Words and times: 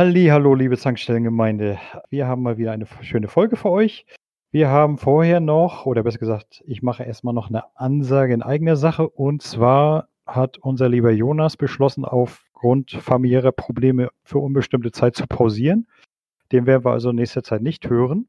Halli, 0.00 0.28
hallo, 0.28 0.54
liebe 0.54 0.78
Zankstellengemeinde. 0.78 1.78
Wir 2.08 2.26
haben 2.26 2.40
mal 2.40 2.56
wieder 2.56 2.72
eine 2.72 2.86
schöne 3.02 3.28
Folge 3.28 3.56
für 3.56 3.68
euch. 3.68 4.06
Wir 4.50 4.68
haben 4.68 4.96
vorher 4.96 5.40
noch, 5.40 5.84
oder 5.84 6.02
besser 6.02 6.18
gesagt, 6.18 6.62
ich 6.66 6.80
mache 6.80 7.04
erstmal 7.04 7.34
noch 7.34 7.50
eine 7.50 7.64
Ansage 7.76 8.32
in 8.32 8.40
eigener 8.40 8.76
Sache. 8.76 9.06
Und 9.10 9.42
zwar 9.42 10.08
hat 10.24 10.56
unser 10.56 10.88
lieber 10.88 11.10
Jonas 11.10 11.58
beschlossen, 11.58 12.06
aufgrund 12.06 12.92
familiärer 12.92 13.52
Probleme 13.52 14.08
für 14.24 14.38
unbestimmte 14.38 14.90
Zeit 14.90 15.16
zu 15.16 15.26
pausieren. 15.26 15.86
Den 16.50 16.64
werden 16.64 16.82
wir 16.82 16.92
also 16.92 17.10
in 17.10 17.16
nächster 17.16 17.42
Zeit 17.42 17.60
nicht 17.60 17.90
hören. 17.90 18.26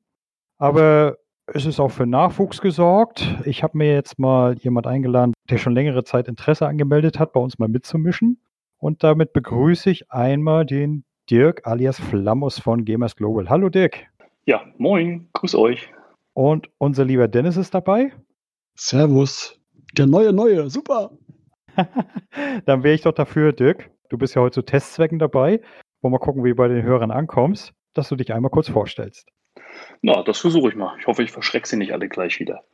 Aber 0.58 1.20
es 1.46 1.66
ist 1.66 1.80
auch 1.80 1.92
für 1.92 2.06
Nachwuchs 2.06 2.60
gesorgt. 2.60 3.26
Ich 3.46 3.64
habe 3.64 3.78
mir 3.78 3.94
jetzt 3.94 4.20
mal 4.20 4.58
jemand 4.58 4.88
eingeladen, 4.88 5.32
der 5.50 5.58
schon 5.58 5.72
längere 5.72 6.04
Zeit 6.04 6.28
Interesse 6.28 6.68
angemeldet 6.68 7.18
hat, 7.18 7.32
bei 7.32 7.40
uns 7.40 7.60
mal 7.60 7.70
mitzumischen. 7.70 8.42
Und 8.78 9.06
damit 9.06 9.32
begrüße 9.32 9.90
ich 9.90 10.12
einmal 10.12 10.66
den 10.66 11.06
Dirk 11.32 11.66
alias 11.66 11.98
Flammos 11.98 12.60
von 12.60 12.84
Gamers 12.84 13.16
Global. 13.16 13.50
Hallo 13.50 13.70
Dirk. 13.70 14.06
Ja, 14.46 14.66
moin, 14.78 15.30
grüß 15.32 15.56
euch. 15.56 15.88
Und 16.34 16.70
unser 16.78 17.06
lieber 17.06 17.30
Dennis 17.30 17.56
ist 17.56 17.74
dabei. 17.74 18.12
Servus. 18.76 19.58
Der 19.98 20.08
neue, 20.08 20.34
neue, 20.34 20.70
super. 20.70 21.12
Dann 22.66 22.84
wäre 22.84 22.96
ich 22.96 23.04
doch 23.04 23.14
dafür, 23.14 23.54
Dirk. 23.54 23.90
Du 24.10 24.18
bist 24.18 24.36
ja 24.36 24.42
heute 24.42 24.56
zu 24.56 24.62
Testzwecken 24.64 25.20
dabei. 25.20 25.62
Wollen 26.02 26.14
wir 26.14 26.20
gucken, 26.20 26.44
wie 26.44 26.50
du 26.50 26.56
bei 26.56 26.68
den 26.68 26.84
Hörern 26.84 27.12
ankommst, 27.12 27.74
dass 27.94 28.10
du 28.10 28.18
dich 28.18 28.34
einmal 28.34 28.52
kurz 28.52 28.68
vorstellst. 28.68 29.30
Na, 30.02 30.24
das 30.24 30.40
versuche 30.40 30.68
ich 30.68 30.76
mal. 30.76 30.98
Ich 31.00 31.08
hoffe, 31.08 31.24
ich 31.24 31.32
verschrecke 31.32 31.66
sie 31.66 31.78
nicht 31.78 31.94
alle 31.94 32.10
gleich 32.10 32.42
wieder. 32.42 32.66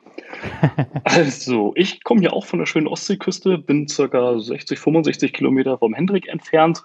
also, 1.03 1.73
ich 1.75 2.03
komme 2.03 2.23
ja 2.23 2.31
auch 2.31 2.47
von 2.47 2.57
der 2.57 2.65
schönen 2.65 2.87
Ostseeküste, 2.87 3.59
bin 3.59 3.87
circa 3.87 4.39
60, 4.39 4.79
65 4.79 5.31
Kilometer 5.31 5.77
vom 5.77 5.93
Hendrik 5.93 6.27
entfernt 6.27 6.81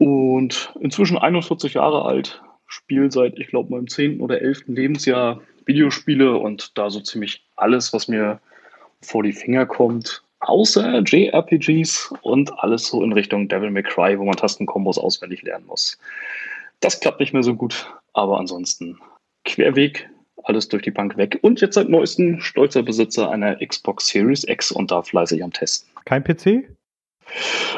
und 0.00 0.72
inzwischen 0.80 1.18
41 1.18 1.74
Jahre 1.74 2.06
alt, 2.06 2.42
spiele 2.66 3.10
seit, 3.10 3.38
ich 3.38 3.48
glaube, 3.48 3.70
meinem 3.70 3.86
10. 3.86 4.22
oder 4.22 4.40
11. 4.40 4.68
Lebensjahr 4.68 5.42
Videospiele 5.66 6.38
und 6.38 6.78
da 6.78 6.88
so 6.88 7.00
ziemlich 7.00 7.44
alles, 7.56 7.92
was 7.92 8.08
mir 8.08 8.40
vor 9.02 9.22
die 9.22 9.34
Finger 9.34 9.66
kommt, 9.66 10.22
außer 10.40 11.00
JRPGs 11.00 12.14
und 12.22 12.50
alles 12.60 12.86
so 12.86 13.04
in 13.04 13.12
Richtung 13.12 13.46
Devil 13.48 13.70
May 13.70 13.82
Cry, 13.82 14.18
wo 14.18 14.24
man 14.24 14.36
Tastenkombos 14.36 14.96
auswendig 14.96 15.42
lernen 15.42 15.66
muss. 15.66 15.98
Das 16.80 16.98
klappt 17.00 17.20
nicht 17.20 17.34
mehr 17.34 17.42
so 17.42 17.54
gut, 17.54 17.86
aber 18.14 18.38
ansonsten 18.38 18.98
querweg, 19.44 20.08
alles 20.44 20.66
durch 20.68 20.82
die 20.82 20.90
Bank 20.90 21.18
weg. 21.18 21.38
Und 21.42 21.60
jetzt 21.60 21.74
seit 21.74 21.90
neuestem 21.90 22.40
stolzer 22.40 22.82
Besitzer 22.82 23.30
einer 23.30 23.56
Xbox 23.56 24.06
Series 24.06 24.44
X 24.44 24.72
und 24.72 24.90
da 24.90 25.02
fleißig 25.02 25.44
am 25.44 25.52
Testen. 25.52 25.90
Kein 26.06 26.24
PC? 26.24 26.70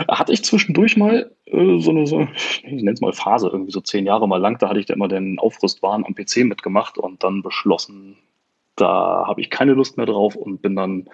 Hatte 0.08 0.32
ich 0.32 0.44
zwischendurch 0.44 0.96
mal 0.96 1.30
äh, 1.46 1.78
so 1.78 1.90
eine, 1.90 2.06
so, 2.06 2.26
ich 2.34 2.62
nenne 2.64 2.92
es 2.92 3.00
mal 3.00 3.12
Phase, 3.12 3.48
irgendwie 3.48 3.72
so 3.72 3.80
zehn 3.80 4.06
Jahre 4.06 4.28
mal 4.28 4.40
lang, 4.40 4.58
da 4.58 4.68
hatte 4.68 4.80
ich 4.80 4.86
da 4.86 4.94
immer 4.94 5.08
den 5.08 5.38
Aufrüstwahn 5.38 6.04
am 6.04 6.14
PC 6.14 6.44
mitgemacht 6.44 6.98
und 6.98 7.22
dann 7.22 7.42
beschlossen, 7.42 8.16
da 8.76 9.24
habe 9.26 9.40
ich 9.40 9.50
keine 9.50 9.72
Lust 9.72 9.96
mehr 9.96 10.06
drauf 10.06 10.34
und 10.34 10.62
bin 10.62 10.76
dann 10.76 11.08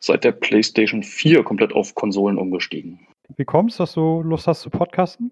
seit 0.00 0.24
der 0.24 0.32
PlayStation 0.32 1.02
4 1.02 1.42
komplett 1.44 1.72
auf 1.72 1.94
Konsolen 1.94 2.38
umgestiegen. 2.38 3.06
Wie 3.36 3.44
kommst 3.44 3.78
du, 3.78 3.82
dass 3.82 3.94
du 3.94 4.22
Lust 4.22 4.46
hast 4.46 4.62
zu 4.62 4.70
podcasten? 4.70 5.30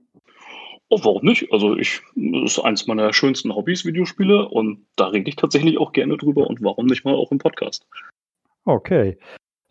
Oh, 0.90 1.00
warum 1.02 1.24
nicht? 1.24 1.50
Also 1.52 1.76
ich, 1.76 2.02
das 2.14 2.52
ist 2.52 2.58
eins 2.58 2.86
meiner 2.86 3.12
schönsten 3.12 3.54
Hobbys, 3.54 3.84
Videospiele, 3.84 4.48
und 4.48 4.84
da 4.96 5.08
rede 5.08 5.28
ich 5.28 5.36
tatsächlich 5.36 5.78
auch 5.78 5.92
gerne 5.92 6.16
drüber 6.16 6.46
und 6.46 6.62
warum 6.62 6.86
nicht 6.86 7.04
mal 7.04 7.14
auch 7.14 7.32
im 7.32 7.38
Podcast? 7.38 7.86
Okay. 8.64 9.16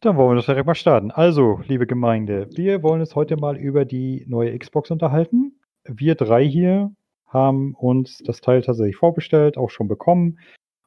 Dann 0.03 0.17
wollen 0.17 0.31
wir 0.31 0.35
das 0.35 0.47
direkt 0.47 0.67
mal 0.67 0.75
starten. 0.75 1.11
Also, 1.11 1.61
liebe 1.65 1.87
Gemeinde, 1.87 2.49
wir 2.51 2.83
wollen 2.83 2.99
uns 2.99 3.15
heute 3.15 3.37
mal 3.37 3.55
über 3.55 3.85
die 3.85 4.25
neue 4.27 4.59
Xbox 4.59 4.91
unterhalten. 4.91 5.53
Wir 5.85 6.15
drei 6.15 6.45
hier 6.45 6.93
haben 7.25 7.73
uns 7.73 8.17
das 8.17 8.41
Teil 8.41 8.61
tatsächlich 8.63 8.97
vorbestellt, 8.97 9.57
auch 9.57 9.69
schon 9.69 9.87
bekommen 9.87 10.39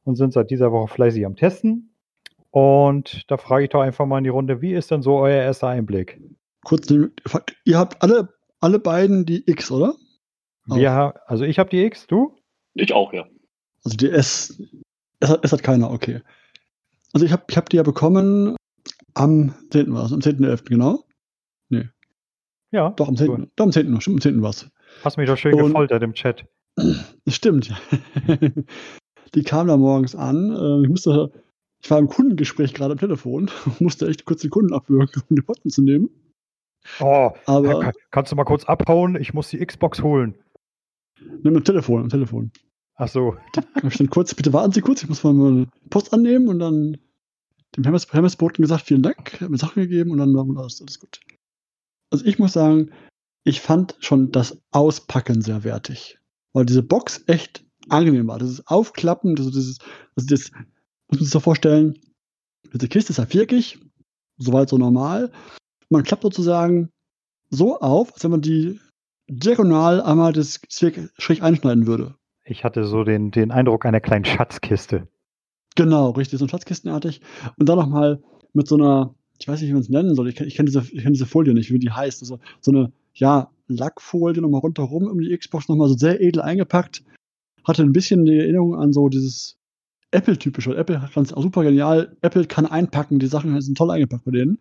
und 0.05 0.17
sind 0.17 0.35
seit 0.35 0.51
dieser 0.51 0.71
Woche 0.71 0.89
fleißig 0.93 1.25
am 1.25 1.35
Testen. 1.35 1.95
Und 2.51 3.23
da 3.31 3.39
frage 3.39 3.65
ich 3.65 3.71
doch 3.71 3.81
einfach 3.81 4.05
mal 4.05 4.19
in 4.19 4.25
die 4.25 4.31
Runde, 4.31 4.61
wie 4.61 4.75
ist 4.75 4.91
denn 4.91 5.01
so 5.01 5.17
euer 5.17 5.43
erster 5.43 5.69
Einblick? 5.69 6.21
Kurz, 6.65 6.91
ihr 6.91 7.79
habt 7.79 8.03
alle, 8.03 8.29
alle 8.61 8.79
beiden 8.79 9.25
die 9.25 9.51
X, 9.51 9.71
oder? 9.71 9.95
Wir 10.67 11.15
oh. 11.15 11.19
also 11.25 11.45
ich 11.45 11.59
habe 11.59 11.71
die 11.71 11.83
X, 11.85 12.07
du? 12.07 12.37
Ich 12.75 12.93
auch, 12.93 13.15
ja. 13.15 13.25
Also 13.83 13.97
die 13.97 14.11
S, 14.11 14.63
es 15.21 15.31
hat, 15.31 15.43
es 15.43 15.53
hat 15.53 15.63
keiner, 15.63 15.91
okay. 15.91 16.21
Also 17.15 17.25
ich 17.25 17.33
habe 17.33 17.45
ich 17.49 17.57
hab 17.57 17.71
die 17.71 17.79
ja 17.79 17.83
bekommen 17.83 18.57
am 19.15 19.55
10. 19.71 19.93
war 19.93 20.07
es, 20.07 20.13
am 20.13 20.21
10.11., 20.21 20.65
genau? 20.65 21.05
Nee. 21.69 21.89
Ja. 22.71 22.91
Doch, 22.91 23.09
am 23.09 23.17
10. 23.17 23.27
Gut. 23.27 23.49
Doch, 23.57 23.65
am 23.65 23.73
10. 23.73 23.91
noch, 23.91 24.01
stimmt, 24.01 24.17
am 24.17 24.33
10. 24.33 24.43
war 24.43 24.51
es. 24.51 24.71
Hast 25.03 25.17
mich 25.17 25.29
doch 25.29 25.37
schön 25.37 25.55
Und, 25.55 25.69
gefoltert 25.69 26.03
im 26.03 26.15
Chat. 26.15 26.47
Das 26.77 27.15
stimmt. 27.35 27.75
die 29.35 29.43
kam 29.43 29.67
da 29.69 29.77
morgens 29.77 30.15
an. 30.15 30.51
Äh, 30.51 30.83
ich 30.83 30.89
musste, 30.89 31.33
ich 31.83 31.91
war 31.91 31.99
im 31.99 32.09
Kundengespräch 32.09 32.75
gerade 32.75 32.93
am 32.93 32.99
Telefon, 32.99 33.51
musste 33.81 34.09
echt 34.09 34.25
kurz 34.25 34.43
die 34.43 34.49
Kunden 34.49 34.75
abwürgen, 34.75 35.23
um 35.29 35.37
die 35.37 35.43
Potten 35.43 35.71
zu 35.71 35.83
nehmen. 35.83 36.11
Oh, 37.01 37.33
aber 37.47 37.93
kannst 38.13 38.31
du 38.31 38.37
mal 38.37 38.45
kurz 38.45 38.65
abhauen? 38.65 39.17
Ich 39.17 39.35
muss 39.35 39.49
die 39.49 39.65
Xbox 39.65 40.03
holen. 40.03 40.37
Nimm 41.43 41.57
am 41.57 41.65
Telefon, 41.65 42.03
am 42.03 42.09
Telefon. 42.09 42.53
Ach 42.95 43.09
so. 43.09 43.37
Stand 43.89 44.11
kurz, 44.11 44.35
bitte 44.35 44.53
warten 44.53 44.73
Sie 44.73 44.81
kurz, 44.81 45.03
ich 45.03 45.09
muss 45.09 45.25
mal 45.25 45.35
eine 45.35 45.67
Post 45.91 46.13
annehmen 46.13 46.49
und 46.49 46.59
dann 46.59 46.99
dem 47.77 47.85
Hermesboten 47.85 48.63
gesagt, 48.63 48.87
vielen 48.87 49.03
Dank, 49.03 49.41
hat 49.41 49.51
mir 49.51 49.59
Sachen 49.59 49.83
gegeben 49.83 50.11
und 50.11 50.19
dann 50.19 50.35
war 50.35 50.47
alles, 50.59 50.81
alles 50.81 51.01
gut. 51.01 51.21
Also 52.11 52.25
ich 52.25 52.39
muss 52.39 52.53
sagen, 52.53 52.91
ich 53.45 53.61
fand 53.61 53.97
schon 54.01 54.33
das 54.33 54.61
Auspacken 54.73 55.43
sehr 55.43 55.65
wertig. 55.65 56.19
Weil 56.53 56.67
diese 56.67 56.83
Box 56.83 57.23
echt 57.27 57.65
angenehm 57.89 58.27
war. 58.29 58.39
Dieses 58.39 58.67
Aufklappen, 58.67 59.37
also 59.37 59.51
dieses, 59.51 59.79
also 60.17 60.29
das, 60.29 60.51
muss 60.51 61.19
man 61.19 61.21
sich 61.21 61.31
so 61.31 61.41
vorstellen, 61.41 61.99
diese 62.73 62.89
Kiste 62.89 63.11
ist 63.13 63.19
ja 63.19 63.27
viereckig, 63.27 63.79
soweit 64.39 64.69
so 64.69 64.79
normal. 64.79 65.31
Man 65.91 66.03
klappt 66.03 66.23
sozusagen 66.23 66.91
so 67.51 67.79
auf, 67.79 68.13
als 68.15 68.25
wenn 68.25 68.33
man 68.33 68.41
die 68.41 68.81
diagonal 69.29 70.01
einmal 70.01 70.33
das 70.33 70.61
schräg 70.69 71.43
einschneiden 71.43 71.87
würde. 71.87 72.15
Ich 72.45 72.65
hatte 72.65 72.85
so 72.85 73.05
den, 73.05 73.31
den 73.31 73.51
Eindruck 73.51 73.85
einer 73.87 74.01
kleinen 74.01 74.25
Schatzkiste. 74.25 75.09
Genau, 75.77 76.11
richtig, 76.11 76.39
so 76.39 76.45
ein 76.45 76.49
Schatzkistenartig. 76.49 77.21
Und 77.59 77.69
dann 77.69 77.79
nochmal 77.79 78.21
mit 78.53 78.67
so 78.67 78.77
einer, 78.77 79.15
ich 79.39 79.47
weiß 79.47 79.61
nicht, 79.61 79.69
wie 79.69 79.75
man 79.75 79.83
es 79.83 79.89
nennen 79.89 80.15
soll, 80.15 80.29
ich 80.29 80.35
kenne 80.35 80.51
kenn 80.51 80.67
diese, 80.67 80.83
kenn 80.83 81.13
diese 81.13 81.27
Folie 81.27 81.55
nicht, 81.55 81.71
wie 81.71 81.79
die 81.79 81.91
heißt. 81.91 82.23
Also 82.23 82.41
so 82.61 82.73
eine, 82.73 82.93
ja, 83.15 83.51
Lackfolie 83.69 84.41
nochmal 84.41 84.61
rundherum 84.61 85.07
um 85.07 85.21
die 85.21 85.37
Xbox 85.37 85.69
nochmal 85.69 85.89
so 85.89 85.97
sehr 85.97 86.21
edel 86.21 86.43
eingepackt. 86.43 87.05
Hatte 87.65 87.83
ein 87.83 87.93
bisschen 87.93 88.25
die 88.25 88.39
Erinnerung 88.39 88.77
an 88.77 88.93
so 88.93 89.09
dieses 89.09 89.57
Apple-typische. 90.13 90.77
Apple 90.77 91.09
ganz 91.15 91.31
super 91.31 91.65
genial. 91.65 92.17
Apple 92.23 92.47
kann 92.47 92.67
einpacken, 92.67 93.19
die 93.19 93.27
Sachen 93.27 93.61
sind 93.61 93.77
toll 93.77 93.91
eingepackt 93.91 94.25
bei 94.25 94.31
denen. 94.31 94.59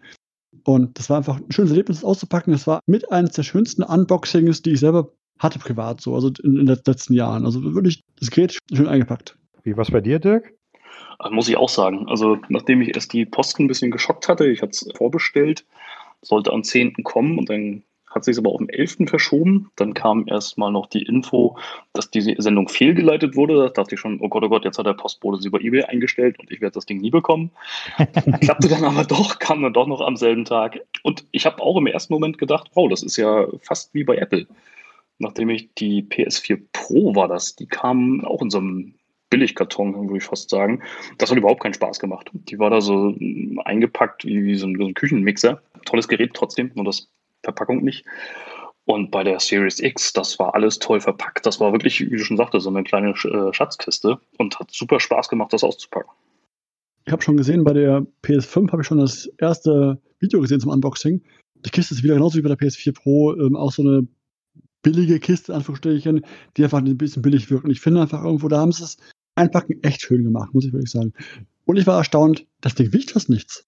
Und 0.64 0.98
das 0.98 1.10
war 1.10 1.18
einfach 1.18 1.38
ein 1.38 1.52
schönes 1.52 1.72
Erlebnis, 1.72 1.98
das 1.98 2.06
auszupacken. 2.06 2.52
Das 2.52 2.66
war 2.66 2.80
mit 2.88 3.12
eines 3.12 3.32
der 3.32 3.44
schönsten 3.44 3.84
Unboxings, 3.84 4.64
die 4.64 4.72
ich 4.72 4.80
selber 4.80 5.12
hatte 5.38 5.60
privat, 5.60 6.02
so, 6.02 6.16
also 6.16 6.32
in, 6.44 6.58
in 6.58 6.66
den 6.66 6.80
letzten 6.86 7.14
Jahren. 7.14 7.46
Also 7.46 7.76
wirklich 7.76 8.02
das 8.20 8.32
Gerät 8.32 8.58
schön 8.74 8.88
eingepackt. 8.88 9.38
Wie 9.64 9.76
war 9.76 9.84
es 9.84 9.92
bei 9.92 10.02
dir, 10.02 10.20
Dirk? 10.20 10.54
Äh, 11.24 11.30
muss 11.30 11.50
ich 11.50 11.58
auch 11.58 11.70
sagen. 11.70 12.08
Also, 12.08 12.38
nachdem 12.50 12.82
ich 12.82 12.96
erst 12.96 13.14
die 13.14 13.26
Posten 13.26 13.66
ein 13.66 13.68
bisschen 13.68 13.92
geschockt 13.92 14.28
hatte, 14.28 14.48
ich 14.48 14.62
hatte 14.62 14.72
es 14.72 14.88
vorbestellt, 14.96 15.66
sollte 16.22 16.52
am 16.52 16.64
10. 16.64 17.04
kommen 17.04 17.38
und 17.38 17.50
dann 17.50 17.84
hat 18.16 18.24
sich 18.24 18.38
aber 18.38 18.52
auf 18.52 18.60
den 18.60 18.70
11. 18.70 19.10
verschoben. 19.10 19.70
Dann 19.76 19.94
kam 19.94 20.26
erstmal 20.28 20.72
noch 20.72 20.88
die 20.88 21.04
Info, 21.04 21.58
dass 21.92 22.10
diese 22.10 22.34
Sendung 22.38 22.70
fehlgeleitet 22.70 23.36
wurde. 23.36 23.58
Da 23.58 23.70
dachte 23.70 23.96
ich 23.96 24.02
schon, 24.02 24.22
oh 24.22 24.30
Gott, 24.30 24.44
oh 24.44 24.50
Gott, 24.50 24.64
jetzt 24.64 24.80
hat 24.80 24.86
der 24.86 24.94
Postbote 24.94 25.42
sie 25.42 25.50
bei 25.50 25.60
eBay 25.60 25.84
eingestellt 25.84 26.40
und 26.40 26.50
ich 26.50 26.62
werde 26.62 26.76
das 26.76 26.86
Ding 26.86 27.02
nie 27.02 27.12
bekommen. 27.12 27.52
Klappte 28.42 28.70
dann 28.70 28.86
aber 28.86 29.04
doch, 29.04 29.38
kam 29.40 29.62
dann 29.62 29.74
doch 29.74 29.86
noch 29.86 30.00
am 30.00 30.16
selben 30.16 30.46
Tag. 30.46 30.80
Und 31.04 31.26
ich 31.32 31.46
habe 31.46 31.62
auch 31.62 31.76
im 31.76 31.88
ersten 31.88 32.14
Moment 32.14 32.38
gedacht, 32.38 32.72
wow, 32.74 32.90
das 32.90 33.04
ist 33.04 33.18
ja 33.18 33.48
fast 33.62 33.94
wie 33.94 34.06
bei 34.06 34.16
Apple. 34.16 34.48
Nachdem 35.20 35.50
ich 35.50 35.74
die 35.76 36.02
PS4 36.04 36.62
Pro 36.72 37.16
war 37.16 37.28
das, 37.28 37.58
die 37.58 37.68
kam 37.68 38.24
auch 38.24 38.42
in 38.42 38.50
so 38.50 38.60
einem 38.60 38.94
Billigkarton, 39.36 40.08
würde 40.08 40.18
ich 40.18 40.24
fast 40.24 40.50
sagen. 40.50 40.82
Das 41.18 41.30
hat 41.30 41.38
überhaupt 41.38 41.62
keinen 41.62 41.74
Spaß 41.74 42.00
gemacht. 42.00 42.30
Die 42.34 42.58
war 42.58 42.70
da 42.70 42.80
so 42.80 43.14
eingepackt 43.66 44.24
wie, 44.24 44.46
wie 44.46 44.56
so, 44.56 44.66
ein, 44.66 44.78
so 44.78 44.86
ein 44.86 44.94
Küchenmixer. 44.94 45.62
Tolles 45.84 46.08
Gerät 46.08 46.32
trotzdem, 46.34 46.72
nur 46.74 46.86
das 46.86 47.10
Verpackung 47.44 47.84
nicht. 47.84 48.06
Und 48.86 49.12
bei 49.12 49.26
der 49.26 49.42
Series 49.42 49.80
X, 49.82 50.14
das 50.14 50.40
war 50.40 50.56
alles 50.56 50.80
toll 50.80 51.02
verpackt. 51.02 51.46
Das 51.46 51.60
war 51.60 51.74
wirklich, 51.74 52.00
wie 52.00 52.18
du 52.18 52.24
schon 52.24 52.38
sagtest, 52.38 52.64
so 52.64 52.70
eine 52.70 52.84
kleine 52.84 53.10
äh, 53.10 53.54
Schatzkiste 53.54 54.20
und 54.38 54.58
hat 54.58 54.72
super 54.72 55.02
Spaß 55.02 55.28
gemacht, 55.28 55.52
das 55.52 55.64
auszupacken. 55.64 56.12
Ich 57.06 57.12
habe 57.12 57.22
schon 57.22 57.36
gesehen, 57.36 57.66
bei 57.66 57.74
der 57.74 58.06
PS5 58.24 58.72
habe 58.72 58.84
ich 58.84 58.88
schon 58.88 59.00
das 59.00 59.30
erste 59.38 60.00
Video 60.20 60.40
gesehen 60.40 60.62
zum 60.62 60.72
Unboxing. 60.72 61.22
Die 61.66 61.70
Kiste 61.72 61.94
ist 61.94 62.04
wieder 62.04 62.14
genauso 62.14 62.38
wie 62.38 62.42
bei 62.42 62.50
der 62.50 62.58
PS4 62.58 62.94
Pro, 62.94 63.34
ähm, 63.34 63.56
auch 63.56 63.72
so 63.72 63.82
eine 63.82 64.08
billige 64.86 65.20
Kiste, 65.20 65.54
Anführungsstrichen, 65.54 66.24
die 66.56 66.64
einfach 66.64 66.78
ein 66.78 66.98
bisschen 66.98 67.24
billig 67.24 67.50
wirkt. 67.50 67.66
Und 67.66 67.72
ich 67.72 67.82
finde 67.82 68.02
einfach 68.02 68.24
irgendwo, 68.24 68.48
da 68.48 68.60
haben 68.60 68.72
sie 68.72 68.84
es 68.84 68.98
Einpacken 69.36 69.84
echt 69.84 70.02
schön 70.02 70.24
gemacht, 70.24 70.54
muss 70.54 70.66
ich 70.66 70.74
wirklich 70.74 70.92
sagen. 70.92 71.14
Und 71.66 71.78
ich 71.78 71.88
war 71.88 71.98
erstaunt, 71.98 72.48
das 72.62 72.76
Ding 72.76 72.94
wiegt 72.94 73.12
fast 73.12 73.30
nichts. 73.30 73.68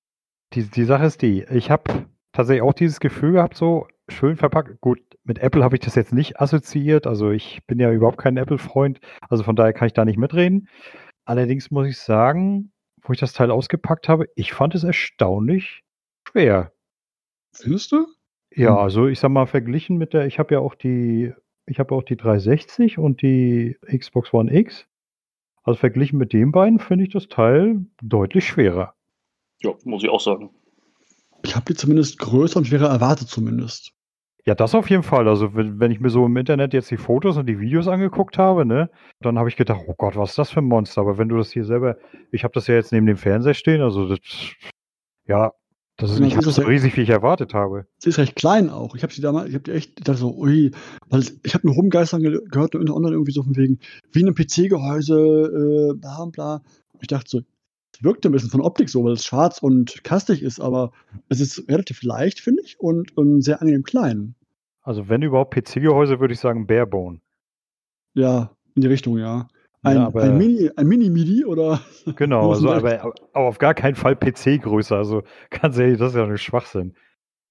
Die, 0.54 0.64
die 0.64 0.86
Sache 0.86 1.06
ist 1.06 1.22
die, 1.22 1.44
ich 1.52 1.70
habe 1.72 2.06
tatsächlich 2.32 2.62
auch 2.62 2.74
dieses 2.74 3.00
Gefühl 3.00 3.34
gehabt, 3.34 3.58
so 3.58 3.88
schön 4.08 4.38
verpackt. 4.38 4.80
Gut, 4.82 5.00
mit 5.24 5.40
Apple 5.40 5.64
habe 5.64 5.76
ich 5.76 5.82
das 5.82 5.96
jetzt 5.96 6.14
nicht 6.14 6.40
assoziiert. 6.40 7.06
Also 7.08 7.32
ich 7.32 7.60
bin 7.68 7.80
ja 7.80 7.92
überhaupt 7.92 8.18
kein 8.18 8.38
Apple-Freund. 8.38 9.00
Also 9.30 9.44
von 9.44 9.56
daher 9.56 9.74
kann 9.74 9.88
ich 9.88 9.94
da 9.94 10.06
nicht 10.06 10.18
mitreden. 10.18 10.70
Allerdings 11.26 11.72
muss 11.72 11.88
ich 11.88 11.98
sagen, 11.98 12.72
wo 13.02 13.12
ich 13.12 13.20
das 13.20 13.34
Teil 13.34 13.52
ausgepackt 13.52 14.08
habe, 14.08 14.28
ich 14.36 14.54
fand 14.54 14.76
es 14.76 14.84
erstaunlich 14.86 15.84
schwer. 16.30 16.72
Findest 17.54 17.92
du? 17.92 18.08
Ja, 18.56 18.72
Hm. 18.72 18.78
also 18.78 19.08
ich 19.08 19.20
sag 19.20 19.30
mal, 19.30 19.46
verglichen 19.48 19.98
mit 19.98 20.14
der, 20.14 20.26
ich 20.28 20.40
habe 20.40 20.54
ja 20.54 20.60
auch 20.62 20.76
die, 20.76 21.34
ich 21.66 21.80
habe 21.80 21.94
auch 21.94 22.04
die 22.04 22.16
360 22.16 22.98
und 22.98 23.22
die 23.22 23.78
Xbox 23.86 24.34
One 24.34 24.54
X. 24.54 24.88
Also 25.68 25.80
verglichen 25.80 26.18
mit 26.18 26.32
den 26.32 26.54
beiden 26.54 26.80
finde 26.80 27.04
ich 27.04 27.12
das 27.12 27.28
Teil 27.28 27.86
deutlich 28.02 28.48
schwerer. 28.48 28.94
Ja, 29.60 29.72
muss 29.84 30.02
ich 30.02 30.10
auch 30.10 30.22
sagen. 30.22 30.50
Ich 31.44 31.58
habe 31.58 31.66
die 31.66 31.74
zumindest 31.74 32.20
größer 32.20 32.60
und 32.60 32.66
schwerer 32.66 32.88
erwartet, 32.88 33.28
zumindest. 33.28 33.92
Ja, 34.46 34.56
das 34.56 34.74
auf 34.76 34.90
jeden 34.90 35.04
Fall. 35.04 35.28
Also 35.28 35.56
wenn, 35.56 35.78
wenn 35.78 35.92
ich 35.92 36.00
mir 36.00 36.10
so 36.10 36.26
im 36.26 36.38
Internet 36.38 36.74
jetzt 36.74 36.90
die 36.90 36.96
Fotos 36.96 37.36
und 37.36 37.48
die 37.48 37.60
Videos 37.60 37.90
angeguckt 37.90 38.38
habe, 38.38 38.66
ne, 38.66 38.90
dann 39.20 39.38
habe 39.38 39.50
ich 39.50 39.58
gedacht, 39.58 39.82
oh 39.88 39.94
Gott, 39.98 40.16
was 40.16 40.30
ist 40.30 40.38
das 40.38 40.52
für 40.52 40.62
ein 40.62 40.66
Monster? 40.66 41.02
Aber 41.02 41.18
wenn 41.18 41.28
du 41.28 41.36
das 41.36 41.52
hier 41.52 41.66
selber, 41.66 41.98
ich 42.32 42.46
habe 42.46 42.54
das 42.54 42.68
ja 42.68 42.76
jetzt 42.76 42.94
neben 42.94 43.06
dem 43.06 43.18
Fernseher 43.18 43.54
stehen, 43.54 43.82
also 43.82 44.08
das, 44.08 44.20
ja, 45.26 45.52
das 45.98 46.12
ist 46.12 46.20
nicht 46.20 46.38
das 46.38 46.56
so 46.56 46.62
ja- 46.62 46.68
riesig, 46.68 46.96
wie 46.96 47.02
ich 47.02 47.10
erwartet 47.10 47.54
habe. 47.56 47.88
Sie 47.98 48.10
ist 48.10 48.20
recht 48.20 48.36
klein 48.36 48.70
auch. 48.70 48.96
Ich 48.96 49.02
habe 49.02 49.12
sie 49.12 49.22
damals, 49.22 49.50
ich 49.50 49.56
habe 49.56 49.64
die 49.64 49.72
echt, 49.72 49.94
ich 49.98 50.04
dachte 50.04 50.20
so, 50.20 50.36
ui, 50.38 50.72
weil 51.10 51.24
ich 51.44 51.54
habe 51.56 51.66
nur 51.66 51.76
rumgeistern 51.76 52.22
ge 52.22 52.40
gehört, 52.50 52.76
unter 52.76 52.96
anderem 52.96 53.16
irgendwie 53.16 53.32
so 53.32 53.42
von 53.42 53.56
wegen, 53.56 53.80
wie 54.12 54.22
in 54.22 54.28
einem 54.28 54.36
PC-Gehäuse, 54.36 55.16
äh, 55.16 55.98
bla 55.98 56.26
bla. 56.26 56.62
Ich 57.02 57.08
dachte 57.08 57.30
so, 57.30 57.42
es 57.94 58.04
wirkt 58.04 58.26
ein 58.28 58.32
bisschen 58.32 58.52
von 58.52 58.62
Optik 58.62 58.90
so, 58.90 59.04
weil 59.04 59.14
es 59.14 59.26
schwarz 59.26 59.58
und 59.58 60.04
kastig 60.04 60.44
ist, 60.44 60.60
aber 60.60 60.92
es 61.30 61.40
ist 61.40 61.68
relativ 61.68 62.04
leicht, 62.04 62.40
finde 62.42 62.62
ich, 62.64 62.80
und 62.80 63.12
ähm, 63.18 63.42
sehr 63.42 63.60
angenehm 63.60 63.84
klein. 63.84 64.36
Also 64.84 65.10
wenn 65.10 65.24
überhaupt 65.24 65.56
PC-Gehäuse, 65.56 66.20
würde 66.20 66.36
ich 66.36 66.40
sagen 66.40 66.68
Barebone. 66.68 67.20
Ja, 68.14 68.56
in 68.76 68.84
die 68.84 68.88
Richtung, 68.88 69.18
ja. 69.18 69.48
Ein, 69.84 69.96
Ja, 69.96 70.10
ein 70.10 70.38
Mini, 70.38 70.72
ein 70.76 70.88
Mini-Midi 70.88 71.46
oder 71.46 71.82
Genau, 72.16 72.52
also 72.52 72.72
aber, 72.72 73.14
aber 73.34 73.48
auf 73.48 73.58
gar 73.60 73.74
keinen 73.74 73.96
Fall 73.96 74.16
PC-Größe. 74.16 74.96
Also 74.96 75.24
ganz 75.50 75.78
ehrlich, 75.78 76.00
das 76.00 76.10
ist 76.10 76.18
ja 76.18 76.24
ein 76.24 76.38
Schwachsinn. 76.38 76.96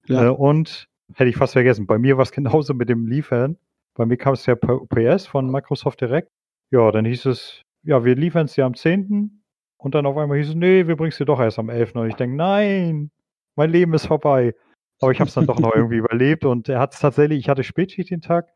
Ja. 0.07 0.27
Äh, 0.27 0.31
und 0.31 0.89
hätte 1.15 1.31
ich 1.31 1.37
fast 1.37 1.53
vergessen, 1.53 1.87
bei 1.87 1.99
mir 1.99 2.17
war 2.17 2.23
es 2.23 2.33
genauso 2.33 2.75
mit 2.75 2.89
dem 2.89 3.07
Liefern. 3.07 3.57
Bei 3.95 4.05
mir 4.07 4.17
kam 4.17 4.35
es 4.35 4.45
ja 4.47 4.55
per 4.55 4.83
UPS 4.83 5.27
von 5.27 5.51
Microsoft 5.51 6.01
direkt. 6.01 6.31
Ja, 6.71 6.91
dann 6.91 7.05
hieß 7.05 7.27
es, 7.27 7.63
ja, 7.83 8.05
wir 8.05 8.17
liefern 8.17 8.47
es 8.47 8.55
dir 8.55 8.67
am 8.67 8.75
10. 8.75 9.43
Und 9.79 9.95
dann 9.95 10.07
auf 10.07 10.17
einmal 10.17 10.39
hieß 10.39 10.51
es, 10.51 10.55
nee, 10.55 10.87
wir 10.87 10.97
bringen 10.97 11.11
es 11.11 11.19
dir 11.19 11.25
doch 11.25 11.41
erst 11.41 11.59
am 11.59 11.69
11. 11.69 11.95
Und 11.95 12.09
ich 12.09 12.17
denke, 12.17 12.37
nein, 12.37 13.11
mein 13.55 13.71
Leben 13.71 13.95
ist 13.95 14.07
vorbei. 14.07 14.55
Aber 15.01 15.13
ich 15.13 15.21
habe 15.21 15.29
es 15.29 15.35
dann 15.35 15.47
doch 15.47 15.61
noch 15.61 15.73
irgendwie 15.75 15.97
überlebt 15.97 16.45
und 16.45 16.69
er 16.69 16.81
hat 16.81 16.95
es 16.95 17.01
tatsächlich, 17.01 17.39
ich 17.39 17.49
hatte 17.49 17.63
Spätschicht 17.63 18.11
den 18.11 18.21
Tag 18.21 18.49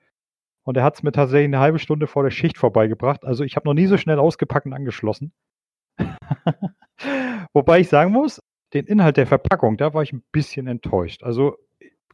und 0.65 0.77
er 0.77 0.85
hat 0.85 0.95
es 0.97 1.03
mir 1.03 1.13
tatsächlich 1.13 1.47
eine 1.49 1.61
halbe 1.61 1.79
Stunde 1.79 2.07
vor 2.07 2.23
der 2.23 2.31
Schicht 2.31 2.59
vorbeigebracht. 2.59 3.25
Also 3.25 3.45
ich 3.45 3.57
habe 3.57 3.67
noch 3.69 3.75
nie 3.75 3.87
so 3.87 3.97
schnell 3.97 4.19
ausgepackt 4.19 4.67
und 4.67 4.73
angeschlossen. 4.73 5.33
Wobei 7.53 7.81
ich 7.81 7.89
sagen 7.89 8.13
muss, 8.13 8.41
den 8.75 8.87
Inhalt 8.87 9.17
der 9.17 9.27
Verpackung, 9.27 9.77
da 9.77 9.95
war 9.95 10.03
ich 10.03 10.13
ein 10.13 10.23
bisschen 10.33 10.67
enttäuscht. 10.67 11.23
Also 11.23 11.57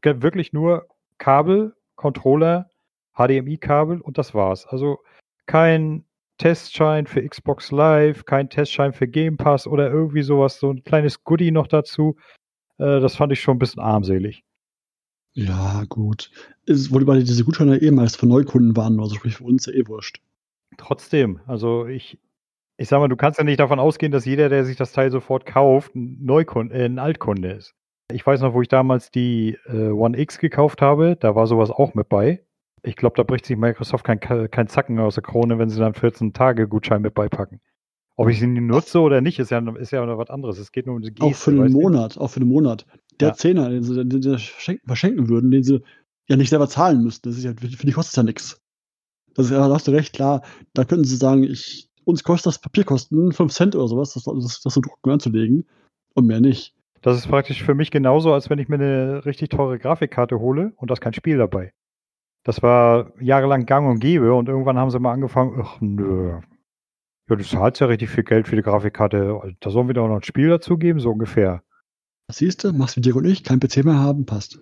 ge- 0.00 0.22
wirklich 0.22 0.52
nur 0.52 0.86
Kabel, 1.18 1.74
Controller, 1.96 2.70
HDMI-Kabel 3.16 4.00
und 4.00 4.18
das 4.18 4.34
war's. 4.34 4.66
Also 4.66 4.98
kein 5.46 6.04
Testschein 6.38 7.06
für 7.06 7.26
Xbox 7.26 7.72
Live, 7.72 8.24
kein 8.24 8.48
Testschein 8.50 8.92
für 8.92 9.08
Game 9.08 9.36
Pass 9.36 9.66
oder 9.66 9.90
irgendwie 9.90 10.22
sowas, 10.22 10.58
so 10.58 10.70
ein 10.70 10.84
kleines 10.84 11.24
Goodie 11.24 11.50
noch 11.50 11.66
dazu. 11.66 12.16
Äh, 12.78 13.00
das 13.00 13.16
fand 13.16 13.32
ich 13.32 13.40
schon 13.40 13.56
ein 13.56 13.58
bisschen 13.58 13.82
armselig. 13.82 14.44
Ja, 15.36 15.84
gut. 15.90 16.30
Es 16.64 16.90
wurde 16.90 17.04
bei 17.04 17.18
diese 17.18 17.44
Gutscheine 17.44 17.76
eh 17.76 17.90
meist 17.90 18.16
für 18.16 18.26
Neukunden 18.26 18.74
waren, 18.74 18.98
also 18.98 19.14
sprich 19.16 19.36
für 19.36 19.44
uns 19.44 19.66
ja 19.66 19.74
eh 19.74 19.86
wurscht. 19.86 20.22
Trotzdem, 20.78 21.40
also 21.46 21.86
ich, 21.86 22.18
ich 22.78 22.88
sag 22.88 23.00
mal, 23.00 23.08
du 23.08 23.16
kannst 23.16 23.38
ja 23.38 23.44
nicht 23.44 23.60
davon 23.60 23.78
ausgehen, 23.78 24.12
dass 24.12 24.24
jeder, 24.24 24.48
der 24.48 24.64
sich 24.64 24.76
das 24.76 24.92
Teil 24.92 25.10
sofort 25.10 25.44
kauft, 25.44 25.94
ein 25.94 26.24
Neukunde, 26.24 26.74
äh, 26.74 26.86
ein 26.86 26.98
Altkunde 26.98 27.52
ist. 27.52 27.74
Ich 28.10 28.26
weiß 28.26 28.40
noch, 28.40 28.54
wo 28.54 28.62
ich 28.62 28.68
damals 28.68 29.10
die 29.10 29.58
äh, 29.66 29.90
One 29.90 30.18
X 30.18 30.38
gekauft 30.38 30.80
habe, 30.80 31.16
da 31.20 31.34
war 31.34 31.46
sowas 31.46 31.70
auch 31.70 31.92
mit 31.92 32.08
bei. 32.08 32.42
Ich 32.82 32.96
glaube, 32.96 33.16
da 33.16 33.22
bricht 33.22 33.44
sich 33.44 33.58
Microsoft 33.58 34.04
kein, 34.04 34.20
kein 34.20 34.68
Zacken 34.68 34.98
aus 34.98 35.16
der 35.16 35.22
Krone, 35.22 35.58
wenn 35.58 35.68
sie 35.68 35.78
dann 35.78 35.92
14 35.92 36.32
Tage 36.32 36.66
Gutschein 36.66 37.02
mit 37.02 37.12
beipacken. 37.12 37.60
Ob 38.14 38.30
ich 38.30 38.38
sie 38.40 38.46
nutze 38.46 39.00
oder 39.00 39.20
nicht, 39.20 39.38
ist 39.38 39.50
ja, 39.50 39.58
ist 39.76 39.90
ja 39.92 40.06
noch 40.06 40.16
was 40.16 40.30
anderes. 40.30 40.58
Es 40.58 40.72
geht 40.72 40.86
nur 40.86 40.96
um 40.96 41.02
die 41.02 41.10
Geste. 41.10 41.26
Auch 41.26 41.34
für 41.34 41.50
du? 41.50 41.68
Monat, 41.68 42.16
auch 42.16 42.30
für 42.30 42.40
einen 42.40 42.48
Monat. 42.48 42.86
Der 43.20 43.28
Ja. 43.28 43.34
Zehner, 43.34 43.70
den 43.70 43.82
sie, 43.82 44.04
den 44.04 44.22
sie 44.22 44.38
verschenken, 44.38 45.28
würden, 45.28 45.50
den 45.50 45.62
sie 45.62 45.82
ja 46.28 46.36
nicht 46.36 46.50
selber 46.50 46.68
zahlen 46.68 47.02
müssten. 47.02 47.28
Das 47.28 47.38
ist 47.38 47.44
ja, 47.44 47.52
für 47.52 47.86
die 47.86 47.92
kostet 47.92 48.12
es 48.12 48.16
ja 48.16 48.22
nichts. 48.22 48.60
Das 49.34 49.46
ist 49.46 49.52
ja, 49.52 49.68
da 49.68 49.74
hast 49.74 49.86
du 49.86 49.92
recht, 49.92 50.14
klar. 50.14 50.42
Da 50.74 50.84
könnten 50.84 51.04
sie 51.04 51.16
sagen, 51.16 51.44
ich, 51.44 51.88
uns 52.04 52.24
kostet 52.24 52.46
das 52.46 52.58
Papierkosten 52.60 53.32
5 53.32 53.52
Cent 53.52 53.76
oder 53.76 53.88
sowas, 53.88 54.14
das, 54.14 54.24
das, 54.24 54.60
das 54.62 54.74
so 54.74 54.80
drucken 54.80 55.10
anzulegen. 55.10 55.66
Und 56.14 56.26
mehr 56.26 56.40
nicht. 56.40 56.74
Das 57.02 57.18
ist 57.18 57.28
praktisch 57.28 57.62
für 57.62 57.74
mich 57.74 57.90
genauso, 57.90 58.32
als 58.32 58.48
wenn 58.48 58.58
ich 58.58 58.68
mir 58.68 58.76
eine 58.76 59.24
richtig 59.26 59.50
teure 59.50 59.78
Grafikkarte 59.78 60.40
hole 60.40 60.72
und 60.76 60.90
da 60.90 60.94
ist 60.94 61.00
kein 61.00 61.12
Spiel 61.12 61.36
dabei. 61.36 61.72
Das 62.42 62.62
war 62.62 63.12
jahrelang 63.20 63.66
gang 63.66 63.88
und 63.88 64.00
gäbe 64.00 64.32
und 64.34 64.48
irgendwann 64.48 64.78
haben 64.78 64.90
sie 64.90 64.98
mal 64.98 65.12
angefangen, 65.12 65.60
ach 65.62 65.80
nö. 65.80 66.40
Ja, 67.28 67.36
du 67.36 67.44
zahlst 67.44 67.80
ja 67.80 67.88
richtig 67.88 68.08
viel 68.08 68.24
Geld 68.24 68.48
für 68.48 68.56
die 68.56 68.62
Grafikkarte. 68.62 69.56
Da 69.60 69.70
sollen 69.70 69.88
wir 69.88 69.94
doch 69.94 70.08
noch 70.08 70.16
ein 70.16 70.22
Spiel 70.22 70.48
dazugeben, 70.48 71.00
so 71.00 71.10
ungefähr. 71.10 71.62
Das 72.26 72.38
siehst 72.38 72.64
du, 72.64 72.72
machst 72.72 72.96
wie 72.96 73.00
Dirk 73.00 73.16
und 73.16 73.24
ich, 73.24 73.44
kein 73.44 73.60
PC 73.60 73.84
mehr 73.84 73.98
haben, 73.98 74.26
passt. 74.26 74.60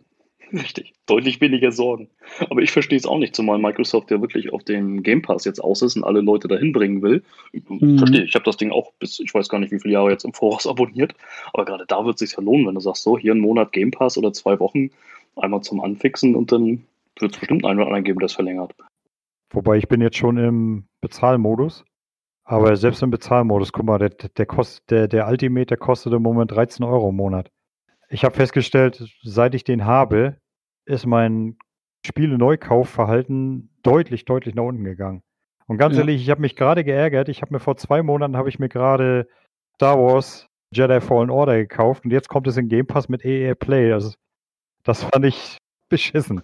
Richtig. 0.52 0.92
Deutlich 1.06 1.40
weniger 1.40 1.72
Sorgen. 1.72 2.08
Aber 2.48 2.62
ich 2.62 2.70
verstehe 2.70 2.98
es 2.98 3.06
auch 3.06 3.18
nicht, 3.18 3.34
zumal 3.34 3.58
Microsoft 3.58 4.10
ja 4.10 4.20
wirklich 4.20 4.52
auf 4.52 4.62
dem 4.62 5.02
Game 5.02 5.22
Pass 5.22 5.44
jetzt 5.44 5.58
aus 5.58 5.82
ist 5.82 5.96
und 5.96 6.04
alle 6.04 6.20
Leute 6.20 6.48
dahin 6.48 6.72
bringen 6.72 7.02
will. 7.02 7.22
Ich 7.52 7.68
Mhm. 7.68 7.98
Verstehe, 7.98 8.24
ich 8.24 8.34
habe 8.34 8.44
das 8.44 8.56
Ding 8.56 8.70
auch 8.70 8.92
bis, 8.98 9.18
ich 9.20 9.34
weiß 9.34 9.48
gar 9.48 9.58
nicht, 9.58 9.72
wie 9.72 9.80
viele 9.80 9.94
Jahre 9.94 10.10
jetzt 10.10 10.24
im 10.24 10.32
Voraus 10.32 10.66
abonniert. 10.66 11.14
Aber 11.52 11.64
gerade 11.64 11.86
da 11.86 12.04
wird 12.04 12.20
es 12.20 12.28
sich 12.28 12.38
ja 12.38 12.44
lohnen, 12.44 12.66
wenn 12.66 12.74
du 12.74 12.80
sagst, 12.80 13.02
so, 13.02 13.18
hier 13.18 13.32
einen 13.32 13.40
Monat 13.40 13.72
Game 13.72 13.90
Pass 13.90 14.16
oder 14.16 14.32
zwei 14.32 14.60
Wochen, 14.60 14.90
einmal 15.36 15.62
zum 15.62 15.80
Anfixen 15.80 16.36
und 16.36 16.52
dann 16.52 16.84
wird 17.18 17.32
es 17.32 17.38
bestimmt 17.38 17.64
einen 17.64 17.78
oder 17.78 17.86
anderen 17.88 18.04
geben, 18.04 18.18
der 18.20 18.26
es 18.26 18.34
verlängert. 18.34 18.74
Wobei 19.50 19.78
ich 19.78 19.88
bin 19.88 20.00
jetzt 20.00 20.16
schon 20.16 20.36
im 20.36 20.84
Bezahlmodus. 21.00 21.84
Aber 22.44 22.76
selbst 22.76 23.02
im 23.02 23.10
Bezahlmodus, 23.10 23.72
guck 23.72 23.86
mal, 23.86 23.98
der, 23.98 24.10
der, 24.10 24.46
kost, 24.46 24.90
der, 24.90 25.08
der 25.08 25.26
Ultimate, 25.28 25.66
der 25.66 25.76
kostet 25.78 26.12
im 26.12 26.22
Moment 26.22 26.50
13 26.50 26.84
Euro 26.84 27.08
im 27.08 27.16
Monat. 27.16 27.50
Ich 28.10 28.24
habe 28.24 28.34
festgestellt, 28.34 29.02
seit 29.22 29.54
ich 29.54 29.64
den 29.64 29.86
habe, 29.86 30.36
ist 30.84 31.06
mein 31.06 31.56
Spiele-Neukaufverhalten 32.06 33.70
deutlich, 33.82 34.26
deutlich 34.26 34.54
nach 34.54 34.64
unten 34.64 34.84
gegangen. 34.84 35.22
Und 35.66 35.78
ganz 35.78 35.94
Ja. 35.94 36.00
ehrlich, 36.00 36.20
ich 36.20 36.28
habe 36.30 36.42
mich 36.42 36.56
gerade 36.56 36.84
geärgert. 36.84 37.30
Ich 37.30 37.40
habe 37.40 37.54
mir 37.54 37.60
vor 37.60 37.76
zwei 37.76 38.02
Monaten 38.02 38.36
habe 38.36 38.50
ich 38.50 38.58
mir 38.58 38.68
gerade 38.68 39.26
Star 39.76 39.98
Wars 39.98 40.46
Jedi 40.70 41.00
Fallen 41.00 41.30
Order 41.30 41.56
gekauft 41.56 42.04
und 42.04 42.10
jetzt 42.10 42.28
kommt 42.28 42.46
es 42.46 42.56
in 42.56 42.68
Game 42.68 42.86
Pass 42.86 43.08
mit 43.08 43.24
EA 43.24 43.54
Play. 43.54 43.92
Also, 43.92 44.12
das 44.82 45.04
fand 45.04 45.24
ich 45.24 45.58
beschissen. 45.88 46.42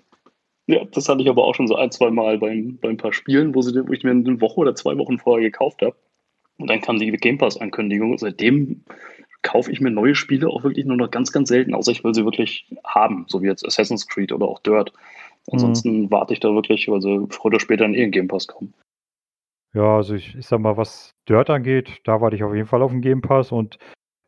Ja, 0.66 0.84
das 0.84 1.08
hatte 1.08 1.22
ich 1.22 1.28
aber 1.28 1.44
auch 1.44 1.54
schon 1.54 1.66
so 1.66 1.76
ein, 1.76 1.90
zwei 1.90 2.10
Mal 2.10 2.38
beim, 2.38 2.78
bei 2.80 2.88
ein 2.88 2.96
paar 2.96 3.12
Spielen, 3.12 3.54
wo, 3.54 3.62
sie, 3.62 3.86
wo 3.86 3.92
ich 3.92 4.04
mir 4.04 4.10
eine 4.10 4.40
Woche 4.40 4.60
oder 4.60 4.74
zwei 4.74 4.96
Wochen 4.98 5.18
vorher 5.18 5.50
gekauft 5.50 5.82
habe. 5.82 5.96
Und 6.58 6.68
dann 6.68 6.80
kam 6.80 6.98
die 6.98 7.10
Game 7.12 7.38
Pass-Ankündigung. 7.38 8.18
Seitdem 8.18 8.84
kaufe 9.42 9.72
ich 9.72 9.80
mir 9.80 9.90
neue 9.90 10.14
Spiele 10.14 10.48
auch 10.48 10.62
wirklich 10.62 10.84
nur 10.84 10.96
noch 10.96 11.10
ganz, 11.10 11.32
ganz 11.32 11.48
selten, 11.48 11.74
außer 11.74 11.92
ich 11.92 12.04
will 12.04 12.14
sie 12.14 12.24
wirklich 12.24 12.70
haben, 12.84 13.24
so 13.28 13.42
wie 13.42 13.46
jetzt 13.46 13.64
Assassin's 13.64 14.06
Creed 14.06 14.32
oder 14.32 14.46
auch 14.46 14.60
Dirt. 14.60 14.92
Ansonsten 15.50 16.10
warte 16.10 16.34
ich 16.34 16.40
da 16.40 16.54
wirklich, 16.54 16.88
weil 16.88 17.00
sie 17.00 17.26
früher 17.30 17.46
oder 17.46 17.60
später 17.60 17.84
in 17.86 17.94
ihren 17.94 18.10
Game 18.10 18.28
Pass 18.28 18.46
kommen. 18.46 18.74
Ja, 19.72 19.96
also 19.96 20.14
ich, 20.14 20.34
ich 20.34 20.46
sag 20.46 20.60
mal, 20.60 20.76
was 20.76 21.14
Dirt 21.28 21.48
angeht, 21.48 22.00
da 22.04 22.20
warte 22.20 22.36
ich 22.36 22.42
auf 22.42 22.54
jeden 22.54 22.66
Fall 22.66 22.82
auf 22.82 22.90
den 22.90 23.00
Game 23.00 23.22
Pass 23.22 23.52
und 23.52 23.78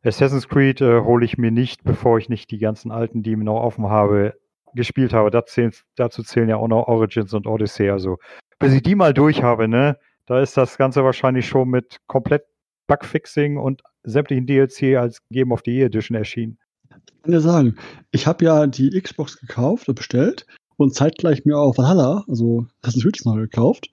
Assassin's 0.04 0.48
Creed 0.48 0.80
äh, 0.80 1.00
hole 1.00 1.24
ich 1.24 1.38
mir 1.38 1.50
nicht, 1.50 1.84
bevor 1.84 2.18
ich 2.18 2.28
nicht 2.28 2.50
die 2.50 2.58
ganzen 2.58 2.90
alten, 2.90 3.22
die 3.22 3.32
ich 3.32 3.36
noch 3.36 3.62
offen 3.62 3.88
habe, 3.88 4.34
gespielt 4.74 5.12
habe. 5.12 5.44
Zählen, 5.46 5.72
dazu 5.96 6.22
zählen 6.22 6.48
ja 6.48 6.56
auch 6.56 6.68
noch 6.68 6.86
Origins 6.86 7.32
und 7.34 7.46
Odyssey. 7.46 7.90
Also, 7.90 8.18
bis 8.58 8.72
ich 8.72 8.82
die 8.82 8.94
mal 8.94 9.14
durch 9.14 9.42
habe, 9.42 9.68
ne, 9.68 9.98
da 10.26 10.40
ist 10.40 10.56
das 10.56 10.78
Ganze 10.78 11.04
wahrscheinlich 11.04 11.46
schon 11.46 11.68
mit 11.68 11.98
komplett 12.06 12.44
Bugfixing 12.86 13.56
und 13.56 13.82
sämtlichen 14.04 14.46
DLC 14.46 14.96
als 14.96 15.20
Game 15.30 15.52
of 15.52 15.62
the 15.64 15.72
Year 15.72 15.86
Edition 15.86 16.16
erschienen. 16.16 16.58
Ich 16.82 17.22
kann 17.22 17.32
dir 17.32 17.40
sagen, 17.40 17.76
ich 18.10 18.26
habe 18.26 18.44
ja 18.44 18.66
die 18.66 19.00
Xbox 19.00 19.38
gekauft 19.38 19.88
und 19.88 19.94
bestellt 19.94 20.46
und 20.76 20.94
zeitgleich 20.94 21.44
mir 21.44 21.58
auch 21.58 21.78
Valhalla, 21.78 22.24
also 22.28 22.66
Assassin's 22.82 23.04
Creed 23.04 23.24
noch 23.24 23.36
gekauft 23.36 23.90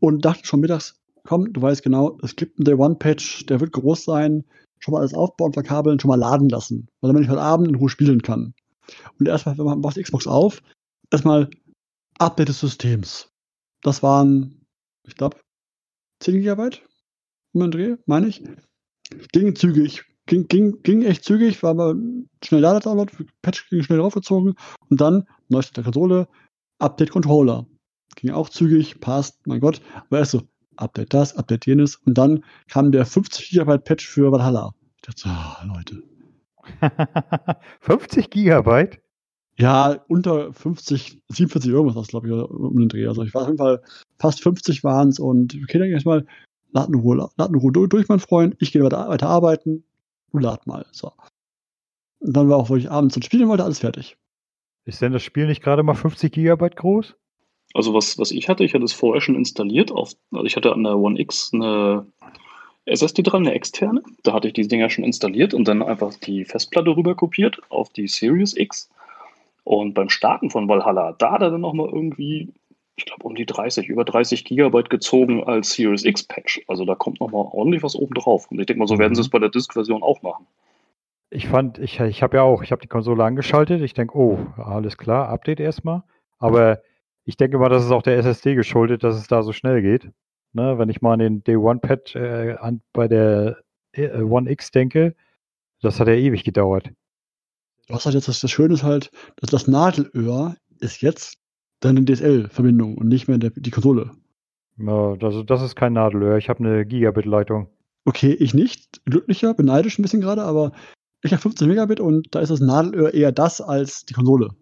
und 0.00 0.24
dachte 0.24 0.46
schon 0.46 0.60
mittags, 0.60 1.00
komm, 1.24 1.52
du 1.52 1.62
weißt 1.62 1.82
genau, 1.82 2.18
es 2.22 2.36
gibt 2.36 2.58
einen 2.58 2.64
Day 2.64 2.74
One 2.74 2.96
Patch, 2.96 3.46
der 3.46 3.60
wird 3.60 3.72
groß 3.72 4.04
sein, 4.04 4.44
schon 4.78 4.92
mal 4.92 5.00
alles 5.00 5.14
aufbauen, 5.14 5.52
verkabeln, 5.52 5.98
schon 5.98 6.08
mal 6.08 6.18
laden 6.18 6.48
lassen, 6.48 6.88
weil 7.00 7.08
damit 7.08 7.24
ich 7.24 7.30
heute 7.30 7.40
Abend 7.40 7.68
in 7.68 7.74
Ruhe 7.74 7.88
spielen 7.88 8.22
kann. 8.22 8.54
Und 9.18 9.28
erstmal, 9.28 9.58
wenn 9.58 9.64
man 9.64 9.80
macht 9.80 9.96
die 9.96 10.02
Xbox 10.02 10.26
auf, 10.26 10.62
erstmal 11.10 11.50
Update 12.18 12.48
des 12.48 12.60
Systems. 12.60 13.28
Das 13.82 14.02
waren, 14.02 14.64
ich 15.06 15.16
glaube, 15.16 15.38
10 16.20 16.36
Gigabyte 16.36 16.82
den 17.60 17.70
Dreh, 17.70 17.96
meine 18.06 18.28
ich. 18.28 18.42
Ging 19.32 19.54
zügig. 19.54 20.04
ging, 20.26 20.48
ging, 20.48 20.82
ging 20.82 21.02
echt 21.02 21.24
zügig, 21.24 21.62
war 21.62 21.70
aber 21.70 21.94
schnell 22.44 22.62
da, 22.62 22.80
Download, 22.80 23.12
Patch 23.42 23.68
ging 23.70 23.82
schnell 23.82 23.98
draufgezogen 23.98 24.54
und 24.88 25.00
dann 25.00 25.24
neueste 25.48 25.82
Konsole, 25.82 26.28
Update 26.78 27.10
Controller. 27.10 27.66
Ging 28.16 28.30
auch 28.30 28.48
zügig, 28.48 29.00
passt, 29.00 29.46
mein 29.46 29.60
Gott. 29.60 29.80
Aber 29.94 30.18
erst 30.18 30.32
so, 30.32 30.42
Update 30.76 31.14
das, 31.14 31.36
Update 31.36 31.66
jenes 31.66 31.96
und 31.96 32.18
dann 32.18 32.44
kam 32.68 32.92
der 32.92 33.06
50 33.06 33.50
GB 33.50 33.78
Patch 33.78 34.06
für 34.06 34.32
Valhalla. 34.32 34.74
Ich 34.96 35.02
dachte 35.02 35.28
ah, 35.28 35.64
Leute. 35.64 36.02
50 37.80 38.30
Gigabyte? 38.30 39.00
Ja, 39.58 40.04
unter 40.08 40.52
50, 40.52 41.22
47 41.28 41.70
irgendwas 41.70 41.96
was, 41.96 42.08
glaube 42.08 42.28
ich, 42.28 42.32
um 42.32 42.78
den 42.78 42.88
Dreh. 42.88 43.06
Also 43.06 43.22
ich 43.22 43.32
war 43.32 43.42
auf 43.42 43.48
jeden 43.48 43.58
Fall 43.58 43.82
fast 44.18 44.42
50 44.42 44.84
waren 44.84 45.08
es 45.08 45.18
und 45.18 45.56
okay, 45.62 45.78
dann 45.78 45.88
erstmal, 45.88 46.26
lad 46.72 46.88
in 46.88 46.94
Ruhe, 46.94 47.16
lad 47.16 47.48
in 47.48 47.54
Ruhe 47.54 47.72
durch, 47.72 48.08
mein 48.08 48.20
Freund. 48.20 48.56
Ich 48.58 48.72
gehe 48.72 48.84
weiter, 48.84 49.08
weiter 49.08 49.28
arbeiten. 49.28 49.84
Du 50.32 50.38
lad 50.38 50.66
mal. 50.66 50.84
So. 50.92 51.12
Und 52.18 52.36
dann 52.36 52.48
war 52.48 52.58
auch, 52.58 52.68
wo 52.68 52.76
ich 52.76 52.90
abends 52.90 53.14
zum 53.14 53.22
Spielen 53.22 53.48
wollte, 53.48 53.64
alles 53.64 53.78
fertig. 53.78 54.18
Ist 54.84 55.00
denn 55.00 55.12
das 55.12 55.22
Spiel 55.22 55.46
nicht 55.46 55.62
gerade 55.62 55.82
mal 55.82 55.94
50 55.94 56.32
Gigabyte 56.32 56.76
groß? 56.76 57.14
Also 57.74 57.94
was, 57.94 58.18
was 58.18 58.30
ich 58.30 58.48
hatte, 58.48 58.64
ich 58.64 58.74
hatte 58.74 58.84
es 58.84 58.92
vorher 58.92 59.20
schon 59.20 59.34
installiert. 59.34 59.90
Auf, 59.90 60.12
also 60.32 60.44
ich 60.44 60.56
hatte 60.56 60.72
an 60.72 60.84
der 60.84 60.96
One 60.96 61.18
X 61.18 61.50
eine 61.52 62.06
SSD 62.86 63.22
dran, 63.22 63.46
eine 63.46 63.54
externe. 63.54 64.02
Da 64.22 64.32
hatte 64.32 64.48
ich 64.48 64.54
die 64.54 64.68
Dinger 64.68 64.90
schon 64.90 65.04
installiert 65.04 65.54
und 65.54 65.66
dann 65.66 65.82
einfach 65.82 66.14
die 66.14 66.44
Festplatte 66.44 66.96
rüber 66.96 67.14
kopiert 67.14 67.60
auf 67.68 67.90
die 67.90 68.08
Series 68.08 68.56
X. 68.56 68.88
Und 69.64 69.94
beim 69.94 70.08
Starten 70.08 70.50
von 70.50 70.68
Valhalla, 70.68 71.14
da 71.18 71.32
hat 71.32 71.42
er 71.42 71.50
dann 71.50 71.60
nochmal 71.60 71.88
irgendwie, 71.92 72.52
ich 72.94 73.04
glaube, 73.04 73.24
um 73.24 73.34
die 73.34 73.46
30, 73.46 73.88
über 73.88 74.04
30 74.04 74.44
Gigabyte 74.44 74.88
gezogen 74.88 75.42
als 75.42 75.72
Series 75.72 76.04
X 76.04 76.22
Patch. 76.22 76.60
Also 76.68 76.84
da 76.84 76.94
kommt 76.94 77.20
nochmal 77.20 77.46
ordentlich 77.50 77.82
was 77.82 77.96
oben 77.96 78.14
drauf. 78.14 78.46
Und 78.50 78.60
ich 78.60 78.66
denke 78.66 78.78
mal, 78.78 78.86
so 78.86 78.98
werden 78.98 79.16
sie 79.16 79.20
es 79.20 79.28
bei 79.28 79.40
der 79.40 79.48
Disk-Version 79.48 80.04
auch 80.04 80.22
machen. 80.22 80.46
Ich 81.30 81.48
fand, 81.48 81.78
ich, 81.78 81.98
ich 81.98 82.22
habe 82.22 82.36
ja 82.36 82.44
auch, 82.44 82.62
ich 82.62 82.70
habe 82.70 82.80
die 82.80 82.88
Konsole 82.88 83.24
angeschaltet. 83.24 83.82
Ich 83.82 83.94
denke, 83.94 84.16
oh, 84.16 84.38
alles 84.56 84.96
klar, 84.96 85.28
Update 85.28 85.58
erstmal. 85.58 86.04
Aber 86.38 86.80
ich 87.24 87.36
denke 87.36 87.58
mal, 87.58 87.68
das 87.68 87.84
ist 87.84 87.90
auch 87.90 88.02
der 88.02 88.16
SSD 88.18 88.54
geschuldet, 88.54 89.02
dass 89.02 89.16
es 89.16 89.26
da 89.26 89.42
so 89.42 89.52
schnell 89.52 89.82
geht. 89.82 90.10
Ne, 90.56 90.78
wenn 90.78 90.88
ich 90.88 91.02
mal 91.02 91.12
an 91.12 91.18
den 91.18 91.44
Day 91.44 91.56
One 91.56 91.80
Pad 91.80 92.14
äh, 92.14 92.56
an, 92.58 92.80
bei 92.94 93.08
der 93.08 93.58
äh, 93.92 94.22
One 94.22 94.50
X 94.50 94.70
denke, 94.70 95.14
das 95.82 96.00
hat 96.00 96.08
ja 96.08 96.14
ewig 96.14 96.44
gedauert. 96.44 96.92
Hast 97.90 98.06
halt 98.06 98.14
jetzt, 98.14 98.26
das, 98.26 98.40
das 98.40 98.50
Schöne 98.50 98.72
ist 98.72 98.82
halt, 98.82 99.10
dass 99.36 99.50
das 99.50 99.68
Nadelöhr 99.68 100.56
ist 100.80 101.02
jetzt 101.02 101.36
deine 101.80 102.02
DSL-Verbindung 102.06 102.96
und 102.96 103.06
nicht 103.06 103.28
mehr 103.28 103.36
der, 103.36 103.50
die 103.50 103.70
Konsole. 103.70 104.12
Ja, 104.78 105.16
das, 105.16 105.34
das 105.44 105.60
ist 105.60 105.76
kein 105.76 105.92
Nadelöhr. 105.92 106.38
Ich 106.38 106.48
habe 106.48 106.60
eine 106.60 106.86
Gigabit-Leitung. 106.86 107.68
Okay, 108.06 108.32
ich 108.32 108.54
nicht. 108.54 109.04
Glücklicher, 109.04 109.52
beneidisch 109.52 109.98
ein 109.98 110.02
bisschen 110.02 110.22
gerade, 110.22 110.42
aber 110.42 110.72
ich 111.22 111.32
habe 111.32 111.42
15 111.42 111.68
Megabit 111.68 112.00
und 112.00 112.34
da 112.34 112.40
ist 112.40 112.48
das 112.48 112.60
Nadelöhr 112.60 113.12
eher 113.12 113.30
das 113.30 113.60
als 113.60 114.06
die 114.06 114.14
Konsole. 114.14 114.52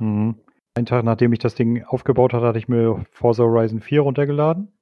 Mhm. 0.00 0.34
Einen 0.74 0.86
Tag 0.86 1.04
nachdem 1.04 1.32
ich 1.32 1.38
das 1.38 1.54
Ding 1.54 1.84
aufgebaut 1.84 2.32
hatte, 2.32 2.46
hatte 2.46 2.58
ich 2.58 2.66
mir 2.66 3.06
Forza 3.12 3.44
Horizon 3.44 3.80
4 3.80 4.00
runtergeladen. 4.00 4.72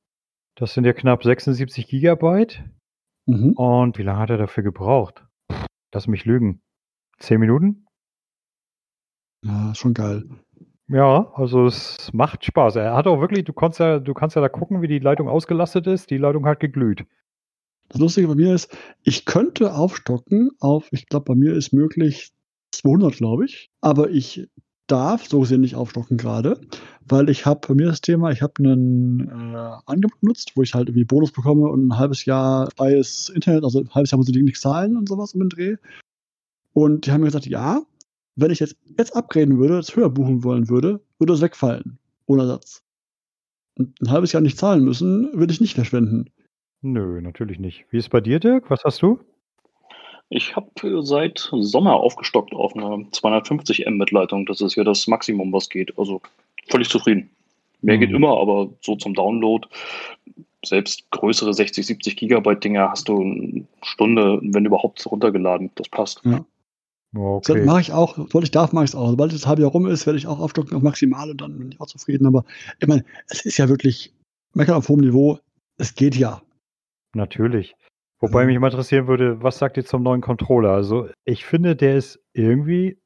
Das 0.56 0.74
sind 0.74 0.84
ja 0.84 0.92
knapp 0.92 1.24
76 1.24 1.88
Gigabyte. 1.88 2.62
Mhm. 3.26 3.52
Und 3.52 3.98
wie 3.98 4.02
lange 4.02 4.20
hat 4.20 4.30
er 4.30 4.38
dafür 4.38 4.62
gebraucht? 4.62 5.26
Lass 5.92 6.06
mich 6.06 6.24
lügen. 6.24 6.60
Zehn 7.18 7.40
Minuten? 7.40 7.86
Ja, 9.44 9.74
schon 9.74 9.94
geil. 9.94 10.24
Ja, 10.88 11.32
also 11.34 11.66
es 11.66 12.12
macht 12.12 12.44
Spaß. 12.44 12.76
Er 12.76 12.94
hat 12.94 13.06
auch 13.06 13.20
wirklich, 13.20 13.44
du 13.44 13.52
kannst 13.52 13.80
ja, 13.80 13.98
du 13.98 14.14
kannst 14.14 14.36
ja 14.36 14.42
da 14.42 14.48
gucken, 14.48 14.82
wie 14.82 14.88
die 14.88 14.98
Leitung 14.98 15.28
ausgelastet 15.28 15.86
ist. 15.86 16.10
Die 16.10 16.18
Leitung 16.18 16.46
hat 16.46 16.60
geglüht. 16.60 17.06
Das 17.88 18.00
Lustige 18.00 18.28
bei 18.28 18.34
mir 18.34 18.54
ist, 18.54 18.76
ich 19.02 19.24
könnte 19.24 19.74
aufstocken 19.74 20.50
auf, 20.60 20.88
ich 20.92 21.06
glaube, 21.06 21.24
bei 21.26 21.34
mir 21.34 21.54
ist 21.54 21.72
möglich 21.72 22.32
200, 22.72 23.16
glaube 23.16 23.44
ich. 23.44 23.70
Aber 23.80 24.10
ich 24.10 24.48
darf 24.86 25.26
so 25.26 25.40
gesehen 25.40 25.62
nicht 25.62 25.76
aufstocken 25.76 26.16
gerade, 26.16 26.60
weil 27.08 27.28
ich 27.30 27.46
habe 27.46 27.66
bei 27.66 27.74
mir 27.74 27.86
das 27.86 28.00
Thema, 28.00 28.30
ich 28.30 28.42
habe 28.42 28.54
einen 28.58 29.54
äh, 29.54 29.76
Angebot 29.86 30.20
benutzt, 30.20 30.52
wo 30.54 30.62
ich 30.62 30.74
halt 30.74 30.88
irgendwie 30.88 31.04
Bonus 31.04 31.32
bekomme 31.32 31.68
und 31.68 31.88
ein 31.88 31.98
halbes 31.98 32.24
Jahr 32.24 32.70
freies 32.76 33.30
Internet, 33.30 33.64
also 33.64 33.80
ein 33.80 33.94
halbes 33.94 34.10
Jahr 34.10 34.18
muss 34.18 34.28
ich 34.28 34.36
nichts 34.36 34.60
zahlen 34.60 34.96
und 34.96 35.08
sowas 35.08 35.34
um 35.34 35.40
den 35.40 35.48
Dreh. 35.48 35.76
Und 36.72 37.06
die 37.06 37.12
haben 37.12 37.20
mir 37.20 37.28
gesagt, 37.28 37.46
ja, 37.46 37.82
wenn 38.36 38.50
ich 38.50 38.60
jetzt, 38.60 38.76
jetzt 38.98 39.16
upgraden 39.16 39.58
würde, 39.58 39.78
es 39.78 39.94
höher 39.94 40.10
buchen 40.10 40.42
wollen 40.42 40.68
würde, 40.68 41.00
würde 41.18 41.32
es 41.32 41.40
wegfallen. 41.40 41.98
Ohne 42.26 42.46
Satz. 42.46 42.82
Und 43.76 44.00
ein 44.00 44.10
halbes 44.10 44.32
Jahr 44.32 44.42
nicht 44.42 44.58
zahlen 44.58 44.84
müssen, 44.84 45.32
würde 45.34 45.52
ich 45.52 45.60
nicht 45.60 45.74
verschwenden. 45.74 46.30
Nö, 46.82 47.20
natürlich 47.20 47.58
nicht. 47.58 47.86
Wie 47.90 47.98
ist 47.98 48.04
es 48.04 48.10
bei 48.10 48.20
dir, 48.20 48.40
Dirk? 48.40 48.70
Was 48.70 48.84
hast 48.84 49.02
du? 49.02 49.20
Ich 50.30 50.56
habe 50.56 51.02
seit 51.02 51.50
Sommer 51.52 51.94
aufgestockt 51.94 52.54
auf 52.54 52.74
eine 52.74 53.06
250 53.10 53.86
Mbit-Leitung. 53.86 54.46
Das 54.46 54.60
ist 54.60 54.74
ja 54.74 54.84
das 54.84 55.06
Maximum, 55.06 55.52
was 55.52 55.68
geht. 55.68 55.96
Also 55.98 56.20
völlig 56.68 56.88
zufrieden. 56.88 57.30
Mehr 57.82 57.96
mhm. 57.96 58.00
geht 58.00 58.10
immer, 58.10 58.40
aber 58.40 58.70
so 58.80 58.96
zum 58.96 59.14
Download, 59.14 59.68
selbst 60.64 61.10
größere 61.10 61.52
60, 61.52 61.86
70 61.86 62.16
Gigabyte 62.16 62.64
Dinger 62.64 62.90
hast 62.90 63.08
du 63.08 63.20
eine 63.20 63.66
Stunde, 63.82 64.40
wenn 64.42 64.64
überhaupt, 64.64 65.04
runtergeladen. 65.06 65.70
Das 65.74 65.88
passt. 65.88 66.22
Ja. 66.24 66.44
Okay. 67.14 67.58
Das 67.58 67.66
mache 67.66 67.80
ich 67.80 67.92
auch, 67.92 68.16
sobald 68.16 68.44
ich 68.44 68.50
darf, 68.50 68.72
mache 68.72 68.84
ich 68.84 68.90
es 68.90 68.96
auch. 68.96 69.10
Sobald 69.10 69.32
das 69.32 69.46
halbe 69.46 69.62
Jahr 69.62 69.70
rum 69.70 69.86
ist, 69.86 70.06
werde 70.06 70.18
ich 70.18 70.26
auch 70.26 70.40
aufstocken 70.40 70.76
auf 70.76 70.82
maximal 70.82 71.30
und 71.30 71.40
dann 71.40 71.58
bin 71.58 71.72
ich 71.72 71.80
auch 71.80 71.86
zufrieden. 71.86 72.26
Aber 72.26 72.44
ich 72.80 72.88
meine, 72.88 73.04
es 73.28 73.44
ist 73.44 73.58
ja 73.58 73.68
wirklich 73.68 74.12
meckern 74.54 74.76
auf 74.76 74.88
hohem 74.88 75.00
Niveau. 75.00 75.38
Es 75.76 75.94
geht 75.94 76.16
ja. 76.16 76.42
Natürlich. 77.14 77.76
Wobei 78.24 78.42
mhm. 78.42 78.50
mich 78.50 78.58
mal 78.58 78.68
interessieren 78.68 79.06
würde, 79.06 79.42
was 79.42 79.58
sagt 79.58 79.76
ihr 79.76 79.84
zum 79.84 80.02
neuen 80.02 80.20
Controller? 80.20 80.70
Also, 80.70 81.08
ich 81.24 81.44
finde, 81.44 81.76
der 81.76 81.96
ist 81.96 82.20
irgendwie 82.32 82.98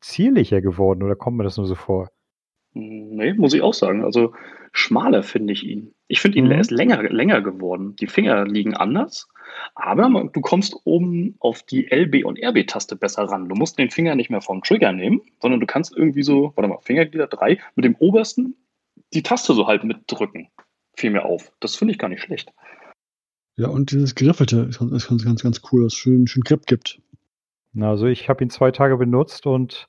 zierlicher 0.00 0.60
geworden 0.60 1.02
oder 1.02 1.16
kommt 1.16 1.36
mir 1.36 1.44
das 1.44 1.56
nur 1.56 1.66
so 1.66 1.74
vor? 1.74 2.10
Nee, 2.72 3.32
muss 3.34 3.52
ich 3.52 3.62
auch 3.62 3.74
sagen. 3.74 4.04
Also, 4.04 4.32
schmaler 4.72 5.24
finde 5.24 5.52
ich 5.52 5.64
ihn. 5.64 5.92
Ich 6.06 6.20
finde 6.20 6.38
ihn 6.38 6.46
mhm. 6.46 6.52
ist 6.52 6.70
länger, 6.70 7.02
länger 7.02 7.42
geworden. 7.42 7.96
Die 7.96 8.06
Finger 8.06 8.44
liegen 8.44 8.74
anders. 8.74 9.28
Aber 9.74 10.08
du 10.32 10.40
kommst 10.40 10.76
oben 10.84 11.34
auf 11.40 11.64
die 11.64 11.90
LB- 11.90 12.22
und 12.22 12.38
RB-Taste 12.38 12.94
besser 12.94 13.24
ran. 13.24 13.48
Du 13.48 13.56
musst 13.56 13.76
den 13.78 13.90
Finger 13.90 14.14
nicht 14.14 14.30
mehr 14.30 14.40
vom 14.40 14.62
Trigger 14.62 14.92
nehmen, 14.92 15.20
sondern 15.40 15.58
du 15.58 15.66
kannst 15.66 15.96
irgendwie 15.96 16.22
so, 16.22 16.52
warte 16.54 16.68
mal, 16.68 16.78
Fingerglieder 16.80 17.26
3, 17.26 17.58
mit 17.74 17.84
dem 17.84 17.96
obersten 17.96 18.54
die 19.12 19.24
Taste 19.24 19.54
so 19.54 19.66
halt 19.66 19.82
mitdrücken. 19.82 20.48
Fiel 20.94 21.10
mir 21.10 21.24
auf. 21.24 21.50
Das 21.60 21.74
finde 21.76 21.92
ich 21.92 21.98
gar 21.98 22.08
nicht 22.08 22.22
schlecht. 22.22 22.52
Ja, 23.60 23.68
und 23.68 23.90
dieses 23.90 24.14
Griffelte 24.14 24.60
ist 24.70 24.78
ganz, 24.78 25.22
ganz, 25.22 25.42
ganz 25.42 25.60
cool, 25.70 25.82
dass 25.82 25.92
es 25.92 25.98
schön, 25.98 26.26
schön 26.26 26.42
Grip 26.42 26.64
gibt. 26.64 26.98
Also 27.78 28.06
ich 28.06 28.30
habe 28.30 28.42
ihn 28.42 28.48
zwei 28.48 28.70
Tage 28.70 28.96
benutzt 28.96 29.46
und 29.46 29.86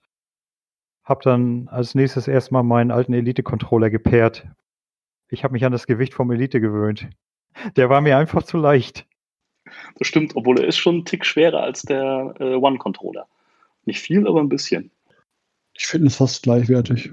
habe 1.05 1.21
dann 1.23 1.69
als 1.69 1.95
nächstes 1.95 2.27
erstmal 2.27 2.63
meinen 2.63 2.91
alten 2.91 3.13
Elite-Controller 3.13 3.89
gepaart. 3.89 4.45
Ich 5.29 5.45
habe 5.45 5.53
mich 5.53 5.63
an 5.63 5.71
das 5.71 5.87
Gewicht 5.87 6.13
vom 6.13 6.29
Elite 6.31 6.59
gewöhnt. 6.59 7.07
Der 7.77 7.89
war 7.89 8.01
mir 8.01 8.17
einfach 8.17 8.43
zu 8.43 8.57
leicht. 8.57 9.07
Das 9.95 10.05
stimmt, 10.09 10.35
obwohl 10.35 10.59
er 10.59 10.67
ist 10.67 10.77
schon 10.77 10.97
ein 10.97 11.05
Tick 11.05 11.25
schwerer 11.25 11.63
als 11.63 11.83
der 11.83 12.35
äh, 12.41 12.55
One-Controller. 12.55 13.25
Nicht 13.85 14.01
viel, 14.01 14.27
aber 14.27 14.41
ein 14.41 14.49
bisschen. 14.49 14.91
Ich 15.75 15.87
finde 15.87 16.07
es 16.07 16.17
fast 16.17 16.43
gleichwertig. 16.43 17.09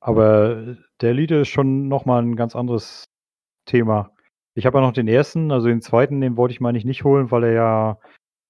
Aber 0.00 0.76
der 1.00 1.10
Elite 1.10 1.36
ist 1.36 1.50
schon 1.50 1.86
nochmal 1.86 2.20
ein 2.20 2.34
ganz 2.34 2.56
anderes 2.56 3.04
Thema. 3.64 4.10
Ich 4.54 4.66
habe 4.66 4.78
ja 4.78 4.82
noch 4.82 4.92
den 4.92 5.08
ersten, 5.08 5.50
also 5.50 5.68
den 5.68 5.80
zweiten, 5.80 6.20
den 6.20 6.36
wollte 6.36 6.52
ich 6.52 6.60
mal 6.60 6.72
nicht 6.72 7.04
holen, 7.04 7.30
weil 7.30 7.44
er 7.44 7.52
ja 7.52 7.98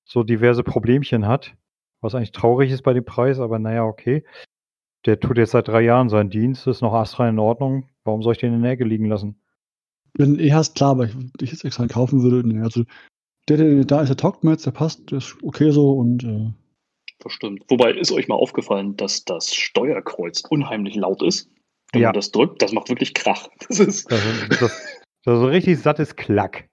so 0.04 0.23
diverse 0.23 0.64
Problemchen 0.64 1.26
hat. 1.26 1.54
Was 2.00 2.14
eigentlich 2.14 2.32
traurig 2.32 2.71
ist 2.73 2.82
bei 2.82 2.92
dem 2.92 3.04
Preis, 3.04 3.38
aber 3.38 3.59
naja, 3.59 3.85
okay. 3.85 4.25
Der 5.06 5.21
tut 5.21 5.38
jetzt 5.38 5.52
seit 5.52 5.68
drei 5.68 5.82
Jahren 5.82 6.09
seinen 6.09 6.30
Dienst, 6.30 6.66
ist 6.66 6.80
noch 6.80 6.92
astrein 6.92 7.35
in 7.35 7.38
Ordnung. 7.38 7.88
Warum 8.04 8.23
soll 8.23 8.32
ich 8.32 8.38
den 8.38 8.54
in 8.54 8.62
der 8.62 8.73
Ecke 8.73 8.85
liegen 8.85 9.06
lassen? 9.06 9.40
Wenn 10.14 10.38
eh 10.38 10.52
hast, 10.52 10.75
klar, 10.75 10.90
aber 10.90 11.04
ich, 11.04 11.14
ich 11.40 11.52
jetzt 11.52 11.64
extra 11.64 11.87
kaufen 11.87 12.23
würde, 12.23 12.47
nee, 12.47 12.61
also 12.61 12.85
der, 13.49 13.56
der 13.56 13.85
da 13.85 14.02
ist, 14.02 14.09
der 14.09 14.16
taugt 14.16 14.44
mir 14.44 14.52
jetzt, 14.52 14.66
der 14.66 14.73
passt, 14.73 15.11
der 15.11 15.18
ist 15.18 15.37
okay 15.42 15.71
so 15.71 15.92
und 15.92 16.23
äh, 16.25 16.52
das 17.23 17.32
stimmt. 17.32 17.64
Wobei 17.68 17.92
ist 17.92 18.12
euch 18.12 18.28
mal 18.28 18.35
aufgefallen, 18.35 18.97
dass 18.97 19.25
das 19.25 19.54
Steuerkreuz 19.54 20.42
unheimlich 20.49 20.97
laut 20.97 21.23
ist. 21.23 21.49
Wenn 21.92 22.02
ja. 22.02 22.09
man 22.09 22.14
das 22.14 22.32
drückt, 22.32 22.62
das 22.62 22.73
macht 22.73 22.88
wirklich 22.88 23.14
Krach. 23.14 23.49
Das 23.68 23.78
ist, 23.78 24.11
das, 24.11 24.21
das, 24.61 25.01
das 25.25 25.35
ist 25.35 25.41
so 25.41 25.47
richtig 25.47 25.79
sattes 25.79 26.17
Klack. 26.17 26.69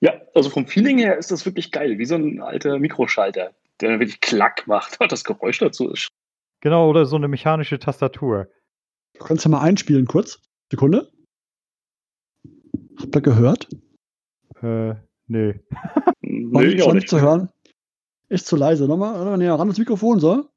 Ja, 0.00 0.20
also 0.34 0.50
vom 0.50 0.66
Feeling 0.66 0.98
her 0.98 1.16
ist 1.16 1.30
das 1.30 1.46
wirklich 1.46 1.70
geil, 1.70 1.98
wie 1.98 2.04
so 2.04 2.16
ein 2.16 2.40
alter 2.40 2.78
Mikroschalter, 2.78 3.54
der 3.80 4.00
wirklich 4.00 4.20
Klack 4.20 4.66
macht. 4.66 4.98
Das 5.10 5.24
Geräusch 5.24 5.58
dazu 5.58 5.90
ist. 5.90 6.08
Genau, 6.60 6.88
oder 6.88 7.06
so 7.06 7.16
eine 7.16 7.28
mechanische 7.28 7.78
Tastatur. 7.78 8.48
Du 9.14 9.24
kannst 9.24 9.44
ja 9.44 9.50
mal 9.50 9.60
einspielen 9.60 10.06
kurz. 10.06 10.40
Sekunde. 10.70 11.10
Habt 12.98 13.16
ihr 13.16 13.20
gehört? 13.20 13.68
Äh, 14.62 14.94
nee. 15.26 15.60
nee, 16.20 16.64
ich 16.66 16.82
auch 16.82 16.94
nicht 16.94 17.08
zu 17.08 17.20
hören. 17.20 17.50
Ist 18.28 18.46
zu 18.46 18.56
leise. 18.56 18.86
Nochmal, 18.86 19.18
nochmal 19.18 19.38
näher 19.38 19.54
ran 19.54 19.68
das 19.68 19.78
Mikrofon, 19.78 20.20
so. 20.20 20.48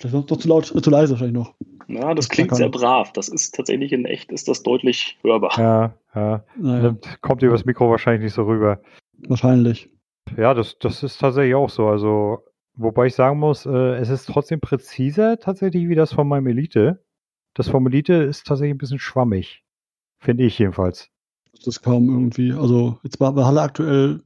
Vielleicht 0.00 0.14
noch, 0.14 0.28
noch 0.28 0.38
zu 0.38 0.48
laut, 0.48 0.74
äh, 0.74 0.80
zu 0.80 0.90
leise 0.90 1.12
wahrscheinlich 1.12 1.36
noch. 1.36 1.54
Ja, 1.88 2.14
das 2.14 2.26
Das 2.26 2.28
klingt 2.30 2.54
sehr 2.56 2.68
brav. 2.70 3.12
Das 3.12 3.28
ist 3.28 3.54
tatsächlich 3.54 3.92
in 3.92 4.04
echt, 4.06 4.32
ist 4.32 4.48
das 4.48 4.62
deutlich 4.62 5.18
hörbar. 5.22 5.52
Ja, 5.58 5.94
ja. 6.14 6.44
Naja, 6.56 6.96
Kommt 7.20 7.42
übers 7.42 7.64
Mikro 7.64 7.90
wahrscheinlich 7.90 8.22
nicht 8.24 8.34
so 8.34 8.44
rüber. 8.44 8.80
wahrscheinlich. 9.28 9.90
Ja, 10.36 10.54
das, 10.54 10.78
das 10.78 11.02
ist 11.02 11.18
tatsächlich 11.18 11.54
auch 11.54 11.68
so. 11.68 11.88
Also, 11.88 12.38
wobei 12.74 13.06
ich 13.06 13.14
sagen 13.14 13.38
muss, 13.38 13.66
äh, 13.66 13.96
es 13.96 14.08
ist 14.08 14.26
trotzdem 14.26 14.60
präziser 14.60 15.38
tatsächlich 15.38 15.88
wie 15.88 15.94
das 15.96 16.12
von 16.12 16.28
meinem 16.28 16.46
Elite. 16.46 17.04
Das 17.54 17.68
vom 17.68 17.86
Elite 17.88 18.14
ist 18.14 18.46
tatsächlich 18.46 18.74
ein 18.74 18.78
bisschen 18.78 19.00
schwammig. 19.00 19.64
Finde 20.20 20.44
ich 20.44 20.58
jedenfalls. 20.58 21.10
Das 21.52 21.66
ist 21.66 21.82
kaum 21.82 22.08
irgendwie. 22.08 22.52
Also 22.52 22.98
jetzt 23.02 23.18
bei, 23.18 23.30
bei 23.32 23.44
Halle 23.44 23.60
aktuell 23.62 24.20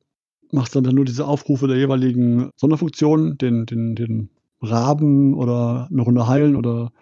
macht 0.52 0.69
es 0.75 0.83
dann 0.83 0.95
nur 0.95 1.07
diese 1.07 1.26
Aufrufe 1.26 1.66
der 1.66 1.78
jeweiligen 1.78 2.50
Sonderfunktionen, 2.57 3.38
den, 3.38 3.64
den, 3.64 3.97
den 3.97 4.28
Raben 4.71 5.35
oder 5.35 5.88
eine 5.90 6.02
Runde 6.02 6.26
heilen 6.26 6.56
oder 6.56 6.92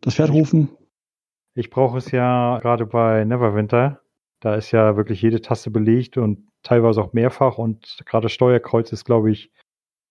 das 0.00 0.14
Pferd 0.14 0.30
rufen. 0.30 0.68
Ich 1.54 1.70
brauche 1.70 1.98
es 1.98 2.10
ja 2.10 2.58
gerade 2.60 2.86
bei 2.86 3.24
Neverwinter. 3.24 4.00
Da 4.40 4.54
ist 4.54 4.70
ja 4.70 4.96
wirklich 4.96 5.22
jede 5.22 5.40
Taste 5.40 5.70
belegt 5.70 6.18
und 6.18 6.46
teilweise 6.62 7.02
auch 7.02 7.12
mehrfach 7.12 7.58
und 7.58 8.02
gerade 8.04 8.28
Steuerkreuz 8.28 8.92
ist, 8.92 9.04
glaube 9.04 9.30
ich, 9.30 9.50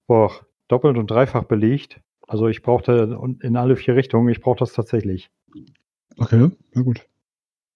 boah, 0.07 0.31
doppelt 0.67 0.97
und 0.97 1.11
dreifach 1.11 1.43
belegt. 1.43 2.01
Also 2.27 2.47
ich 2.47 2.63
brauchte 2.63 3.19
in 3.41 3.55
alle 3.55 3.75
vier 3.75 3.95
Richtungen, 3.95 4.29
ich 4.29 4.41
brauche 4.41 4.57
das 4.57 4.73
tatsächlich. 4.73 5.29
Okay, 6.17 6.49
na 6.73 6.81
gut. 6.81 7.05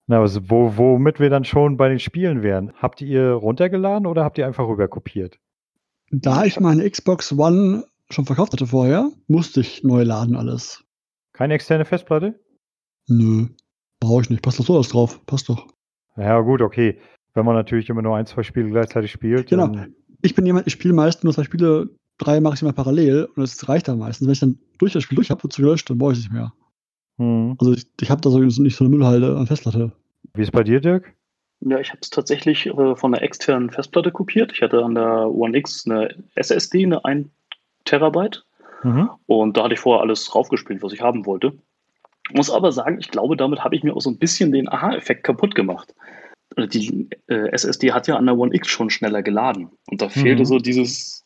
Na, 0.08 0.22
also 0.22 0.50
wo, 0.50 0.76
womit 0.76 1.20
wir 1.20 1.30
dann 1.30 1.44
schon 1.46 1.78
bei 1.78 1.88
den 1.88 2.00
Spielen 2.00 2.42
wären. 2.42 2.74
Habt 2.82 3.00
ihr 3.02 3.32
runtergeladen 3.32 4.08
oder 4.08 4.24
habt 4.24 4.40
ihr 4.40 4.48
einfach 4.48 4.68
rüber 4.68 4.88
kopiert? 4.88 5.40
Da 6.10 6.46
ich 6.46 6.60
meine 6.60 6.90
Xbox 6.90 7.32
One 7.32 7.86
schon 8.12 8.26
verkauft 8.26 8.54
hatte 8.54 8.68
vorher, 8.68 9.12
musste 9.28 9.62
ich 9.62 9.84
neu 9.84 10.04
laden 10.04 10.36
alles. 10.36 10.84
Keine 11.34 11.54
externe 11.54 11.86
Festplatte? 11.86 12.40
Nö, 13.08 13.48
brauche 14.00 14.22
ich 14.22 14.30
nicht. 14.30 14.42
Passt 14.42 14.60
doch 14.60 14.66
so 14.66 14.78
was 14.78 14.90
drauf. 14.90 15.26
Passt 15.26 15.50
doch. 15.50 15.68
Ja, 16.18 16.40
gut, 16.42 16.62
okay. 16.62 17.00
Wenn 17.34 17.46
man 17.46 17.56
natürlich 17.56 17.90
immer 17.90 18.02
nur 18.02 18.18
ein, 18.18 18.26
zwei 18.26 18.44
Spiele 18.44 18.70
gleichzeitig 18.70 19.12
spielt. 19.12 19.50
Genau. 19.50 19.72
Ich 20.22 20.36
bin 20.36 20.46
jemand, 20.46 20.68
ich 20.68 20.74
spiele 20.74 20.94
meist 20.94 21.24
nur 21.24 21.34
zwei 21.34 21.44
Spiele, 21.44 21.90
drei 22.18 22.42
mache 22.42 22.56
ich 22.56 22.62
immer 22.62 22.74
parallel 22.74 23.26
und 23.26 23.38
das 23.38 23.70
reicht 23.70 23.88
dann 23.88 24.00
meistens. 24.00 24.28
Wenn 24.28 24.34
ich 24.34 24.40
dann 24.40 24.60
durch 24.80 24.94
das 24.94 25.04
Spiel 25.04 25.16
durch 25.16 25.30
habe, 25.30 25.44
wird 25.44 25.54
es 25.54 25.58
gelöscht, 25.58 25.90
dann 25.90 25.98
brauche 25.98 26.14
ich 26.14 26.20
es 26.20 26.26
nicht 26.26 26.34
mehr. 26.34 26.54
Hm. 27.18 27.56
Also 27.58 27.74
ich, 27.74 27.88
ich 28.02 28.10
habe 28.10 28.22
da 28.22 28.30
so 28.30 28.40
nicht 28.40 28.76
so 28.76 28.84
eine 28.84 28.90
Müllhalde 28.90 29.38
an 29.38 29.48
Festplatte. 29.48 29.94
Wie 30.34 30.42
ist 30.42 30.52
bei 30.52 30.64
dir, 30.64 30.82
Dirk? 30.82 31.14
Ja, 31.62 31.80
ich 31.80 31.90
habe 31.90 32.00
es 32.02 32.10
tatsächlich 32.10 32.68
äh, 32.68 32.96
von 32.96 33.14
einer 33.14 33.24
externen 33.24 33.70
Festplatte 33.70 34.12
kopiert. 34.12 34.52
Ich 34.54 34.62
hatte 34.62 34.84
an 34.84 34.96
der 34.96 35.30
One 35.30 35.58
X 35.58 35.86
eine 35.86 36.16
SSD, 36.36 36.86
eine 36.86 37.04
1 37.04 37.30
Terabyte. 37.90 38.44
Mhm. 38.84 39.10
Und 39.26 39.58
da 39.58 39.64
hatte 39.64 39.74
ich 39.74 39.80
vorher 39.80 40.02
alles 40.02 40.34
raufgespielt, 40.34 40.82
was 40.82 40.94
ich 40.94 41.02
haben 41.02 41.26
wollte. 41.26 41.54
Muss 42.32 42.50
aber 42.52 42.72
sagen, 42.72 42.98
ich 43.00 43.10
glaube, 43.10 43.36
damit 43.36 43.64
habe 43.64 43.76
ich 43.76 43.84
mir 43.84 43.96
auch 43.96 44.02
so 44.02 44.10
ein 44.10 44.18
bisschen 44.18 44.52
den 44.52 44.70
Aha-Effekt 44.72 45.24
kaputt 45.24 45.56
gemacht. 45.56 45.94
Äh, 46.56 46.68
Die 46.68 47.10
äh, 47.28 47.50
SSD 47.52 47.92
hat 47.92 48.08
ja 48.08 48.16
an 48.16 48.26
der 48.26 48.38
One 48.38 48.54
X 48.54 48.68
schon 48.68 48.90
schneller 48.90 49.22
geladen. 49.24 49.70
Und 49.90 50.02
da 50.02 50.10
fehlte 50.10 50.42
Mhm. 50.44 50.46
so 50.46 50.58
dieses, 50.60 51.24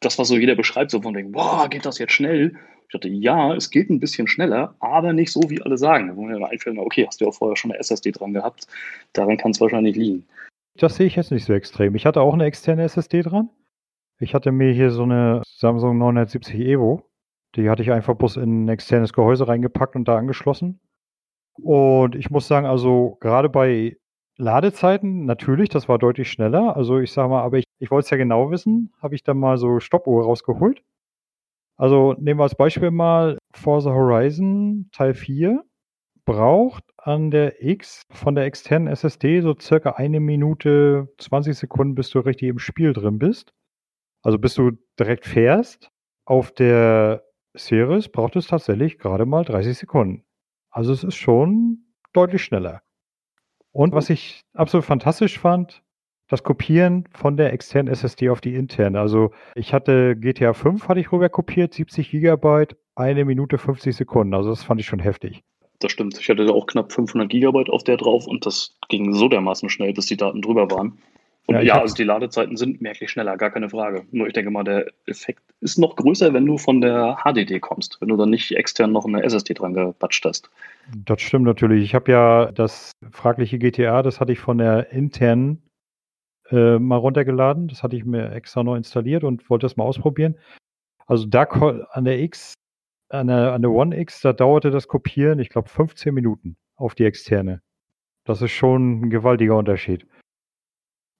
das, 0.00 0.18
was 0.18 0.28
so 0.28 0.36
jeder 0.36 0.56
beschreibt, 0.56 0.90
so 0.90 1.00
von 1.00 1.14
dem, 1.14 1.32
boah, 1.32 1.68
geht 1.68 1.86
das 1.86 1.98
jetzt 1.98 2.12
schnell? 2.12 2.54
Ich 2.88 2.92
dachte, 2.92 3.08
ja, 3.08 3.54
es 3.54 3.70
geht 3.70 3.88
ein 3.88 4.00
bisschen 4.00 4.26
schneller, 4.26 4.74
aber 4.80 5.12
nicht 5.12 5.30
so, 5.30 5.40
wie 5.48 5.62
alle 5.62 5.78
sagen. 5.78 6.08
Da 6.08 6.14
mir 6.14 6.32
dann 6.32 6.44
einfällt, 6.44 6.76
okay, 6.76 7.06
hast 7.06 7.20
du 7.20 7.24
ja 7.24 7.30
auch 7.30 7.34
vorher 7.34 7.56
schon 7.56 7.70
eine 7.70 7.78
SSD 7.78 8.10
dran 8.10 8.32
gehabt. 8.32 8.66
Daran 9.12 9.36
kann 9.36 9.52
es 9.52 9.60
wahrscheinlich 9.60 9.94
liegen. 9.94 10.26
Das 10.76 10.96
sehe 10.96 11.06
ich 11.06 11.14
jetzt 11.14 11.30
nicht 11.30 11.44
so 11.44 11.52
extrem. 11.52 11.94
Ich 11.94 12.04
hatte 12.04 12.20
auch 12.20 12.34
eine 12.34 12.46
externe 12.46 12.82
SSD 12.82 13.22
dran. 13.22 13.48
Ich 14.22 14.34
hatte 14.34 14.52
mir 14.52 14.70
hier 14.72 14.90
so 14.90 15.04
eine 15.04 15.40
Samsung 15.46 15.96
970 15.96 16.54
Evo. 16.60 17.02
Die 17.56 17.70
hatte 17.70 17.82
ich 17.82 17.90
einfach 17.90 18.14
bloß 18.14 18.36
in 18.36 18.64
ein 18.64 18.68
externes 18.68 19.14
Gehäuse 19.14 19.48
reingepackt 19.48 19.96
und 19.96 20.06
da 20.06 20.18
angeschlossen. 20.18 20.78
Und 21.54 22.14
ich 22.14 22.30
muss 22.30 22.46
sagen, 22.46 22.66
also 22.66 23.16
gerade 23.20 23.48
bei 23.48 23.96
Ladezeiten, 24.36 25.24
natürlich, 25.24 25.70
das 25.70 25.88
war 25.88 25.98
deutlich 25.98 26.30
schneller. 26.30 26.76
Also 26.76 26.98
ich 26.98 27.12
sage 27.12 27.30
mal, 27.30 27.42
aber 27.42 27.58
ich, 27.58 27.64
ich 27.78 27.90
wollte 27.90 28.04
es 28.04 28.10
ja 28.10 28.18
genau 28.18 28.50
wissen, 28.50 28.92
habe 29.00 29.14
ich 29.14 29.22
dann 29.24 29.38
mal 29.38 29.56
so 29.56 29.80
Stoppuhr 29.80 30.24
rausgeholt. 30.24 30.82
Also 31.78 32.14
nehmen 32.18 32.40
wir 32.40 32.44
als 32.44 32.54
Beispiel 32.54 32.90
mal 32.90 33.38
Forza 33.54 33.90
Horizon 33.90 34.90
Teil 34.92 35.14
4 35.14 35.64
braucht 36.26 36.84
an 36.98 37.30
der 37.30 37.64
X 37.64 38.02
von 38.10 38.34
der 38.34 38.44
externen 38.44 38.88
SSD 38.88 39.40
so 39.40 39.54
circa 39.58 39.92
eine 39.92 40.20
Minute 40.20 41.08
20 41.16 41.56
Sekunden, 41.56 41.94
bis 41.94 42.10
du 42.10 42.18
richtig 42.20 42.50
im 42.50 42.58
Spiel 42.58 42.92
drin 42.92 43.18
bist. 43.18 43.54
Also 44.22 44.38
bis 44.38 44.54
du 44.54 44.72
direkt 44.98 45.26
fährst. 45.26 45.90
Auf 46.24 46.52
der 46.52 47.24
Series 47.54 48.08
braucht 48.08 48.36
es 48.36 48.46
tatsächlich 48.46 48.98
gerade 48.98 49.26
mal 49.26 49.44
30 49.44 49.76
Sekunden. 49.76 50.24
Also 50.70 50.92
es 50.92 51.02
ist 51.02 51.16
schon 51.16 51.84
deutlich 52.12 52.42
schneller. 52.42 52.82
Und 53.72 53.92
was 53.92 54.10
ich 54.10 54.42
absolut 54.54 54.84
fantastisch 54.84 55.38
fand, 55.38 55.82
das 56.28 56.44
Kopieren 56.44 57.08
von 57.12 57.36
der 57.36 57.52
externen 57.52 57.92
SSD 57.92 58.30
auf 58.30 58.40
die 58.40 58.54
interne. 58.54 59.00
Also 59.00 59.32
ich 59.54 59.74
hatte 59.74 60.16
GTA 60.16 60.52
5 60.52 60.88
hatte 60.88 61.00
ich 61.00 61.10
rüber 61.10 61.28
kopiert, 61.28 61.74
70 61.74 62.10
Gigabyte, 62.10 62.76
eine 62.94 63.24
Minute 63.24 63.58
50 63.58 63.94
Sekunden. 63.96 64.34
Also 64.34 64.50
das 64.50 64.62
fand 64.62 64.80
ich 64.80 64.86
schon 64.86 65.00
heftig. 65.00 65.42
Das 65.80 65.90
stimmt. 65.90 66.18
Ich 66.20 66.28
hatte 66.28 66.44
da 66.44 66.52
auch 66.52 66.66
knapp 66.66 66.92
500 66.92 67.28
Gigabyte 67.28 67.70
auf 67.70 67.82
der 67.82 67.96
drauf 67.96 68.26
und 68.26 68.46
das 68.46 68.76
ging 68.88 69.12
so 69.12 69.28
dermaßen 69.28 69.68
schnell, 69.70 69.92
bis 69.92 70.06
die 70.06 70.16
Daten 70.16 70.42
drüber 70.42 70.70
waren. 70.70 70.98
Und 71.46 71.56
Ja, 71.56 71.60
ja, 71.62 71.80
also 71.80 71.94
die 71.94 72.04
Ladezeiten 72.04 72.56
sind 72.56 72.80
merklich 72.80 73.10
schneller, 73.10 73.36
gar 73.36 73.50
keine 73.50 73.70
Frage. 73.70 74.04
Nur 74.12 74.26
ich 74.26 74.32
denke 74.32 74.50
mal, 74.50 74.64
der 74.64 74.86
Effekt 75.06 75.42
ist 75.60 75.78
noch 75.78 75.96
größer, 75.96 76.32
wenn 76.32 76.46
du 76.46 76.58
von 76.58 76.80
der 76.80 77.18
HDD 77.24 77.60
kommst, 77.60 77.98
wenn 78.00 78.08
du 78.08 78.16
dann 78.16 78.30
nicht 78.30 78.52
extern 78.52 78.92
noch 78.92 79.04
eine 79.04 79.22
SSD 79.22 79.54
dran 79.54 79.74
gepatscht 79.74 80.24
hast. 80.24 80.50
Das 81.04 81.20
stimmt 81.20 81.44
natürlich. 81.44 81.82
Ich 81.82 81.94
habe 81.94 82.12
ja 82.12 82.52
das 82.52 82.92
fragliche 83.10 83.58
GTA, 83.58 84.02
das 84.02 84.20
hatte 84.20 84.32
ich 84.32 84.38
von 84.38 84.58
der 84.58 84.92
internen 84.92 85.62
äh, 86.50 86.78
mal 86.78 86.96
runtergeladen. 86.96 87.68
Das 87.68 87.82
hatte 87.82 87.96
ich 87.96 88.04
mir 88.04 88.32
extra 88.32 88.62
neu 88.62 88.76
installiert 88.76 89.24
und 89.24 89.48
wollte 89.50 89.64
das 89.64 89.76
mal 89.76 89.84
ausprobieren. 89.84 90.36
Also 91.06 91.26
da 91.26 91.42
an 91.42 92.04
der 92.04 92.20
X, 92.20 92.54
an 93.08 93.26
der, 93.26 93.52
an 93.52 93.62
der 93.62 93.70
One 93.70 93.98
X, 93.98 94.20
da 94.20 94.32
dauerte 94.32 94.70
das 94.70 94.88
Kopieren, 94.88 95.38
ich 95.40 95.48
glaube, 95.48 95.68
15 95.68 96.14
Minuten 96.14 96.56
auf 96.76 96.94
die 96.94 97.04
externe. 97.04 97.60
Das 98.24 98.42
ist 98.42 98.52
schon 98.52 99.00
ein 99.00 99.10
gewaltiger 99.10 99.56
Unterschied. 99.56 100.06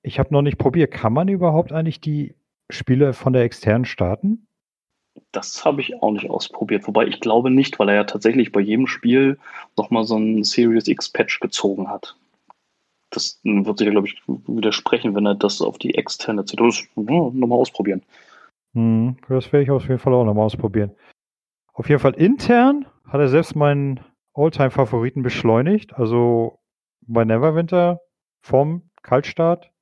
Ich 0.02 0.18
habe 0.18 0.32
noch 0.32 0.42
nicht 0.42 0.58
probiert. 0.58 0.90
Kann 0.90 1.12
man 1.12 1.28
überhaupt 1.28 1.72
eigentlich 1.72 2.00
die 2.00 2.34
Spiele 2.70 3.12
von 3.12 3.32
der 3.32 3.42
externen 3.42 3.84
starten? 3.84 4.46
Das 5.32 5.64
habe 5.64 5.80
ich 5.80 6.02
auch 6.02 6.12
nicht 6.12 6.30
ausprobiert. 6.30 6.86
Wobei 6.86 7.06
ich 7.06 7.20
glaube 7.20 7.50
nicht, 7.50 7.78
weil 7.78 7.88
er 7.88 7.94
ja 7.96 8.04
tatsächlich 8.04 8.52
bei 8.52 8.60
jedem 8.60 8.86
Spiel 8.86 9.38
nochmal 9.76 10.04
so 10.04 10.16
einen 10.16 10.44
Series 10.44 10.88
X-Patch 10.88 11.40
gezogen 11.40 11.88
hat. 11.88 12.16
Das 13.10 13.40
wird 13.42 13.78
sich 13.78 13.86
ja, 13.86 13.90
glaube 13.90 14.06
ich, 14.06 14.22
widersprechen, 14.26 15.14
wenn 15.14 15.26
er 15.26 15.34
das 15.34 15.60
auf 15.60 15.78
die 15.78 15.96
externe 15.96 16.44
zieht. 16.44 16.60
Das 16.60 16.86
nochmal 16.94 17.58
ausprobieren. 17.58 18.02
Hm, 18.74 19.16
das 19.28 19.52
werde 19.52 19.64
ich 19.64 19.70
auf 19.70 19.82
jeden 19.82 19.98
Fall 19.98 20.14
auch 20.14 20.24
nochmal 20.24 20.46
ausprobieren. 20.46 20.92
Auf 21.72 21.88
jeden 21.88 22.00
Fall 22.00 22.14
intern 22.14 22.86
hat 23.06 23.20
er 23.20 23.28
selbst 23.28 23.56
meinen 23.56 24.00
Alltime-Favoriten 24.34 25.22
beschleunigt. 25.22 25.94
Also 25.94 26.60
bei 27.00 27.24
Neverwinter 27.24 28.00
vom 28.42 28.90
Kaltstart 29.02 29.72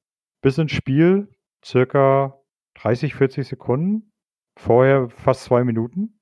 bis 0.40 0.58
ins 0.58 0.72
Spiel 0.72 1.28
circa 1.64 2.38
30, 2.74 3.14
40 3.14 3.46
Sekunden. 3.46 4.12
Vorher 4.58 5.08
fast 5.08 5.44
zwei 5.44 5.64
Minuten. 5.64 6.18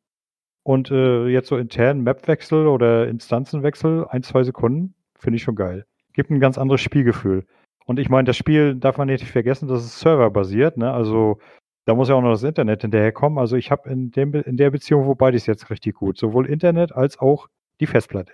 Und 0.62 0.90
äh, 0.90 1.28
jetzt 1.28 1.48
so 1.48 1.56
intern 1.56 2.02
Mapwechsel 2.02 2.66
oder 2.66 3.06
Instanzenwechsel, 3.06 4.06
ein, 4.08 4.22
zwei 4.22 4.42
Sekunden, 4.42 4.94
finde 5.14 5.36
ich 5.36 5.42
schon 5.42 5.54
geil. 5.54 5.86
Gibt 6.12 6.30
ein 6.30 6.40
ganz 6.40 6.58
anderes 6.58 6.80
Spielgefühl. 6.80 7.46
Und 7.84 8.00
ich 8.00 8.08
meine, 8.08 8.24
das 8.24 8.36
Spiel 8.36 8.74
darf 8.74 8.98
man 8.98 9.06
nicht 9.06 9.24
vergessen, 9.24 9.68
das 9.68 9.84
ist 9.84 10.00
serverbasiert, 10.00 10.76
ne? 10.76 10.92
Also 10.92 11.38
da 11.84 11.94
muss 11.94 12.08
ja 12.08 12.16
auch 12.16 12.20
noch 12.20 12.32
das 12.32 12.42
Internet 12.42 12.82
hinterherkommen. 12.82 13.38
Also 13.38 13.56
ich 13.56 13.70
habe 13.70 13.88
in, 13.88 14.10
in 14.10 14.56
der 14.56 14.70
Beziehung 14.70 15.06
wo 15.06 15.14
beides 15.14 15.46
jetzt 15.46 15.70
richtig 15.70 15.94
gut. 15.94 16.18
Sowohl 16.18 16.46
Internet 16.46 16.92
als 16.92 17.18
auch 17.18 17.46
die 17.80 17.86
Festplatte. 17.86 18.32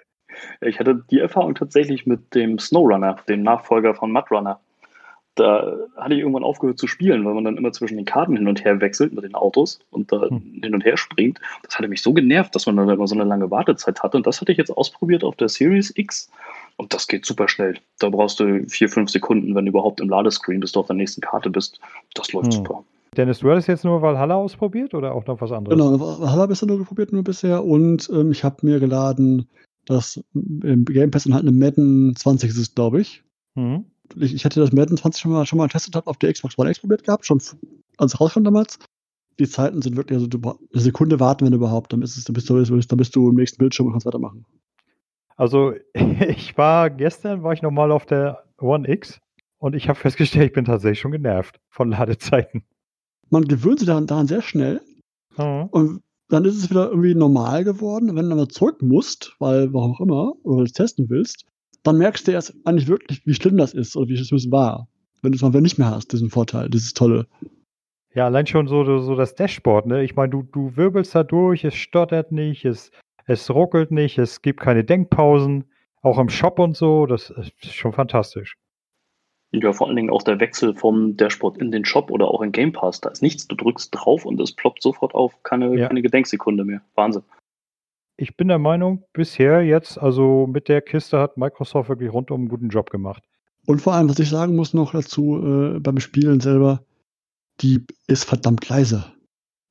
Ich 0.63 0.81
hatte 0.81 1.05
die 1.11 1.19
Erfahrung 1.19 1.55
tatsächlich 1.55 2.07
mit 2.07 2.35
dem 2.35 2.59
SnowRunner, 2.59 3.17
dem 3.29 3.43
Nachfolger 3.43 3.95
von 3.95 4.11
Mudrunner. 4.11 4.61
Da 5.35 5.77
hatte 5.97 6.13
ich 6.15 6.21
irgendwann 6.21 6.43
aufgehört 6.45 6.79
zu 6.79 6.87
spielen, 6.87 7.25
weil 7.25 7.33
man 7.33 7.45
dann 7.45 7.57
immer 7.57 7.73
zwischen 7.73 7.97
den 7.97 8.05
Karten 8.05 8.37
hin 8.37 8.49
und 8.49 8.65
her 8.65 8.81
wechselt 8.83 9.15
mit 9.15 9.25
den 9.25 9.35
Autos 9.35 9.79
und 9.91 10.13
da 10.13 10.29
Hm. 10.29 10.61
hin 10.63 10.75
und 10.75 10.85
her 10.85 10.99
springt. 10.99 11.41
Das 11.63 11.77
hatte 11.79 11.89
mich 11.89 12.03
so 12.03 12.13
genervt, 12.13 12.55
dass 12.55 12.67
man 12.67 12.77
dann 12.77 12.89
immer 12.91 13.07
so 13.07 13.15
eine 13.15 13.25
lange 13.25 13.51
Wartezeit 13.51 14.03
hatte. 14.03 14.19
Und 14.19 14.27
das 14.27 14.41
hatte 14.43 14.53
ich 14.53 14.59
jetzt 14.59 14.71
ausprobiert 14.71 15.25
auf 15.25 15.37
der 15.37 15.49
Series 15.49 15.93
X. 15.97 16.31
Und 16.77 16.93
das 16.93 17.07
geht 17.07 17.25
super 17.25 17.49
schnell. 17.49 17.79
Da 17.99 18.11
brauchst 18.11 18.41
du 18.41 18.65
vier, 18.69 18.89
fünf 18.91 19.11
Sekunden, 19.11 19.55
wenn 19.55 19.65
du 19.65 19.71
überhaupt 19.71 20.01
im 20.01 20.09
Ladescreen, 20.11 20.61
bis 20.61 20.73
du 20.73 20.81
auf 20.81 20.87
der 20.87 20.97
nächsten 20.97 21.23
Karte 21.23 21.49
bist. 21.49 21.81
Das 22.15 22.33
läuft 22.33 22.53
Hm. 22.53 22.59
super. 22.59 22.85
Dennis, 23.17 23.41
du 23.41 23.51
hattest 23.51 23.69
jetzt 23.69 23.85
nur 23.85 24.01
Valhalla 24.03 24.35
ausprobiert 24.37 24.95
oder 24.95 25.15
auch 25.15 25.27
noch 25.27 25.41
was 25.41 25.53
anderes? 25.53 25.79
Genau, 25.79 25.99
Valhalla 26.01 26.47
bisher 26.47 26.67
nur 26.69 26.79
geprobiert, 26.79 27.13
nur 27.13 27.23
bisher. 27.25 27.65
Und 27.65 28.11
ähm, 28.13 28.33
ich 28.33 28.43
habe 28.45 28.57
mir 28.67 28.81
geladen, 28.81 29.49
das 29.87 30.23
im 30.35 30.85
Game 30.87 31.11
Pass 31.11 31.27
und 31.27 31.35
halt 31.35 31.43
eine 31.43 31.53
Madden 31.53 32.15
20 32.17 32.51
ist 32.51 32.57
es, 32.59 32.75
glaube 32.75 33.01
ich. 33.01 33.23
Mhm. 33.55 33.85
Ich. 34.17 34.35
Ich 34.35 34.45
hatte 34.45 34.61
das 34.61 34.73
Madden 34.73 34.97
20 34.97 35.21
schon 35.21 35.33
mal, 35.33 35.47
schon 35.47 35.59
mal 35.59 35.67
getestet, 35.67 35.97
habe 35.97 36.07
auf 36.07 36.19
der 36.19 36.33
Xbox 36.33 36.59
One 36.59 36.71
X 36.71 36.81
probiert 36.81 37.05
gehabt, 37.05 37.27
schon 37.27 37.41
als 37.99 38.21
rauskam 38.21 38.45
damals. 38.45 38.79
die 39.39 39.49
Zeiten 39.49 39.83
sind 39.83 39.97
wirklich, 39.97 40.17
also 40.17 40.27
du 40.27 40.39
eine 40.41 40.83
Sekunde 40.83 41.21
warten, 41.21 41.47
wenn 41.47 41.53
überhaupt, 41.53 41.93
dann, 41.93 42.03
ist 42.03 42.17
es, 42.17 42.25
dann, 42.25 42.35
bist 42.35 42.49
du, 42.51 42.63
dann 42.63 42.99
bist 42.99 43.17
du 43.17 43.29
im 43.31 43.37
nächsten 43.37 43.59
Bildschirm 43.59 43.87
und 43.87 43.93
kannst 43.93 44.07
weitermachen. 44.07 44.45
Also 45.37 45.73
ich 45.95 46.57
war 46.59 46.91
gestern, 46.91 47.43
war 47.43 47.53
ich 47.53 47.63
nochmal 47.63 47.91
auf 47.93 48.07
der 48.07 48.45
One 48.61 48.89
X 48.89 49.21
und 49.59 49.75
ich 49.75 49.89
habe 49.89 49.99
festgestellt, 49.99 50.47
ich 50.47 50.53
bin 50.53 50.65
tatsächlich 50.65 51.01
schon 51.01 51.13
genervt 51.13 51.61
von 51.71 51.91
Ladezeiten. 51.91 52.65
Man 53.31 53.45
gewöhnt 53.45 53.79
sich 53.79 53.87
daran, 53.87 54.07
daran 54.07 54.27
sehr 54.27 54.43
schnell 54.43 54.81
Mhm. 55.39 55.69
und 55.71 56.03
dann 56.29 56.45
ist 56.45 56.57
es 56.57 56.71
wieder 56.71 56.89
irgendwie 56.91 57.15
normal 57.15 57.65
geworden. 57.65 58.11
Und 58.11 58.17
wenn 58.17 58.29
du 58.29 58.37
dann 58.37 58.49
zurück 58.49 58.83
musst, 58.83 59.35
weil 59.39 59.73
warum 59.73 59.93
auch 59.93 60.01
immer, 60.01 60.33
oder 60.45 60.59
du 60.59 60.65
es 60.65 60.73
testen 60.73 61.11
willst, 61.11 61.45
dann 61.83 61.99
merkst 61.99 62.27
du 62.27 62.33
erst 62.33 62.55
eigentlich 62.65 62.89
wirklich, 62.89 63.27
wie 63.27 63.35
schlimm 63.35 63.57
das 63.57 63.75
ist 63.75 63.97
oder 63.97 64.09
wie 64.09 64.15
es 64.15 64.51
war. 64.51 64.89
Wenn 65.23 65.33
du 65.33 65.37
es 65.37 65.43
mal 65.43 65.61
nicht 65.61 65.79
mehr 65.79 65.91
hast, 65.91 66.13
diesen 66.13 66.31
Vorteil, 66.31 66.69
dieses 66.69 66.95
Tolle. 66.95 67.27
Ja, 68.15 68.27
allein 68.27 68.47
schon 68.47 68.67
so, 68.69 68.99
so 69.01 69.15
das 69.15 69.35
Dashboard, 69.35 69.87
ne? 69.87 70.03
Ich 70.05 70.17
meine, 70.17 70.31
du, 70.31 70.43
du 70.43 70.77
wirbelst 70.77 71.15
da 71.15 71.23
durch, 71.23 71.65
es 71.65 71.75
stottert 71.75 72.31
nicht, 72.33 72.65
es, 72.65 72.91
es 73.27 73.51
ruckelt 73.51 73.91
nicht, 73.91 74.19
es 74.19 74.43
gibt 74.43 74.61
keine 74.61 74.85
Denkpausen, 74.85 75.65
auch 76.03 76.19
im 76.19 76.29
Shop 76.29 76.59
und 76.59 76.77
so, 76.77 77.07
das 77.07 77.31
ist 77.31 77.73
schon 77.75 77.93
fantastisch. 77.93 78.57
Ja, 79.53 79.73
vor 79.73 79.87
allen 79.87 79.97
Dingen 79.97 80.11
auch 80.11 80.23
der 80.23 80.41
Wechsel 80.41 80.75
vom 80.75 81.17
Dashboard 81.17 81.59
in 81.59 81.71
den 81.71 81.85
Shop 81.85 82.11
oder 82.11 82.29
auch 82.29 82.41
in 82.41 82.53
Game 82.53 82.73
Pass. 82.73 83.01
Da 83.01 83.11
ist 83.11 83.23
nichts, 83.23 83.47
du 83.47 83.55
drückst 83.55 83.91
drauf 83.93 84.25
und 84.25 84.41
es 84.41 84.53
ploppt 84.55 84.83
sofort 84.83 85.15
auf, 85.15 85.43
keine, 85.43 85.79
Ja. 85.79 85.89
keine 85.89 86.03
Gedenksekunde 86.03 86.65
mehr. 86.65 86.81
Wahnsinn. 86.95 87.23
Ich 88.17 88.37
bin 88.37 88.49
der 88.49 88.59
Meinung, 88.59 89.05
bisher 89.13 89.63
jetzt, 89.63 89.99
also 89.99 90.47
mit 90.47 90.69
der 90.69 90.83
Kiste 90.83 91.19
hat 91.19 91.37
Microsoft 91.37 91.89
wirklich 91.89 92.13
rundum 92.13 92.43
einen 92.43 92.49
guten 92.49 92.69
Job 92.69 92.91
gemacht. 92.91 93.23
Und 93.67 93.81
vor 93.81 93.95
allem, 93.95 94.09
was 94.09 94.19
ich 94.19 94.29
sagen 94.29 94.57
muss 94.57 94.75
noch 94.75 94.93
dazu, 94.93 95.39
äh, 95.45 95.81
beim 95.81 95.99
Spielen 96.01 96.41
selber, 96.41 96.85
die 97.61 97.85
ist 98.07 98.25
verdammt 98.25 98.69
leise. 98.69 99.05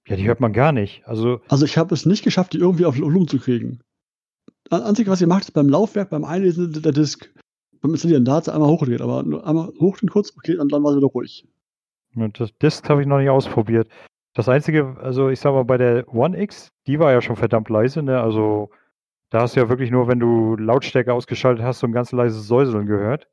Ja, 0.08 0.15
die 0.15 0.27
hört 0.27 0.39
man 0.39 0.54
gar 0.54 0.71
nicht. 0.71 1.06
Also, 1.06 1.41
Also 1.47 1.65
ich 1.65 1.77
habe 1.77 1.93
es 1.93 2.06
nicht 2.06 2.23
geschafft, 2.23 2.54
die 2.54 2.58
irgendwie 2.58 2.86
auf 2.86 2.97
Volumen 2.97 3.27
zu 3.27 3.38
kriegen. 3.38 3.80
Das 4.69 4.82
Einzige, 4.82 5.12
was 5.12 5.21
ihr 5.21 5.27
macht, 5.27 5.43
ist 5.43 5.51
beim 5.51 5.69
Laufwerk, 5.69 6.10
beim 6.10 6.23
Einlesen 6.23 6.82
der 6.82 6.91
Disk, 6.91 7.32
beim 7.82 7.91
Installieren, 7.91 8.25
da 8.25 8.36
hat 8.36 8.45
sie 8.45 8.54
einmal 8.54 8.69
hochgedreht, 8.69 9.01
aber 9.01 9.23
nur 9.23 9.45
einmal 9.45 9.71
hoch 9.80 9.97
den 9.97 10.10
kurz, 10.10 10.34
okay, 10.36 10.58
und 10.58 10.71
dann 10.71 10.84
war 10.84 10.91
sie 10.91 10.97
wieder 10.97 11.08
ruhig. 11.08 11.45
das 12.15 12.58
Disk 12.58 12.89
habe 12.89 13.01
ich 13.01 13.08
noch 13.08 13.19
nicht 13.19 13.30
ausprobiert. 13.30 13.89
Das 14.34 14.47
Einzige, 14.47 14.97
also 15.01 15.30
ich 15.30 15.39
sag 15.39 15.54
mal, 15.54 15.65
bei 15.65 15.77
der 15.77 16.08
One 16.13 16.41
X, 16.41 16.70
die 16.91 16.99
war 16.99 17.13
ja 17.13 17.21
schon 17.21 17.38
verdammt 17.38 17.69
leise, 17.69 18.04
ne? 18.04 18.19
Also, 18.19 18.69
da 19.30 19.41
hast 19.41 19.56
du 19.56 19.62
ja 19.62 19.69
wirklich 19.69 19.91
nur, 19.91 20.10
wenn 20.10 20.19
du 20.19 20.58
Lautstärke 20.58 21.13
ausgeschaltet 21.13 21.63
hast, 21.63 21.80
so 21.80 21.88
ein 21.88 21.93
ganz 21.93 22.12
leises 22.12 22.47
Säuseln 22.47 22.86
gehört. 22.86 23.30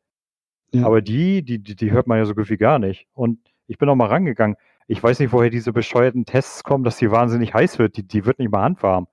Ja. 0.73 0.87
Aber 0.87 1.03
die, 1.03 1.43
die, 1.43 1.59
die, 1.59 1.91
hört 1.91 2.07
man 2.07 2.19
ja 2.19 2.25
so 2.25 2.37
gut 2.37 2.49
wie 2.51 2.57
gar 2.57 2.79
nicht. 2.79 3.09
Und 3.15 3.41
ich 3.67 3.79
bin 3.79 3.89
auch 3.89 3.97
mal 3.97 4.07
rangegangen. 4.07 4.57
Ich 4.87 5.03
weiß 5.03 5.19
nicht, 5.19 5.33
woher 5.33 5.51
diese 5.51 5.73
bescheuerten 5.73 6.25
Tests 6.25 6.63
kommen, 6.63 6.85
dass 6.85 6.99
die 6.99 7.11
wahnsinnig 7.11 7.53
heiß 7.53 7.81
wird. 7.81 7.97
Die, 7.97 8.05
die 8.05 8.27
wird 8.27 8.39
nicht 8.39 8.53
mal 8.53 8.63
handwarm. 8.63 9.09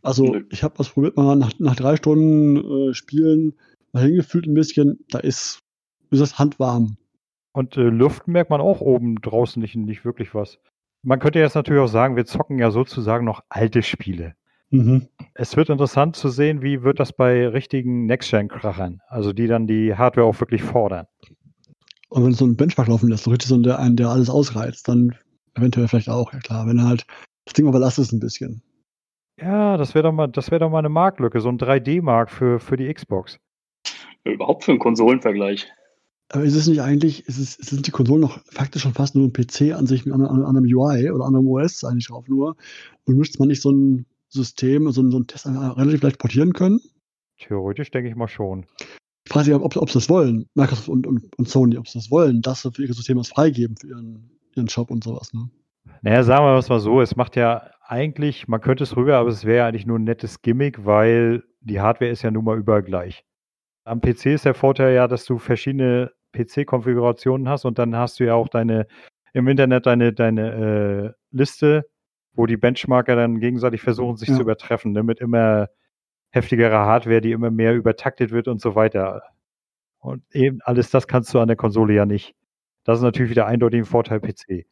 Also 0.00 0.36
ich 0.48 0.62
habe 0.62 0.74
das 0.78 0.88
probiert 0.88 1.18
mal 1.18 1.36
nach, 1.36 1.52
nach 1.58 1.76
drei 1.76 1.96
Stunden 1.96 2.56
äh, 2.88 2.94
Spielen, 2.94 3.58
mal 3.92 4.04
hingefühlt 4.04 4.46
ein 4.46 4.54
bisschen, 4.54 5.04
da 5.10 5.18
ist, 5.18 5.60
wie 6.08 6.16
gesagt, 6.16 6.38
handwarm. 6.38 6.96
Und 7.52 7.76
äh, 7.76 7.82
Luft 7.82 8.28
merkt 8.28 8.48
man 8.48 8.62
auch 8.62 8.80
oben 8.80 9.20
draußen 9.20 9.60
nicht, 9.60 9.76
nicht 9.76 10.06
wirklich 10.06 10.34
was. 10.34 10.58
Man 11.02 11.20
könnte 11.20 11.38
jetzt 11.38 11.54
natürlich 11.54 11.82
auch 11.82 11.88
sagen, 11.88 12.16
wir 12.16 12.26
zocken 12.26 12.58
ja 12.58 12.70
sozusagen 12.70 13.24
noch 13.24 13.42
alte 13.48 13.82
Spiele. 13.82 14.34
Mhm. 14.70 15.08
Es 15.34 15.56
wird 15.56 15.70
interessant 15.70 16.16
zu 16.16 16.28
sehen, 16.28 16.62
wie 16.62 16.82
wird 16.82 17.00
das 17.00 17.12
bei 17.12 17.48
richtigen 17.48 18.06
Next-Gen-Krachern, 18.06 19.00
also 19.08 19.32
die 19.32 19.46
dann 19.46 19.66
die 19.66 19.94
Hardware 19.94 20.26
auch 20.26 20.40
wirklich 20.40 20.62
fordern. 20.62 21.06
Und 22.10 22.24
wenn 22.24 22.30
du 22.30 22.36
so 22.36 22.44
einen 22.44 22.56
Benchmark 22.56 22.88
laufen 22.88 23.08
lässt, 23.08 23.24
so 23.24 23.30
richtig 23.30 23.48
so 23.48 23.54
einen, 23.54 23.62
der, 23.62 23.78
einen, 23.78 23.96
der 23.96 24.08
alles 24.08 24.30
ausreizt, 24.30 24.88
dann 24.88 25.14
eventuell 25.54 25.88
vielleicht 25.88 26.08
auch, 26.08 26.32
ja 26.32 26.38
klar. 26.40 26.66
Wenn 26.66 26.78
du 26.78 26.84
halt 26.84 27.06
das 27.44 27.54
Ding 27.54 27.68
überlastest 27.68 28.12
ein 28.12 28.20
bisschen. 28.20 28.62
Ja, 29.40 29.76
das 29.76 29.94
wäre 29.94 30.04
doch 30.04 30.12
mal, 30.12 30.26
das 30.26 30.50
wäre 30.50 30.60
doch 30.60 30.70
mal 30.70 30.80
eine 30.80 30.88
Marktlücke, 30.88 31.40
so 31.40 31.48
ein 31.48 31.58
3D-Mark 31.58 32.30
für, 32.30 32.58
für 32.58 32.76
die 32.76 32.92
Xbox. 32.92 33.38
Überhaupt 34.24 34.64
für 34.64 34.72
einen 34.72 34.80
Konsolenvergleich. 34.80 35.68
Aber 36.30 36.44
ist 36.44 36.54
es 36.54 36.66
nicht 36.66 36.82
eigentlich, 36.82 37.26
ist 37.26 37.38
es, 37.38 37.54
sind 37.54 37.86
die 37.86 37.90
Konsolen 37.90 38.20
noch 38.20 38.38
faktisch 38.44 38.82
schon 38.82 38.92
fast 38.92 39.14
nur 39.14 39.26
ein 39.26 39.32
PC 39.32 39.74
an 39.74 39.86
sich 39.86 40.04
mit 40.04 40.14
einem, 40.14 40.26
einem 40.26 40.64
UI 40.64 41.10
oder 41.10 41.24
anderem 41.24 41.48
OS 41.48 41.84
eigentlich 41.84 42.08
drauf 42.08 42.28
nur? 42.28 42.56
Und 43.04 43.16
müsste 43.16 43.38
man 43.38 43.48
nicht 43.48 43.62
so 43.62 43.70
ein 43.70 44.04
System, 44.28 44.90
so 44.92 45.02
ein, 45.02 45.10
so 45.10 45.18
ein 45.18 45.26
Test 45.26 45.46
relativ 45.46 46.02
leicht 46.02 46.18
portieren 46.18 46.52
können? 46.52 46.80
Theoretisch 47.38 47.90
denke 47.90 48.10
ich 48.10 48.16
mal 48.16 48.28
schon. 48.28 48.66
Ich 49.24 49.32
frage 49.32 49.54
mich, 49.54 49.62
ob, 49.62 49.76
ob 49.76 49.88
sie 49.90 49.98
das 49.98 50.10
wollen, 50.10 50.48
Microsoft 50.54 50.88
und, 50.88 51.06
und, 51.06 51.38
und 51.38 51.48
Sony, 51.48 51.78
ob 51.78 51.88
sie 51.88 51.98
das 51.98 52.10
wollen, 52.10 52.42
dass 52.42 52.62
sie 52.62 52.72
für 52.72 52.82
ihre 52.82 52.92
Systeme 52.92 53.20
was 53.20 53.28
freigeben, 53.28 53.76
für 53.76 53.88
ihren, 53.88 54.30
ihren 54.54 54.68
Shop 54.68 54.90
und 54.90 55.04
sowas. 55.04 55.32
Ne? 55.32 55.48
Naja, 56.02 56.22
sagen 56.24 56.44
wir 56.44 56.58
es 56.58 56.68
mal 56.68 56.80
so, 56.80 57.00
es 57.00 57.16
macht 57.16 57.36
ja 57.36 57.70
eigentlich, 57.86 58.48
man 58.48 58.60
könnte 58.60 58.84
es 58.84 58.96
rüber, 58.96 59.16
aber 59.16 59.30
es 59.30 59.44
wäre 59.44 59.66
eigentlich 59.66 59.86
nur 59.86 59.98
ein 59.98 60.04
nettes 60.04 60.42
Gimmick, 60.42 60.84
weil 60.84 61.44
die 61.60 61.80
Hardware 61.80 62.10
ist 62.10 62.22
ja 62.22 62.30
nun 62.30 62.44
mal 62.44 62.58
überall 62.58 62.82
gleich. 62.82 63.24
Am 63.84 64.00
PC 64.02 64.26
ist 64.26 64.44
der 64.44 64.54
Vorteil 64.54 64.94
ja, 64.94 65.08
dass 65.08 65.24
du 65.24 65.38
verschiedene 65.38 66.12
PC-Konfigurationen 66.32 67.48
hast 67.48 67.64
und 67.64 67.78
dann 67.78 67.96
hast 67.96 68.20
du 68.20 68.24
ja 68.24 68.34
auch 68.34 68.48
deine 68.48 68.86
im 69.34 69.46
Internet 69.48 69.86
deine, 69.86 70.12
deine 70.12 71.14
äh, 71.14 71.36
Liste, 71.36 71.86
wo 72.32 72.46
die 72.46 72.56
Benchmarker 72.56 73.14
dann 73.16 73.40
gegenseitig 73.40 73.82
versuchen, 73.82 74.16
sich 74.16 74.28
Ja. 74.30 74.36
zu 74.36 74.42
übertreffen, 74.42 74.92
ne, 74.92 75.02
mit 75.02 75.20
immer 75.20 75.68
heftigerer 76.30 76.86
Hardware, 76.86 77.20
die 77.20 77.32
immer 77.32 77.50
mehr 77.50 77.74
übertaktet 77.74 78.30
wird 78.30 78.48
und 78.48 78.60
so 78.60 78.74
weiter. 78.74 79.22
Und 79.98 80.22
eben 80.32 80.60
alles 80.62 80.90
das 80.90 81.06
kannst 81.08 81.32
du 81.34 81.40
an 81.40 81.48
der 81.48 81.56
Konsole 81.56 81.94
ja 81.94 82.06
nicht. 82.06 82.34
Das 82.84 82.98
ist 82.98 83.02
natürlich 83.02 83.30
wieder 83.30 83.46
eindeutig 83.46 83.80
ein 83.80 83.84
Vorteil 83.84 84.20
PC. 84.20 84.66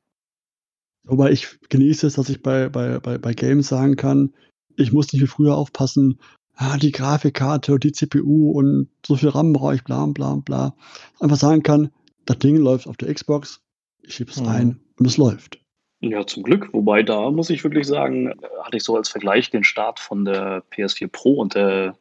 Wobei 1.04 1.30
ich 1.30 1.58
genieße 1.68 2.06
es, 2.06 2.14
dass 2.14 2.28
ich 2.28 2.42
bei, 2.42 2.68
bei, 2.68 2.98
bei, 2.98 3.18
bei 3.18 3.32
Games 3.34 3.68
sagen 3.68 3.96
kann, 3.96 4.34
ich 4.76 4.92
muss 4.92 5.12
nicht 5.12 5.22
wie 5.22 5.26
früher 5.26 5.56
aufpassen, 5.56 6.18
ah, 6.56 6.76
die 6.76 6.92
Grafikkarte 6.92 7.72
und 7.74 7.84
die 7.84 7.92
CPU 7.92 8.50
und 8.52 8.88
so 9.04 9.16
viel 9.16 9.28
RAM 9.28 9.52
brauche 9.52 9.76
ich, 9.76 9.84
bla 9.84 10.06
bla 10.06 10.36
bla. 10.36 10.74
Einfach 11.20 11.36
sagen 11.36 11.62
kann, 11.62 11.90
das 12.24 12.38
Ding 12.38 12.56
läuft 12.56 12.86
auf 12.86 12.96
der 12.96 13.12
Xbox, 13.12 13.60
ich 14.02 14.14
schiebe 14.14 14.30
es 14.30 14.40
Mhm. 14.40 14.46
rein 14.46 14.80
und 14.98 15.06
es 15.06 15.16
läuft. 15.16 15.60
Ja, 16.00 16.26
zum 16.26 16.42
Glück. 16.42 16.68
Wobei 16.72 17.02
da 17.02 17.30
muss 17.30 17.50
ich 17.50 17.64
wirklich 17.64 17.86
sagen, 17.86 18.32
hatte 18.62 18.76
ich 18.76 18.84
so 18.84 18.96
als 18.96 19.08
Vergleich 19.08 19.50
den 19.50 19.64
Start 19.64 19.98
von 19.98 20.24
der 20.24 20.62
PS4 20.70 21.08
Pro 21.08 21.34
und 21.34 21.54
der 21.54 21.96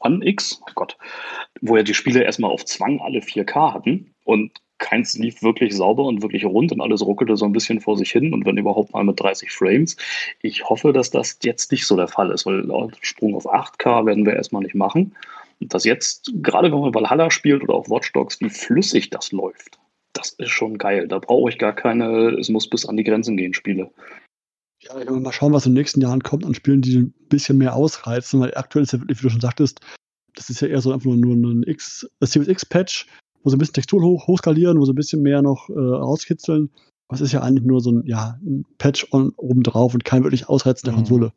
One 0.00 0.24
X, 0.24 0.60
oh 0.62 0.72
Gott, 0.74 0.96
wo 1.60 1.76
ja 1.76 1.82
die 1.82 1.94
Spiele 1.94 2.22
erstmal 2.22 2.50
auf 2.50 2.64
Zwang 2.64 3.00
alle 3.00 3.20
4K 3.20 3.72
hatten 3.74 4.14
und 4.24 4.52
keins 4.78 5.18
lief 5.18 5.42
wirklich 5.42 5.76
sauber 5.76 6.04
und 6.04 6.22
wirklich 6.22 6.44
rund 6.44 6.72
und 6.72 6.80
alles 6.80 7.02
ruckelte 7.02 7.36
so 7.36 7.44
ein 7.44 7.52
bisschen 7.52 7.80
vor 7.80 7.96
sich 7.96 8.10
hin 8.10 8.32
und 8.32 8.44
wenn 8.46 8.56
überhaupt 8.56 8.92
mal 8.92 9.04
mit 9.04 9.20
30 9.20 9.50
Frames. 9.50 9.96
Ich 10.40 10.68
hoffe, 10.68 10.92
dass 10.92 11.10
das 11.10 11.38
jetzt 11.42 11.70
nicht 11.72 11.86
so 11.86 11.96
der 11.96 12.08
Fall 12.08 12.30
ist, 12.30 12.46
weil 12.46 12.64
Sprung 13.00 13.34
auf 13.34 13.46
8K 13.46 14.06
werden 14.06 14.24
wir 14.24 14.34
erstmal 14.34 14.62
nicht 14.62 14.74
machen. 14.74 15.14
Und 15.60 15.74
das 15.74 15.84
jetzt, 15.84 16.32
gerade 16.42 16.70
wenn 16.70 16.80
man 16.80 16.94
Valhalla 16.94 17.30
spielt 17.30 17.62
oder 17.62 17.74
auch 17.74 17.90
Watch 17.90 18.12
Dogs, 18.12 18.40
wie 18.40 18.50
flüssig 18.50 19.10
das 19.10 19.32
läuft, 19.32 19.78
das 20.12 20.30
ist 20.30 20.50
schon 20.50 20.78
geil. 20.78 21.08
Da 21.08 21.18
brauche 21.18 21.50
ich 21.50 21.58
gar 21.58 21.74
keine, 21.74 22.30
es 22.38 22.48
muss 22.48 22.68
bis 22.68 22.86
an 22.86 22.96
die 22.96 23.04
Grenzen 23.04 23.36
gehen, 23.36 23.54
Spiele. 23.54 23.90
Ja, 24.80 25.00
ich 25.00 25.10
mal 25.10 25.32
schauen, 25.32 25.52
was 25.52 25.66
in 25.66 25.72
den 25.72 25.80
nächsten 25.80 26.00
Jahren 26.00 26.22
kommt 26.22 26.46
an 26.46 26.54
Spielen, 26.54 26.82
die 26.82 26.98
ein 26.98 27.14
bisschen 27.28 27.58
mehr 27.58 27.74
ausreizen, 27.74 28.40
weil 28.40 28.54
aktuell 28.54 28.84
ist 28.84 28.92
ja 28.92 29.00
wirklich, 29.00 29.18
wie 29.18 29.22
du 29.24 29.30
schon 29.30 29.40
sagtest, 29.40 29.80
das 30.34 30.50
ist 30.50 30.60
ja 30.60 30.68
eher 30.68 30.80
so 30.80 30.92
einfach 30.92 31.10
nur 31.10 31.34
ein 31.34 31.64
X, 31.64 32.08
Series 32.20 32.48
X-Patch, 32.48 33.06
wo 33.42 33.50
sie 33.50 33.56
ein 33.56 33.58
bisschen 33.58 33.74
Texturen 33.74 34.04
hoch, 34.04 34.26
hochskalieren, 34.26 34.78
wo 34.78 34.84
sie 34.84 34.92
ein 34.92 34.96
bisschen 34.96 35.22
mehr 35.22 35.42
noch 35.42 35.68
äh, 35.68 35.72
rauskitzeln. 35.72 36.70
Aber 37.08 37.14
es 37.16 37.20
ist 37.20 37.32
ja 37.32 37.40
eigentlich 37.42 37.64
nur 37.64 37.80
so 37.80 37.90
ein, 37.92 38.02
ja, 38.06 38.38
ein 38.42 38.64
Patch 38.78 39.06
on, 39.12 39.32
obendrauf 39.36 39.94
und 39.94 40.04
kein 40.04 40.24
wirklich 40.24 40.48
Ausreizen 40.48 40.86
der 40.86 40.92
Mhm. 40.92 40.98
Konsole. 40.98 41.32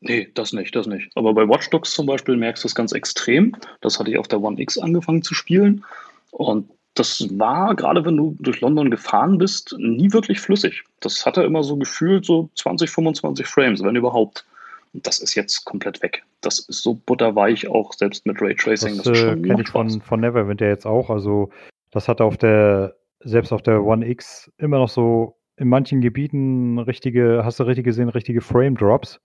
Nee, 0.00 0.28
das 0.34 0.52
nicht, 0.52 0.76
das 0.76 0.86
nicht. 0.86 1.10
Aber 1.16 1.34
bei 1.34 1.48
Watch 1.48 1.70
Dogs 1.70 1.90
zum 1.90 2.06
Beispiel 2.06 2.36
merkst 2.36 2.62
du 2.62 2.68
es 2.68 2.74
ganz 2.74 2.92
extrem. 2.92 3.56
Das 3.80 3.98
hatte 3.98 4.10
ich 4.10 4.18
auf 4.18 4.28
der 4.28 4.40
One 4.40 4.60
X 4.60 4.78
angefangen 4.78 5.22
zu 5.22 5.34
spielen. 5.34 5.84
Und 6.30 6.70
das 6.94 7.26
war, 7.38 7.74
gerade 7.74 8.04
wenn 8.04 8.16
du 8.16 8.36
durch 8.38 8.60
London 8.60 8.90
gefahren 8.90 9.38
bist, 9.38 9.74
nie 9.78 10.12
wirklich 10.12 10.40
flüssig. 10.40 10.84
Das 11.00 11.26
hatte 11.26 11.42
immer 11.42 11.64
so 11.64 11.76
gefühlt 11.76 12.24
so 12.24 12.48
20, 12.54 12.90
25 12.90 13.46
Frames, 13.46 13.82
wenn 13.82 13.96
überhaupt. 13.96 14.44
Und 14.92 15.06
das 15.06 15.20
ist 15.20 15.34
jetzt 15.34 15.64
komplett 15.64 16.02
weg. 16.02 16.22
Das 16.40 16.58
ist 16.60 16.82
so 16.82 16.94
butterweich, 16.94 17.68
auch 17.68 17.92
selbst 17.92 18.26
mit 18.26 18.40
Raytracing. 18.40 18.96
Das, 18.96 19.04
Das, 19.04 19.20
äh, 19.20 19.36
kenne 19.36 19.62
ich 19.62 19.68
von, 19.68 20.00
von 20.00 20.20
Neverwinter 20.20 20.66
jetzt 20.66 20.86
auch. 20.86 21.10
Also, 21.10 21.50
das 21.90 22.08
hat 22.08 22.20
auf 22.20 22.36
der, 22.36 22.96
selbst 23.20 23.52
auf 23.52 23.62
der 23.62 23.82
One 23.82 24.06
X 24.08 24.50
immer 24.58 24.78
noch 24.78 24.88
so 24.88 25.36
in 25.56 25.68
manchen 25.68 26.00
Gebieten 26.00 26.78
richtige, 26.78 27.42
hast 27.44 27.58
du 27.58 27.64
richtig 27.64 27.84
gesehen, 27.84 28.08
richtige 28.08 28.40
Frame 28.40 28.76
Drops. 28.76 29.20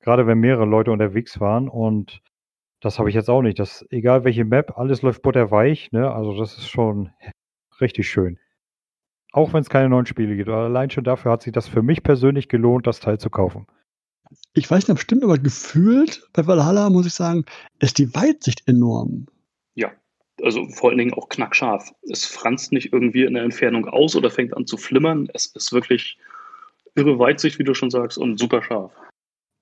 Gerade 0.00 0.26
wenn 0.26 0.38
mehrere 0.38 0.64
Leute 0.64 0.90
unterwegs 0.90 1.40
waren. 1.40 1.68
Und 1.68 2.20
das 2.80 2.98
habe 2.98 3.08
ich 3.08 3.14
jetzt 3.14 3.30
auch 3.30 3.42
nicht. 3.42 3.58
Das, 3.58 3.86
egal 3.90 4.24
welche 4.24 4.44
Map, 4.44 4.76
alles 4.76 5.02
läuft 5.02 5.22
butterweich. 5.22 5.92
Ne? 5.92 6.10
Also, 6.10 6.36
das 6.38 6.56
ist 6.58 6.68
schon 6.68 7.10
richtig 7.80 8.08
schön. 8.08 8.38
Auch 9.32 9.52
wenn 9.52 9.60
es 9.62 9.70
keine 9.70 9.88
neuen 9.88 10.06
Spiele 10.06 10.36
gibt. 10.36 10.50
Allein 10.50 10.90
schon 10.90 11.04
dafür 11.04 11.32
hat 11.32 11.42
sich 11.42 11.52
das 11.52 11.66
für 11.66 11.82
mich 11.82 12.02
persönlich 12.02 12.48
gelohnt, 12.48 12.86
das 12.86 13.00
Teil 13.00 13.18
zu 13.18 13.30
kaufen. 13.30 13.66
Ich 14.54 14.70
weiß 14.70 14.84
nicht, 14.84 14.92
ob 14.92 15.00
stimmt, 15.00 15.24
aber 15.24 15.38
gefühlt 15.38 16.28
bei 16.32 16.46
Valhalla 16.46 16.90
muss 16.90 17.06
ich 17.06 17.14
sagen, 17.14 17.44
ist 17.78 17.98
die 17.98 18.14
Weitsicht 18.14 18.66
enorm. 18.66 19.26
Ja, 19.74 19.92
also 20.42 20.68
vor 20.68 20.90
allen 20.90 20.98
Dingen 20.98 21.14
auch 21.14 21.28
knackscharf. 21.28 21.92
Es 22.02 22.24
franzt 22.24 22.72
nicht 22.72 22.92
irgendwie 22.92 23.24
in 23.24 23.34
der 23.34 23.44
Entfernung 23.44 23.86
aus 23.86 24.16
oder 24.16 24.30
fängt 24.30 24.56
an 24.56 24.66
zu 24.66 24.76
flimmern. 24.76 25.28
Es 25.32 25.46
ist 25.46 25.72
wirklich 25.72 26.18
irre 26.94 27.18
Weitsicht, 27.18 27.58
wie 27.58 27.64
du 27.64 27.74
schon 27.74 27.90
sagst, 27.90 28.18
und 28.18 28.38
super 28.38 28.62
scharf. 28.62 28.92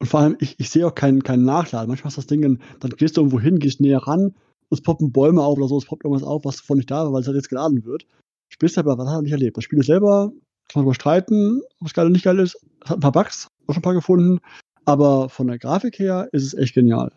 Und 0.00 0.06
vor 0.06 0.20
allem, 0.20 0.37
ich, 0.40 0.59
ich 0.59 0.70
sehe 0.70 0.87
auch 0.87 0.94
keinen, 0.94 1.22
keinen 1.22 1.44
Nachladen. 1.44 1.88
Manchmal 1.88 2.09
ist 2.09 2.18
das 2.18 2.26
Ding, 2.26 2.40
dann, 2.42 2.90
gehst 2.96 3.16
du 3.16 3.20
irgendwo 3.20 3.38
hin, 3.38 3.59
gehst 3.59 3.80
näher 3.80 3.98
ran, 3.98 4.35
es 4.70 4.80
poppen 4.80 5.12
Bäume 5.12 5.42
auf 5.42 5.59
oder 5.59 5.68
so, 5.68 5.78
es 5.78 5.85
poppt 5.85 6.04
irgendwas 6.04 6.26
auf, 6.26 6.44
was 6.44 6.56
davon 6.56 6.78
nicht 6.78 6.90
da 6.90 7.04
war, 7.04 7.12
weil 7.12 7.20
es 7.20 7.26
halt 7.26 7.37
jetzt 7.37 7.48
geladen 7.48 7.85
wird. 7.85 8.06
Spielst 8.48 8.78
aber, 8.78 8.98
was 8.98 9.09
hat 9.09 9.16
er 9.16 9.22
nicht 9.22 9.33
erlebt? 9.33 9.56
Das 9.56 9.64
Spiel 9.64 9.83
selber 9.83 10.33
kann 10.68 10.80
man 10.80 10.85
darüber 10.85 10.94
streiten, 10.94 11.61
ob 11.80 11.87
es 11.87 11.94
geil 11.94 12.06
oder 12.06 12.12
nicht 12.12 12.24
geil 12.24 12.38
ist. 12.38 12.56
Es 12.83 12.90
hat 12.90 12.96
ein 12.96 13.00
paar 13.00 13.12
Bugs, 13.12 13.48
auch 13.66 13.74
schon 13.74 13.80
ein 13.80 13.82
paar 13.82 13.94
gefunden. 13.94 14.40
Aber 14.84 15.28
von 15.28 15.46
der 15.46 15.58
Grafik 15.58 15.98
her 15.98 16.28
ist 16.32 16.44
es 16.44 16.54
echt 16.54 16.74
genial. 16.74 17.12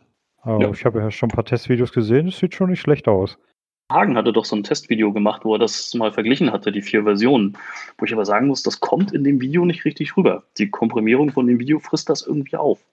Oh, 0.45 0.59
ja. 0.59 0.69
Ich 0.71 0.85
habe 0.85 0.99
ja 0.99 1.09
schon 1.09 1.29
ein 1.29 1.35
paar 1.35 1.45
Testvideos 1.45 1.93
gesehen, 1.93 2.27
es 2.27 2.37
sieht 2.37 2.53
schon 2.53 2.69
nicht 2.69 2.81
schlecht 2.81 3.07
aus. 3.07 3.37
Hagen 3.91 4.17
hatte 4.17 4.33
doch 4.33 4.45
so 4.45 4.55
ein 4.55 4.63
Testvideo 4.63 5.13
gemacht, 5.13 5.45
wo 5.45 5.55
er 5.55 5.59
das 5.59 5.93
mal 5.93 6.11
verglichen 6.11 6.51
hatte, 6.51 6.71
die 6.71 6.81
vier 6.81 7.03
Versionen. 7.03 7.57
Wo 7.97 8.05
ich 8.05 8.13
aber 8.13 8.25
sagen 8.25 8.47
muss, 8.47 8.63
das 8.63 8.79
kommt 8.79 9.13
in 9.13 9.23
dem 9.23 9.39
Video 9.39 9.65
nicht 9.65 9.85
richtig 9.85 10.17
rüber. 10.17 10.43
Die 10.57 10.69
Komprimierung 10.69 11.31
von 11.31 11.47
dem 11.47 11.59
Video 11.59 11.79
frisst 11.79 12.09
das 12.09 12.25
irgendwie 12.25 12.57
auf. 12.57 12.85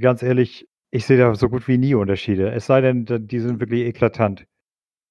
Ganz 0.00 0.22
ehrlich, 0.22 0.68
ich 0.90 1.06
sehe 1.06 1.18
da 1.18 1.34
so 1.34 1.48
gut 1.48 1.68
wie 1.68 1.78
nie 1.78 1.94
Unterschiede. 1.94 2.50
Es 2.50 2.66
sei 2.66 2.80
denn, 2.80 3.06
die 3.06 3.40
sind 3.40 3.60
wirklich 3.60 3.86
eklatant. 3.86 4.44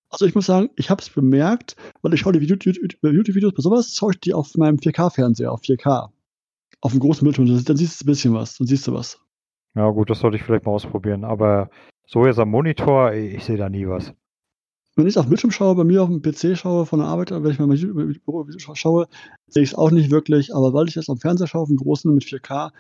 Also 0.09 0.25
ich 0.25 0.35
muss 0.35 0.45
sagen, 0.45 0.69
ich 0.75 0.89
habe 0.89 1.01
es 1.01 1.09
bemerkt, 1.09 1.75
weil 2.01 2.13
ich 2.13 2.19
schaue 2.19 2.33
die 2.33 2.45
YouTube-Videos 2.45 3.53
bei 3.53 3.61
sowas, 3.61 3.95
schaue 3.95 4.11
ich 4.11 4.19
die 4.19 4.33
auf 4.33 4.53
meinem 4.55 4.77
4K-Fernseher, 4.77 5.51
auf 5.51 5.61
4K. 5.61 6.09
Auf 6.81 6.91
dem 6.91 6.99
großen 6.99 7.23
Bildschirm, 7.23 7.45
dann 7.45 7.77
siehst 7.77 8.01
du 8.01 8.05
ein 8.05 8.07
bisschen 8.07 8.33
was, 8.33 8.57
dann 8.57 8.67
siehst 8.67 8.87
du 8.87 8.93
was. 8.93 9.19
Ja 9.75 9.89
gut, 9.89 10.09
das 10.09 10.19
sollte 10.19 10.37
ich 10.37 10.43
vielleicht 10.43 10.65
mal 10.65 10.71
ausprobieren. 10.71 11.23
Aber 11.23 11.69
so 12.05 12.25
jetzt 12.25 12.39
am 12.39 12.49
Monitor, 12.49 13.13
ich 13.13 13.43
sehe 13.45 13.57
da 13.57 13.69
nie 13.69 13.87
was. 13.87 14.13
Wenn 14.95 15.07
ich 15.07 15.17
auf 15.17 15.25
dem 15.25 15.29
Bildschirm 15.29 15.51
schaue, 15.51 15.75
bei 15.75 15.85
mir 15.85 16.03
auf 16.03 16.09
dem 16.09 16.21
PC 16.21 16.57
schaue, 16.57 16.85
von 16.85 16.99
der 16.99 17.07
Arbeit, 17.07 17.31
wenn 17.31 17.51
ich 17.51 17.59
mal 17.59 17.67
Büro 18.25 18.45
schaue, 18.57 19.07
sehe 19.47 19.63
ich 19.63 19.69
es 19.69 19.75
auch 19.75 19.91
nicht 19.91 20.11
wirklich. 20.11 20.53
Aber 20.53 20.73
weil 20.73 20.89
ich 20.89 20.95
jetzt 20.95 21.09
am 21.09 21.17
Fernseher 21.17 21.47
schaue, 21.47 21.61
auf 21.61 21.69
dem 21.69 21.77
großen 21.77 22.13
mit 22.13 22.23
4K, 22.23 22.71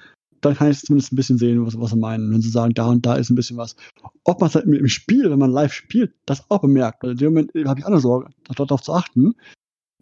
dann 0.41 0.55
kann 0.55 0.71
ich 0.71 0.79
zumindest 0.79 1.13
ein 1.13 1.15
bisschen 1.15 1.37
sehen, 1.37 1.65
was, 1.65 1.79
was 1.79 1.91
sie 1.91 1.97
meinen. 1.97 2.33
Wenn 2.33 2.41
sie 2.41 2.49
sagen, 2.49 2.73
da 2.73 2.87
und 2.87 3.05
da 3.05 3.15
ist 3.15 3.29
ein 3.29 3.35
bisschen 3.35 3.55
was. 3.55 3.77
Ob 4.25 4.41
man 4.41 4.49
es 4.49 4.55
halt 4.55 4.65
im 4.65 4.87
Spiel, 4.89 5.29
wenn 5.29 5.39
man 5.39 5.51
live 5.51 5.71
spielt, 5.71 6.13
das 6.25 6.43
auch 6.49 6.59
bemerkt, 6.59 7.03
weil 7.03 7.11
in 7.11 7.17
dem 7.17 7.33
Moment 7.33 7.51
habe 7.65 7.79
ich 7.79 7.85
andere 7.85 8.01
Sorge, 8.01 8.29
darauf 8.55 8.81
zu 8.81 8.93
achten, 8.93 9.35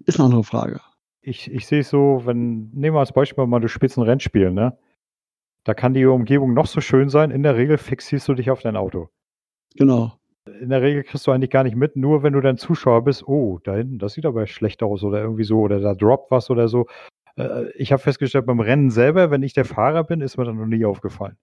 ist 0.05 0.17
eine 0.17 0.25
andere 0.25 0.43
Frage. 0.43 0.81
Ich, 1.21 1.51
ich 1.51 1.67
sehe 1.67 1.81
es 1.81 1.89
so, 1.89 2.21
wenn, 2.25 2.69
nehmen 2.71 2.95
wir 2.95 2.99
als 2.99 3.11
Beispiel 3.11 3.45
mal, 3.45 3.59
du 3.59 3.67
spielst 3.67 3.97
ein 3.97 4.03
Rennspiel, 4.03 4.51
ne? 4.51 4.77
Da 5.65 5.73
kann 5.73 5.93
die 5.93 6.05
Umgebung 6.05 6.53
noch 6.53 6.67
so 6.67 6.81
schön 6.81 7.09
sein, 7.09 7.31
in 7.31 7.43
der 7.43 7.57
Regel 7.57 7.77
fixierst 7.77 8.27
du 8.27 8.33
dich 8.33 8.49
auf 8.49 8.61
dein 8.61 8.77
Auto. 8.77 9.09
Genau. 9.75 10.13
In 10.61 10.69
der 10.69 10.81
Regel 10.81 11.03
kriegst 11.03 11.27
du 11.27 11.31
eigentlich 11.31 11.51
gar 11.51 11.63
nicht 11.63 11.75
mit, 11.75 11.95
nur 11.95 12.23
wenn 12.23 12.33
du 12.33 12.41
dann 12.41 12.57
Zuschauer 12.57 13.03
bist, 13.03 13.27
oh, 13.27 13.59
da 13.63 13.75
hinten, 13.75 13.99
das 13.99 14.13
sieht 14.13 14.25
aber 14.25 14.47
schlecht 14.47 14.81
aus 14.81 15.03
oder 15.03 15.21
irgendwie 15.21 15.43
so, 15.43 15.59
oder 15.59 15.79
da 15.79 15.93
droppt 15.93 16.31
was 16.31 16.49
oder 16.49 16.67
so. 16.67 16.87
Äh, 17.35 17.71
ich 17.75 17.91
habe 17.91 18.01
festgestellt, 18.01 18.45
beim 18.45 18.59
Rennen 18.59 18.89
selber, 18.89 19.31
wenn 19.31 19.43
ich 19.43 19.53
der 19.53 19.65
Fahrer 19.65 20.03
bin, 20.03 20.21
ist 20.21 20.37
mir 20.37 20.45
dann 20.45 20.57
noch 20.57 20.65
nie 20.65 20.85
aufgefallen. 20.85 21.37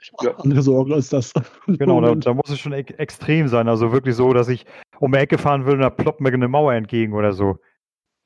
Ich 0.00 0.12
habe 0.12 0.30
ja. 0.30 0.36
andere 0.44 0.62
Sorgen 0.62 0.92
als 0.92 1.08
das. 1.08 1.32
Genau, 1.66 2.00
da, 2.00 2.14
da, 2.14 2.34
muss 2.34 2.50
es 2.50 2.58
schon 2.58 2.72
e 2.72 2.84
extrem 2.98 3.48
sein. 3.48 3.68
Also 3.68 3.92
wirklich 3.92 4.14
so, 4.14 4.32
dass 4.32 4.48
ich 4.48 4.64
um 5.00 5.12
die 5.12 5.18
Ecke 5.18 5.38
fahren 5.38 5.66
will 5.66 5.74
und 5.74 5.80
da 5.80 5.90
ploppt 5.90 6.20
mir 6.20 6.32
eine 6.32 6.48
Mauer 6.48 6.74
entgegen 6.74 7.12
oder 7.14 7.32
so. 7.32 7.58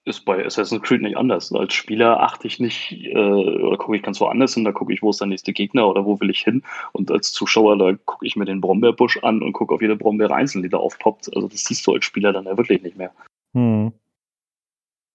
Ist 0.05 0.25
bei 0.25 0.45
Assassin's 0.45 0.83
Creed 0.83 1.03
nicht 1.03 1.17
anders. 1.17 1.53
Als 1.53 1.75
Spieler 1.75 2.21
achte 2.21 2.49
ich 2.49 2.59
nicht 2.59 2.93
äh, 2.93 3.15
oder 3.15 3.77
gucke 3.77 3.97
ich 3.97 4.03
ganz 4.03 4.21
woanders 4.21 4.55
hin, 4.55 4.65
da 4.65 4.73
gucke 4.73 4.93
ich, 4.93 5.01
wo 5.01 5.11
ist 5.11 5.21
der 5.21 5.29
nächste 5.29 5.53
Gegner 5.53 5.87
oder 5.87 6.05
wo 6.05 6.19
will 6.19 6.31
ich 6.31 6.41
hin. 6.41 6.65
Und 6.91 7.13
als 7.13 7.33
Zuschauer, 7.33 7.79
da 7.79 7.97
gucke 8.05 8.27
ich 8.27 8.35
mir 8.35 8.45
den 8.45 8.61
Brombeerbusch 8.61 9.19
an 9.23 9.43
und 9.43 9.53
gucke 9.53 9.75
auf 9.75 9.81
jede 9.81 9.95
Brombeere 9.95 10.35
einzeln, 10.35 10.63
die 10.63 10.69
da 10.69 10.79
aufpoppt. 10.79 11.35
Also 11.37 11.47
das 11.47 11.65
siehst 11.65 11.87
du 11.87 11.93
als 11.93 12.05
Spieler 12.05 12.33
dann 12.33 12.47
ja 12.47 12.57
wirklich 12.57 12.83
nicht 12.83 12.97
mehr. 12.97 13.13
Hm. 13.55 13.93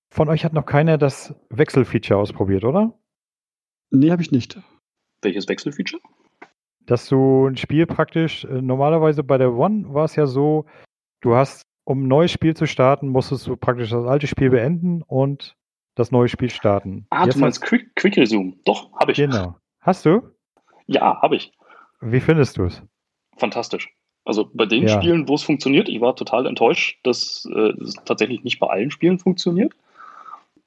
Von 0.10 0.30
euch 0.30 0.45
hat 0.45 0.54
noch 0.54 0.65
keiner 0.65 0.97
das 0.97 1.36
Wechselfeature 1.50 2.19
ausprobiert, 2.19 2.63
oder? 2.63 2.93
Nee, 3.91 4.12
habe 4.12 4.21
ich 4.21 4.32
nicht. 4.32 4.58
Welches 5.21 5.47
Wechselfeature? 5.47 6.02
Dass 6.86 7.10
du 7.10 7.47
ein 7.47 7.58
Spiel 7.58 7.86
praktisch, 7.86 8.45
äh, 8.45 8.62
normalerweise 8.62 9.23
bei 9.23 9.38
der 9.38 9.54
One 9.54 9.93
war 9.93 10.06
es 10.06 10.15
ja 10.15 10.26
so, 10.26 10.65
du 11.21 11.36
hast, 11.36 11.62
um 11.88 12.04
ein 12.04 12.08
neues 12.10 12.32
Spiel 12.32 12.54
zu 12.54 12.65
starten, 12.65 13.08
musstest 13.08 13.47
du 13.47 13.56
praktisch 13.56 13.91
das 13.91 14.06
alte 14.06 14.28
Spiel 14.28 14.50
beenden 14.50 15.04
und 15.04 15.56
das 15.95 16.12
neue 16.12 16.28
Spiel 16.28 16.50
starten. 16.50 17.08
Ah, 17.12 17.23
Jetzt 17.23 17.36
du 17.36 17.39
meinst 17.39 17.62
Quick, 17.62 17.95
Quick 17.95 18.17
Resume. 18.17 18.56
Doch, 18.65 18.91
habe 19.00 19.13
ich. 19.13 19.17
Genau. 19.17 19.56
Hast 19.80 20.06
du? 20.06 20.21
Ja, 20.86 21.21
habe 21.21 21.38
ich. 21.38 21.54
Wie 22.02 22.19
findest 22.19 22.58
du 22.58 22.65
es? 22.65 22.84
Fantastisch. 23.38 23.89
Also 24.26 24.52
bei 24.54 24.65
den 24.65 24.86
ja. 24.86 24.89
Spielen, 24.89 25.30
wo 25.30 25.36
es 25.36 25.43
funktioniert, 25.43 25.88
ich 25.88 26.02
war 26.02 26.13
total 26.17 26.45
enttäuscht, 26.45 27.00
dass 27.04 27.47
äh, 27.56 27.71
es 27.82 27.93
tatsächlich 28.04 28.43
nicht 28.43 28.60
bei 28.60 28.67
allen 28.67 28.91
Spielen 28.91 29.17
funktioniert. 29.17 29.71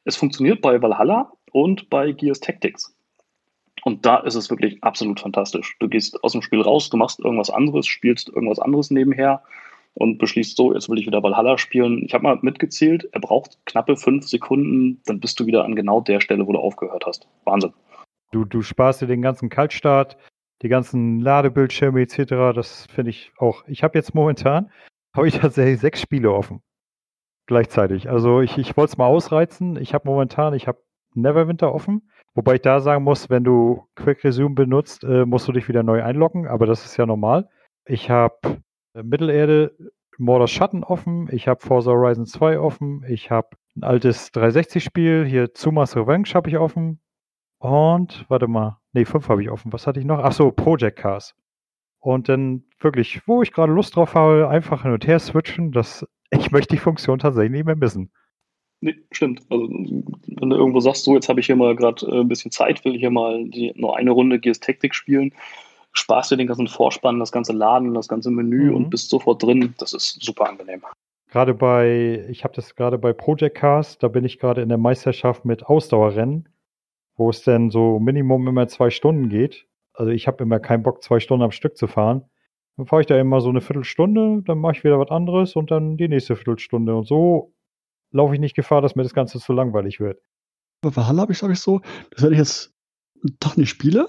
Es 0.05 0.17
funktioniert 0.17 0.63
bei 0.63 0.81
Valhalla 0.81 1.31
und 1.53 1.91
bei 1.91 2.13
Gears 2.13 2.41
Tactics. 2.41 2.97
Und 3.85 4.07
da 4.07 4.17
ist 4.17 4.37
es 4.37 4.49
wirklich 4.49 4.83
absolut 4.83 5.21
fantastisch. 5.21 5.77
Du 5.81 5.89
gehst 5.89 6.25
aus 6.25 6.33
dem 6.33 6.41
Spiel 6.41 6.63
raus, 6.63 6.89
du 6.89 6.97
machst 6.97 7.21
irgendwas 7.21 7.51
anderes, 7.51 7.87
spielst 7.87 8.31
irgendwas 8.31 8.59
anderes 8.59 8.91
nebenher 8.91 9.43
und 9.95 10.19
beschließt 10.19 10.57
so, 10.57 10.73
jetzt 10.73 10.89
will 10.89 10.99
ich 10.99 11.07
wieder 11.07 11.23
Valhalla 11.23 11.59
spielen. 11.59 12.05
Ich 12.05 12.15
habe 12.15 12.25
mal 12.25 12.39
mitgezählt, 12.43 13.09
er 13.13 13.21
braucht 13.21 13.59
knappe 13.67 13.97
fünf 13.97 14.27
Sekunden, 14.27 15.01
dann 15.07 15.21
bist 15.21 15.41
du 15.41 15.47
wieder 15.47 15.65
an 15.65 15.77
genau 15.77 16.01
der 16.01 16.21
Stelle, 16.21 16.47
wo 16.47 16.53
du 16.53 16.59
aufgehört 16.59 17.05
hast. 17.07 17.29
Wahnsinn. 17.45 17.73
Du, 18.33 18.45
du 18.45 18.63
sparst 18.63 19.03
dir 19.03 19.07
den 19.07 19.23
ganzen 19.23 19.49
Kaltstart, 19.49 20.17
die 20.63 20.69
ganzen 20.69 21.21
Ladebildschirme 21.21 22.01
etc. 22.03 22.55
Das 22.55 22.87
finde 22.95 23.11
ich 23.11 23.33
auch. 23.39 23.65
Ich 23.67 23.83
habe 23.83 23.99
jetzt 23.99 24.15
momentan, 24.15 24.71
habe 25.17 25.29
ich 25.29 25.39
tatsächlich 25.39 25.81
sechs 25.81 26.01
Spiele 26.01 26.33
offen 26.33 26.63
gleichzeitig. 27.51 28.09
Also 28.09 28.41
ich, 28.41 28.59
ich 28.59 28.77
wollte 28.77 28.93
es 28.93 28.97
mal 28.97 29.07
ausreizen. 29.07 29.77
Ich 29.77 29.93
habe 29.93 30.09
momentan, 30.09 30.55
ich 30.55 30.69
habe 30.69 30.79
Neverwinter 31.15 31.75
offen. 31.75 32.09
Wobei 32.33 32.55
ich 32.55 32.63
da 32.63 32.79
sagen 32.79 33.03
muss, 33.03 33.29
wenn 33.29 33.43
du 33.43 33.89
Quick 33.97 34.23
Resume 34.23 34.55
benutzt, 34.55 35.03
äh, 35.03 35.27
musst 35.27 35.49
du 35.49 35.53
dich 35.53 35.69
wieder 35.69 35.83
neu 35.83 36.01
einloggen, 36.01 36.47
aber 36.47 36.67
das 36.67 36.85
ist 36.85 36.97
ja 36.97 37.07
normal. 37.07 37.49
Ich 37.87 38.09
habe 38.09 38.63
Mittelerde, 38.95 39.77
Mordors 40.19 40.51
Schatten 40.51 40.85
offen, 40.85 41.29
ich 41.33 41.49
habe 41.49 41.61
Forza 41.61 41.91
Horizon 41.91 42.27
2 42.27 42.59
offen, 42.59 43.05
ich 43.09 43.31
habe 43.31 43.49
ein 43.77 43.85
altes 43.85 44.33
360-Spiel, 44.35 45.25
hier 45.25 45.55
Zumas 45.55 45.97
Revenge 45.97 46.29
habe 46.35 46.51
ich 46.51 46.59
offen. 46.59 47.01
Und, 47.59 48.25
warte 48.29 48.49
mal, 48.49 48.79
nee, 48.93 49.05
5 49.05 49.29
habe 49.29 49.43
ich 49.43 49.51
offen. 49.51 49.73
Was 49.73 49.87
hatte 49.87 50.01
ich 50.01 50.07
noch? 50.07 50.19
Ach 50.19 50.33
so, 50.33 50.51
Project 50.51 50.99
Cars. 50.99 51.35
Und 51.99 52.29
dann 52.29 52.65
wirklich, 52.81 53.21
wo 53.27 53.43
ich 53.43 53.53
gerade 53.53 53.73
Lust 53.73 53.97
drauf 53.97 54.15
habe, 54.15 54.49
einfach 54.49 54.83
hin 54.83 54.93
und 54.93 55.07
her 55.07 55.19
switchen. 55.19 55.71
Das 55.71 56.07
ich 56.31 56.51
möchte 56.51 56.75
die 56.75 56.81
Funktion 56.81 57.19
tatsächlich 57.19 57.53
nicht 57.53 57.67
mehr 57.67 57.77
missen. 57.77 58.11
Nee, 58.83 58.97
stimmt. 59.13 59.43
Also, 59.51 59.69
wenn 59.69 60.51
du 60.51 60.57
irgendwo 60.57 60.81
sagst, 60.81 61.05
so, 61.05 61.15
jetzt 61.15 61.29
habe 61.29 61.41
ich 61.41 61.47
hier 61.47 61.57
mal 61.57 61.77
gerade 61.77 62.07
äh, 62.07 62.21
ein 62.21 62.29
bisschen 62.29 62.51
Zeit, 62.51 62.83
will 62.85 62.97
hier 62.97 63.11
mal 63.11 63.47
die, 63.49 63.73
nur 63.77 63.97
eine 63.97 64.11
Runde 64.11 64.41
Gears 64.41 64.61
Tactic 64.61 64.95
spielen, 64.95 65.35
sparst 65.93 66.31
dir 66.31 66.37
den 66.37 66.47
ganzen 66.47 66.69
Vorspann, 66.69 67.19
das 67.19 67.33
ganze 67.33 67.53
Laden, 67.53 67.95
das 67.95 68.09
ganze 68.09 68.31
Menü 68.31 68.71
mhm. 68.71 68.77
und 68.77 68.91
bist 68.91 69.11
sofort 69.11 69.43
drin. 69.43 69.75
Das 69.79 69.93
ist 69.93 70.23
super 70.23 70.49
angenehm. 70.49 70.83
Gerade 71.31 71.55
bei, 71.55 72.27
ich 72.29 72.43
habe 72.43 72.55
das 72.55 72.75
gerade 72.75 72.99
bei 72.99 73.13
Project 73.13 73.57
Cars, 73.57 73.99
da 73.99 74.09
bin 74.09 74.25
ich 74.25 74.39
gerade 74.39 74.63
in 74.63 74.69
der 74.69 74.79
Meisterschaft 74.79 75.45
mit 75.45 75.65
Ausdauerrennen, 75.65 76.49
wo 77.17 77.31
es 77.31 77.45
dann 77.45 77.71
so 77.71 78.01
Minimum 78.01 78.49
immer 78.49 78.67
zwei 78.67 78.91
Stunden 78.91 79.29
geht. 79.29 79.67
Also 79.93 80.11
ich 80.11 80.27
habe 80.27 80.43
immer 80.43 80.59
keinen 80.59 80.83
Bock, 80.83 81.03
zwei 81.03 81.21
Stunden 81.21 81.45
am 81.45 81.53
Stück 81.53 81.77
zu 81.77 81.87
fahren. 81.87 82.25
Dann 82.77 82.87
fahre 82.87 83.03
ich 83.03 83.07
da 83.07 83.19
immer 83.19 83.41
so 83.41 83.51
eine 83.51 83.61
Viertelstunde, 83.61 84.43
dann 84.45 84.59
mache 84.59 84.73
ich 84.73 84.85
wieder 84.85 84.99
was 84.99 85.11
anderes 85.11 85.55
und 85.55 85.71
dann 85.71 85.97
die 85.97 86.09
nächste 86.09 86.35
Viertelstunde. 86.35 86.97
Und 86.97 87.07
so 87.07 87.53
laufe 88.11 88.35
ich 88.35 88.41
nicht 88.41 88.57
Gefahr, 88.57 88.81
dass 88.81 88.97
mir 88.97 89.03
das 89.03 89.15
Ganze 89.15 89.39
zu 89.39 89.53
langweilig 89.53 90.01
wird. 90.01 90.21
Bei 90.83 90.95
Valhalla 90.97 91.23
habe 91.23 91.33
ich, 91.33 91.39
glaube 91.39 91.53
ich, 91.53 91.61
so, 91.61 91.81
dass 92.11 92.23
wenn 92.25 92.33
ich 92.33 92.39
jetzt 92.39 92.73
einen 93.23 93.39
Tag 93.39 93.57
nicht 93.59 93.69
spiele, 93.69 94.09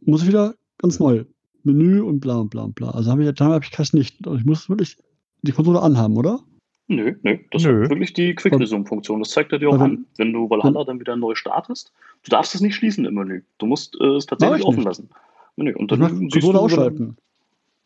muss 0.00 0.22
ich 0.22 0.28
wieder 0.28 0.54
ganz 0.78 0.98
neu. 0.98 1.24
Menü 1.62 2.00
und 2.00 2.20
bla 2.20 2.36
und 2.36 2.50
bla 2.50 2.62
und 2.62 2.74
bla. 2.74 2.90
Also 2.90 3.10
habe 3.10 3.24
ich, 3.24 3.34
dann 3.34 3.48
habe 3.48 3.64
ich 3.64 3.70
das 3.70 3.92
nicht. 3.92 4.24
Ich 4.24 4.44
muss 4.44 4.68
wirklich 4.68 4.96
die 5.42 5.52
Konsole 5.52 5.82
anhaben, 5.82 6.16
oder? 6.16 6.40
Nö, 6.88 7.16
nö. 7.22 7.38
Das 7.50 7.64
nö. 7.64 7.82
ist 7.82 7.90
wirklich 7.90 8.12
die 8.12 8.34
Quick 8.34 8.58
Resume-Funktion. 8.58 9.18
Das 9.18 9.30
zeigt 9.30 9.52
er 9.52 9.58
dir 9.58 9.70
auch 9.70 9.80
an. 9.80 10.06
Wenn 10.16 10.32
du 10.32 10.48
Valhalla 10.48 10.84
dann 10.84 11.00
wieder 11.00 11.16
neu 11.16 11.34
startest, 11.34 11.92
du 12.22 12.30
darfst 12.30 12.54
es 12.54 12.60
nicht 12.60 12.76
schließen 12.76 13.04
im 13.04 13.14
Menü. 13.14 13.42
Du 13.58 13.66
musst 13.66 13.96
äh, 14.00 14.16
es 14.16 14.26
tatsächlich 14.26 14.64
offen 14.64 14.76
nicht. 14.76 14.84
lassen. 14.84 15.10
Nö, 15.56 15.74
und 15.74 15.90
dann 15.90 16.28
Konsole 16.30 16.60
ausschalten. 16.60 17.16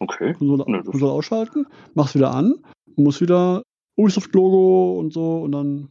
Okay. 0.00 0.34
Konsole, 0.34 0.64
nee, 0.66 0.82
Konsole 0.82 1.12
ausschalten, 1.12 1.66
mach's 1.94 2.14
wieder 2.14 2.34
an, 2.34 2.54
muss 2.96 3.20
wieder 3.20 3.62
Ubisoft-Logo 3.96 4.98
und 4.98 5.12
so 5.12 5.42
und 5.42 5.52
dann. 5.52 5.88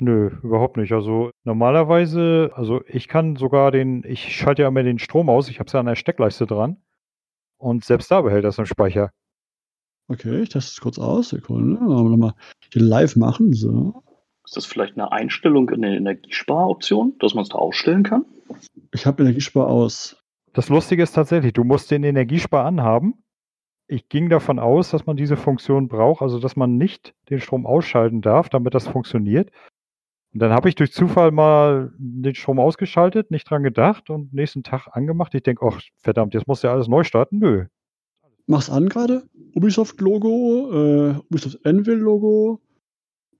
Nö, 0.00 0.30
überhaupt 0.42 0.76
nicht. 0.76 0.92
Also 0.92 1.30
normalerweise, 1.44 2.50
also 2.54 2.82
ich 2.86 3.08
kann 3.08 3.36
sogar 3.36 3.70
den, 3.70 4.02
ich 4.04 4.36
schalte 4.36 4.62
ja 4.62 4.68
immer 4.68 4.82
den 4.82 4.98
Strom 4.98 5.28
aus, 5.28 5.48
ich 5.48 5.60
habe 5.60 5.68
es 5.68 5.72
ja 5.72 5.80
an 5.80 5.86
der 5.86 5.94
Steckleiste 5.94 6.46
dran. 6.46 6.78
Und 7.58 7.84
selbst 7.84 8.10
da 8.10 8.20
behält 8.20 8.44
das 8.44 8.58
im 8.58 8.66
Speicher. 8.66 9.10
Okay, 10.08 10.42
ich 10.42 10.50
teste 10.50 10.70
es 10.70 10.80
kurz 10.80 10.98
aus. 10.98 11.30
Sekunde. 11.30 11.80
Wollen 11.80 12.10
wir 12.10 12.16
mal 12.16 12.34
hier 12.72 12.82
live 12.82 13.16
machen. 13.16 13.52
So. 13.54 14.02
Ist 14.44 14.56
das 14.56 14.66
vielleicht 14.66 14.98
eine 14.98 15.10
Einstellung 15.12 15.70
in 15.70 15.80
der 15.82 15.92
Energiesparoption, 15.92 17.14
dass 17.20 17.34
man 17.34 17.42
es 17.42 17.48
da 17.48 17.58
ausstellen 17.58 18.02
kann? 18.02 18.26
Ich 18.92 19.06
habe 19.06 19.22
Energiespar 19.22 19.68
aus. 19.68 20.22
Das 20.52 20.68
Lustige 20.68 21.02
ist 21.02 21.12
tatsächlich, 21.12 21.54
du 21.54 21.64
musst 21.64 21.90
den 21.90 22.04
Energiespar 22.04 22.66
anhaben. 22.66 23.24
Ich 23.86 24.08
ging 24.08 24.28
davon 24.28 24.58
aus, 24.58 24.90
dass 24.90 25.06
man 25.06 25.16
diese 25.16 25.36
Funktion 25.36 25.88
braucht, 25.88 26.22
also 26.22 26.38
dass 26.38 26.56
man 26.56 26.76
nicht 26.76 27.14
den 27.30 27.40
Strom 27.40 27.66
ausschalten 27.66 28.20
darf, 28.20 28.48
damit 28.48 28.74
das 28.74 28.86
funktioniert. 28.86 29.50
Und 30.34 30.40
dann 30.40 30.50
habe 30.50 30.68
ich 30.68 30.74
durch 30.74 30.92
Zufall 30.92 31.30
mal 31.30 31.92
den 31.96 32.34
Strom 32.34 32.58
ausgeschaltet, 32.58 33.30
nicht 33.30 33.48
dran 33.48 33.62
gedacht 33.62 34.10
und 34.10 34.34
nächsten 34.34 34.64
Tag 34.64 34.88
angemacht. 34.90 35.32
Ich 35.34 35.44
denke, 35.44 35.64
ach 35.64 35.80
verdammt, 35.98 36.34
jetzt 36.34 36.48
muss 36.48 36.62
ja 36.62 36.72
alles 36.72 36.88
neu 36.88 37.04
starten. 37.04 37.38
Nö. 37.38 37.66
Mach's 38.46 38.68
an 38.68 38.88
gerade. 38.88 39.22
Ubisoft-Logo, 39.54 40.72
äh, 40.72 41.14
Ubisoft 41.30 41.64
Anvil-Logo, 41.64 42.60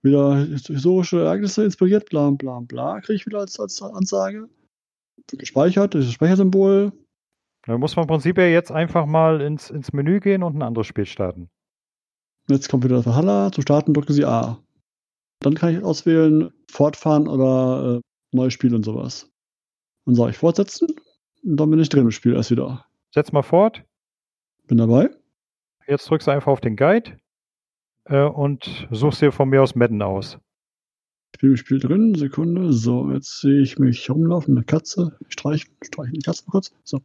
wieder 0.02 0.36
historische 0.36 1.22
Ereignisse 1.22 1.64
inspiriert, 1.64 2.08
bla 2.08 2.30
bla 2.30 2.60
bla, 2.60 3.00
kriege 3.00 3.16
ich 3.16 3.26
wieder 3.26 3.40
als, 3.40 3.58
als 3.58 3.82
Ansage. 3.82 4.48
Gespeichert, 5.26 5.96
das 5.96 6.12
Speichersymbol. 6.12 6.92
Da 7.66 7.76
muss 7.76 7.96
man 7.96 8.04
im 8.04 8.08
Prinzip 8.08 8.38
ja 8.38 8.46
jetzt 8.46 8.70
einfach 8.70 9.06
mal 9.06 9.40
ins, 9.40 9.68
ins 9.68 9.92
Menü 9.92 10.20
gehen 10.20 10.44
und 10.44 10.54
ein 10.54 10.62
anderes 10.62 10.86
Spiel 10.86 11.06
starten. 11.06 11.48
Jetzt 12.48 12.68
kommt 12.68 12.84
wieder 12.84 12.96
das 12.96 13.06
Valhalla. 13.06 13.50
Zu 13.50 13.62
starten 13.62 13.94
drücken 13.94 14.12
Sie 14.12 14.24
A. 14.24 14.62
Dann 15.44 15.54
kann 15.56 15.76
ich 15.76 15.84
auswählen, 15.84 16.50
fortfahren 16.70 17.28
oder 17.28 17.96
äh, 17.96 18.00
neues 18.34 18.54
Spiel 18.54 18.74
und 18.74 18.82
sowas. 18.82 19.30
Dann 20.06 20.14
sage 20.14 20.30
ich 20.30 20.38
fortsetzen 20.38 20.88
und 21.42 21.56
dann 21.58 21.68
bin 21.68 21.80
ich 21.80 21.90
drin 21.90 22.04
im 22.04 22.10
Spiel 22.12 22.32
erst 22.32 22.50
wieder. 22.50 22.86
Setz 23.10 23.30
mal 23.30 23.42
fort. 23.42 23.82
Bin 24.68 24.78
dabei. 24.78 25.10
Jetzt 25.86 26.08
drückst 26.08 26.28
du 26.28 26.30
einfach 26.30 26.50
auf 26.50 26.62
den 26.62 26.76
Guide 26.76 27.18
äh, 28.04 28.22
und 28.22 28.88
suchst 28.90 29.20
dir 29.20 29.32
von 29.32 29.50
mir 29.50 29.62
aus 29.62 29.74
Madden 29.74 30.00
aus. 30.00 30.38
Ich 31.34 31.40
bin 31.40 31.50
im 31.50 31.56
Spiel 31.58 31.78
drin, 31.78 32.14
Sekunde. 32.14 32.72
So, 32.72 33.10
jetzt 33.12 33.42
sehe 33.42 33.60
ich 33.60 33.78
mich 33.78 34.08
rumlaufen, 34.08 34.56
eine 34.56 34.64
Katze. 34.64 35.14
Ich 35.26 35.34
streiche 35.34 35.66
streich 35.82 36.10
die 36.10 36.20
Katze 36.20 36.44
mal 36.46 36.52
kurz. 36.52 36.74
So. 36.84 37.02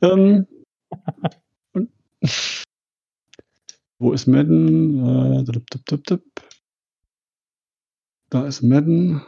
Ähm, 0.00 0.46
und, 1.72 1.90
wo 3.98 4.12
ist 4.12 4.28
Madden? 4.28 5.40
Äh, 5.40 5.42
dip, 5.42 5.68
dip, 5.70 5.86
dip, 5.86 6.04
dip. 6.04 6.53
Da 8.30 8.46
ist 8.46 8.62
Madden. 8.62 9.22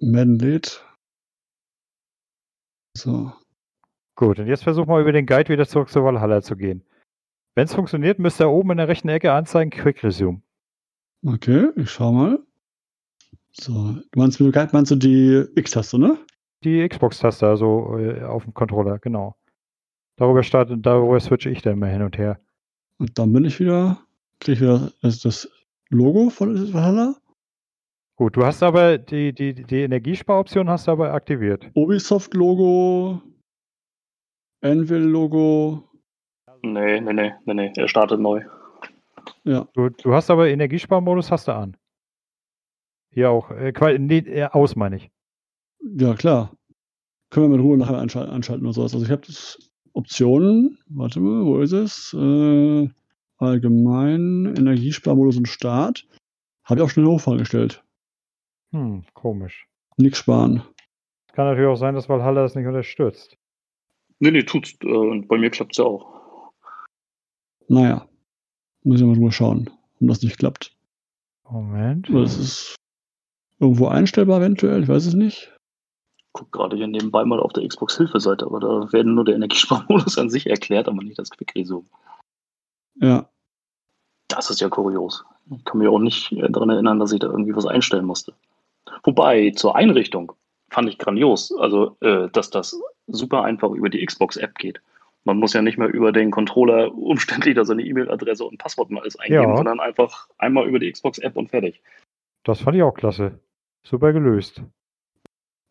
Madden 0.00 0.38
lädt. 0.38 0.84
So. 2.96 3.32
Gut, 4.16 4.38
und 4.38 4.46
jetzt 4.46 4.64
versuch 4.64 4.86
mal 4.86 5.00
über 5.00 5.12
den 5.12 5.26
Guide 5.26 5.48
wieder 5.48 5.66
zurück 5.66 5.88
zu 5.88 6.02
Valhalla 6.02 6.42
zu 6.42 6.56
gehen. 6.56 6.84
Wenn 7.54 7.64
es 7.64 7.74
funktioniert, 7.74 8.18
müsste 8.18 8.44
er 8.44 8.50
oben 8.50 8.72
in 8.72 8.78
der 8.78 8.88
rechten 8.88 9.08
Ecke 9.08 9.32
anzeigen 9.32 9.70
Quick 9.70 10.02
Resume. 10.02 10.42
Okay, 11.24 11.70
ich 11.76 11.90
schau 11.90 12.12
mal. 12.12 12.38
So, 13.52 13.92
du 13.92 14.18
meinst 14.18 14.40
mit 14.40 14.48
dem 14.48 14.52
Guide 14.52 14.70
meinst 14.72 14.90
du 14.90 14.96
die 14.96 15.44
X-Taste, 15.56 15.98
ne? 15.98 16.18
Die 16.64 16.88
Xbox-Taste, 16.88 17.46
also 17.46 17.96
äh, 17.98 18.22
auf 18.22 18.44
dem 18.44 18.54
Controller, 18.54 18.98
genau. 18.98 19.36
Darüber 20.16 20.42
startet, 20.42 20.84
darüber 20.84 21.18
switche 21.20 21.50
ich 21.50 21.62
dann 21.62 21.78
mal 21.78 21.90
hin 21.90 22.02
und 22.02 22.18
her. 22.18 22.40
Und 22.98 23.18
dann 23.18 23.32
bin 23.32 23.44
ich 23.44 23.60
wieder, 23.60 24.00
kriege 24.40 24.52
ich 24.54 24.60
wieder 24.60 24.92
das, 25.02 25.20
das 25.20 25.48
Logo 25.90 26.30
von 26.30 26.72
Valhalla. 26.72 27.16
Gut, 28.16 28.36
du 28.36 28.44
hast 28.44 28.62
aber 28.62 28.98
die, 28.98 29.32
die, 29.32 29.54
die 29.54 29.82
Energiesparoption 29.82 30.68
hast 30.68 30.86
du 30.86 30.92
aber 30.92 31.12
aktiviert. 31.12 31.70
Ubisoft-Logo, 31.74 33.22
Anvil-Logo. 34.60 35.84
Nee, 36.62 37.00
nee, 37.00 37.12
nee, 37.12 37.32
nee, 37.44 37.54
nee. 37.54 37.72
Er 37.76 37.88
startet 37.88 38.20
neu. 38.20 38.44
Ja. 39.44 39.68
Du, 39.74 39.88
du 39.88 40.12
hast 40.12 40.30
aber 40.30 40.48
Energiesparmodus 40.48 41.30
hast 41.30 41.48
du 41.48 41.54
an. 41.54 41.76
Hier 43.12 43.30
auch. 43.30 43.50
Äh, 43.50 43.98
nee, 43.98 44.18
äh, 44.18 44.48
aus, 44.50 44.76
meine 44.76 44.96
ich. 44.96 45.10
Ja, 45.80 46.14
klar. 46.14 46.56
Können 47.30 47.50
wir 47.50 47.56
mit 47.56 47.64
Ruhe 47.64 47.78
nachher 47.78 47.98
anschalten, 47.98 48.32
anschalten 48.32 48.66
oder 48.66 48.74
sowas. 48.74 48.94
Also 48.94 49.04
ich 49.04 49.12
habe 49.12 49.22
das 49.26 49.58
Optionen, 49.92 50.78
warte 50.88 51.20
mal, 51.20 51.44
wo 51.44 51.60
ist 51.60 51.72
es? 51.72 52.12
Äh, 52.14 52.88
allgemein, 53.38 54.54
Energiesparmodus 54.56 55.36
und 55.36 55.48
Start. 55.48 56.06
Habe 56.64 56.80
ich 56.80 56.84
auch 56.84 56.90
schnell 56.90 57.06
hochfahren 57.06 57.38
gestellt. 57.38 57.82
Hm, 58.72 59.04
komisch. 59.14 59.66
Nix 59.96 60.18
sparen. 60.18 60.62
Kann 61.32 61.46
natürlich 61.46 61.68
auch 61.68 61.76
sein, 61.76 61.94
dass 61.94 62.08
Valhalla 62.08 62.42
das 62.42 62.54
nicht 62.54 62.66
unterstützt. 62.66 63.36
Nee, 64.18 64.30
nee, 64.32 64.42
tut's. 64.42 64.74
Äh, 64.82 64.86
Und 64.88 65.28
bei 65.28 65.38
mir 65.38 65.50
klappt's 65.50 65.78
ja 65.78 65.84
auch. 65.84 66.52
Naja. 67.68 68.06
Muss 68.84 69.00
ich 69.00 69.06
mal 69.06 69.14
drüber 69.14 69.32
schauen, 69.32 69.70
warum 69.94 70.08
das 70.08 70.22
nicht 70.22 70.38
klappt. 70.38 70.76
Moment. 71.50 72.08
Es 72.10 72.38
ist 72.38 72.76
irgendwo 73.58 73.88
einstellbar 73.88 74.38
eventuell, 74.40 74.82
ich 74.82 74.88
weiß 74.88 75.06
es 75.06 75.14
nicht. 75.14 75.54
Guck 76.32 76.52
gerade 76.52 76.76
hier 76.76 76.86
nebenbei 76.86 77.24
mal 77.24 77.40
auf 77.40 77.52
der 77.52 77.66
Xbox-Hilfe-Seite, 77.66 78.46
aber 78.46 78.60
da 78.60 78.92
werden 78.92 79.14
nur 79.14 79.24
der 79.24 79.34
Energiesparmodus 79.34 80.18
an 80.18 80.30
sich 80.30 80.46
erklärt, 80.46 80.88
aber 80.88 81.02
nicht 81.02 81.18
das 81.18 81.30
Quick 81.30 81.54
Resume. 81.56 81.86
Ja. 83.00 83.28
Das 84.28 84.50
ist 84.50 84.60
ja 84.60 84.68
kurios. 84.68 85.24
Ich 85.56 85.64
kann 85.64 85.78
mich 85.78 85.88
auch 85.88 85.98
nicht 85.98 86.32
äh, 86.32 86.50
daran 86.50 86.70
erinnern, 86.70 86.98
dass 87.00 87.12
ich 87.12 87.20
da 87.20 87.28
irgendwie 87.28 87.56
was 87.56 87.66
einstellen 87.66 88.04
musste. 88.04 88.34
Wobei, 89.04 89.50
zur 89.56 89.76
Einrichtung 89.76 90.32
fand 90.70 90.88
ich 90.88 90.98
grandios. 90.98 91.52
Also, 91.58 91.96
äh, 92.00 92.28
dass 92.30 92.50
das 92.50 92.78
super 93.06 93.44
einfach 93.44 93.70
über 93.70 93.88
die 93.88 94.04
Xbox-App 94.04 94.54
geht. 94.56 94.80
Man 95.24 95.38
muss 95.38 95.52
ja 95.52 95.62
nicht 95.62 95.78
mehr 95.78 95.88
über 95.88 96.12
den 96.12 96.30
Controller 96.30 96.94
umständlich 96.96 97.54
da 97.54 97.64
seine 97.64 97.82
E-Mail-Adresse 97.82 98.44
und 98.44 98.58
Passwort 98.58 98.90
und 98.90 98.98
alles 98.98 99.18
eingeben, 99.18 99.50
Ja. 99.50 99.56
sondern 99.56 99.80
einfach 99.80 100.28
einmal 100.38 100.66
über 100.68 100.78
die 100.78 100.90
Xbox-App 100.92 101.36
und 101.36 101.48
fertig. 101.50 101.82
Das 102.44 102.60
fand 102.60 102.76
ich 102.76 102.82
auch 102.82 102.94
klasse. 102.94 103.38
Super 103.82 104.12
gelöst. 104.12 104.62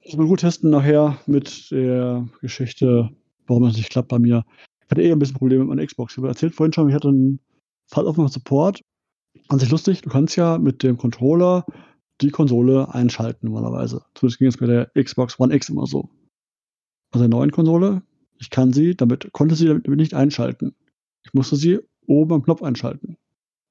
Muss 0.03 0.17
man 0.17 0.27
gut 0.27 0.39
testen 0.39 0.69
nachher 0.69 1.17
mit 1.27 1.69
der 1.71 2.27
Geschichte, 2.41 3.09
warum 3.45 3.63
das 3.63 3.75
nicht 3.75 3.89
klappt 3.89 4.07
bei 4.09 4.19
mir. 4.19 4.45
Ich 4.87 4.91
hatte 4.91 5.01
eh 5.01 5.11
ein 5.11 5.19
bisschen 5.19 5.35
Probleme 5.35 5.65
mit 5.65 5.69
meiner 5.69 5.85
Xbox. 5.85 6.13
Ich 6.13 6.17
habe 6.17 6.29
erzählt 6.29 6.55
vorhin 6.55 6.71
schon, 6.71 6.87
ich 6.87 6.95
hatte 6.95 7.09
einen 7.09 7.39
Fall 7.87 8.07
auf 8.07 8.15
meinem 8.15 8.29
Support. 8.29 8.81
An 9.49 9.59
sich 9.59 9.69
lustig, 9.69 10.01
du 10.01 10.09
kannst 10.09 10.37
ja 10.37 10.57
mit 10.57 10.81
dem 10.81 10.97
Controller 10.97 11.65
die 12.21 12.31
Konsole 12.31 12.93
einschalten 12.93 13.47
normalerweise. 13.47 14.05
Zumindest 14.15 14.39
ging 14.39 14.47
es 14.47 14.57
bei 14.57 14.65
der 14.65 14.91
Xbox 14.95 15.39
One 15.39 15.53
X 15.53 15.69
immer 15.69 15.87
so. 15.87 16.09
Bei 17.11 17.19
der 17.19 17.27
neuen 17.27 17.51
Konsole, 17.51 18.01
ich 18.39 18.49
kann 18.49 18.71
sie, 18.71 18.95
damit 18.95 19.31
konnte 19.33 19.55
sie 19.55 19.67
damit 19.67 19.87
nicht 19.87 20.13
einschalten. 20.13 20.73
Ich 21.23 21.33
musste 21.33 21.57
sie 21.57 21.79
oben 22.07 22.33
am 22.33 22.43
Knopf 22.43 22.63
einschalten. 22.63 23.17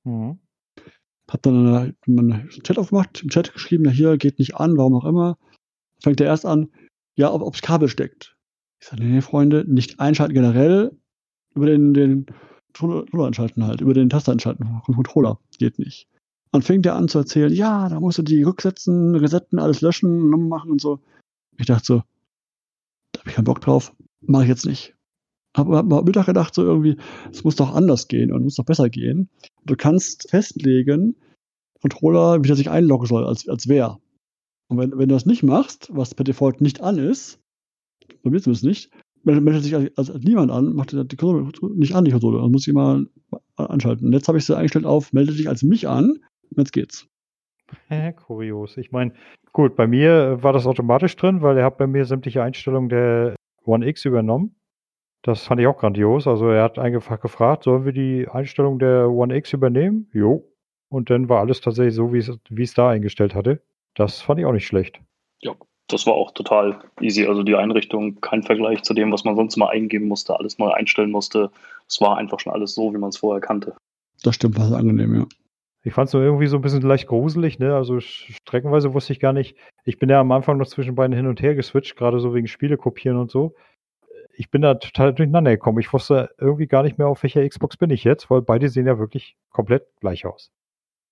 Mhm. 0.05 0.39
Hab 1.29 1.43
dann 1.43 1.97
meinen 2.07 2.49
Chat 2.51 2.79
aufgemacht, 2.79 3.23
im 3.23 3.31
Chat 3.31 3.53
geschrieben, 3.55 3.87
ja 3.87 3.91
hier 3.91 4.17
geht 4.19 4.39
nicht 4.39 4.57
an, 4.57 4.77
warum 4.77 4.95
auch 4.95 5.07
immer. 5.07 5.39
Fängt 6.03 6.21
er 6.21 6.27
erst 6.27 6.45
an, 6.45 6.69
ja, 7.15 7.33
ob 7.33 7.43
ob's 7.43 7.63
Kabel 7.63 7.89
steckt. 7.89 8.37
Ich 8.81 8.89
sage, 8.89 9.03
nee, 9.03 9.23
Freunde, 9.23 9.65
nicht 9.67 9.99
einschalten 9.99 10.35
generell, 10.35 10.97
über 11.57 11.67
den, 11.67 11.95
den 11.95 12.27
Controller 12.75 13.27
einschalten 13.27 13.65
halt, 13.65 13.81
über 13.81 13.95
den 13.95 14.11
Taster 14.11 14.33
einschalten, 14.33 14.81
vom 14.85 14.95
Controller, 14.95 15.41
geht 15.59 15.79
nicht. 15.79 16.09
Dann 16.53 16.63
fängt 16.63 16.87
er 16.87 16.95
an 16.95 17.09
zu 17.09 17.19
erzählen, 17.19 17.53
ja, 17.53 17.89
da 17.89 18.01
musst 18.01 18.19
du 18.19 18.23
die 18.23 18.43
rücksetzen, 18.43 19.15
resetten, 19.15 19.59
alles 19.59 19.81
löschen, 19.81 20.49
machen 20.49 20.71
und 20.71 20.81
so. 20.81 21.01
Ich 21.59 21.67
dachte 21.67 21.85
so, 21.85 22.03
da 23.13 23.21
habe 23.21 23.31
ich 23.31 23.37
keinen 23.37 23.45
Bock 23.45 23.61
drauf, 23.61 23.95
mache 24.21 24.45
ich 24.45 24.49
jetzt 24.49 24.67
nicht. 24.67 24.95
Hab, 25.57 25.69
hab 25.69 25.87
mal 25.87 26.03
Mittag 26.03 26.27
gedacht, 26.27 26.55
so 26.55 26.63
irgendwie, 26.63 26.97
es 27.33 27.43
muss 27.43 27.57
doch 27.57 27.75
anders 27.75 28.09
gehen 28.09 28.33
und 28.33 28.45
muss 28.45 28.57
doch 28.57 28.65
besser 28.65 28.91
gehen. 28.91 29.31
Du 29.65 29.75
kannst 29.75 30.29
festlegen, 30.31 31.17
Controller, 31.81 32.43
wie 32.43 32.47
der 32.47 32.57
sich 32.57 32.71
einloggen 32.71 33.07
soll, 33.07 33.25
als, 33.25 33.49
als 33.49 33.69
wer. 33.69 33.99
Und 34.69 34.79
wenn, 34.79 34.93
wenn 34.93 35.09
du 35.09 35.15
das 35.15 35.27
nicht 35.27 35.43
machst, 35.43 35.89
was 35.93 36.15
per 36.15 36.25
Default 36.25 36.61
nicht 36.61 36.81
an 36.81 36.99
ist, 36.99 37.39
bei 38.23 38.31
mir 38.31 38.41
zumindest 38.41 38.65
nicht, 38.65 38.91
meldet 39.27 39.45
meldet 39.45 39.65
sich 39.65 39.75
als, 39.75 40.11
als 40.11 40.25
niemand 40.25 40.51
an, 40.51 40.73
macht 40.73 40.93
die 40.93 41.07
die 41.07 41.17
Konsole 41.17 41.51
nicht 41.77 41.95
an, 41.95 42.05
die 42.05 42.13
Konsole. 42.13 42.41
Dann 42.41 42.51
muss 42.51 42.67
ich 42.67 42.73
mal 42.73 43.07
anschalten. 43.57 44.07
Und 44.07 44.13
jetzt 44.13 44.29
habe 44.29 44.39
ich 44.39 44.47
sie 44.47 44.57
eingestellt 44.57 44.87
auf, 44.87 45.13
melde 45.13 45.35
dich 45.35 45.49
als 45.49 45.63
mich 45.63 45.89
an, 45.89 46.21
und 46.51 46.59
jetzt 46.59 46.73
geht's. 46.73 47.09
Hä, 47.89 48.13
Kurios. 48.13 48.77
Ich 48.77 48.93
meine, 48.93 49.13
gut, 49.53 49.75
bei 49.75 49.87
mir 49.87 50.11
äh, 50.11 50.43
war 50.43 50.53
das 50.53 50.67
automatisch 50.67 51.17
drin, 51.17 51.43
weil 51.43 51.59
er 51.59 51.65
hat 51.65 51.79
bei 51.79 51.87
mir 51.87 52.05
sämtliche 52.05 52.43
Einstellungen 52.43 52.89
der 52.89 53.35
One 53.65 53.87
X 53.87 54.05
übernommen. 54.05 54.55
Das 55.23 55.43
fand 55.43 55.61
ich 55.61 55.67
auch 55.67 55.79
grandios. 55.79 56.29
Also 56.29 56.49
er 56.49 56.63
hat 56.63 56.79
einfach 56.79 57.21
gefragt, 57.21 57.65
sollen 57.65 57.85
wir 57.85 57.93
die 57.93 58.29
Einstellung 58.29 58.79
der 58.79 59.11
One 59.11 59.37
X 59.37 59.53
übernehmen? 59.53 60.09
Jo. 60.13 60.49
Und 60.89 61.11
dann 61.11 61.29
war 61.29 61.41
alles 61.41 61.61
tatsächlich 61.61 61.97
so, 61.97 62.13
wie 62.13 62.19
es, 62.19 62.39
wie 62.49 62.63
es 62.63 62.75
da 62.75 62.91
eingestellt 62.91 63.35
hatte. 63.35 63.61
Das 63.95 64.21
fand 64.21 64.39
ich 64.39 64.47
auch 64.47 64.53
nicht 64.53 64.67
schlecht. 64.67 65.01
Ja, 65.41 65.57
das 65.89 66.07
war 66.07 66.15
auch 66.15 66.33
total 66.33 66.79
easy. 67.01 67.27
Also 67.27 67.43
die 67.43 67.55
Einrichtung, 67.55 68.21
kein 68.21 68.43
Vergleich 68.43 68.83
zu 68.83 68.95
dem, 68.95 69.13
was 69.13 69.25
man 69.25 69.37
sonst 69.37 69.57
mal 69.57 69.69
eingeben 69.69 70.09
musste, 70.09 70.39
alles 70.39 70.59
neu 70.59 70.71
einstellen 70.71 71.11
musste. 71.11 71.51
Es 71.89 72.01
war 72.01 72.17
einfach 72.17 72.41
schon 72.41 72.53
alles 72.53 72.75
so, 72.75 72.93
wie 72.93 72.99
man 72.99 73.11
es 73.11 73.19
vorher 73.19 73.41
kannte. 73.41 73.77
Das 74.23 74.35
stimmt, 74.35 74.59
war 74.59 74.67
sehr 74.67 74.79
angenehm, 74.79 75.15
ja. 75.15 75.27
Ich 75.85 75.95
fand 75.95 76.09
es 76.09 76.15
nur 76.15 76.23
irgendwie 76.25 76.49
so 76.49 76.57
ein 76.57 76.63
bisschen 76.63 76.83
leicht 76.83 77.07
gruselig, 77.07 77.61
ne? 77.61 77.77
Also 77.77 78.01
streckenweise 78.01 78.93
wusste 78.93 79.13
ich 79.13 79.21
gar 79.21 79.33
nicht. 79.33 79.57
Ich 79.85 79.99
bin 79.99 80.09
ja 80.09 80.19
am 80.19 80.33
Anfang 80.33 80.57
noch 80.57 80.67
zwischen 80.67 80.97
beiden 80.97 81.15
hin 81.15 81.29
und 81.29 81.41
her 81.41 81.55
geswitcht, 81.55 81.97
gerade 81.97 82.19
so 82.19 82.35
wegen 82.35 82.49
Spiele 82.49 82.77
kopieren 82.77 83.19
und 83.19 83.31
so. 83.31 83.55
Ich 84.35 84.51
bin 84.51 84.63
da 84.63 84.75
total 84.75 85.15
durcheinander 85.15 85.53
gekommen. 85.53 85.79
Ich 85.79 85.93
wusste 85.93 86.31
irgendwie 86.39 86.67
gar 86.67 86.83
nicht 86.83 86.99
mehr, 86.99 87.07
auf 87.07 87.23
welcher 87.23 87.49
Xbox 87.49 87.77
bin 87.77 87.91
ich 87.91 88.03
jetzt, 88.03 88.29
weil 88.31 88.43
beide 88.43 88.69
sehen 88.69 88.89
ja 88.89 88.99
wirklich 88.99 89.37
komplett 89.51 89.87
gleich 90.01 90.27
aus. 90.27 90.51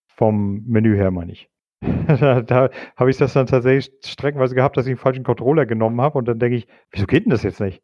Vom 0.08 0.64
Menü 0.66 0.96
her, 0.96 1.12
meine 1.12 1.30
ich. 1.30 1.48
da 2.06 2.40
da 2.42 2.70
habe 2.96 3.10
ich 3.10 3.16
das 3.16 3.32
dann 3.32 3.46
tatsächlich 3.46 3.92
streckenweise 4.04 4.54
gehabt, 4.54 4.76
dass 4.76 4.86
ich 4.86 4.90
einen 4.90 4.98
falschen 4.98 5.24
Controller 5.24 5.66
genommen 5.66 6.00
habe 6.00 6.18
und 6.18 6.26
dann 6.26 6.38
denke 6.38 6.56
ich, 6.56 6.66
wieso 6.90 7.06
geht 7.06 7.24
denn 7.24 7.30
das 7.30 7.42
jetzt 7.42 7.60
nicht? 7.60 7.82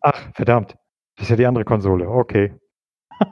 Ach, 0.00 0.32
verdammt. 0.34 0.76
Das 1.16 1.24
ist 1.24 1.30
ja 1.30 1.36
die 1.36 1.46
andere 1.46 1.64
Konsole. 1.64 2.08
Okay. 2.08 2.54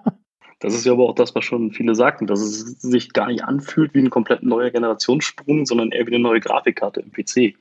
Das 0.60 0.74
ist 0.74 0.84
ja 0.84 0.90
aber 0.90 1.08
auch 1.08 1.14
das, 1.14 1.36
was 1.36 1.44
schon 1.44 1.70
viele 1.70 1.94
sagten, 1.94 2.26
dass 2.26 2.40
es 2.40 2.80
sich 2.80 3.12
gar 3.12 3.28
nicht 3.28 3.44
anfühlt 3.44 3.94
wie 3.94 4.00
ein 4.00 4.10
komplett 4.10 4.42
neuer 4.42 4.70
Generationssprung, 4.70 5.66
sondern 5.66 5.92
eher 5.92 6.04
wie 6.06 6.14
eine 6.14 6.18
neue 6.18 6.40
Grafikkarte 6.40 7.00
im 7.00 7.12
PC. 7.12 7.56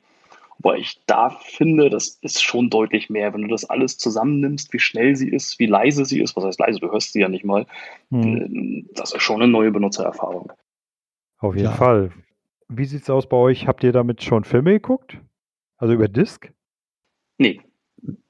Wobei 0.57 0.79
ich 0.79 0.99
da 1.05 1.29
finde, 1.29 1.91
das 1.91 2.17
ist 2.21 2.41
schon 2.41 2.71
deutlich 2.71 3.11
mehr. 3.11 3.33
Wenn 3.33 3.43
du 3.43 3.47
das 3.49 3.65
alles 3.65 3.99
zusammennimmst, 3.99 4.73
wie 4.73 4.79
schnell 4.79 5.15
sie 5.15 5.29
ist, 5.29 5.59
wie 5.59 5.67
leise 5.67 6.05
sie 6.05 6.19
ist, 6.19 6.35
was 6.35 6.45
heißt 6.45 6.59
leise, 6.59 6.79
du 6.79 6.91
hörst 6.91 7.13
sie 7.13 7.19
ja 7.19 7.29
nicht 7.29 7.45
mal, 7.45 7.67
hm. 8.09 8.89
das 8.95 9.13
ist 9.13 9.21
schon 9.21 9.43
eine 9.43 9.51
neue 9.51 9.71
Benutzererfahrung. 9.71 10.51
Auf 11.39 11.55
jeden 11.55 11.67
ja. 11.67 11.75
Fall. 11.75 12.11
Wie 12.69 12.85
sieht 12.85 13.03
es 13.03 13.09
aus 13.09 13.27
bei 13.27 13.37
euch? 13.37 13.67
Habt 13.67 13.83
ihr 13.83 13.91
damit 13.91 14.23
schon 14.23 14.43
Filme 14.43 14.73
geguckt? 14.73 15.17
Also 15.77 15.93
über 15.93 16.07
Disk? 16.07 16.51
Nee. 17.37 17.61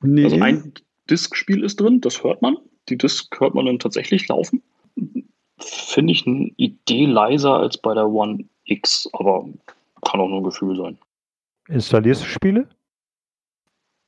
nee. 0.01 0.25
Also 0.25 0.41
ein 0.41 0.73
Disk-Spiel 1.09 1.63
ist 1.63 1.79
drin, 1.79 2.01
das 2.01 2.23
hört 2.23 2.41
man. 2.41 2.57
Die 2.89 2.97
Disk 2.97 3.39
hört 3.39 3.55
man 3.55 3.65
dann 3.65 3.79
tatsächlich 3.79 4.27
laufen. 4.27 4.61
Finde 5.59 6.11
ich 6.11 6.27
eine 6.27 6.51
Idee 6.57 7.05
leiser 7.05 7.53
als 7.53 7.77
bei 7.77 7.93
der 7.93 8.07
One 8.07 8.45
X, 8.65 9.09
aber 9.13 9.47
kann 10.05 10.19
auch 10.19 10.27
nur 10.27 10.41
ein 10.41 10.43
Gefühl 10.43 10.75
sein. 10.75 10.97
Installierst 11.67 12.21
du 12.21 12.25
Spiele? 12.25 12.69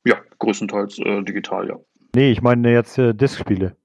Ja, 0.04 0.16
größtenteils 0.38 0.98
äh, 0.98 1.22
digital, 1.22 1.68
ja. 1.68 1.80
Nee, 2.14 2.32
ich 2.32 2.42
meine 2.42 2.72
jetzt 2.72 2.98
äh, 2.98 3.14
Disk-Spiele. 3.14 3.76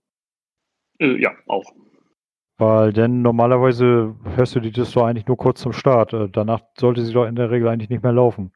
Äh, 0.99 1.22
ja, 1.22 1.32
auch. 1.47 1.74
Weil 2.58 2.93
denn 2.93 3.22
normalerweise 3.22 4.16
hörst 4.36 4.56
du 4.56 4.62
die 4.62 4.72
Disc 4.72 4.93
doch 4.93 5.06
eigentlich 5.06 5.28
nur 5.28 5.38
kurz 5.38 5.60
zum 5.62 5.74
Start. 5.74 6.14
Äh, 6.14 6.30
danach 6.30 6.62
sollte 6.78 7.03
sie 7.03 7.14
doch 7.14 7.26
in 7.26 7.36
der 7.36 7.51
Regel 7.51 7.68
eigentlich 7.68 7.89
nicht 7.89 8.03
mehr 8.03 8.14
laufen. 8.14 8.53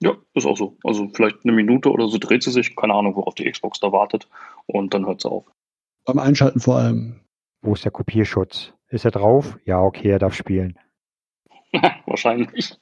Ja, 0.00 0.16
ist 0.34 0.46
auch 0.46 0.56
so. 0.56 0.78
Also 0.84 1.08
vielleicht 1.12 1.44
eine 1.44 1.52
Minute 1.52 1.90
oder 1.90 2.08
so 2.08 2.18
dreht 2.18 2.42
sie 2.42 2.50
sich, 2.50 2.74
keine 2.76 2.94
Ahnung, 2.94 3.14
worauf 3.16 3.34
die 3.34 3.50
Xbox 3.50 3.80
da 3.80 3.92
wartet 3.92 4.28
und 4.66 4.94
dann 4.94 5.06
hört 5.06 5.20
sie 5.20 5.30
auf. 5.30 5.44
Beim 6.04 6.18
Einschalten 6.18 6.60
vor 6.60 6.76
allem. 6.76 7.20
Wo 7.62 7.74
ist 7.74 7.84
der 7.84 7.92
Kopierschutz? 7.92 8.72
Ist 8.88 9.04
er 9.04 9.10
drauf? 9.10 9.58
Ja, 9.64 9.80
okay, 9.80 10.10
er 10.10 10.18
darf 10.18 10.34
spielen. 10.34 10.78
Wahrscheinlich. 12.06 12.78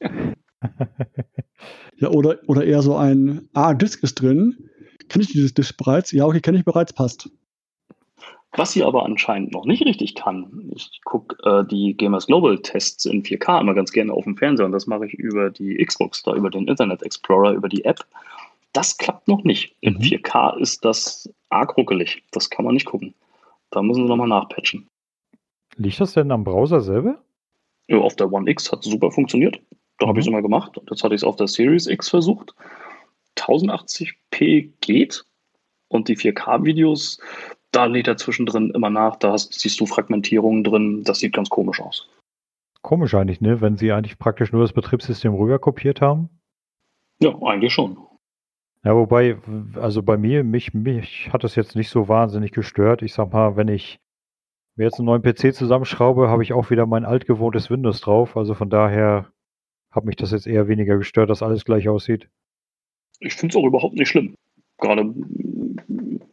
ja, 1.97 2.09
oder, 2.09 2.39
oder 2.47 2.65
eher 2.65 2.83
so 2.83 2.97
ein, 2.97 3.49
ah, 3.55 3.75
Disk 3.75 4.03
ist 4.03 4.17
drin. 4.17 4.69
Kenne 5.09 5.25
ich 5.25 5.33
dieses 5.33 5.55
Disk 5.55 5.77
bereits? 5.77 6.13
Ja, 6.13 6.27
okay, 6.27 6.41
kenne 6.41 6.59
ich 6.59 6.65
bereits, 6.65 6.93
passt. 6.93 7.31
Was 8.55 8.73
sie 8.73 8.85
aber 8.85 9.05
anscheinend 9.05 9.53
noch 9.53 9.65
nicht 9.65 9.85
richtig 9.87 10.15
kann, 10.15 10.71
ich 10.75 11.01
gucke 11.05 11.37
äh, 11.43 11.65
die 11.65 11.97
Gamers 11.97 12.27
Global 12.27 12.59
Tests 12.59 13.07
in 13.07 13.23
4K 13.23 13.61
immer 13.61 13.73
ganz 13.73 13.93
gerne 13.93 14.13
auf 14.13 14.25
dem 14.25 14.37
Fernseher 14.37 14.67
und 14.67 14.73
das 14.73 14.87
mache 14.87 15.07
ich 15.07 15.15
über 15.15 15.51
die 15.51 15.83
Xbox, 15.83 16.23
da 16.23 16.35
über 16.35 16.51
den 16.51 16.69
Internet 16.69 17.03
Explorer, 17.03 17.53
über 17.53 17.69
die 17.71 17.85
App. 17.85 18.05
Das 18.75 18.99
klappt 18.99 19.27
noch 19.27 19.45
nicht. 19.45 19.75
In 19.81 19.99
4K 19.99 20.57
mhm. 20.57 20.63
ist 20.63 20.85
das 20.85 21.33
arg 21.49 21.77
ruckelig. 21.79 22.23
Das 22.31 22.51
kann 22.51 22.65
man 22.65 22.75
nicht 22.75 22.87
gucken. 22.87 23.15
Da 23.71 23.83
müssen 23.83 24.05
sie 24.05 24.09
nochmal 24.09 24.29
nachpatchen. 24.29 24.87
Liegt 25.77 26.01
das 26.01 26.13
denn 26.13 26.31
am 26.31 26.45
Browser 26.45 26.83
selber? 26.83 27.19
Ja, 27.89 27.99
auf 27.99 28.17
der 28.17 28.31
One 28.31 28.51
X 28.51 28.71
hat 28.71 28.85
es 28.85 28.91
super 28.91 29.11
funktioniert. 29.11 29.61
Da 29.99 30.07
mhm. 30.07 30.09
habe 30.11 30.21
ich 30.21 30.25
es 30.25 30.29
immer 30.29 30.43
gemacht. 30.43 30.79
Jetzt 30.91 31.03
hatte 31.03 31.15
ich 31.15 31.21
es 31.23 31.25
auf 31.25 31.37
der 31.37 31.49
Series 31.49 31.87
X 31.87 32.11
versucht. 32.11 32.55
1080p 33.39 34.73
geht 34.83 35.25
und 35.89 36.09
die 36.09 36.17
4K-Videos 36.17 37.19
da 37.73 37.87
lädt 37.87 38.07
er 38.07 38.17
zwischendrin 38.17 38.71
immer 38.71 38.91
nach, 38.91 39.17
da 39.17 39.33
hast, 39.33 39.59
siehst 39.59 39.81
du 39.81 39.87
Fragmentierungen 39.87 40.63
drin, 40.63 41.03
das 41.05 41.19
sieht 41.19 41.33
ganz 41.33 41.49
komisch 41.49 41.81
aus. 41.81 42.09
Komisch 42.83 43.15
eigentlich, 43.15 43.41
ne? 43.41 43.61
Wenn 43.61 43.77
sie 43.77 43.93
eigentlich 43.93 44.19
praktisch 44.19 44.53
nur 44.53 44.63
das 44.63 44.73
Betriebssystem 44.73 45.35
rüber 45.35 45.59
kopiert 45.59 46.01
haben. 46.01 46.29
Ja, 47.21 47.35
eigentlich 47.43 47.73
schon. 47.73 47.97
Ja, 48.85 48.97
wobei, 48.97 49.39
also 49.77 50.03
bei 50.03 50.17
mir, 50.17 50.43
mich, 50.43 50.75
mich 50.75 51.33
hat 51.33 51.45
das 51.45 51.55
jetzt 51.55 51.77
nicht 51.77 51.89
so 51.89 52.09
wahnsinnig 52.09 52.51
gestört. 52.51 53.03
Ich 53.03 53.15
sag 53.15 53.33
mal, 53.33 53.57
wenn 53.57 53.69
ich 53.69 54.01
mir 54.77 54.85
jetzt 54.85 54.99
einen 54.99 55.07
neuen 55.07 55.23
PC 55.23 55.55
zusammenschraube, 55.55 56.29
habe 56.29 56.43
ich 56.43 56.53
auch 56.53 56.71
wieder 56.71 56.87
mein 56.87 57.05
altgewohntes 57.05 57.71
Windows 57.71 58.01
drauf. 58.01 58.37
Also 58.37 58.55
von 58.55 58.71
daher 58.71 59.31
hat 59.93 60.05
mich 60.05 60.17
das 60.17 60.33
jetzt 60.33 60.49
eher 60.49 60.67
weniger 60.67 60.97
gestört, 60.97 61.31
dass 61.31 61.43
alles 61.43 61.65
gleich 61.65 61.89
aussieht. 61.89 62.29
Ich 63.21 63.35
finde 63.35 63.53
es 63.53 63.63
auch 63.63 63.67
überhaupt 63.67 63.95
nicht 63.95 64.09
schlimm. 64.09 64.35
Gerade 64.79 65.15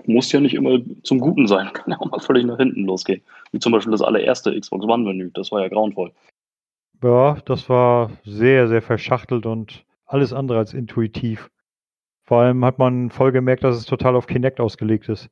muss 0.10 0.32
ja 0.32 0.40
nicht 0.40 0.56
immer 0.56 0.80
zum 1.04 1.20
Guten 1.20 1.48
sein. 1.48 1.70
Kann 1.74 1.92
ja 1.92 2.00
auch 2.00 2.12
mal 2.12 2.20
völlig 2.20 2.46
nach 2.46 2.58
hinten 2.58 2.86
losgehen. 2.86 3.22
Wie 3.52 3.60
zum 3.60 3.72
Beispiel 3.72 3.92
das 3.92 4.02
allererste 4.02 4.60
Xbox 4.60 4.86
One-Menü. 4.86 5.32
Das 5.34 5.52
war 5.52 5.62
ja 5.62 5.68
grauenvoll. 5.70 6.12
Ja, 7.02 7.38
das 7.46 7.70
war 7.70 8.12
sehr, 8.26 8.68
sehr 8.68 8.82
verschachtelt 8.82 9.46
und 9.46 9.86
alles 10.06 10.34
andere 10.34 10.58
als 10.58 10.74
intuitiv. 10.74 11.50
Vor 12.24 12.42
allem 12.42 12.66
hat 12.66 12.78
man 12.78 13.10
voll 13.10 13.32
gemerkt, 13.32 13.64
dass 13.64 13.78
es 13.78 13.86
total 13.86 14.16
auf 14.16 14.28
Kinect 14.28 14.60
ausgelegt 14.60 15.10
ist. 15.10 15.30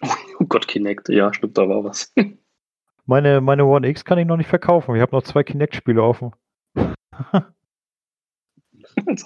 Oh 0.38 0.44
Gott, 0.44 0.68
Kinect, 0.68 1.08
ja, 1.08 1.32
stimmt, 1.32 1.56
da 1.56 1.66
war 1.66 1.82
was. 1.82 2.12
meine, 3.06 3.40
meine 3.40 3.64
One 3.64 3.88
X 3.88 4.04
kann 4.04 4.18
ich 4.18 4.26
noch 4.26 4.36
nicht 4.36 4.50
verkaufen. 4.50 4.94
Ich 4.94 5.00
habe 5.00 5.16
noch 5.16 5.22
zwei 5.22 5.42
Kinect-Spiele 5.42 6.02
offen. 6.02 6.32
das 6.74 6.86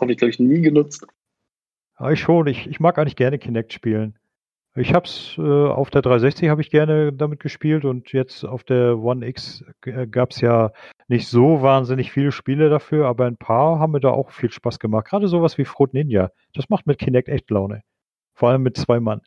habe 0.01 0.13
ich, 0.13 0.19
glaube 0.19 0.31
ich, 0.31 0.39
nie 0.39 0.61
genutzt. 0.61 1.05
Ja, 1.99 2.13
ich 2.13 2.21
schon. 2.21 2.47
Ich, 2.47 2.69
ich 2.69 2.79
mag 2.79 2.97
eigentlich 2.97 3.17
gerne 3.17 3.41
Kinect 3.41 3.73
spielen. 3.73 4.20
Ich 4.77 4.95
habe 4.95 5.05
es 5.05 5.35
äh, 5.37 5.41
auf 5.41 5.91
der 5.91 6.03
360 6.03 6.49
habe 6.49 6.61
ich 6.61 6.71
gerne 6.71 7.13
damit 7.13 7.41
gespielt 7.41 7.85
und 7.85 8.13
jetzt 8.13 8.45
auf 8.45 8.63
der 8.63 8.99
One 8.99 9.27
X 9.27 9.65
äh, 9.85 10.07
gab 10.07 10.31
es 10.31 10.41
ja 10.41 10.71
nicht 11.09 11.27
so 11.27 11.61
wahnsinnig 11.61 12.13
viele 12.13 12.31
Spiele 12.31 12.71
dafür, 12.71 13.07
aber 13.07 13.27
ein 13.27 13.37
paar 13.37 13.81
haben 13.81 13.93
mir 13.93 14.01
da 14.01 14.11
auch 14.11 14.31
viel 14.31 14.51
Spaß 14.51 14.79
gemacht. 14.79 15.09
Gerade 15.09 15.27
sowas 15.27 15.59
wie 15.59 15.65
Fruit 15.65 15.93
Ninja. 15.93 16.31
Das 16.55 16.69
macht 16.69 16.87
mit 16.87 16.99
Kinect 16.99 17.29
echt 17.29 17.51
Laune. 17.51 17.83
Vor 18.35 18.51
allem 18.51 18.63
mit 18.63 18.77
zwei 18.77 19.01
Mann. 19.01 19.21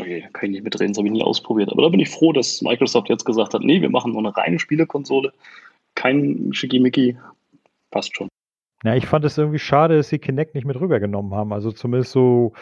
Okay, 0.00 0.22
da 0.22 0.28
kann 0.30 0.46
ich 0.46 0.52
nicht 0.52 0.64
mitreden, 0.64 0.92
das 0.92 0.98
habe 0.98 1.08
ich 1.08 1.12
nie 1.12 1.22
ausprobiert. 1.22 1.70
Aber 1.70 1.82
da 1.82 1.90
bin 1.90 2.00
ich 2.00 2.08
froh, 2.08 2.32
dass 2.32 2.62
Microsoft 2.62 3.10
jetzt 3.10 3.26
gesagt 3.26 3.52
hat, 3.52 3.62
nee, 3.62 3.82
wir 3.82 3.90
machen 3.90 4.12
nur 4.12 4.20
eine 4.20 4.34
reine 4.34 4.58
Spielekonsole. 4.58 5.32
Kein 5.94 6.54
Schickimicki. 6.54 7.18
Passt 7.90 8.16
schon. 8.16 8.28
Ja, 8.82 8.94
ich 8.94 9.06
fand 9.06 9.24
es 9.24 9.36
irgendwie 9.36 9.58
schade, 9.58 9.96
dass 9.96 10.08
sie 10.08 10.18
Kinect 10.18 10.54
nicht 10.54 10.66
mit 10.66 10.80
rübergenommen 10.80 11.34
haben. 11.34 11.52
Also 11.52 11.70
zumindest 11.70 12.12
so 12.12 12.54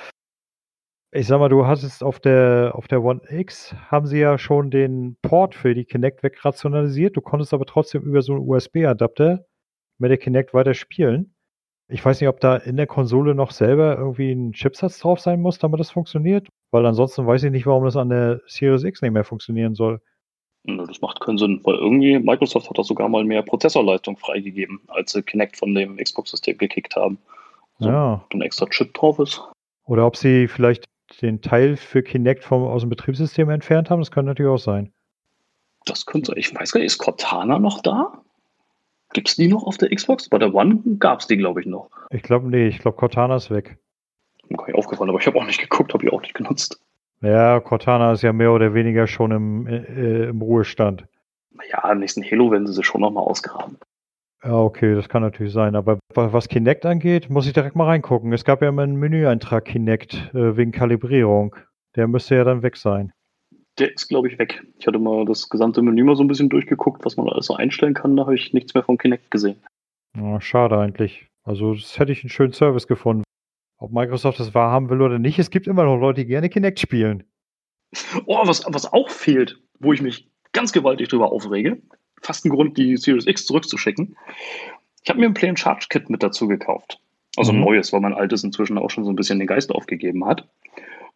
ich 1.17 1.27
sag 1.27 1.39
mal, 1.39 1.49
du 1.49 1.67
hattest 1.67 2.05
auf 2.05 2.21
der, 2.21 2.73
auf 2.75 2.89
der 2.89 3.03
One 3.03 3.21
X 3.31 3.75
haben 3.91 4.07
sie 4.07 4.19
ja 4.19 4.39
schon 4.39 4.71
den 4.71 5.17
Port 5.23 5.55
für 5.55 5.75
die 5.75 5.85
Kinect 5.85 6.23
wegrationalisiert. 6.23 7.17
Du 7.17 7.23
konntest 7.23 7.55
aber 7.55 7.65
trotzdem 7.65 8.03
über 8.03 8.21
so 8.21 8.35
einen 8.35 8.47
USB-Adapter 8.47 9.47
mit 9.99 10.11
der 10.11 10.19
Kinect 10.19 10.53
weiter 10.53 10.75
spielen. 10.75 11.35
Ich 11.89 12.05
weiß 12.05 12.21
nicht, 12.21 12.29
ob 12.29 12.41
da 12.41 12.57
in 12.57 12.77
der 12.77 12.87
Konsole 12.87 13.35
noch 13.35 13.51
selber 13.51 13.97
irgendwie 13.97 14.31
ein 14.33 14.53
Chipsatz 14.53 14.99
drauf 14.99 15.21
sein 15.21 15.41
muss, 15.41 15.59
damit 15.59 15.81
das 15.81 15.91
funktioniert. 15.91 16.49
Weil 16.71 16.85
ansonsten 16.85 17.27
weiß 17.27 17.45
ich 17.45 17.51
nicht, 17.51 17.67
warum 17.67 17.85
das 17.85 17.97
an 17.97 18.11
der 18.11 18.41
Series 18.47 18.85
X 18.85 19.01
nicht 19.01 19.13
mehr 19.13 19.25
funktionieren 19.25 19.75
soll. 19.75 20.01
Das 20.65 21.01
macht 21.01 21.21
keinen 21.21 21.39
Sinn, 21.39 21.61
weil 21.63 21.77
irgendwie 21.77 22.19
Microsoft 22.19 22.69
hat 22.69 22.77
da 22.77 22.83
sogar 22.83 23.09
mal 23.09 23.25
mehr 23.25 23.43
Prozessorleistung 23.43 24.17
freigegeben, 24.17 24.81
als 24.89 25.13
sie 25.13 25.23
Kinect 25.23 25.57
von 25.57 25.75
dem 25.75 25.97
Xbox-System 25.97 26.59
gekickt 26.59 26.97
haben. 26.97 27.19
So, 27.79 27.89
ja. 27.89 28.25
Ein 28.33 28.43
extra 28.43 28.67
Chip 28.67 28.93
drauf 28.95 29.21
ist. 29.21 29.41
Oder 29.85 30.05
ob 30.05 30.17
sie 30.17 30.49
vielleicht 30.49 30.85
den 31.23 31.41
Teil 31.41 31.77
für 31.77 32.03
Kinect 32.03 32.45
vom, 32.45 32.65
aus 32.65 32.83
dem 32.83 32.91
Betriebssystem 32.91 33.51
entfernt 33.51 33.91
haben. 33.91 34.01
Das 34.01 34.11
könnte 34.11 34.29
natürlich 34.29 34.51
auch 34.51 34.59
sein. 34.59 34.93
Das 35.85 36.07
könnte, 36.07 36.33
ich 36.37 36.55
weiß 36.55 36.73
gar 36.73 36.81
nicht, 36.81 36.87
ist 36.87 36.99
Cortana 36.99 37.59
noch 37.59 37.81
da? 37.81 38.13
Gibt 39.13 39.29
es 39.29 39.37
die 39.37 39.49
noch 39.49 39.65
auf 39.65 39.79
der 39.79 39.91
Xbox? 39.91 40.29
Bei 40.29 40.39
der 40.39 40.53
One 40.53 40.81
gab 40.99 41.21
es 41.21 41.27
die, 41.27 41.37
glaube 41.37 41.61
ich, 41.61 41.67
noch. 41.67 41.91
Ich 42.11 42.23
glaube, 42.23 42.49
nee, 42.49 42.67
ich 42.67 42.81
glaube, 42.81 42.97
Cortana 42.97 43.37
ist 43.37 43.51
weg. 43.51 43.79
Mir 44.49 44.57
gar 44.57 44.67
nicht 44.67 44.77
aufgefallen, 44.77 45.11
aber 45.11 45.21
ich 45.21 45.27
habe 45.27 45.39
auch 45.39 45.47
nicht 45.47 45.61
geguckt, 45.61 45.95
habe 45.95 46.05
ich 46.05 46.13
auch 46.13 46.21
nicht 46.21 46.35
genutzt. 46.35 46.81
Ja, 47.23 47.61
Cortana 47.61 48.13
ist 48.13 48.23
ja 48.23 48.33
mehr 48.33 48.53
oder 48.53 48.75
weniger 48.75 49.07
schon 49.07 49.31
im, 49.31 49.67
äh, 49.67 50.29
im 50.29 50.43
Ruhestand. 50.43 51.07
Naja, 51.53 51.91
im 51.91 52.01
nächsten 52.01 52.23
Halo 52.23 52.51
werden 52.51 52.67
sie 52.67 52.75
sie 52.75 52.85
schon 52.85 53.01
nochmal 53.01 53.25
ausgraben. 53.25 53.79
Ja, 54.45 54.53
okay, 54.53 54.95
das 54.95 55.09
kann 55.09 55.23
natürlich 55.23 55.53
sein. 55.53 55.75
Aber 55.75 55.99
was 56.15 56.49
Kinect 56.49 56.87
angeht, 56.87 57.31
muss 57.31 57.47
ich 57.47 57.53
direkt 57.53 57.75
mal 57.75 57.87
reingucken. 57.87 58.33
Es 58.33 58.45
gab 58.45 58.63
ja 58.63 58.69
immer 58.69 58.83
einen 58.83 58.97
Menüeintrag 58.97 59.65
Kinect 59.65 60.15
äh, 60.35 60.57
wegen 60.57 60.73
Kalibrierung. 60.73 61.57
Der 61.97 62.07
müsste 62.07 62.37
ja 62.37 62.45
dann 62.45 62.63
weg 62.63 62.77
sein. 62.77 63.13
Der 63.79 63.93
ist, 63.93 64.09
glaube 64.09 64.29
ich, 64.29 64.39
weg. 64.39 64.63
Ich 64.79 64.87
hatte 64.87 64.99
mal 64.99 65.25
das 65.25 65.49
gesamte 65.49 65.83
Menü 65.83 66.05
mal 66.05 66.17
so 66.17 66.25
ein 66.25 66.29
bisschen 66.29 66.49
durchgeguckt, 66.49 67.05
was 67.05 67.17
man 67.17 67.29
alles 67.29 67.47
so 67.47 67.55
einstellen 67.55 67.95
kann. 67.95 68.17
Da 68.17 68.25
habe 68.25 68.35
ich 68.35 68.53
nichts 68.53 68.75
mehr 68.75 68.85
von 68.85 68.99
Kinect 68.99 69.31
gesehen. 69.31 69.63
Oh, 70.19 70.41
schade 70.41 70.79
eigentlich. 70.79 71.27
Also, 71.45 71.75
das 71.75 71.99
hätte 71.99 72.13
ich 72.13 72.23
einen 72.23 72.31
schönen 72.31 72.53
Service 72.53 72.87
gefunden. 72.87 73.25
Ob 73.79 73.93
Microsoft 73.93 74.41
das 74.41 74.55
wahrhaben 74.55 74.89
will 74.89 75.03
oder 75.03 75.19
nicht, 75.19 75.39
es 75.39 75.51
gibt 75.51 75.67
immer 75.67 75.85
noch 75.85 75.99
Leute, 75.99 76.23
die 76.23 76.27
gerne 76.27 76.49
Kinect 76.49 76.81
spielen. 76.81 77.25
Oh, 78.25 78.47
was, 78.47 78.65
was 78.67 78.91
auch 78.93 79.11
fehlt, 79.11 79.61
wo 79.79 79.93
ich 79.93 80.01
mich 80.01 80.31
ganz 80.53 80.73
gewaltig 80.73 81.09
drüber 81.09 81.31
aufrege, 81.31 81.83
fast 82.21 82.45
ein 82.45 82.51
Grund, 82.51 82.77
die 82.77 82.97
Series 82.97 83.27
X 83.27 83.47
zurückzuschicken. 83.47 84.17
Ich 85.03 85.11
habe 85.11 85.21
mir 85.21 85.27
ein 85.27 85.35
Plain 85.35 85.57
Charge 85.57 85.87
Kit 85.89 86.11
mit 86.11 86.23
dazu 86.23 86.49
gekauft. 86.49 87.01
Also 87.37 87.53
mhm. 87.53 87.59
ein 87.59 87.65
neues, 87.65 87.93
weil 87.93 88.01
mein 88.01 88.15
altes 88.15 88.45
inzwischen 88.45 88.79
auch 88.79 88.91
schon 88.91 89.05
so 89.05 89.11
ein 89.11 89.17
bisschen 89.17 89.39
den 89.39 89.47
Geist 89.47 89.71
aufgegeben 89.71 90.25
hat. 90.25 90.49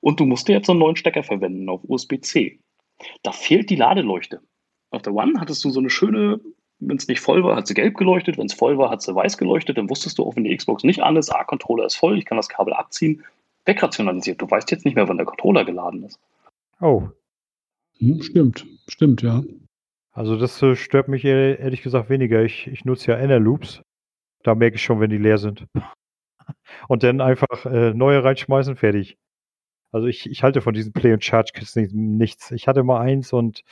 Und 0.01 0.21
du 0.21 0.27
musst 0.27 0.49
dir 0.49 0.55
jetzt 0.55 0.71
einen 0.71 0.79
neuen 0.79 0.97
Stecker 0.97 1.23
verwenden 1.23 1.69
auf 1.69 1.81
USB-C. 1.85 2.59
Da 3.23 3.33
fehlt 3.33 3.71
die 3.71 3.77
Ladeleuchte. 3.77 4.41
Auf 4.91 5.03
der 5.03 5.15
One 5.15 5.35
hattest 5.39 5.65
du 5.65 5.71
so 5.71 5.81
eine 5.81 5.91
schöne, 5.91 6.41
wenn 6.79 6.97
es 6.97 7.09
nicht 7.09 7.21
voll 7.21 7.45
war, 7.45 7.57
hat 7.57 7.67
sie 7.67 7.75
gelb 7.75 7.97
geleuchtet, 7.97 8.39
wenn 8.39 8.47
es 8.47 8.55
voll 8.55 8.79
war, 8.79 8.91
hat 8.91 9.03
sie 9.03 9.15
weiß 9.15 9.39
geleuchtet. 9.39 9.79
Dann 9.79 9.91
wusstest 9.91 10.19
du 10.19 10.25
auch, 10.25 10.37
wenn 10.37 10.45
die 10.45 10.57
Xbox 10.57 10.85
nicht 10.85 11.01
an 11.01 11.17
ist, 11.17 11.31
A-Controller 11.31 11.87
ist 11.87 11.97
voll, 11.97 12.19
ich 12.19 12.25
kann 12.25 12.37
das 12.37 12.49
Kabel 12.49 12.73
abziehen, 12.73 13.23
wegrationalisiert. 13.65 14.41
Du 14.41 14.51
weißt 14.51 14.71
jetzt 14.71 14.85
nicht 14.85 14.95
mehr, 14.95 15.09
wann 15.09 15.17
der 15.19 15.27
Controller 15.27 15.65
geladen 15.65 16.05
ist. 16.05 16.19
Oh. 16.81 17.09
Hm, 17.99 18.23
stimmt, 18.23 18.67
stimmt, 18.89 19.23
ja. 19.23 19.43
Also 20.13 20.37
das 20.37 20.61
äh, 20.63 20.75
stört 20.77 21.09
mich 21.09 21.25
ehr- 21.25 21.59
ehrlich 21.59 21.83
gesagt 21.83 22.11
weniger. 22.11 22.43
Ich, 22.43 22.67
ich 22.67 22.85
nutze 22.85 23.13
ja 23.13 23.19
Inner-Loops. 23.19 23.83
Da 24.43 24.55
merke 24.55 24.77
ich 24.77 24.83
schon, 24.83 25.01
wenn 25.01 25.11
die 25.11 25.19
leer 25.19 25.39
sind. 25.39 25.67
Und 26.89 27.03
dann 27.03 27.21
einfach 27.21 27.67
äh, 27.67 27.95
neue 27.95 28.25
reinschmeißen, 28.25 28.77
fertig. 28.77 29.17
Also 29.93 30.07
ich, 30.07 30.29
ich 30.31 30.43
halte 30.43 30.61
von 30.61 30.75
diesen 30.75 30.93
Play- 30.93 31.13
und 31.13 31.25
Charge-Kits 31.25 31.77
nicht- 31.77 31.93
nichts. 31.95 32.51
Ich 32.53 32.69
hatte 32.69 32.83
mal 32.85 33.01
eins 33.01 33.33
und 33.33 33.63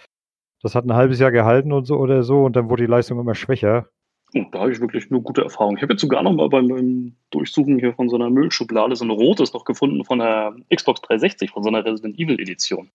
das 0.63 0.75
hat 0.75 0.85
ein 0.85 0.95
halbes 0.95 1.21
Jahr 1.21 1.31
gehalten 1.31 1.73
und 1.73 1.85
so 1.85 1.97
oder 1.97 2.23
so 2.25 2.45
und 2.45 2.57
dann 2.57 2.69
wurde 2.69 2.83
die 2.85 2.91
Leistung 2.91 3.21
immer 3.21 3.37
schwächer. 3.37 3.89
Und 4.35 4.53
da 4.55 4.61
habe 4.61 4.73
ich 4.73 4.81
wirklich 4.81 5.11
nur 5.11 5.23
gute 5.23 5.43
Erfahrungen. 5.43 5.77
Ich 5.77 5.83
habe 5.83 5.93
jetzt 5.93 6.01
sogar 6.03 6.23
noch 6.23 6.33
mal 6.35 6.49
beim, 6.49 7.15
Durchsuchen 7.31 7.79
hier 7.79 7.95
von 7.95 8.09
so 8.09 8.17
einer 8.17 8.31
Müllschublade 8.31 8.97
so 8.97 9.05
eine 9.05 9.13
rotes 9.13 9.53
noch 9.53 9.65
gefunden 9.65 10.05
von 10.05 10.19
der 10.19 10.55
Xbox 10.75 11.01
360, 11.03 11.51
von 11.51 11.63
so 11.63 11.69
einer 11.69 11.85
Resident 11.85 12.19
Evil 12.19 12.41
Edition. 12.41 12.91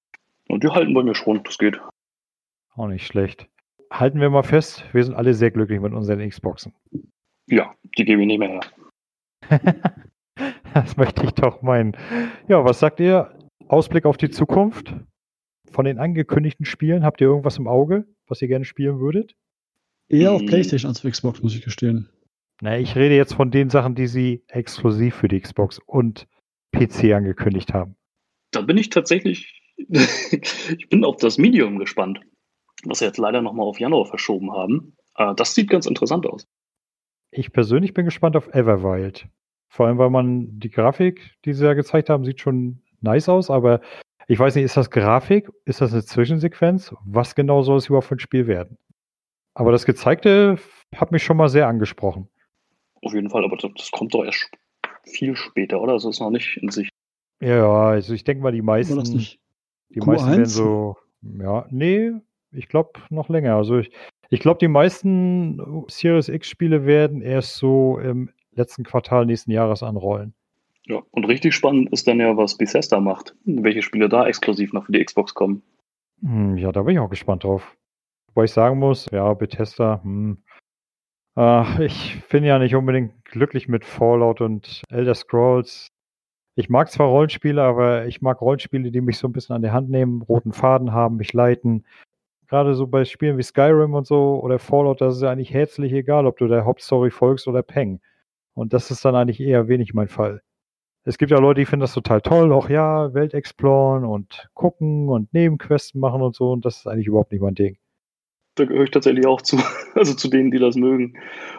Und 0.50 0.64
die 0.64 0.68
halten 0.70 0.94
bei 0.94 1.02
mir 1.04 1.16
schon, 1.16 1.42
das 1.44 1.58
geht. 1.58 1.80
Auch 2.76 2.88
nicht 2.88 3.06
schlecht. 3.06 3.48
Halten 3.92 4.20
wir 4.20 4.30
mal 4.30 4.44
fest, 4.44 4.84
wir 4.94 5.04
sind 5.04 5.14
alle 5.14 5.34
sehr 5.34 5.52
glücklich 5.52 5.80
mit 5.80 5.94
unseren 5.94 6.28
Xboxen. 6.28 6.74
Ja, 7.48 7.76
die 7.98 8.06
gebe 8.06 8.22
ich 8.22 8.28
nicht 8.28 8.40
mehr 8.40 8.50
her. 8.50 8.62
Das 10.74 10.98
möchte 10.98 11.24
ich 11.24 11.32
doch 11.34 11.62
meinen. 11.62 11.96
Ja, 12.48 12.66
was 12.66 12.80
sagt 12.80 13.00
ihr? 13.00 13.38
Ausblick 13.68 14.06
auf 14.06 14.18
die 14.18 14.32
Zukunft? 14.32 14.96
Von 15.70 15.86
den 15.86 16.00
angekündigten 16.00 16.66
Spielen, 16.66 17.04
habt 17.06 17.22
ihr 17.22 17.28
irgendwas 17.28 17.60
im 17.60 17.68
Auge, 17.68 18.08
was 18.28 18.42
ihr 18.42 18.48
gerne 18.48 18.66
spielen 18.66 19.00
würdet? 19.00 19.36
Eher 20.10 20.32
auf 20.32 20.42
Hm. 20.42 20.48
Playstation 20.48 20.90
als 20.90 21.06
auf 21.06 21.12
Xbox, 21.12 21.44
muss 21.44 21.54
ich 21.56 21.62
gestehen. 21.64 22.10
Na, 22.62 22.80
ich 22.80 22.96
rede 22.96 23.16
jetzt 23.16 23.36
von 23.36 23.52
den 23.52 23.70
Sachen, 23.70 23.94
die 23.94 24.08
sie 24.08 24.44
exklusiv 24.48 25.14
für 25.14 25.28
die 25.28 25.40
Xbox 25.40 25.78
und 25.86 26.28
PC 26.76 27.14
angekündigt 27.14 27.72
haben. 27.76 27.96
Da 28.52 28.62
bin 28.62 28.78
ich 28.78 28.90
tatsächlich, 28.90 29.62
ich 29.78 30.90
bin 30.90 31.06
auf 31.06 31.18
das 31.18 31.38
Medium 31.38 31.78
gespannt, 31.78 32.22
was 32.86 33.00
sie 33.00 33.06
jetzt 33.06 33.18
leider 33.18 33.42
nochmal 33.42 33.66
auf 33.68 33.80
Januar 33.80 34.06
verschoben 34.06 34.52
haben. 34.52 34.96
Äh, 35.18 35.34
Das 35.36 35.56
sieht 35.56 35.70
ganz 35.70 35.86
interessant 35.86 36.26
aus. 36.26 36.48
Ich 37.32 37.52
persönlich 37.52 37.94
bin 37.94 38.06
gespannt 38.06 38.36
auf 38.36 38.54
Everwild. 38.54 39.28
Vor 39.68 39.88
allem, 39.88 39.98
weil 39.98 40.12
man 40.12 40.60
die 40.60 40.70
Grafik, 40.70 41.36
die 41.46 41.54
sie 41.54 41.64
da 41.64 41.74
gezeigt 41.74 42.10
haben, 42.10 42.24
sieht 42.26 42.40
schon 42.40 42.84
nice 43.02 43.28
aus, 43.30 43.50
aber 43.50 43.82
ich 44.28 44.38
weiß 44.40 44.56
nicht, 44.56 44.64
ist 44.66 44.78
das 44.78 44.92
Grafik? 44.92 45.50
Ist 45.66 45.82
das 45.82 45.92
eine 45.94 46.04
Zwischensequenz? 46.06 46.96
Was 47.06 47.36
genau 47.36 47.64
soll 47.64 47.78
es 47.78 47.88
überhaupt 47.88 48.08
für 48.08 48.16
ein 48.16 48.20
Spiel 48.20 48.48
werden? 48.48 48.78
Aber 49.56 49.72
das 49.72 49.86
Gezeigte 49.86 50.58
hat 50.96 51.12
mich 51.12 51.24
schon 51.24 51.38
mal 51.38 51.50
sehr 51.50 51.68
angesprochen. 51.68 52.30
Auf 53.02 53.14
jeden 53.14 53.30
Fall, 53.30 53.44
aber 53.44 53.58
das, 53.58 53.72
das 53.76 53.92
kommt 53.92 54.14
doch 54.14 54.24
erst 54.24 54.50
viel 55.04 55.36
später, 55.36 55.82
oder? 55.82 55.94
Das 55.94 56.06
ist 56.06 56.20
noch 56.20 56.30
nicht 56.30 56.58
in 56.62 56.70
sich. 56.70 56.90
Ja, 57.42 57.68
also 57.88 58.14
ich 58.14 58.24
denke 58.24 58.42
mal, 58.44 58.52
die 58.54 58.62
meisten, 58.62 58.96
das 58.96 59.10
nicht? 59.10 59.40
die 59.90 60.02
Q1? 60.02 60.06
meisten 60.06 60.32
werden 60.32 60.46
so, 60.46 60.98
ja, 61.22 61.66
nee, 61.70 62.12
ich 62.54 62.68
glaube 62.68 63.00
noch 63.10 63.30
länger. 63.30 63.56
Also 63.56 63.80
ich, 63.80 63.92
ich 64.30 64.40
glaube, 64.40 64.60
die 64.60 64.68
meisten 64.68 65.86
Series 65.88 66.30
X-Spiele 66.30 66.86
werden 66.86 67.22
erst 67.22 67.56
so 67.56 68.00
im 68.00 68.30
letzten 68.56 68.84
Quartal 68.84 69.26
nächsten 69.26 69.52
Jahres 69.52 69.84
anrollen. 69.84 70.34
Ja, 70.86 71.02
und 71.12 71.26
richtig 71.26 71.56
spannend 71.56 71.92
ist 71.94 72.08
dann 72.08 72.20
ja, 72.20 72.36
was 72.36 72.58
Bethesda 72.58 73.00
macht. 73.00 73.36
Welche 73.46 73.82
Spiele 73.82 74.10
da 74.10 74.28
exklusiv 74.28 74.74
noch 74.74 74.86
für 74.86 74.92
die 74.92 75.04
Xbox 75.04 75.34
kommen. 75.34 75.64
Hm, 76.22 76.58
ja, 76.58 76.72
da 76.72 76.84
bin 76.84 76.96
ich 76.96 77.00
auch 77.00 77.10
gespannt 77.10 77.44
drauf. 77.44 77.76
Wobei 78.28 78.46
ich 78.46 78.52
sagen 78.52 78.80
muss, 78.80 79.08
ja, 79.12 79.34
Bethesda, 79.34 80.02
hm, 80.04 80.44
äh, 81.38 81.86
ich 81.86 82.22
bin 82.30 82.44
ja 82.44 82.60
nicht 82.60 82.76
unbedingt 82.76 83.24
glücklich 83.26 83.68
mit 83.68 83.86
Fallout 83.86 84.42
und 84.42 84.84
Elder 84.90 85.16
Scrolls. 85.16 85.88
Ich 86.56 86.70
mag 86.70 86.92
zwar 86.92 87.08
Rollenspiele, 87.08 87.62
aber 87.62 88.06
ich 88.06 88.22
mag 88.22 88.42
Rollenspiele, 88.42 88.92
die 88.92 89.02
mich 89.02 89.18
so 89.18 89.28
ein 89.28 89.34
bisschen 89.34 89.56
an 89.56 89.64
der 89.64 89.74
Hand 89.74 89.90
nehmen, 89.90 90.22
roten 90.22 90.54
Faden 90.54 90.92
haben, 90.92 91.18
mich 91.18 91.34
leiten. 91.34 91.86
Gerade 92.48 92.76
so 92.76 92.88
bei 92.88 93.06
Spielen 93.06 93.38
wie 93.38 93.44
Skyrim 93.44 93.94
und 93.94 94.06
so 94.06 94.40
oder 94.42 94.60
Fallout, 94.60 95.02
das 95.02 95.16
ist 95.16 95.22
ja 95.22 95.32
eigentlich 95.32 95.54
herzlich 95.54 95.94
egal, 95.94 96.26
ob 96.26 96.38
du 96.38 96.48
der 96.48 96.66
Hauptstory 96.66 97.10
folgst 97.10 97.48
oder 97.48 97.64
Peng. 97.64 98.02
Und 98.54 98.74
das 98.74 98.92
ist 98.92 99.04
dann 99.06 99.16
eigentlich 99.16 99.40
eher 99.40 99.68
wenig 99.68 99.94
mein 99.94 100.08
Fall. 100.08 100.42
Es 101.06 101.18
gibt 101.18 101.32
ja 101.32 101.40
Leute, 101.40 101.62
die 101.62 101.66
finden 101.66 101.82
das 101.82 101.94
total 101.94 102.22
toll, 102.22 102.54
auch 102.54 102.70
ja, 102.70 103.14
Welt 103.14 103.34
exploren 103.34 104.06
und 104.06 104.48
gucken 104.54 105.10
und 105.10 105.34
Nebenquesten 105.34 106.00
machen 106.00 106.22
und 106.22 106.36
so, 106.36 106.52
und 106.52 106.64
das 106.64 106.78
ist 106.78 106.88
eigentlich 106.88 107.08
überhaupt 107.08 107.32
nicht 107.32 107.42
mein 107.42 107.56
Ding. 107.56 107.78
Da 108.56 108.66
gehöre 108.66 108.84
ich 108.84 108.92
tatsächlich 108.92 109.26
auch 109.26 109.42
zu, 109.42 109.58
also 109.96 110.14
zu 110.14 110.30
denen, 110.30 110.52
die 110.52 110.60
das 110.60 110.76
mögen. 110.76 111.18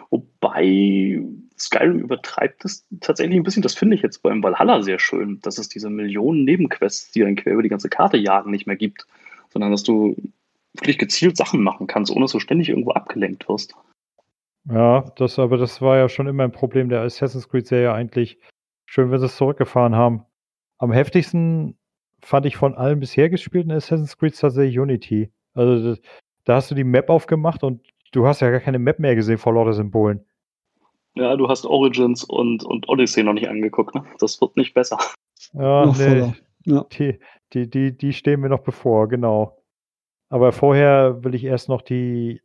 Wobei 0.09 1.21
Skyrim 1.57 1.99
übertreibt 1.99 2.65
es 2.65 2.87
tatsächlich 3.01 3.37
ein 3.37 3.43
bisschen. 3.43 3.61
Das 3.61 3.75
finde 3.75 3.95
ich 3.95 4.01
jetzt 4.01 4.23
beim 4.23 4.41
Valhalla 4.41 4.81
sehr 4.81 4.99
schön, 4.99 5.39
dass 5.41 5.57
es 5.57 5.69
diese 5.69 5.89
Millionen 5.89 6.43
Nebenquests, 6.45 7.11
die 7.11 7.19
dann 7.19 7.35
quer 7.35 7.53
über 7.53 7.63
die 7.63 7.69
ganze 7.69 7.89
Karte 7.89 8.17
jagen, 8.17 8.51
nicht 8.51 8.65
mehr 8.65 8.75
gibt, 8.75 9.05
sondern 9.49 9.71
dass 9.71 9.83
du 9.83 10.15
wirklich 10.79 10.97
gezielt 10.97 11.37
Sachen 11.37 11.61
machen 11.61 11.87
kannst, 11.87 12.11
ohne 12.11 12.21
dass 12.21 12.31
du 12.31 12.39
ständig 12.39 12.69
irgendwo 12.69 12.91
abgelenkt 12.91 13.47
wirst. 13.49 13.75
Ja, 14.69 15.01
das, 15.17 15.37
aber 15.37 15.57
das 15.57 15.81
war 15.81 15.97
ja 15.97 16.09
schon 16.09 16.27
immer 16.27 16.43
ein 16.43 16.51
Problem 16.51 16.89
der 16.89 17.01
Assassin's 17.01 17.49
Creed-Serie 17.49 17.93
eigentlich. 17.93 18.39
Schön, 18.87 19.11
wenn 19.11 19.19
sie 19.19 19.27
es 19.27 19.37
zurückgefahren 19.37 19.95
haben. 19.95 20.23
Am 20.77 20.91
heftigsten 20.91 21.77
fand 22.23 22.45
ich 22.45 22.57
von 22.57 22.75
allen 22.75 22.99
bisher 22.99 23.29
gespielten 23.29 23.71
Assassin's 23.71 24.17
Creed 24.17 24.37
tatsächlich 24.37 24.79
Unity. 24.79 25.31
Also 25.53 25.89
das, 25.89 26.01
da 26.45 26.55
hast 26.55 26.71
du 26.71 26.75
die 26.75 26.83
Map 26.83 27.09
aufgemacht 27.09 27.63
und 27.63 27.81
du 28.11 28.25
hast 28.25 28.41
ja 28.41 28.49
gar 28.49 28.59
keine 28.59 28.79
Map 28.79 28.99
mehr 28.99 29.15
gesehen 29.15 29.37
vor 29.37 29.53
lauter 29.53 29.73
Symbolen. 29.73 30.25
Ja, 31.15 31.35
du 31.37 31.47
hast 31.47 31.65
Origins 31.65 32.23
und, 32.23 32.63
und 32.63 32.89
Odyssey 32.89 33.23
noch 33.23 33.33
nicht 33.33 33.47
angeguckt, 33.47 33.95
ne? 33.95 34.03
Das 34.19 34.41
wird 34.41 34.57
nicht 34.57 34.73
besser. 34.73 34.97
Ja, 35.53 35.85
nee. 35.85 36.33
Ja. 36.65 36.85
die, 36.91 37.19
die, 37.53 37.69
die, 37.69 37.95
die 37.95 38.13
stehen 38.13 38.41
mir 38.41 38.49
noch 38.49 38.63
bevor, 38.63 39.07
genau. 39.07 39.63
Aber 40.29 40.51
vorher 40.51 41.23
will 41.23 41.35
ich 41.35 41.43
erst 41.43 41.69
noch 41.69 41.81
die 41.81 42.41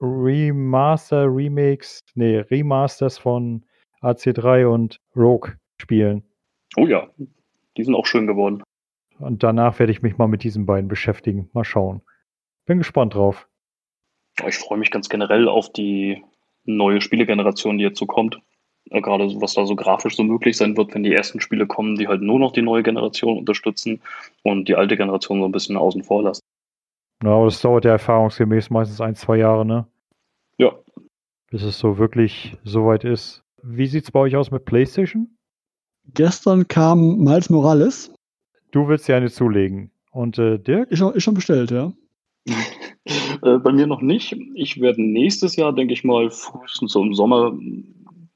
Remaster, 0.00 1.26
Remakes, 1.26 2.00
nee, 2.14 2.38
Remasters 2.38 3.18
von 3.18 3.64
AC3 4.02 4.66
und 4.66 5.00
Rogue 5.16 5.52
spielen. 5.80 6.22
Oh 6.76 6.86
ja, 6.86 7.08
die 7.76 7.84
sind 7.84 7.94
auch 7.94 8.06
schön 8.06 8.26
geworden. 8.26 8.62
Und 9.18 9.42
danach 9.42 9.78
werde 9.78 9.92
ich 9.92 10.02
mich 10.02 10.16
mal 10.16 10.28
mit 10.28 10.44
diesen 10.44 10.66
beiden 10.66 10.88
beschäftigen. 10.88 11.50
Mal 11.52 11.64
schauen. 11.64 12.02
Bin 12.66 12.78
gespannt 12.78 13.14
drauf. 13.14 13.48
Ich 14.46 14.56
freue 14.56 14.78
mich 14.78 14.90
ganz 14.90 15.08
generell 15.08 15.48
auf 15.48 15.72
die 15.72 16.22
neue 16.64 17.00
Spielegeneration, 17.00 17.78
die 17.78 17.84
jetzt 17.84 17.98
so 17.98 18.06
kommt. 18.06 18.40
Gerade 18.90 19.24
was 19.40 19.54
da 19.54 19.66
so 19.66 19.74
grafisch 19.74 20.16
so 20.16 20.22
möglich 20.22 20.56
sein 20.56 20.76
wird, 20.76 20.94
wenn 20.94 21.02
die 21.02 21.12
ersten 21.12 21.40
Spiele 21.40 21.66
kommen, 21.66 21.96
die 21.96 22.08
halt 22.08 22.22
nur 22.22 22.38
noch 22.38 22.52
die 22.52 22.62
neue 22.62 22.82
Generation 22.82 23.38
unterstützen 23.38 24.00
und 24.44 24.68
die 24.68 24.76
alte 24.76 24.96
Generation 24.96 25.40
so 25.40 25.46
ein 25.46 25.52
bisschen 25.52 25.76
außen 25.76 26.04
vor 26.04 26.22
lassen. 26.22 26.40
Ja, 27.22 27.30
aber 27.30 27.46
das 27.46 27.60
dauert 27.60 27.84
ja 27.84 27.92
erfahrungsgemäß 27.92 28.70
meistens 28.70 29.00
ein, 29.00 29.14
zwei 29.14 29.38
Jahre, 29.38 29.66
ne? 29.66 29.86
Ja, 30.58 30.72
Bis 31.50 31.62
es 31.62 31.78
so 31.78 31.98
wirklich 31.98 32.56
soweit 32.64 33.04
ist. 33.04 33.42
Wie 33.62 33.86
sieht's 33.86 34.10
bei 34.10 34.20
euch 34.20 34.36
aus 34.36 34.50
mit 34.50 34.64
PlayStation? 34.64 35.36
Gestern 36.14 36.68
kam 36.68 37.18
Miles 37.18 37.50
Morales. 37.50 38.14
Du 38.70 38.88
willst 38.88 39.08
dir 39.08 39.16
eine 39.16 39.30
zulegen. 39.30 39.90
Und 40.10 40.38
äh, 40.38 40.58
Dirk? 40.58 40.90
Ist 40.90 40.98
schon, 40.98 41.14
ist 41.14 41.22
schon 41.22 41.34
bestellt, 41.34 41.70
ja. 41.70 41.92
äh, 43.42 43.58
bei 43.58 43.72
mir 43.72 43.86
noch 43.86 44.00
nicht. 44.00 44.36
Ich 44.54 44.80
werde 44.80 45.02
nächstes 45.02 45.56
Jahr, 45.56 45.74
denke 45.74 45.92
ich 45.92 46.04
mal, 46.04 46.30
frühestens 46.30 46.92
so 46.92 47.02
im 47.02 47.14
Sommer 47.14 47.52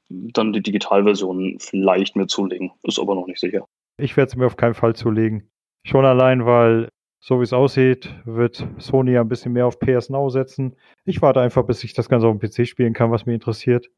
dann 0.09 0.53
die 0.53 0.61
Digitalversion 0.61 1.57
vielleicht 1.59 2.15
mir 2.15 2.27
zulegen. 2.27 2.71
Ist 2.83 2.99
aber 2.99 3.15
noch 3.15 3.27
nicht 3.27 3.39
sicher. 3.39 3.65
Ich 3.97 4.15
werde 4.17 4.29
es 4.29 4.35
mir 4.35 4.45
auf 4.45 4.57
keinen 4.57 4.73
Fall 4.73 4.95
zulegen. 4.95 5.49
Schon 5.85 6.05
allein, 6.05 6.45
weil, 6.45 6.89
so 7.23 7.39
wie 7.39 7.43
es 7.43 7.53
aussieht, 7.53 8.13
wird 8.25 8.67
Sony 8.79 9.13
ja 9.13 9.21
ein 9.21 9.29
bisschen 9.29 9.53
mehr 9.53 9.65
auf 9.65 9.79
PS 9.79 10.09
Now 10.09 10.29
setzen. 10.29 10.75
Ich 11.05 11.21
warte 11.21 11.39
einfach, 11.39 11.63
bis 11.63 11.81
ich 11.85 11.93
das 11.93 12.09
Ganze 12.09 12.27
auf 12.27 12.37
dem 12.37 12.41
PC 12.41 12.67
spielen 12.67 12.93
kann, 12.93 13.11
was 13.11 13.25
mich 13.25 13.35
interessiert. 13.35 13.89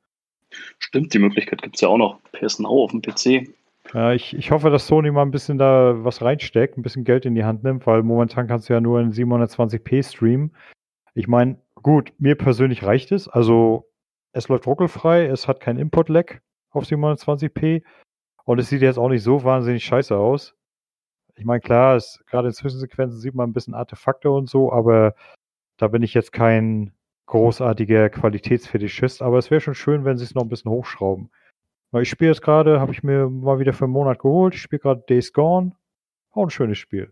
Stimmt, 0.78 1.12
die 1.12 1.18
Möglichkeit 1.18 1.64
gibt 1.64 1.76
es 1.76 1.82
ja 1.82 1.90
auch 1.90 1.98
noch. 1.98 2.20
PS 2.34 2.60
Now 2.60 2.84
auf 2.84 2.92
dem 2.92 3.02
PC. 3.02 3.50
Ja, 3.96 4.14
ich, 4.14 4.36
ich 4.36 4.52
hoffe, 4.52 4.70
dass 4.70 4.86
Sony 4.86 5.10
mal 5.10 5.24
ein 5.24 5.32
bisschen 5.32 5.58
da 5.58 5.96
was 6.04 6.22
reinsteckt, 6.22 6.78
ein 6.78 6.84
bisschen 6.84 7.04
Geld 7.04 7.26
in 7.26 7.34
die 7.34 7.44
Hand 7.44 7.64
nimmt, 7.64 7.88
weil 7.88 8.04
momentan 8.04 8.48
kannst 8.48 8.70
du 8.70 8.74
ja 8.74 8.80
nur 8.80 9.00
in 9.00 9.12
720p 9.12 10.08
streamen. 10.08 10.56
Ich 11.16 11.28
meine, 11.28 11.60
gut, 11.82 12.14
mir 12.20 12.36
persönlich 12.36 12.84
reicht 12.84 13.12
es. 13.12 13.28
Also, 13.28 13.90
es 14.34 14.50
läuft 14.50 14.68
ruckelfrei, 14.68 15.26
es 15.26 15.48
hat 15.48 15.62
kein 15.62 15.80
Input-Lag 15.80 16.42
auf 16.70 16.84
720p 16.84 17.82
und 18.44 18.60
es 18.60 18.70
sieht 18.70 18.84
jetzt 18.84 19.00
auch 19.00 19.10
nicht 19.10 19.24
so 19.24 19.44
wahnsinnig 19.44 19.84
scheiße 19.84 20.16
aus. 20.16 20.56
Ich 21.38 21.46
meine, 21.46 21.60
klar, 21.60 21.96
es, 21.96 22.24
gerade 22.28 22.48
in 22.48 22.54
Zwischensequenzen 22.54 23.20
sieht 23.20 23.36
man 23.36 23.50
ein 23.50 23.54
bisschen 23.54 23.74
Artefakte 23.74 24.32
und 24.32 24.50
so, 24.50 24.72
aber 24.72 25.16
da 25.78 25.88
bin 25.88 26.02
ich 26.02 26.14
jetzt 26.14 26.32
kein 26.32 26.92
großartiger 27.26 28.10
Qualitätsfetischist, 28.10 29.22
aber 29.22 29.38
es 29.38 29.52
wäre 29.52 29.62
schon 29.62 29.76
schön, 29.76 30.06
wenn 30.06 30.18
sie 30.18 30.24
es 30.24 30.36
noch 30.36 30.44
ein 30.44 30.50
bisschen 30.50 30.72
hochschrauben. 30.72 31.30
Weil 31.92 32.04
ich 32.04 32.10
spiele 32.10 32.32
jetzt 32.32 32.42
gerade, 32.42 32.80
habe 32.80 32.92
ich 32.92 33.04
mir 33.04 33.30
mal 33.30 33.60
wieder 33.60 33.74
für 33.74 33.86
einen 33.86 33.94
Monat 33.94 34.20
geholt. 34.20 34.54
Ich 34.54 34.62
spiele 34.62 34.80
gerade 34.80 35.04
Days 35.08 35.34
Gone. 35.34 35.72
Auch 36.32 36.44
ein 36.44 36.50
schönes 36.50 36.78
Spiel. 36.78 37.12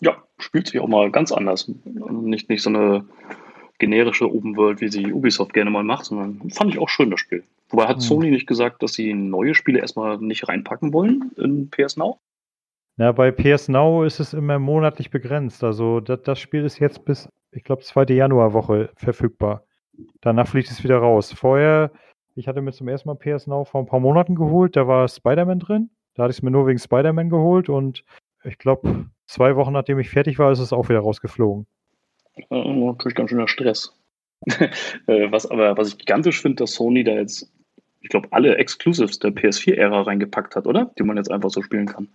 Ja, 0.00 0.22
spielt 0.38 0.68
sich 0.68 0.80
auch 0.80 0.88
mal 0.88 1.10
ganz 1.10 1.32
anders. 1.32 1.70
Nicht, 1.84 2.48
nicht 2.48 2.62
so 2.62 2.70
eine 2.70 3.04
generische 3.78 4.32
Open 4.32 4.56
World, 4.56 4.80
wie 4.80 4.88
sie 4.88 5.12
Ubisoft 5.12 5.52
gerne 5.52 5.70
mal 5.70 5.84
macht, 5.84 6.06
sondern 6.06 6.50
fand 6.50 6.70
ich 6.72 6.78
auch 6.78 6.88
schön, 6.88 7.10
das 7.10 7.20
Spiel. 7.20 7.44
Wobei 7.68 7.86
hat 7.86 7.96
Hm. 7.96 8.00
Sony 8.02 8.30
nicht 8.30 8.46
gesagt, 8.46 8.82
dass 8.82 8.94
sie 8.94 9.12
neue 9.14 9.54
Spiele 9.54 9.80
erstmal 9.80 10.18
nicht 10.18 10.48
reinpacken 10.48 10.92
wollen 10.92 11.30
in 11.36 11.70
PS 11.70 11.96
Now? 11.96 12.18
Na, 13.00 13.12
bei 13.12 13.30
PS 13.30 13.68
Now 13.68 14.04
ist 14.04 14.20
es 14.20 14.34
immer 14.34 14.58
monatlich 14.58 15.08
begrenzt. 15.08 15.64
Also 15.64 16.00
das, 16.00 16.20
das 16.20 16.38
Spiel 16.38 16.66
ist 16.66 16.80
jetzt 16.80 17.02
bis, 17.06 17.30
ich 17.50 17.64
glaube, 17.64 17.80
zweite 17.80 18.12
Januarwoche 18.12 18.90
verfügbar. 18.94 19.64
Danach 20.20 20.46
fliegt 20.46 20.70
es 20.70 20.84
wieder 20.84 20.98
raus. 20.98 21.32
Vorher, 21.32 21.92
ich 22.34 22.46
hatte 22.46 22.60
mir 22.60 22.72
zum 22.72 22.88
ersten 22.88 23.08
Mal 23.08 23.14
PS 23.14 23.46
Now 23.46 23.64
vor 23.64 23.80
ein 23.80 23.86
paar 23.86 24.00
Monaten 24.00 24.34
geholt, 24.34 24.76
da 24.76 24.86
war 24.86 25.08
Spider-Man 25.08 25.60
drin. 25.60 25.88
Da 26.12 26.24
hatte 26.24 26.32
ich 26.32 26.36
es 26.36 26.42
mir 26.42 26.50
nur 26.50 26.66
wegen 26.66 26.78
Spider-Man 26.78 27.30
geholt 27.30 27.70
und 27.70 28.04
ich 28.44 28.58
glaube, 28.58 29.06
zwei 29.24 29.56
Wochen 29.56 29.72
nachdem 29.72 29.98
ich 29.98 30.10
fertig 30.10 30.38
war, 30.38 30.52
ist 30.52 30.58
es 30.58 30.74
auch 30.74 30.90
wieder 30.90 31.00
rausgeflogen. 31.00 31.66
Äh, 32.50 32.74
natürlich 32.74 33.14
ganz 33.14 33.30
schöner 33.30 33.48
Stress. 33.48 33.98
Äh, 35.06 35.32
was 35.32 35.50
aber, 35.50 35.78
was 35.78 35.88
ich 35.88 35.96
gigantisch 35.96 36.42
finde, 36.42 36.56
dass 36.56 36.74
Sony 36.74 37.02
da 37.02 37.12
jetzt, 37.12 37.50
ich 38.02 38.10
glaube, 38.10 38.28
alle 38.30 38.58
Exclusives 38.58 39.18
der 39.20 39.30
PS4-Ära 39.30 40.02
reingepackt 40.02 40.54
hat, 40.54 40.66
oder? 40.66 40.92
Die 40.98 41.02
man 41.02 41.16
jetzt 41.16 41.30
einfach 41.30 41.48
so 41.48 41.62
spielen 41.62 41.86
kann. 41.86 42.10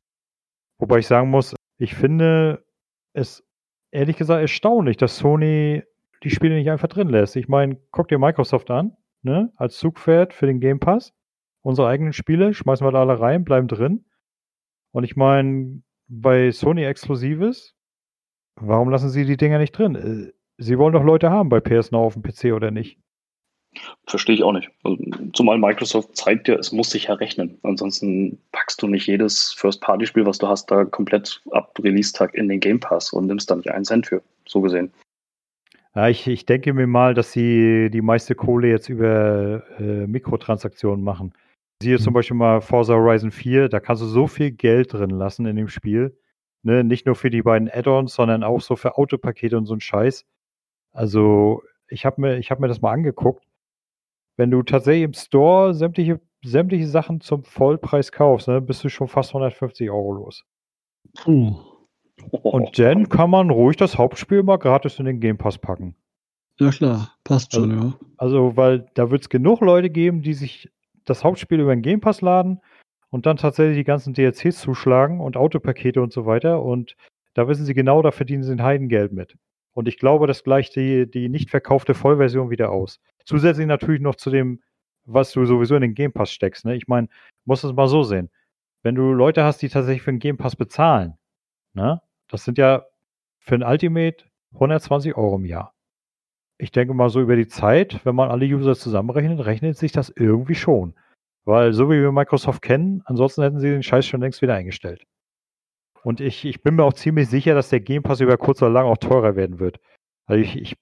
Wobei 0.78 1.00
ich 1.00 1.08
sagen 1.08 1.30
muss, 1.30 1.56
ich 1.78 1.96
finde 1.96 2.66
es 3.14 3.46
ehrlich 3.92 4.18
gesagt 4.18 4.42
erstaunlich, 4.42 4.98
dass 4.98 5.18
Sony 5.18 5.84
die 6.24 6.30
Spiele 6.30 6.56
nicht 6.56 6.70
einfach 6.70 6.88
drin 6.88 7.10
lässt. 7.10 7.36
Ich 7.36 7.48
meine, 7.48 7.78
guck 7.92 8.08
dir 8.08 8.20
Microsoft 8.20 8.70
an, 8.72 8.96
ne, 9.22 9.52
als 9.56 9.78
Zugpferd 9.78 10.34
für 10.34 10.48
den 10.48 10.60
Game 10.60 10.80
Pass. 10.80 11.14
Unsere 11.62 11.88
eigenen 11.88 12.14
Spiele 12.14 12.54
schmeißen 12.54 12.86
wir 12.86 12.92
da 12.92 13.02
alle 13.02 13.20
rein, 13.20 13.44
bleiben 13.44 13.68
drin. 13.68 14.06
Und 14.92 15.04
ich 15.04 15.16
meine, 15.16 15.82
bei 16.08 16.52
Sony 16.52 16.84
Exklusives, 16.84 17.76
warum 18.56 18.90
lassen 18.90 19.10
sie 19.10 19.26
die 19.26 19.38
Dinger 19.38 19.58
nicht 19.58 19.72
drin? 19.72 19.96
Äh, 19.96 20.34
sie 20.58 20.78
wollen 20.78 20.94
doch 20.94 21.04
Leute 21.04 21.32
haben 21.32 21.50
bei 21.50 21.60
PS 21.60 21.92
Now 21.92 22.06
auf 22.06 22.14
dem 22.14 22.24
PC 22.24 22.54
oder 22.54 22.72
nicht? 22.72 23.00
Verstehe 24.08 24.36
ich 24.36 24.44
auch 24.44 24.52
nicht. 24.52 24.70
Also, 24.84 24.98
zumal 25.34 25.58
Microsoft 25.58 26.16
zeigt 26.16 26.48
ja, 26.48 26.56
es 26.56 26.72
muss 26.72 26.92
sich 26.92 27.06
ja 27.06 27.16
rechnen. 27.16 27.58
Ansonsten 27.64 28.40
packst 28.52 28.82
du 28.82 28.88
nicht 28.88 29.08
jedes 29.08 29.54
First-Party-Spiel, 29.54 30.26
was 30.26 30.38
du 30.38 30.48
hast, 30.48 30.72
da 30.72 30.86
komplett 30.86 31.42
ab 31.52 31.78
Release-Tag 31.82 32.36
in 32.36 32.48
den 32.48 32.60
Game 32.60 32.80
Pass 32.80 33.14
und 33.14 33.28
nimmst 33.28 33.50
da 33.50 33.56
nicht 33.56 33.72
einen 33.72 33.86
Cent 33.86 34.08
für. 34.08 34.22
So 34.48 34.62
gesehen. 34.62 34.92
Ja, 35.96 36.10
ich, 36.10 36.28
ich 36.28 36.46
denke 36.46 36.74
mir 36.74 36.88
mal, 36.88 37.14
dass 37.14 37.32
sie 37.32 37.90
die 37.90 38.02
meiste 38.02 38.36
Kohle 38.36 38.68
jetzt 38.68 38.90
über 38.90 39.64
äh, 39.80 40.06
Mikrotransaktionen 40.08 41.04
machen. 41.04 41.34
Siehe 41.82 42.00
zum 42.00 42.12
mhm. 42.12 42.16
Beispiel 42.16 42.38
mal 42.38 42.62
Forza 42.62 42.94
Horizon 42.94 43.32
4, 43.32 43.70
da 43.70 43.80
kannst 43.80 44.02
du 44.02 44.08
so 44.08 44.28
viel 44.28 44.52
Geld 44.52 44.94
drin 44.94 45.10
lassen 45.10 45.46
in 45.46 45.56
dem 45.56 45.70
Spiel. 45.70 46.18
Ne? 46.64 46.84
Nicht 46.84 47.06
nur 47.06 47.16
für 47.16 47.30
die 47.30 47.42
beiden 47.42 47.70
Add-ons, 47.70 48.14
sondern 48.14 48.44
auch 48.44 48.60
so 48.60 48.76
für 48.76 48.98
Autopakete 48.98 49.58
und 49.58 49.66
so 49.66 49.74
ein 49.74 49.82
Scheiß. 49.82 50.26
Also, 50.92 51.62
ich 51.88 52.06
habe 52.06 52.20
mir, 52.22 52.42
hab 52.42 52.60
mir 52.60 52.68
das 52.68 52.82
mal 52.82 52.92
angeguckt. 52.92 53.46
Wenn 54.38 54.52
du 54.52 54.64
tatsächlich 54.64 55.04
im 55.04 55.14
Store 55.14 55.74
sämtliche, 55.74 56.20
sämtliche 56.44 56.88
Sachen 56.88 57.22
zum 57.22 57.44
Vollpreis 57.44 58.12
kaufst, 58.12 58.48
ne, 58.48 58.62
bist 58.62 58.84
du 58.84 58.90
schon 58.90 59.08
fast 59.08 59.30
150 59.30 59.90
Euro 59.90 60.14
los. 60.14 60.44
Puh. 61.18 61.56
Und 62.32 62.80
dann 62.80 63.10
kann 63.10 63.30
man 63.30 63.50
ruhig 63.50 63.78
das 63.78 63.98
Hauptspiel 63.98 64.44
mal 64.44 64.58
gratis 64.58 65.00
in 65.00 65.06
den 65.06 65.20
Game 65.20 65.38
Pass 65.38 65.58
packen. 65.58 65.96
Ja 66.60 66.70
klar, 66.70 67.14
passt 67.24 67.54
schon, 67.54 67.72
also, 67.72 67.88
ja. 67.88 68.00
Also, 68.18 68.58
weil 68.58 68.90
da 68.94 69.12
wird 69.12 69.22
es 69.22 69.30
genug 69.30 69.60
Leute 69.60 69.90
geben, 69.90 70.22
die 70.22 70.34
sich 70.34 70.70
das 71.04 71.24
Hauptspiel 71.24 71.60
über 71.60 71.76
den 71.76 71.82
Game 71.82 72.00
Pass 72.00 72.22
laden 72.22 72.62
und 73.10 73.26
dann 73.26 73.38
tatsächlich 73.38 73.78
die 73.78 73.84
ganzen 73.84 74.14
DLCs 74.14 74.60
zuschlagen 74.60 75.20
und 75.20 75.38
Autopakete 75.38 76.02
und 76.02 76.14
so 76.14 76.26
weiter. 76.26 76.64
Und 76.64 76.96
da 77.34 77.48
wissen 77.48 77.66
sie 77.66 77.74
genau, 77.74 78.02
da 78.02 78.12
verdienen 78.12 78.44
sie 78.44 78.54
ein 78.54 78.64
Heidengeld 78.64 79.12
mit. 79.12 79.38
Und 79.74 79.90
ich 79.90 79.98
glaube, 79.98 80.28
das 80.28 80.44
gleicht 80.44 80.76
die, 80.78 81.10
die 81.10 81.28
nicht 81.28 81.50
verkaufte 81.50 81.94
Vollversion 81.94 82.50
wieder 82.50 82.72
aus. 82.72 83.02
Zusätzlich 83.26 83.68
natürlich 83.68 84.02
noch 84.02 84.16
zu 84.16 84.30
dem, 84.30 84.62
was 85.06 85.32
du 85.32 85.46
sowieso 85.46 85.76
in 85.76 85.82
den 85.82 85.96
Game 85.96 86.14
Pass 86.14 86.32
steckst. 86.32 86.66
Ne? 86.66 86.76
Ich 86.76 86.88
meine, 86.88 87.08
musst 87.46 87.64
es 87.64 87.74
mal 87.74 87.88
so 87.88 88.04
sehen. 88.04 88.30
Wenn 88.84 88.96
du 88.96 89.14
Leute 89.14 89.44
hast, 89.44 89.62
die 89.62 89.70
tatsächlich 89.70 90.04
für 90.04 90.12
den 90.12 90.20
Game 90.20 90.38
Pass 90.38 90.56
bezahlen, 90.56 91.18
ne? 91.74 92.02
das 92.28 92.44
sind 92.44 92.58
ja 92.58 92.86
für 93.40 93.56
ein 93.56 93.64
Ultimate 93.64 94.26
120 94.54 95.16
Euro 95.16 95.36
im 95.36 95.46
Jahr. 95.46 95.74
Ich 96.58 96.72
denke 96.72 96.94
mal 96.94 97.10
so 97.10 97.22
über 97.22 97.36
die 97.36 97.48
Zeit, 97.48 98.06
wenn 98.06 98.16
man 98.16 98.30
alle 98.30 98.46
User 98.46 98.76
zusammenrechnet, 98.76 99.46
rechnet 99.46 99.78
sich 99.78 99.92
das 99.92 100.10
irgendwie 100.10 100.56
schon. 100.56 100.96
Weil 101.44 101.74
so 101.74 101.90
wie 101.90 102.02
wir 102.02 102.12
Microsoft 102.12 102.62
kennen, 102.62 103.04
ansonsten 103.06 103.44
hätten 103.44 103.60
sie 103.60 103.70
den 103.70 103.84
Scheiß 103.84 104.06
schon 104.06 104.22
längst 104.22 104.42
wieder 104.42 104.56
eingestellt. 104.56 105.06
Und 106.04 106.22
ich, 106.22 106.46
ich 106.46 106.62
bin 106.64 106.76
mir 106.76 106.84
auch 106.84 106.94
ziemlich 106.94 107.30
sicher, 107.30 107.56
dass 107.56 107.70
der 107.70 107.80
Game 107.82 108.04
Pass 108.04 108.22
über 108.22 108.38
kurz 108.38 108.62
oder 108.62 108.72
lang 108.72 108.86
auch 108.86 108.98
teurer 108.98 109.36
werden 109.36 109.60
wird. 109.60 109.80
Also 110.28 110.42
ich, 110.42 110.56
ich 110.56 110.76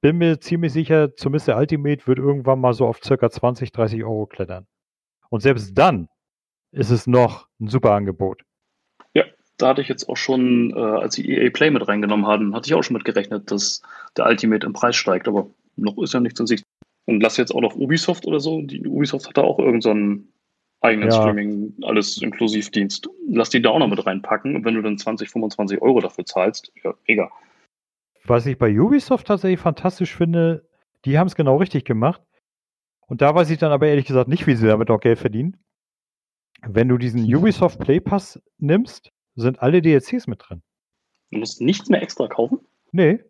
bin 0.00 0.18
mir 0.18 0.40
ziemlich 0.40 0.72
sicher, 0.72 1.14
zumindest 1.16 1.48
der 1.48 1.56
Ultimate 1.56 2.06
wird 2.06 2.18
irgendwann 2.18 2.60
mal 2.60 2.72
so 2.72 2.86
auf 2.86 3.00
circa 3.02 3.30
20, 3.30 3.72
30 3.72 4.04
Euro 4.04 4.26
klettern. 4.26 4.66
Und 5.30 5.40
selbst 5.40 5.76
dann 5.76 6.08
ist 6.72 6.90
es 6.90 7.06
noch 7.06 7.48
ein 7.60 7.68
super 7.68 7.92
Angebot. 7.92 8.42
Ja, 9.14 9.24
da 9.56 9.68
hatte 9.68 9.82
ich 9.82 9.88
jetzt 9.88 10.08
auch 10.08 10.16
schon, 10.16 10.70
äh, 10.70 10.78
als 10.78 11.14
sie 11.14 11.28
EA 11.28 11.50
Play 11.50 11.70
mit 11.70 11.86
reingenommen 11.86 12.26
haben, 12.26 12.54
hatte 12.54 12.68
ich 12.68 12.74
auch 12.74 12.82
schon 12.82 12.94
mit 12.94 13.04
gerechnet, 13.04 13.50
dass 13.50 13.82
der 14.16 14.26
Ultimate 14.26 14.66
im 14.66 14.72
Preis 14.72 14.96
steigt. 14.96 15.28
Aber 15.28 15.48
noch 15.76 15.98
ist 15.98 16.14
ja 16.14 16.20
nichts 16.20 16.40
in 16.40 16.46
Sicht. 16.46 16.64
Und 17.06 17.22
lass 17.22 17.36
jetzt 17.36 17.54
auch 17.54 17.60
noch 17.60 17.76
Ubisoft 17.76 18.26
oder 18.26 18.40
so. 18.40 18.62
Die 18.62 18.86
Ubisoft 18.86 19.28
hat 19.28 19.36
da 19.36 19.42
auch 19.42 19.58
irgendeinen 19.58 20.18
so 20.18 20.24
eigenen 20.86 21.10
ja. 21.10 21.20
Streaming, 21.20 21.74
alles 21.82 22.20
Inklusivdienst. 22.20 23.08
Lass 23.28 23.50
die 23.50 23.62
da 23.62 23.70
auch 23.70 23.78
noch 23.78 23.88
mit 23.88 24.04
reinpacken. 24.04 24.56
Und 24.56 24.64
wenn 24.64 24.74
du 24.74 24.82
dann 24.82 24.98
20, 24.98 25.30
25 25.30 25.80
Euro 25.80 26.00
dafür 26.00 26.26
zahlst, 26.26 26.72
ja, 26.82 26.94
mega. 27.06 27.30
Was 28.26 28.46
ich 28.46 28.58
bei 28.58 28.78
Ubisoft 28.78 29.26
tatsächlich 29.26 29.60
fantastisch 29.60 30.16
finde, 30.16 30.68
die 31.04 31.18
haben 31.18 31.28
es 31.28 31.36
genau 31.36 31.56
richtig 31.56 31.84
gemacht. 31.84 32.22
Und 33.06 33.22
da 33.22 33.34
weiß 33.34 33.50
ich 33.50 33.58
dann 33.58 33.72
aber 33.72 33.86
ehrlich 33.86 34.06
gesagt 34.06 34.28
nicht, 34.28 34.46
wie 34.46 34.56
sie 34.56 34.66
damit 34.66 34.88
noch 34.88 35.00
Geld 35.00 35.18
verdienen. 35.18 35.56
Wenn 36.62 36.88
du 36.88 36.98
diesen 36.98 37.22
Ubisoft 37.34 37.78
Play 37.78 38.00
Pass 38.00 38.42
nimmst, 38.58 39.12
sind 39.36 39.60
alle 39.60 39.80
DLCs 39.80 40.26
mit 40.26 40.42
drin. 40.42 40.62
Du 41.30 41.38
musst 41.38 41.60
nichts 41.60 41.88
mehr 41.88 42.02
extra 42.02 42.26
kaufen? 42.26 42.60
Nee. 42.92 43.20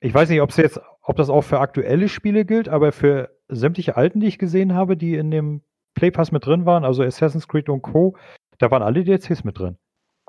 Ich 0.00 0.14
weiß 0.14 0.28
nicht, 0.30 0.40
ob 0.40 0.50
es 0.50 0.56
jetzt, 0.56 0.80
ob 1.02 1.16
das 1.16 1.28
auch 1.28 1.42
für 1.42 1.60
aktuelle 1.60 2.08
Spiele 2.08 2.44
gilt, 2.44 2.68
aber 2.68 2.92
für 2.92 3.36
sämtliche 3.48 3.96
alten, 3.96 4.20
die 4.20 4.26
ich 4.26 4.38
gesehen 4.38 4.74
habe, 4.74 4.96
die 4.96 5.14
in 5.14 5.30
dem 5.30 5.62
Play 5.94 6.10
Pass 6.10 6.32
mit 6.32 6.46
drin 6.46 6.66
waren, 6.66 6.84
also 6.84 7.02
Assassin's 7.02 7.48
Creed 7.48 7.68
und 7.68 7.82
Co., 7.82 8.16
da 8.58 8.70
waren 8.70 8.82
alle 8.82 9.04
DLCs 9.04 9.44
mit 9.44 9.58
drin. 9.58 9.76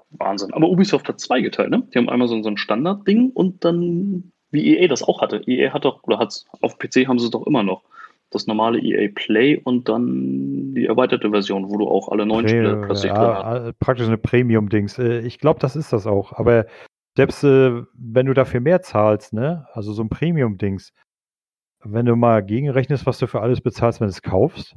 Wahnsinn. 0.09 0.53
Aber 0.53 0.69
Ubisoft 0.69 1.07
hat 1.07 1.19
zwei 1.19 1.41
geteilt, 1.41 1.69
ne? 1.69 1.87
Die 1.93 1.97
haben 1.97 2.09
einmal 2.09 2.27
so, 2.27 2.41
so 2.41 2.49
ein 2.49 2.57
Standard-Ding 2.57 3.31
und 3.33 3.63
dann, 3.65 4.31
wie 4.51 4.77
EA 4.77 4.87
das 4.87 5.03
auch 5.03 5.21
hatte. 5.21 5.41
EA 5.45 5.73
hat 5.73 5.85
doch, 5.85 6.03
oder 6.03 6.19
hat 6.19 6.43
auf 6.61 6.77
PC 6.77 7.07
haben 7.07 7.19
sie 7.19 7.25
es 7.25 7.31
doch 7.31 7.45
immer 7.45 7.63
noch. 7.63 7.83
Das 8.29 8.45
normale 8.45 8.79
EA 8.79 9.09
Play 9.13 9.57
und 9.63 9.87
dann 9.87 10.73
die 10.73 10.85
erweiterte 10.85 11.29
Version, 11.29 11.69
wo 11.69 11.77
du 11.77 11.87
auch 11.87 12.09
alle 12.09 12.25
neuen 12.25 12.47
Spiele 12.47 12.81
plötzlich 12.85 13.11
ja, 13.11 13.53
drin 13.53 13.65
hast. 13.67 13.79
Praktisch 13.79 14.07
eine 14.07 14.17
Premium-Dings. 14.17 14.99
Äh, 14.99 15.19
ich 15.19 15.39
glaube, 15.39 15.59
das 15.59 15.75
ist 15.75 15.93
das 15.93 16.07
auch. 16.07 16.33
Aber 16.33 16.65
selbst 17.15 17.43
äh, 17.43 17.83
wenn 17.93 18.25
du 18.25 18.33
dafür 18.33 18.59
mehr 18.59 18.81
zahlst, 18.81 19.33
ne, 19.33 19.67
also 19.73 19.93
so 19.93 20.03
ein 20.03 20.09
Premium-Dings, 20.09 20.91
wenn 21.83 22.05
du 22.05 22.15
mal 22.15 22.43
gegenrechnest, 22.43 23.05
was 23.05 23.19
du 23.19 23.27
für 23.27 23.41
alles 23.41 23.61
bezahlst, 23.61 24.01
wenn 24.01 24.07
du 24.07 24.11
es 24.11 24.21
kaufst, 24.21 24.75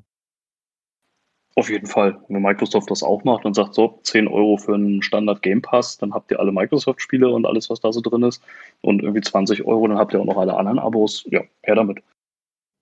auf 1.61 1.71
jeden 1.71 1.87
Fall. 1.87 2.21
Wenn 2.29 2.43
Microsoft 2.43 2.91
das 2.91 3.03
auch 3.03 3.23
macht 3.23 3.45
und 3.45 3.55
sagt, 3.55 3.75
so, 3.75 4.01
10 4.03 4.27
Euro 4.27 4.57
für 4.57 4.75
einen 4.75 5.03
Standard 5.03 5.43
Game 5.43 5.63
Pass, 5.63 5.99
dann 5.99 6.13
habt 6.13 6.31
ihr 6.31 6.41
alle 6.41 6.51
Microsoft-Spiele 6.51 7.31
und 7.31 7.47
alles, 7.47 7.71
was 7.71 7.81
da 7.81 7.93
so 7.93 8.01
drin 8.01 8.25
ist. 8.25 8.43
Und 8.81 9.03
irgendwie 9.03 9.21
20 9.21 9.65
Euro, 9.65 9.87
dann 9.87 9.99
habt 9.99 10.13
ihr 10.13 10.21
auch 10.21 10.25
noch 10.25 10.39
alle 10.39 10.57
anderen 10.57 10.79
Abos. 10.79 11.25
Ja, 11.31 11.43
her 11.63 11.77
damit. 11.77 12.03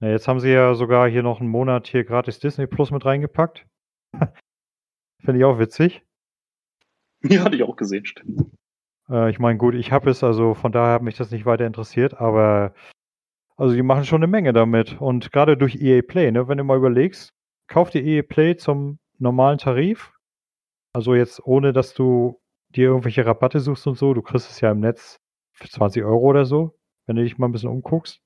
Ja, 0.00 0.08
jetzt 0.08 0.28
haben 0.28 0.40
sie 0.40 0.50
ja 0.50 0.74
sogar 0.74 1.08
hier 1.08 1.22
noch 1.22 1.40
einen 1.40 1.50
Monat 1.50 1.88
hier 1.88 2.04
gratis 2.04 2.38
Disney 2.38 2.66
Plus 2.66 2.90
mit 2.90 3.04
reingepackt. 3.04 3.66
Finde 5.20 5.38
ich 5.38 5.44
auch 5.44 5.58
witzig. 5.58 6.02
Ja, 7.24 7.42
hatte 7.42 7.56
ich 7.56 7.64
auch 7.64 7.74
gesehen, 7.74 8.06
stimmt. 8.06 8.46
Äh, 9.10 9.28
ich 9.30 9.40
meine, 9.40 9.58
gut, 9.58 9.74
ich 9.74 9.90
habe 9.90 10.08
es, 10.08 10.22
also 10.22 10.54
von 10.54 10.70
daher 10.70 10.94
hat 10.94 11.02
mich 11.02 11.16
das 11.16 11.32
nicht 11.32 11.46
weiter 11.46 11.66
interessiert, 11.66 12.14
aber 12.14 12.72
also 13.56 13.74
die 13.74 13.82
machen 13.82 14.04
schon 14.04 14.22
eine 14.22 14.30
Menge 14.30 14.52
damit. 14.52 15.00
Und 15.00 15.32
gerade 15.32 15.56
durch 15.56 15.82
EA 15.82 16.00
Play, 16.02 16.30
ne, 16.30 16.46
wenn 16.46 16.58
du 16.58 16.64
mal 16.64 16.76
überlegst, 16.76 17.34
kauf 17.68 17.90
dir 17.90 18.02
EA 18.02 18.22
Play 18.22 18.56
zum 18.56 18.98
normalen 19.18 19.58
Tarif. 19.58 20.12
Also 20.92 21.14
jetzt 21.14 21.44
ohne, 21.44 21.72
dass 21.72 21.94
du 21.94 22.40
dir 22.70 22.88
irgendwelche 22.88 23.24
Rabatte 23.24 23.60
suchst 23.60 23.86
und 23.86 23.96
so. 23.96 24.14
Du 24.14 24.22
kriegst 24.22 24.50
es 24.50 24.60
ja 24.60 24.72
im 24.72 24.80
Netz 24.80 25.20
für 25.52 25.68
20 25.68 26.02
Euro 26.04 26.20
oder 26.20 26.44
so, 26.44 26.78
wenn 27.06 27.16
du 27.16 27.22
dich 27.22 27.38
mal 27.38 27.46
ein 27.46 27.52
bisschen 27.52 27.70
umguckst. 27.70 28.20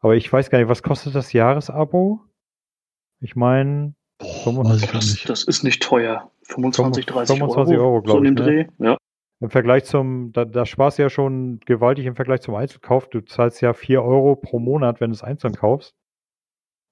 Aber 0.00 0.16
ich 0.16 0.32
weiß 0.32 0.50
gar 0.50 0.58
nicht, 0.58 0.68
was 0.68 0.82
kostet 0.82 1.14
das 1.14 1.32
Jahresabo? 1.32 2.20
Ich 3.20 3.36
meine, 3.36 3.94
das, 4.18 5.22
das, 5.24 5.44
ist 5.44 5.62
nicht 5.62 5.82
teuer. 5.82 6.30
25, 6.44 7.06
30 7.06 7.36
25 7.36 7.76
Euro, 7.76 7.86
Euro 7.86 8.02
glaube 8.02 8.18
so 8.18 8.24
ich. 8.24 8.30
Ne? 8.30 8.34
Dreh. 8.34 8.66
Ja. 8.78 8.96
Im 9.40 9.50
Vergleich 9.50 9.84
zum, 9.84 10.32
da, 10.32 10.44
da 10.44 10.66
sparst 10.66 10.98
du 10.98 11.02
ja 11.02 11.10
schon 11.10 11.60
gewaltig 11.60 12.06
im 12.06 12.14
Vergleich 12.14 12.42
zum 12.42 12.54
Einzelkauf. 12.54 13.08
Du 13.08 13.20
zahlst 13.20 13.60
ja 13.60 13.72
4 13.72 14.02
Euro 14.02 14.36
pro 14.36 14.58
Monat, 14.58 15.00
wenn 15.00 15.10
du 15.10 15.14
es 15.14 15.22
einzeln 15.22 15.54
kaufst. 15.54 15.94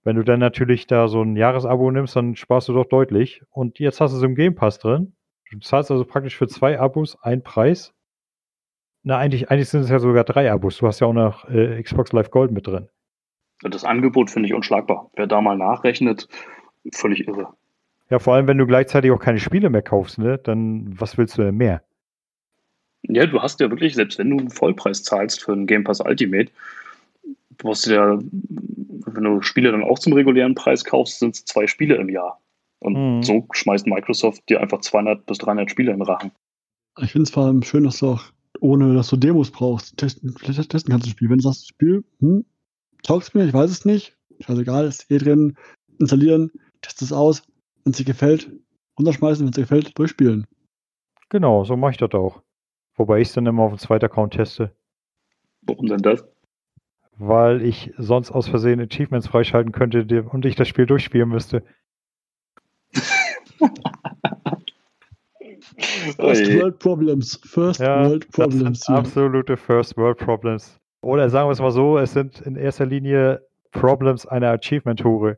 Wenn 0.02 0.16
du 0.16 0.22
dann 0.22 0.40
natürlich 0.40 0.86
da 0.86 1.08
so 1.08 1.22
ein 1.22 1.36
Jahresabo 1.36 1.90
nimmst, 1.90 2.16
dann 2.16 2.34
sparst 2.36 2.68
du 2.68 2.72
doch 2.72 2.86
deutlich. 2.86 3.42
Und 3.50 3.78
jetzt 3.78 4.00
hast 4.00 4.12
du 4.12 4.16
es 4.16 4.22
im 4.22 4.34
Game 4.34 4.54
Pass 4.54 4.78
drin. 4.78 5.14
Du 5.50 5.58
zahlst 5.58 5.90
also 5.90 6.04
praktisch 6.04 6.36
für 6.36 6.48
zwei 6.48 6.78
Abos 6.78 7.20
einen 7.22 7.42
Preis. 7.42 7.92
Na, 9.02 9.18
eigentlich, 9.18 9.50
eigentlich 9.50 9.68
sind 9.68 9.82
es 9.82 9.90
ja 9.90 9.98
sogar 9.98 10.24
drei 10.24 10.50
Abos. 10.50 10.78
Du 10.78 10.86
hast 10.86 11.00
ja 11.00 11.06
auch 11.06 11.12
noch 11.12 11.48
äh, 11.48 11.82
Xbox 11.82 12.12
Live 12.12 12.30
Gold 12.30 12.50
mit 12.50 12.66
drin. 12.66 12.88
Das 13.62 13.84
Angebot 13.84 14.30
finde 14.30 14.48
ich 14.48 14.54
unschlagbar. 14.54 15.10
Wer 15.16 15.26
da 15.26 15.40
mal 15.40 15.56
nachrechnet, 15.56 16.28
völlig 16.94 17.26
irre. 17.28 17.48
Ja, 18.08 18.18
vor 18.18 18.34
allem, 18.34 18.46
wenn 18.46 18.58
du 18.58 18.66
gleichzeitig 18.66 19.10
auch 19.10 19.18
keine 19.18 19.38
Spiele 19.38 19.70
mehr 19.70 19.82
kaufst, 19.82 20.18
ne? 20.18 20.38
Dann 20.38 20.98
was 20.98 21.18
willst 21.18 21.36
du 21.36 21.42
denn 21.42 21.56
mehr? 21.56 21.82
Ja, 23.02 23.26
du 23.26 23.40
hast 23.40 23.60
ja 23.60 23.70
wirklich, 23.70 23.94
selbst 23.94 24.18
wenn 24.18 24.30
du 24.30 24.38
einen 24.38 24.50
Vollpreis 24.50 25.02
zahlst 25.02 25.42
für 25.42 25.52
einen 25.52 25.66
Game 25.66 25.84
Pass 25.84 26.00
Ultimate, 26.00 26.50
du 27.58 27.68
hast 27.68 27.86
ja, 27.86 28.18
wenn 29.06 29.24
du 29.24 29.42
Spiele 29.42 29.72
dann 29.72 29.82
auch 29.82 29.98
zum 29.98 30.12
regulären 30.12 30.54
Preis 30.54 30.84
kaufst, 30.84 31.18
sind 31.18 31.34
es 31.34 31.44
zwei 31.44 31.66
Spiele 31.66 31.96
im 31.96 32.08
Jahr. 32.08 32.40
Und 32.80 32.94
Mhm. 32.94 33.22
so 33.22 33.46
schmeißt 33.52 33.86
Microsoft 33.86 34.48
dir 34.48 34.60
einfach 34.60 34.80
200 34.80 35.26
bis 35.26 35.38
300 35.38 35.70
Spiele 35.70 35.92
in 35.92 35.98
den 35.98 36.06
Rachen. 36.06 36.32
Ich 36.98 37.12
finde 37.12 37.24
es 37.24 37.30
vor 37.30 37.44
allem 37.44 37.62
schön, 37.62 37.84
dass 37.84 37.98
du 37.98 38.12
auch, 38.12 38.24
ohne 38.60 38.94
dass 38.94 39.08
du 39.08 39.16
Demos 39.16 39.50
brauchst, 39.50 39.96
testen, 39.96 40.34
vielleicht 40.38 40.70
testen 40.70 40.90
kannst 40.90 41.06
das 41.06 41.12
Spiel. 41.12 41.28
Wenn 41.30 41.38
du 41.38 41.44
sagst, 41.44 41.62
das 41.62 41.68
Spiel, 41.68 42.04
hm, 42.20 42.44
taugst 43.02 43.34
mir, 43.34 43.44
ich 43.44 43.52
weiß 43.52 43.70
es 43.70 43.84
nicht, 43.84 44.16
scheißegal, 44.40 44.86
ist 44.86 45.10
eh 45.10 45.18
drin, 45.18 45.56
installieren, 45.98 46.50
test 46.82 47.02
es 47.02 47.12
aus, 47.12 47.42
wenn 47.84 47.92
es 47.92 47.98
dir 47.98 48.04
gefällt, 48.04 48.50
runterschmeißen, 48.98 49.44
wenn 49.44 49.50
es 49.50 49.56
dir 49.56 49.62
gefällt, 49.62 49.98
durchspielen. 49.98 50.46
Genau, 51.28 51.64
so 51.64 51.76
mache 51.76 51.92
ich 51.92 51.98
das 51.98 52.12
auch. 52.12 52.42
Wobei 52.96 53.20
ich 53.20 53.28
es 53.28 53.34
dann 53.34 53.46
immer 53.46 53.62
auf 53.62 53.72
dem 53.72 53.78
zweiten 53.78 54.06
Account 54.06 54.34
teste. 54.34 54.74
Warum 55.62 55.86
denn 55.86 56.02
das? 56.02 56.24
Weil 57.22 57.62
ich 57.62 57.92
sonst 57.98 58.30
aus 58.30 58.48
Versehen 58.48 58.80
Achievements 58.80 59.28
freischalten 59.28 59.72
könnte 59.72 60.22
und 60.22 60.46
ich 60.46 60.56
das 60.56 60.68
Spiel 60.68 60.86
durchspielen 60.86 61.28
müsste. 61.28 61.62
First. 66.16 66.54
World 66.54 66.78
Problems. 66.78 67.38
First 67.44 67.80
Ja, 67.80 68.08
World 68.08 68.30
Problems. 68.30 68.80
sind 68.80 68.94
absolute 68.96 69.56
First 69.58 69.96
World 69.98 70.16
Problems. 70.18 70.78
Oder 71.02 71.28
sagen 71.28 71.48
wir 71.48 71.52
es 71.52 71.60
mal 71.60 71.70
so, 71.70 71.98
es 71.98 72.12
sind 72.12 72.40
in 72.40 72.56
erster 72.56 72.86
Linie 72.86 73.42
Problems 73.70 74.26
einer 74.26 74.50
Achievement-Hure. 74.50 75.36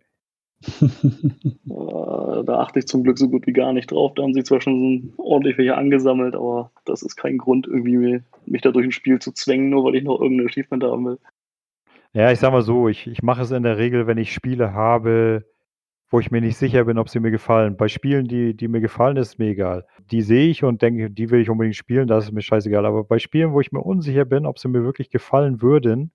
Da 2.44 2.58
achte 2.58 2.80
ich 2.80 2.86
zum 2.86 3.04
Glück 3.04 3.18
so 3.18 3.28
gut 3.28 3.46
wie 3.46 3.52
gar 3.52 3.72
nicht 3.72 3.92
drauf. 3.92 4.12
Da 4.14 4.22
haben 4.22 4.34
sie 4.34 4.42
zwar 4.42 4.60
schon 4.60 5.12
so 5.16 5.22
ordentlich 5.22 5.58
welche 5.58 5.76
angesammelt, 5.76 6.34
aber 6.34 6.72
das 6.84 7.02
ist 7.02 7.16
kein 7.16 7.38
Grund, 7.38 7.66
irgendwie 7.66 8.20
mich 8.46 8.62
da 8.62 8.70
durch 8.72 8.84
ein 8.86 8.92
Spiel 8.92 9.18
zu 9.20 9.32
zwängen, 9.32 9.70
nur 9.70 9.84
weil 9.84 9.94
ich 9.94 10.02
noch 10.02 10.20
irgendein 10.20 10.48
Achievement 10.48 10.82
haben 10.82 11.04
will. 11.06 11.18
Ja, 12.14 12.30
ich 12.30 12.40
sag 12.40 12.52
mal 12.52 12.62
so, 12.62 12.88
ich, 12.88 13.06
ich 13.06 13.22
mache 13.22 13.42
es 13.42 13.50
in 13.50 13.62
der 13.62 13.78
Regel, 13.78 14.06
wenn 14.06 14.18
ich 14.18 14.34
Spiele 14.34 14.74
habe, 14.74 15.46
wo 16.10 16.20
ich 16.20 16.30
mir 16.30 16.42
nicht 16.42 16.58
sicher 16.58 16.84
bin, 16.84 16.98
ob 16.98 17.08
sie 17.08 17.20
mir 17.20 17.30
gefallen. 17.30 17.76
Bei 17.78 17.88
Spielen, 17.88 18.26
die, 18.26 18.54
die 18.54 18.68
mir 18.68 18.82
gefallen, 18.82 19.16
ist 19.16 19.38
mir 19.38 19.48
egal. 19.48 19.86
Die 20.10 20.20
sehe 20.20 20.48
ich 20.50 20.62
und 20.62 20.82
denke, 20.82 21.10
die 21.10 21.30
will 21.30 21.40
ich 21.40 21.48
unbedingt 21.48 21.76
spielen, 21.76 22.06
das 22.06 22.24
ist 22.26 22.32
mir 22.32 22.42
scheißegal. 22.42 22.84
Aber 22.84 23.04
bei 23.04 23.18
Spielen, 23.18 23.52
wo 23.54 23.60
ich 23.60 23.72
mir 23.72 23.80
unsicher 23.80 24.26
bin, 24.26 24.44
ob 24.44 24.58
sie 24.58 24.68
mir 24.68 24.84
wirklich 24.84 25.08
gefallen 25.10 25.62
würden, 25.62 26.12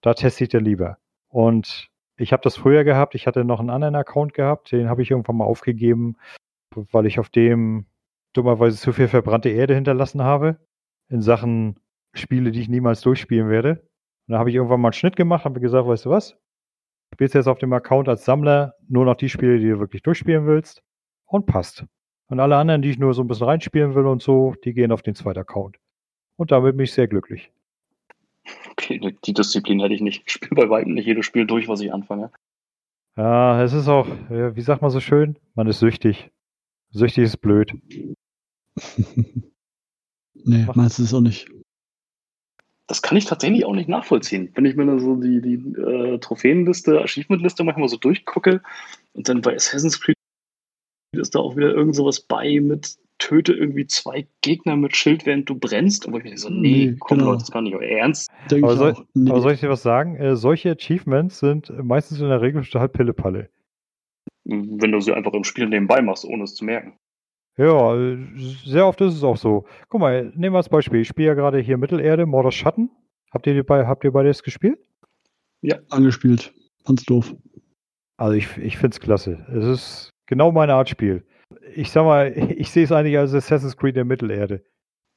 da 0.00 0.14
teste 0.14 0.44
ich 0.44 0.50
dann 0.50 0.64
lieber. 0.64 0.98
Und 1.28 1.90
ich 2.16 2.32
habe 2.32 2.42
das 2.42 2.56
früher 2.56 2.84
gehabt, 2.84 3.14
ich 3.14 3.26
hatte 3.26 3.44
noch 3.44 3.60
einen 3.60 3.70
anderen 3.70 3.96
Account 3.96 4.32
gehabt, 4.32 4.72
den 4.72 4.88
habe 4.88 5.02
ich 5.02 5.10
irgendwann 5.10 5.36
mal 5.36 5.44
aufgegeben, 5.44 6.16
weil 6.74 7.06
ich 7.06 7.18
auf 7.18 7.28
dem 7.28 7.86
dummerweise 8.32 8.78
zu 8.78 8.92
viel 8.92 9.08
verbrannte 9.08 9.50
Erde 9.50 9.74
hinterlassen 9.74 10.22
habe 10.22 10.58
in 11.10 11.20
Sachen 11.20 11.80
Spiele, 12.14 12.50
die 12.50 12.60
ich 12.62 12.68
niemals 12.70 13.02
durchspielen 13.02 13.50
werde. 13.50 13.87
Und 14.28 14.32
da 14.34 14.38
habe 14.38 14.50
ich 14.50 14.56
irgendwann 14.56 14.80
mal 14.80 14.88
einen 14.88 14.92
Schnitt 14.92 15.16
gemacht, 15.16 15.44
habe 15.46 15.58
gesagt, 15.60 15.86
weißt 15.88 16.04
du 16.04 16.10
was? 16.10 16.32
Du 16.32 17.14
spielst 17.16 17.34
jetzt 17.34 17.46
auf 17.48 17.58
dem 17.58 17.72
Account 17.72 18.08
als 18.08 18.24
Sammler 18.26 18.74
nur 18.86 19.04
noch 19.06 19.14
die 19.16 19.30
Spiele, 19.30 19.58
die 19.58 19.68
du 19.70 19.78
wirklich 19.80 20.02
durchspielen 20.02 20.46
willst. 20.46 20.82
Und 21.24 21.46
passt. 21.46 21.84
Und 22.28 22.40
alle 22.40 22.56
anderen, 22.56 22.82
die 22.82 22.90
ich 22.90 22.98
nur 22.98 23.14
so 23.14 23.22
ein 23.22 23.26
bisschen 23.28 23.46
reinspielen 23.46 23.94
will 23.94 24.06
und 24.06 24.22
so, 24.22 24.54
die 24.64 24.74
gehen 24.74 24.92
auf 24.92 25.02
den 25.02 25.14
zweiten 25.14 25.38
Account. 25.40 25.78
Und 26.36 26.52
damit 26.52 26.76
bin 26.76 26.84
ich 26.84 26.92
sehr 26.92 27.08
glücklich. 27.08 27.50
Okay, 28.70 28.98
die- 28.98 29.16
die 29.24 29.32
Disziplin 29.34 29.80
hätte 29.80 29.94
ich 29.94 30.00
nicht. 30.02 30.22
Ich 30.26 30.32
spiele 30.32 30.54
bei 30.60 30.70
weitem 30.70 30.94
nicht 30.94 31.06
jedes 31.06 31.24
Spiel 31.26 31.46
durch, 31.46 31.68
was 31.68 31.80
ich 31.80 31.92
anfange. 31.92 32.30
Ja, 33.16 33.62
es 33.62 33.72
ist 33.72 33.88
auch, 33.88 34.06
wie 34.28 34.60
sagt 34.60 34.80
man 34.82 34.90
so 34.90 35.00
schön? 35.00 35.38
Man 35.54 35.66
ist 35.66 35.80
süchtig. 35.80 36.30
Süchtig 36.90 37.24
ist 37.24 37.38
blöd. 37.38 37.72
nee, 40.34 40.66
meinst 40.74 40.98
du 40.98 41.02
es 41.02 41.14
auch 41.14 41.20
nicht? 41.20 41.48
Das 42.88 43.02
kann 43.02 43.16
ich 43.18 43.26
tatsächlich 43.26 43.64
auch 43.66 43.74
nicht 43.74 43.88
nachvollziehen. 43.88 44.50
Wenn 44.54 44.64
ich 44.64 44.74
mir 44.74 44.86
dann 44.86 44.98
so 44.98 45.14
die, 45.16 45.40
die 45.42 45.54
äh, 45.80 46.18
Trophäenliste, 46.18 47.00
Achievementliste 47.02 47.62
manchmal 47.62 47.88
so 47.88 47.98
durchgucke 47.98 48.62
und 49.12 49.28
dann 49.28 49.42
bei 49.42 49.54
Assassin's 49.54 50.00
Creed 50.00 50.16
ist 51.16 51.34
da 51.34 51.38
auch 51.40 51.56
wieder 51.56 51.68
irgend 51.74 51.94
sowas 51.94 52.20
bei 52.20 52.60
mit 52.60 52.96
töte 53.18 53.52
irgendwie 53.52 53.86
zwei 53.86 54.26
Gegner 54.42 54.76
mit 54.76 54.96
Schild, 54.96 55.26
während 55.26 55.50
du 55.50 55.54
brennst. 55.58 56.06
Und 56.06 56.12
wo 56.14 56.18
ich 56.18 56.24
mir 56.24 56.38
so, 56.38 56.48
nee, 56.50 56.86
Nee, 56.92 56.96
komm 57.00 57.18
genau. 57.18 57.30
Leute, 57.32 57.40
das 57.42 57.50
kann 57.50 57.64
nicht 57.64 57.74
euer 57.74 57.82
Ernst. 57.82 58.30
Denke 58.50 58.64
Aber 58.64 58.72
ich 58.72 58.78
soll- 58.78 58.92
auch. 58.92 59.04
Nee. 59.14 59.30
Aber 59.30 59.40
soll 59.40 59.52
ich 59.52 59.60
dir 59.60 59.68
was 59.70 59.82
sagen? 59.82 60.16
Äh, 60.16 60.36
solche 60.36 60.70
Achievements 60.70 61.40
sind 61.40 61.70
meistens 61.84 62.20
in 62.20 62.28
der 62.28 62.40
Regel 62.40 62.62
total 62.64 62.88
Pillepalle. 62.88 63.50
Wenn 64.44 64.92
du 64.92 65.00
sie 65.00 65.12
einfach 65.12 65.32
im 65.34 65.44
Spiel 65.44 65.66
nebenbei 65.68 66.00
machst, 66.00 66.24
ohne 66.24 66.44
es 66.44 66.54
zu 66.54 66.64
merken. 66.64 66.96
Ja, 67.58 68.16
sehr 68.64 68.86
oft 68.86 69.00
ist 69.00 69.14
es 69.14 69.24
auch 69.24 69.36
so. 69.36 69.64
Guck 69.88 70.00
mal, 70.00 70.32
nehmen 70.36 70.54
wir 70.54 70.58
als 70.58 70.68
Beispiel. 70.68 71.00
Ich 71.00 71.08
spiele 71.08 71.28
ja 71.28 71.34
gerade 71.34 71.58
hier 71.58 71.76
Mittelerde, 71.76 72.24
Mordor 72.24 72.52
Schatten. 72.52 72.88
Habt 73.32 73.48
ihr, 73.48 73.64
bei, 73.64 73.84
habt 73.84 74.04
ihr 74.04 74.12
beide 74.12 74.28
das 74.28 74.44
gespielt? 74.44 74.78
angespielt. 75.90 76.54
Fand's 76.86 77.04
doof. 77.04 77.34
Also 78.16 78.34
ich, 78.34 78.56
ich 78.58 78.78
finde 78.78 78.94
es 78.94 79.00
klasse. 79.00 79.44
Es 79.52 79.64
ist 79.64 80.10
genau 80.26 80.52
meine 80.52 80.74
Art 80.74 80.88
Spiel. 80.88 81.26
Ich 81.74 81.90
sag 81.90 82.04
mal, 82.04 82.32
ich 82.56 82.70
sehe 82.70 82.84
es 82.84 82.92
eigentlich 82.92 83.18
als 83.18 83.34
Assassin's 83.34 83.76
Creed 83.76 83.96
der 83.96 84.04
Mittelerde. 84.04 84.64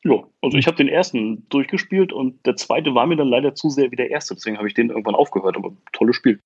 Ja, 0.04 0.24
also 0.42 0.58
ich 0.58 0.66
habe 0.66 0.78
den 0.78 0.88
ersten 0.88 1.48
durchgespielt 1.50 2.12
und 2.12 2.44
der 2.48 2.56
zweite 2.56 2.96
war 2.96 3.06
mir 3.06 3.18
dann 3.18 3.28
leider 3.28 3.54
zu 3.54 3.70
sehr 3.70 3.92
wie 3.92 3.96
der 3.96 4.10
erste, 4.10 4.34
deswegen 4.34 4.58
habe 4.58 4.68
ich 4.68 4.74
den 4.74 4.90
irgendwann 4.90 5.14
aufgehört, 5.14 5.56
aber 5.56 5.78
tolles 5.94 6.16
Spiel. 6.16 6.40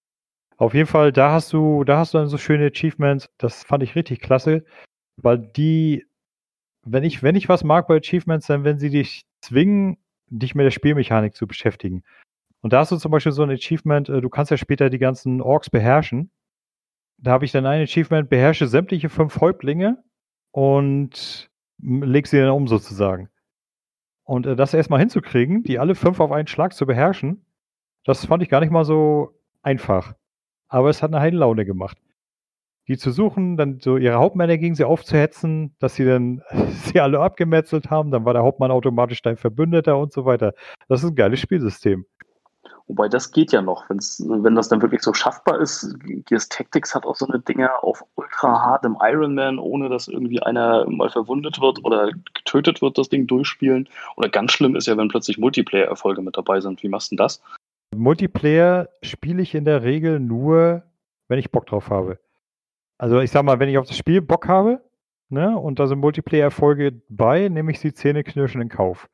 Auf 0.58 0.74
jeden 0.74 0.88
Fall, 0.88 1.14
da 1.14 1.32
hast 1.32 1.54
du, 1.54 1.86
da 1.86 2.00
hast 2.00 2.14
du 2.14 2.18
dann 2.18 2.28
so 2.28 2.38
schöne 2.38 2.66
Achievements. 2.66 3.28
Das 3.38 3.64
fand 3.64 3.82
ich 3.82 3.96
richtig 3.96 4.20
klasse, 4.20 4.66
weil 5.18 5.40
die, 5.40 6.06
wenn 6.84 7.04
ich, 7.04 7.24
wenn 7.24 7.36
ich 7.36 7.50
was 7.50 7.64
mag 7.64 7.88
bei 7.88 7.98
Achievements, 7.98 8.48
dann 8.48 8.64
wenn 8.64 8.80
sie 8.80 8.90
dich 8.90 9.26
zwingen, 9.42 9.98
dich 10.28 10.56
mit 10.56 10.66
der 10.66 10.72
Spielmechanik 10.72 11.36
zu 11.36 11.48
beschäftigen. 11.48 12.04
Und 12.62 12.74
da 12.74 12.80
hast 12.80 12.92
du 12.92 12.98
zum 12.98 13.12
Beispiel 13.12 13.32
so 13.32 13.44
ein 13.44 13.52
Achievement, 13.52 14.10
äh, 14.10 14.22
du 14.22 14.30
kannst 14.30 14.52
ja 14.52 14.58
später 14.58 14.90
die 14.90 14.98
ganzen 14.98 15.42
Orks 15.42 15.70
beherrschen. 15.70 16.32
Da 17.18 17.32
habe 17.32 17.46
ich 17.46 17.52
dann 17.52 17.66
ein 17.66 17.82
Achievement, 17.82 18.30
beherrsche 18.30 18.68
sämtliche 18.68 19.10
fünf 19.10 19.40
Häuptlinge 19.40 20.04
und 20.52 21.50
leg 21.80 22.28
sie 22.28 22.40
dann 22.40 22.50
um 22.50 22.68
sozusagen. 22.68 23.30
Und 24.24 24.48
äh, 24.48 24.56
das 24.56 24.74
erstmal 24.74 25.00
hinzukriegen, 25.00 25.64
die 25.64 25.80
alle 25.80 25.96
fünf 25.96 26.20
auf 26.20 26.32
einen 26.32 26.48
Schlag 26.48 26.74
zu 26.74 26.86
beherrschen, 26.86 27.46
das 28.04 28.26
fand 28.26 28.44
ich 28.44 28.50
gar 28.50 28.60
nicht 28.60 28.72
mal 28.72 28.86
so 28.86 29.40
einfach. 29.62 30.16
Aber 30.68 30.90
es 30.90 31.04
hat 31.04 31.12
eine 31.14 31.22
Heidenlaune 31.22 31.66
gemacht. 31.66 31.98
Die 32.88 32.98
zu 32.98 33.12
suchen, 33.12 33.58
dann 33.58 33.80
so 33.80 33.98
ihre 33.98 34.18
Hauptmänner 34.18 34.58
gegen 34.58 34.76
sie 34.76 34.84
aufzuhetzen, 34.84 35.76
dass 35.80 35.96
sie 35.96 36.06
dann 36.06 36.42
sie 36.84 37.00
alle 37.00 37.20
abgemetzelt 37.20 37.90
haben, 37.90 38.12
dann 38.12 38.26
war 38.26 38.34
der 38.34 38.44
Hauptmann 38.44 38.72
automatisch 38.72 39.22
dein 39.22 39.38
Verbündeter 39.38 39.98
und 39.98 40.14
so 40.14 40.26
weiter. 40.26 40.54
Das 40.88 41.04
ist 41.04 41.10
ein 41.10 41.16
geiles 41.16 41.40
Spielsystem. 41.40 42.06
Wobei 42.88 43.10
das 43.10 43.32
geht 43.32 43.52
ja 43.52 43.64
noch, 43.64 43.90
wenn's, 43.90 44.24
wenn 44.28 44.54
das 44.54 44.70
dann 44.70 44.82
wirklich 44.82 45.02
so 45.02 45.12
schaffbar 45.12 45.60
ist. 45.60 45.98
Gears 46.26 46.50
Tactics 46.50 46.94
hat 46.94 47.06
auch 47.06 47.16
so 47.16 47.28
eine 47.28 47.40
Dinger 47.40 47.84
auf 47.84 48.04
ultra 48.14 48.62
hartem 48.62 48.96
Ironman, 49.02 49.58
ohne 49.58 49.90
dass 49.90 50.08
irgendwie 50.08 50.42
einer 50.44 50.88
mal 50.88 51.10
verwundet 51.10 51.60
wird 51.60 51.84
oder 51.84 52.12
getötet 52.36 52.84
wird, 52.84 53.00
das 53.00 53.10
Ding 53.10 53.26
durchspielen. 53.26 53.90
Oder 54.18 54.30
ganz 54.30 54.52
schlimm 54.52 54.76
ist 54.76 54.86
ja, 54.86 54.96
wenn 54.98 55.08
plötzlich 55.08 55.40
Multiplayer-Erfolge 55.40 56.22
mit 56.22 56.38
dabei 56.38 56.62
sind. 56.62 56.84
Wie 56.84 56.90
machst 56.90 57.12
du 57.12 57.16
denn 57.16 57.24
das? 57.24 57.42
Multiplayer 57.96 58.90
spiele 59.02 59.42
ich 59.42 59.56
in 59.56 59.66
der 59.66 59.82
Regel 59.82 60.20
nur, 60.20 60.84
wenn 61.28 61.40
ich 61.40 61.52
Bock 61.52 61.66
drauf 61.66 61.90
habe. 61.90 62.20
Also 62.98 63.20
ich 63.20 63.32
sag 63.32 63.44
mal, 63.44 63.60
wenn 63.60 63.70
ich 63.70 63.78
auf 63.78 63.88
das 63.88 63.98
Spiel 63.98 64.22
Bock 64.22 64.48
habe, 64.48 64.82
ne, 65.30 65.58
und 65.58 65.80
da 65.80 65.88
sind 65.88 66.00
Multiplayer-Erfolge 66.00 67.02
bei, 67.10 67.50
nehme 67.50 67.72
ich 67.72 67.80
sie 67.80 67.94
Zähneknirschen 67.94 68.62
in 68.62 68.70
Kauf. 68.70 69.10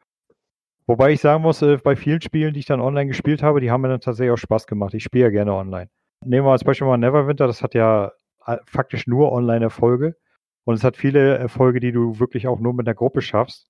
Wobei 0.88 1.11
ich 1.11 1.21
sagen 1.21 1.41
muss, 1.41 1.61
äh, 1.61 1.77
bei 1.77 1.95
vielen 1.95 2.21
Spielen, 2.21 2.53
die 2.53 2.59
ich 2.59 2.65
dann 2.65 2.82
online 2.82 3.07
gespielt 3.07 3.43
habe, 3.43 3.61
die 3.61 3.71
haben 3.71 3.82
mir 3.82 3.89
dann 3.89 4.01
tatsächlich 4.01 4.32
auch 4.32 4.38
Spaß 4.38 4.67
gemacht. 4.67 4.93
Ich 4.93 5.03
spiele 5.03 5.25
ja 5.25 5.29
gerne 5.29 5.53
online. 5.53 5.89
Nehmen 6.23 6.45
wir 6.45 6.51
als 6.51 6.63
Beispiel 6.63 6.88
mal 6.88 6.97
Neverwinter, 6.97 7.47
das 7.47 7.63
hat 7.63 7.73
ja 7.73 8.11
äh, 8.45 8.57
faktisch 8.65 9.07
nur 9.07 9.32
Online-Erfolge. 9.32 10.15
Und 10.63 10.75
es 10.75 10.84
hat 10.84 10.97
viele 10.97 11.38
Erfolge, 11.38 11.79
die 11.79 11.91
du 11.91 12.19
wirklich 12.19 12.47
auch 12.47 12.59
nur 12.59 12.73
mit 12.73 12.88
einer 12.88 12.95
Gruppe 12.95 13.21
schaffst. 13.21 13.67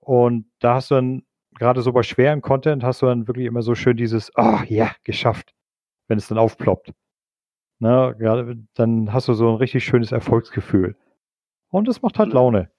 Und 0.00 0.46
da 0.58 0.74
hast 0.74 0.90
du 0.90 0.96
dann, 0.96 1.22
gerade 1.54 1.82
so 1.82 1.92
bei 1.92 2.02
schweren 2.02 2.40
Content, 2.40 2.82
hast 2.82 3.02
du 3.02 3.06
dann 3.06 3.28
wirklich 3.28 3.46
immer 3.46 3.62
so 3.62 3.74
schön 3.74 3.96
dieses, 3.96 4.34
ah, 4.36 4.64
ja, 4.66 4.92
geschafft, 5.04 5.54
wenn 6.08 6.18
es 6.18 6.26
dann 6.28 6.38
aufploppt. 6.38 6.92
Ne, 7.82 8.14
gerade, 8.16 8.56
dann 8.74 9.12
hast 9.12 9.26
du 9.26 9.34
so 9.34 9.48
ein 9.48 9.56
richtig 9.56 9.84
schönes 9.84 10.12
Erfolgsgefühl. 10.12 10.94
Und 11.68 11.88
es 11.88 12.00
macht 12.00 12.16
halt 12.16 12.28
Ja. 12.28 12.36
Laune. 12.36 12.70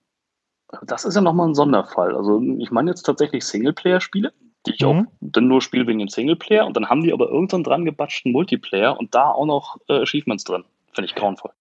Das 0.86 1.04
ist 1.04 1.16
ja 1.16 1.22
nochmal 1.22 1.50
ein 1.50 1.56
Sonderfall. 1.56 2.16
Also 2.16 2.42
ich 2.60 2.72
meine 2.72 2.90
jetzt 2.92 3.04
tatsächlich 3.04 3.44
Singleplayer-Spiele, 3.46 4.32
die 4.66 4.72
ich 4.76 4.80
Mhm. 4.82 4.88
auch 4.88 5.04
dann 5.20 5.50
nur 5.50 5.60
spiele 5.62 5.86
wegen 5.88 6.00
dem 6.00 6.08
Singleplayer 6.08 6.66
und 6.66 6.78
dann 6.78 6.88
haben 6.90 7.04
die 7.04 7.12
aber 7.12 7.28
irgendwann 7.28 7.66
dran 7.66 7.84
gebatschten 7.84 8.32
Multiplayer 8.32 8.98
und 8.98 9.14
da 9.14 9.30
auch 9.30 9.46
noch 9.46 9.76
äh, 9.90 10.02
Achievements 10.04 10.46
drin. 10.46 10.64
Finde 10.94 11.08
ich 11.08 11.16
grauenvoll. 11.16 11.52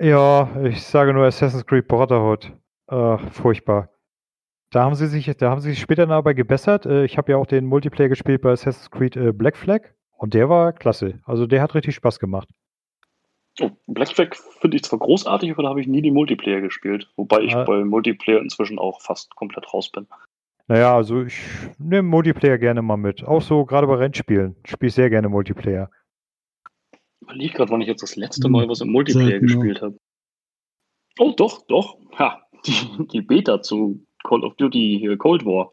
Ja, 0.00 0.48
ich 0.62 0.84
sage 0.84 1.12
nur 1.12 1.26
Assassin's 1.26 1.66
Creed 1.66 1.88
Brotherhood. 1.88 2.52
Äh, 2.86 3.18
furchtbar. 3.30 3.88
Da 4.70 4.84
haben 4.84 4.94
sie 4.94 5.08
sich, 5.08 5.26
da 5.36 5.50
haben 5.50 5.60
sie 5.60 5.70
sich 5.70 5.80
später 5.80 6.06
dabei 6.06 6.34
gebessert. 6.34 6.86
Äh, 6.86 7.04
ich 7.04 7.18
habe 7.18 7.32
ja 7.32 7.38
auch 7.38 7.46
den 7.46 7.66
Multiplayer 7.66 8.08
gespielt 8.10 8.42
bei 8.42 8.52
Assassin's 8.52 8.92
Creed 8.92 9.16
äh, 9.16 9.32
Black 9.32 9.56
Flag 9.56 9.80
und 10.18 10.34
der 10.34 10.48
war 10.48 10.72
klasse. 10.72 11.18
Also 11.24 11.46
der 11.48 11.62
hat 11.62 11.74
richtig 11.74 11.96
Spaß 11.96 12.20
gemacht. 12.20 12.48
Oh, 13.60 13.70
Black 13.86 14.08
Flag 14.08 14.34
finde 14.60 14.76
ich 14.76 14.82
zwar 14.84 14.98
großartig, 14.98 15.50
aber 15.52 15.64
da 15.64 15.68
habe 15.68 15.80
ich 15.80 15.86
nie 15.86 16.00
die 16.02 16.10
Multiplayer 16.10 16.60
gespielt. 16.62 17.10
Wobei 17.16 17.40
ich 17.42 17.54
Ah. 17.54 17.64
bei 17.64 17.84
Multiplayer 17.84 18.40
inzwischen 18.40 18.78
auch 18.78 19.00
fast 19.02 19.34
komplett 19.36 19.72
raus 19.74 19.90
bin. 19.90 20.06
Naja, 20.68 20.94
also 20.96 21.22
ich 21.22 21.38
nehme 21.78 22.08
Multiplayer 22.08 22.56
gerne 22.56 22.80
mal 22.82 22.96
mit. 22.96 23.24
Auch 23.24 23.42
so 23.42 23.64
gerade 23.66 23.86
bei 23.86 23.96
Rennspielen. 23.96 24.56
Spiele 24.64 24.88
ich 24.88 24.94
sehr 24.94 25.10
gerne 25.10 25.28
Multiplayer. 25.28 25.90
Überlege 27.20 27.54
gerade, 27.54 27.70
wann 27.70 27.80
ich 27.82 27.88
jetzt 27.88 28.02
das 28.02 28.16
letzte 28.16 28.46
Hm, 28.46 28.52
Mal 28.52 28.68
was 28.68 28.80
im 28.80 28.90
Multiplayer 28.90 29.26
selten, 29.26 29.48
ja. 29.48 29.54
gespielt 29.54 29.82
habe. 29.82 29.98
Oh, 31.18 31.32
doch, 31.36 31.66
doch. 31.66 31.98
Ha, 32.18 32.40
die, 32.66 33.06
die 33.12 33.20
Beta 33.20 33.60
zu 33.60 34.04
Call 34.24 34.44
of 34.44 34.54
Duty 34.56 34.98
hier 35.00 35.16
Cold 35.18 35.44
War. 35.44 35.72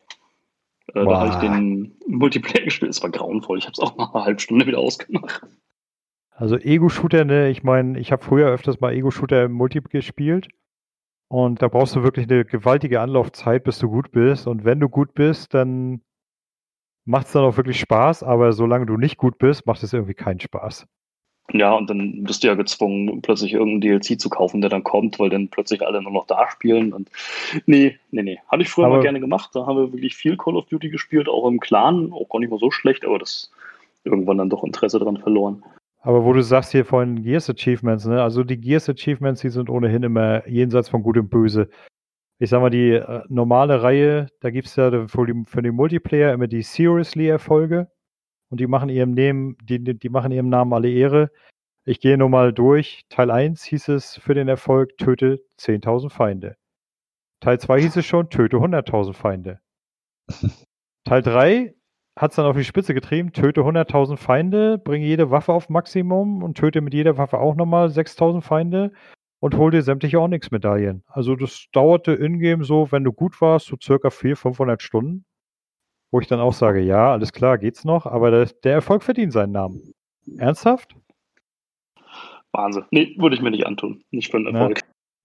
Äh, 0.88 1.06
da 1.06 1.20
habe 1.22 1.30
ich 1.30 1.36
den 1.36 1.98
Multiplayer 2.08 2.66
gespielt. 2.66 2.92
Es 2.92 3.02
war 3.02 3.10
grauenvoll. 3.10 3.58
Ich 3.58 3.66
habe 3.66 3.74
es 3.74 3.80
auch 3.80 3.96
nach 3.96 4.14
einer 4.14 4.26
halben 4.26 4.40
Stunde 4.40 4.68
wieder 4.68 4.80
ausgemacht. 4.80 5.42
Also 6.40 6.56
Ego-Shooter, 6.58 7.26
ne, 7.26 7.50
ich 7.50 7.64
meine, 7.64 8.00
ich 8.00 8.14
habe 8.14 8.24
früher 8.24 8.48
öfters 8.48 8.80
mal 8.80 8.94
Ego-Shooter 8.94 9.44
im 9.44 9.52
Multi 9.52 9.82
gespielt. 9.82 10.48
Und 11.28 11.62
da 11.62 11.68
brauchst 11.68 11.98
du 11.98 12.04
wirklich 12.04 12.32
eine 12.32 12.46
gewaltige 12.46 13.02
Anlaufzeit, 13.02 13.66
bis 13.66 13.78
du 13.78 13.90
gut 13.90 14.12
bist. 14.12 14.48
Und 14.48 14.64
wenn 14.64 14.80
du 14.80 14.88
gut 14.88 15.14
bist, 15.14 15.54
dann 15.54 16.02
macht 17.06 17.28
es 17.28 17.34
dann 17.34 17.44
auch 17.44 17.58
wirklich 17.58 17.78
Spaß. 17.78 18.24
Aber 18.24 18.54
solange 18.54 18.86
du 18.86 18.96
nicht 18.96 19.18
gut 19.18 19.38
bist, 19.38 19.66
macht 19.66 19.84
es 19.84 19.92
irgendwie 19.92 20.14
keinen 20.14 20.40
Spaß. 20.40 20.88
Ja, 21.52 21.74
und 21.74 21.90
dann 21.90 22.24
bist 22.24 22.44
du 22.44 22.48
ja 22.48 22.54
gezwungen, 22.54 23.22
plötzlich 23.22 23.54
irgendeinen 23.54 23.82
DLC 23.82 24.18
zu 24.20 24.30
kaufen, 24.30 24.62
der 24.62 24.70
dann 24.70 24.84
kommt, 24.84 25.20
weil 25.20 25.30
dann 25.30 25.50
plötzlich 25.50 25.86
alle 25.86 26.02
nur 26.02 26.14
noch 26.14 26.26
da 26.26 26.50
spielen. 26.50 26.94
Und 26.94 27.10
nee, 27.66 28.00
nee, 28.12 28.24
nee. 28.24 28.40
Hatte 28.48 28.62
ich 28.62 28.70
früher 28.70 28.86
Aber- 28.86 28.96
mal 28.96 29.04
gerne 29.04 29.20
gemacht. 29.20 29.50
Da 29.54 29.66
haben 29.66 29.76
wir 29.78 29.92
wirklich 29.92 30.16
viel 30.16 30.38
Call 30.38 30.56
of 30.56 30.68
Duty 30.68 30.90
gespielt, 30.90 31.28
auch 31.28 31.48
im 31.50 31.60
Clan. 31.60 32.14
Auch 32.14 32.30
gar 32.30 32.40
nicht 32.40 32.50
mal 32.50 32.60
so 32.60 32.72
schlecht, 32.72 33.04
aber 33.04 33.20
das 33.20 33.52
irgendwann 34.06 34.38
dann 34.38 34.50
doch 34.50 34.64
Interesse 34.64 35.00
dran 35.00 35.18
verloren. 35.18 35.66
Aber 36.02 36.24
wo 36.24 36.34
du 36.34 36.41
sagst 36.41 36.72
hier 36.72 36.86
vorhin 36.86 37.24
Gears 37.24 37.50
Achievements, 37.50 38.06
ne? 38.06 38.22
Also 38.22 38.43
die 38.43 38.60
Gears 38.60 38.89
Achievements, 38.89 39.41
die 39.41 39.50
sind 39.50 39.70
ohnehin 39.70 40.04
immer 40.04 40.47
jenseits 40.47 40.89
von 40.89 41.04
Gut 41.04 41.18
und 41.18 41.30
Böse. 41.30 41.70
Ich 42.39 42.50
sag 42.50 42.62
mal, 42.62 42.70
die 42.70 42.91
äh, 42.91 43.24
normale 43.28 43.84
Reihe, 43.84 44.28
da 44.39 44.50
gibt's 44.50 44.78
ja 44.78 45.08
für 45.08 45.26
die, 45.26 45.43
für 45.45 45.62
die 45.62 45.72
Multiplayer 45.72 46.34
immer 46.34 46.47
die 46.47 46.62
Seriously-Erfolge. 46.62 47.91
Und 48.50 48.60
die 48.62 48.68
machen 48.68 48.89
ihrem 48.89 49.12
Namen, 49.12 49.58
die, 49.62 49.84
die 49.84 50.00
die 50.00 50.10
machen 50.10 50.32
ihrem 50.32 50.50
Namen 50.50 50.74
alle 50.74 50.89
Ehre. 50.89 51.32
Ich 51.86 52.00
gehe 52.00 52.18
nur 52.18 52.30
mal 52.30 52.54
durch. 52.54 53.04
Teil 53.10 53.30
1 53.30 53.64
hieß 53.64 53.89
es 53.89 54.18
für 54.18 54.34
den 54.34 54.47
Erfolg, 54.47 54.97
töte 54.97 55.43
10.000 55.60 56.10
Feinde. 56.10 56.56
Teil 57.41 57.60
2 57.60 57.82
hieß 57.82 57.97
es 57.97 58.06
schon, 58.06 58.30
töte 58.30 58.58
100.000 58.58 59.14
Feinde. 59.14 59.60
Teil 61.04 61.22
3 61.22 61.76
hat 62.20 62.32
es 62.32 62.36
dann 62.36 62.45
auf 62.45 62.57
die 62.57 62.65
Spitze 62.65 62.93
getrieben, 62.93 63.32
töte 63.32 63.61
100.000 63.61 64.17
Feinde, 64.17 64.78
bringe 64.78 65.05
jede 65.05 65.32
Waffe 65.32 65.53
auf 65.53 65.70
Maximum 65.70 66.43
und 66.43 66.57
töte 66.57 66.82
mit 66.82 66.93
jeder 66.93 67.17
Waffe 67.17 67.39
auch 67.39 67.55
nochmal 67.55 67.88
6.000 67.88 68.41
Feinde 68.41 68.91
und 69.39 69.55
hol 69.55 69.72
dir 69.72 69.82
sämtliche 69.84 70.20
Onyx-Medaillen. 70.20 71.03
Also 71.07 71.38
das 71.38 71.67
dauerte 71.72 72.11
in-game 72.11 72.65
so, 72.65 72.91
wenn 72.91 73.05
du 73.05 73.13
gut 73.13 73.39
warst, 73.39 73.67
so 73.67 73.78
circa 73.82 74.09
400, 74.09 74.38
500 74.38 74.82
Stunden. 74.82 75.24
Wo 76.11 76.20
ich 76.20 76.28
dann 76.28 76.41
auch 76.41 76.51
sage, 76.51 76.82
ja, 76.82 77.13
alles 77.13 77.32
klar, 77.32 77.57
geht's 77.57 77.86
noch, 77.86 78.05
aber 78.05 78.32
der, 78.32 78.45
der 78.65 78.74
Erfolg 78.74 79.01
verdient 79.03 79.32
seinen 79.32 79.53
Namen. 79.53 79.93
Ernsthaft? 80.38 80.97
Wahnsinn. 82.51 82.84
Nee, 82.91 83.15
würde 83.17 83.36
ich 83.36 83.41
mir 83.41 83.51
nicht 83.51 83.65
antun. 83.65 84.03
Nicht 84.11 84.30
für 84.30 84.38
einen 84.38 84.51
Ne? 84.51 84.59
Erfolg. 84.59 84.82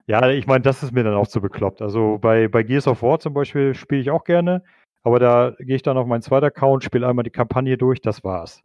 Ja, 0.07 0.29
ich 0.29 0.47
meine, 0.47 0.61
das 0.61 0.81
ist 0.81 0.93
mir 0.93 1.03
dann 1.03 1.15
auch 1.15 1.27
zu 1.27 1.41
bekloppt. 1.41 1.81
Also 1.81 2.19
bei, 2.21 2.47
bei 2.47 2.63
Gears 2.63 2.87
of 2.87 3.01
War 3.01 3.19
zum 3.19 3.33
Beispiel 3.33 3.73
spiele 3.73 3.99
ich 3.99 4.11
auch 4.11 4.23
gerne, 4.23 4.63
aber 5.05 5.19
da 5.19 5.53
gehe 5.59 5.75
ich 5.77 5.83
dann 5.83 5.97
auf 5.97 6.07
meinen 6.07 6.21
zweiten 6.21 6.45
Account, 6.47 6.83
spiele 6.83 7.07
einmal 7.07 7.23
die 7.23 7.29
Kampagne 7.29 7.77
durch, 7.77 8.01
das 8.01 8.23
war's. 8.23 8.61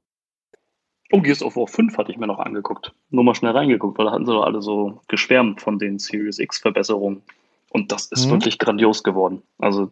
Oh, 1.13 1.21
Gears 1.21 1.43
of 1.43 1.57
War 1.57 1.67
5 1.67 1.97
hatte 1.99 2.13
ich 2.13 2.19
mir 2.19 2.27
noch 2.29 2.39
angeguckt. 2.39 2.93
Nur 3.11 3.25
mal 3.25 3.35
schnell 3.35 3.53
reingeguckt, 3.53 3.99
weil 3.99 4.07
da 4.07 4.13
hatten 4.13 4.27
sie 4.27 4.33
doch 4.33 4.45
alle 4.45 4.63
so 4.63 5.01
geschwärmt 5.09 5.61
von 5.61 5.79
den 5.79 5.99
Series 5.99 6.39
X-Verbesserungen. 6.39 7.23
Und 7.71 7.91
das 7.93 8.07
ist 8.07 8.27
Mhm. 8.27 8.31
wirklich 8.33 8.59
grandios 8.59 9.03
geworden. 9.03 9.43
Also 9.59 9.89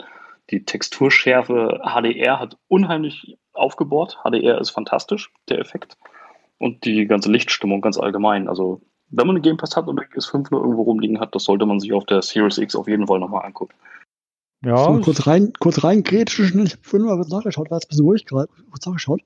die 0.51 0.65
Texturschärfe 0.65 1.81
HDR 1.85 2.39
hat 2.39 2.57
unheimlich 2.69 3.37
aufgebohrt. 3.53 4.19
HDR 4.25 4.61
ist 4.61 4.71
fantastisch, 4.71 5.31
der 5.49 5.59
Effekt. 5.59 5.97
Und 6.59 6.85
die 6.85 7.07
ganze 7.07 7.31
Lichtstimmung 7.31 7.81
ganz 7.81 7.99
allgemein. 7.99 8.49
Also 8.49 8.81
wenn 9.11 9.27
man 9.27 9.37
einen 9.37 9.43
Game 9.43 9.57
Pass 9.57 9.77
hat 9.77 9.89
und 9.89 10.01
Gears 10.11 10.27
5 10.27 10.51
nur 10.53 10.61
irgendwo 10.61 10.83
rumliegen 10.83 11.19
hat, 11.19 11.35
das 11.35 11.45
sollte 11.45 11.67
man 11.67 11.81
sich 11.81 11.93
auf 11.93 12.05
der 12.07 12.23
Series 12.23 12.59
X 12.59 12.77
auf 12.77 12.87
jeden 12.89 13.07
Fall 13.07 13.19
nochmal 13.19 13.45
angucken. 13.45 13.75
Ja, 14.65 14.77
so, 14.77 14.99
es- 14.99 15.05
kurz 15.05 15.27
rein, 15.27 15.53
kurz 15.61 15.85
rein, 15.85 16.03
grätschen. 16.03 16.65
Ich 16.67 16.73
habe 16.73 16.83
vorhin 16.83 17.07
mal 17.07 17.17
kurz 17.17 17.31
nachgeschaut, 17.31 17.71
war 17.71 17.79
jetzt 17.79 17.87
ein 17.87 17.91
bisschen 17.91 18.05
ruhig 18.05 18.25
gerade, 18.27 18.49
kurz 18.71 18.85
nachgeschaut. 18.87 19.21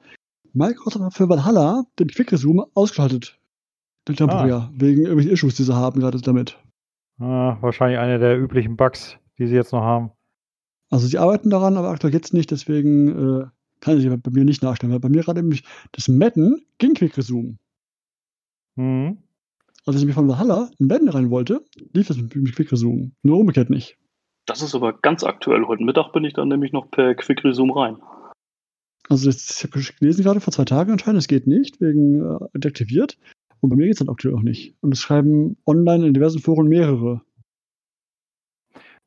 Microsoft 0.52 1.04
hat 1.04 1.14
für 1.14 1.28
Valhalla 1.28 1.84
den 1.98 2.08
Quick 2.08 2.30
Resume 2.32 2.66
ausgeschaltet. 2.74 3.38
Den 4.08 4.16
temporär, 4.16 4.70
wegen 4.74 5.02
irgendwelchen 5.02 5.32
Issues, 5.32 5.54
die 5.54 5.62
sie 5.62 5.74
haben 5.74 6.00
gerade 6.00 6.20
damit. 6.20 6.58
ah, 7.18 7.56
wahrscheinlich 7.60 7.98
einer 7.98 8.18
der 8.18 8.38
üblichen 8.38 8.76
Bugs, 8.76 9.16
die 9.38 9.46
sie 9.46 9.54
jetzt 9.54 9.72
noch 9.72 9.82
haben. 9.82 10.10
Also 10.90 11.06
sie 11.06 11.16
arbeiten 11.18 11.48
daran, 11.50 11.76
aber 11.78 11.88
aktuell 11.88 12.12
jetzt 12.12 12.34
nicht, 12.34 12.50
deswegen 12.50 13.08
äh, 13.42 13.46
kann 13.80 13.98
ich 13.98 14.06
bei 14.22 14.30
mir 14.30 14.44
nicht 14.44 14.62
nachstellen, 14.62 14.92
weil 14.92 15.00
bei 15.00 15.08
mir 15.08 15.22
gerade 15.22 15.40
nämlich 15.40 15.64
das 15.92 16.08
Madden 16.08 16.66
ging 16.78 16.92
Quick 16.94 17.16
Resume. 17.16 17.56
Mhm. 18.76 19.18
Als 19.86 19.96
ich 19.96 20.04
mir 20.04 20.12
von 20.12 20.28
Valhalla 20.28 20.70
in 20.78 20.86
Madden 20.88 21.08
rein 21.08 21.30
wollte, 21.30 21.64
lief 21.94 22.08
das 22.08 22.16
mit, 22.18 22.34
mit 22.36 22.54
Quick 22.54 22.70
Resume. 22.72 23.12
Nur 23.22 23.38
umgekehrt 23.38 23.70
nicht. 23.70 23.96
Das 24.46 24.62
ist 24.62 24.74
aber 24.74 24.92
ganz 24.92 25.22
aktuell. 25.24 25.66
Heute 25.66 25.84
Mittag 25.84 26.12
bin 26.12 26.24
ich 26.24 26.34
dann 26.34 26.48
nämlich 26.48 26.72
noch 26.72 26.90
per 26.90 27.14
Quick 27.14 27.44
Resume 27.44 27.74
rein. 27.76 27.96
Also 29.08 29.26
das, 29.26 29.64
ich 29.64 29.64
habe 29.64 29.94
gelesen 30.00 30.24
gerade 30.24 30.40
vor 30.40 30.52
zwei 30.52 30.64
Tagen 30.64 30.92
anscheinend, 30.92 31.20
es 31.20 31.28
geht 31.28 31.46
nicht, 31.46 31.80
wegen 31.80 32.20
äh, 32.20 32.58
deaktiviert. 32.58 33.18
Und 33.60 33.70
bei 33.70 33.76
mir 33.76 33.84
geht 33.84 33.94
es 33.94 33.98
dann 33.98 34.08
aktuell 34.08 34.34
auch 34.34 34.42
nicht. 34.42 34.74
Und 34.80 34.92
es 34.92 35.00
schreiben 35.00 35.56
online 35.66 36.06
in 36.06 36.14
diversen 36.14 36.40
Foren 36.40 36.66
mehrere. 36.66 37.22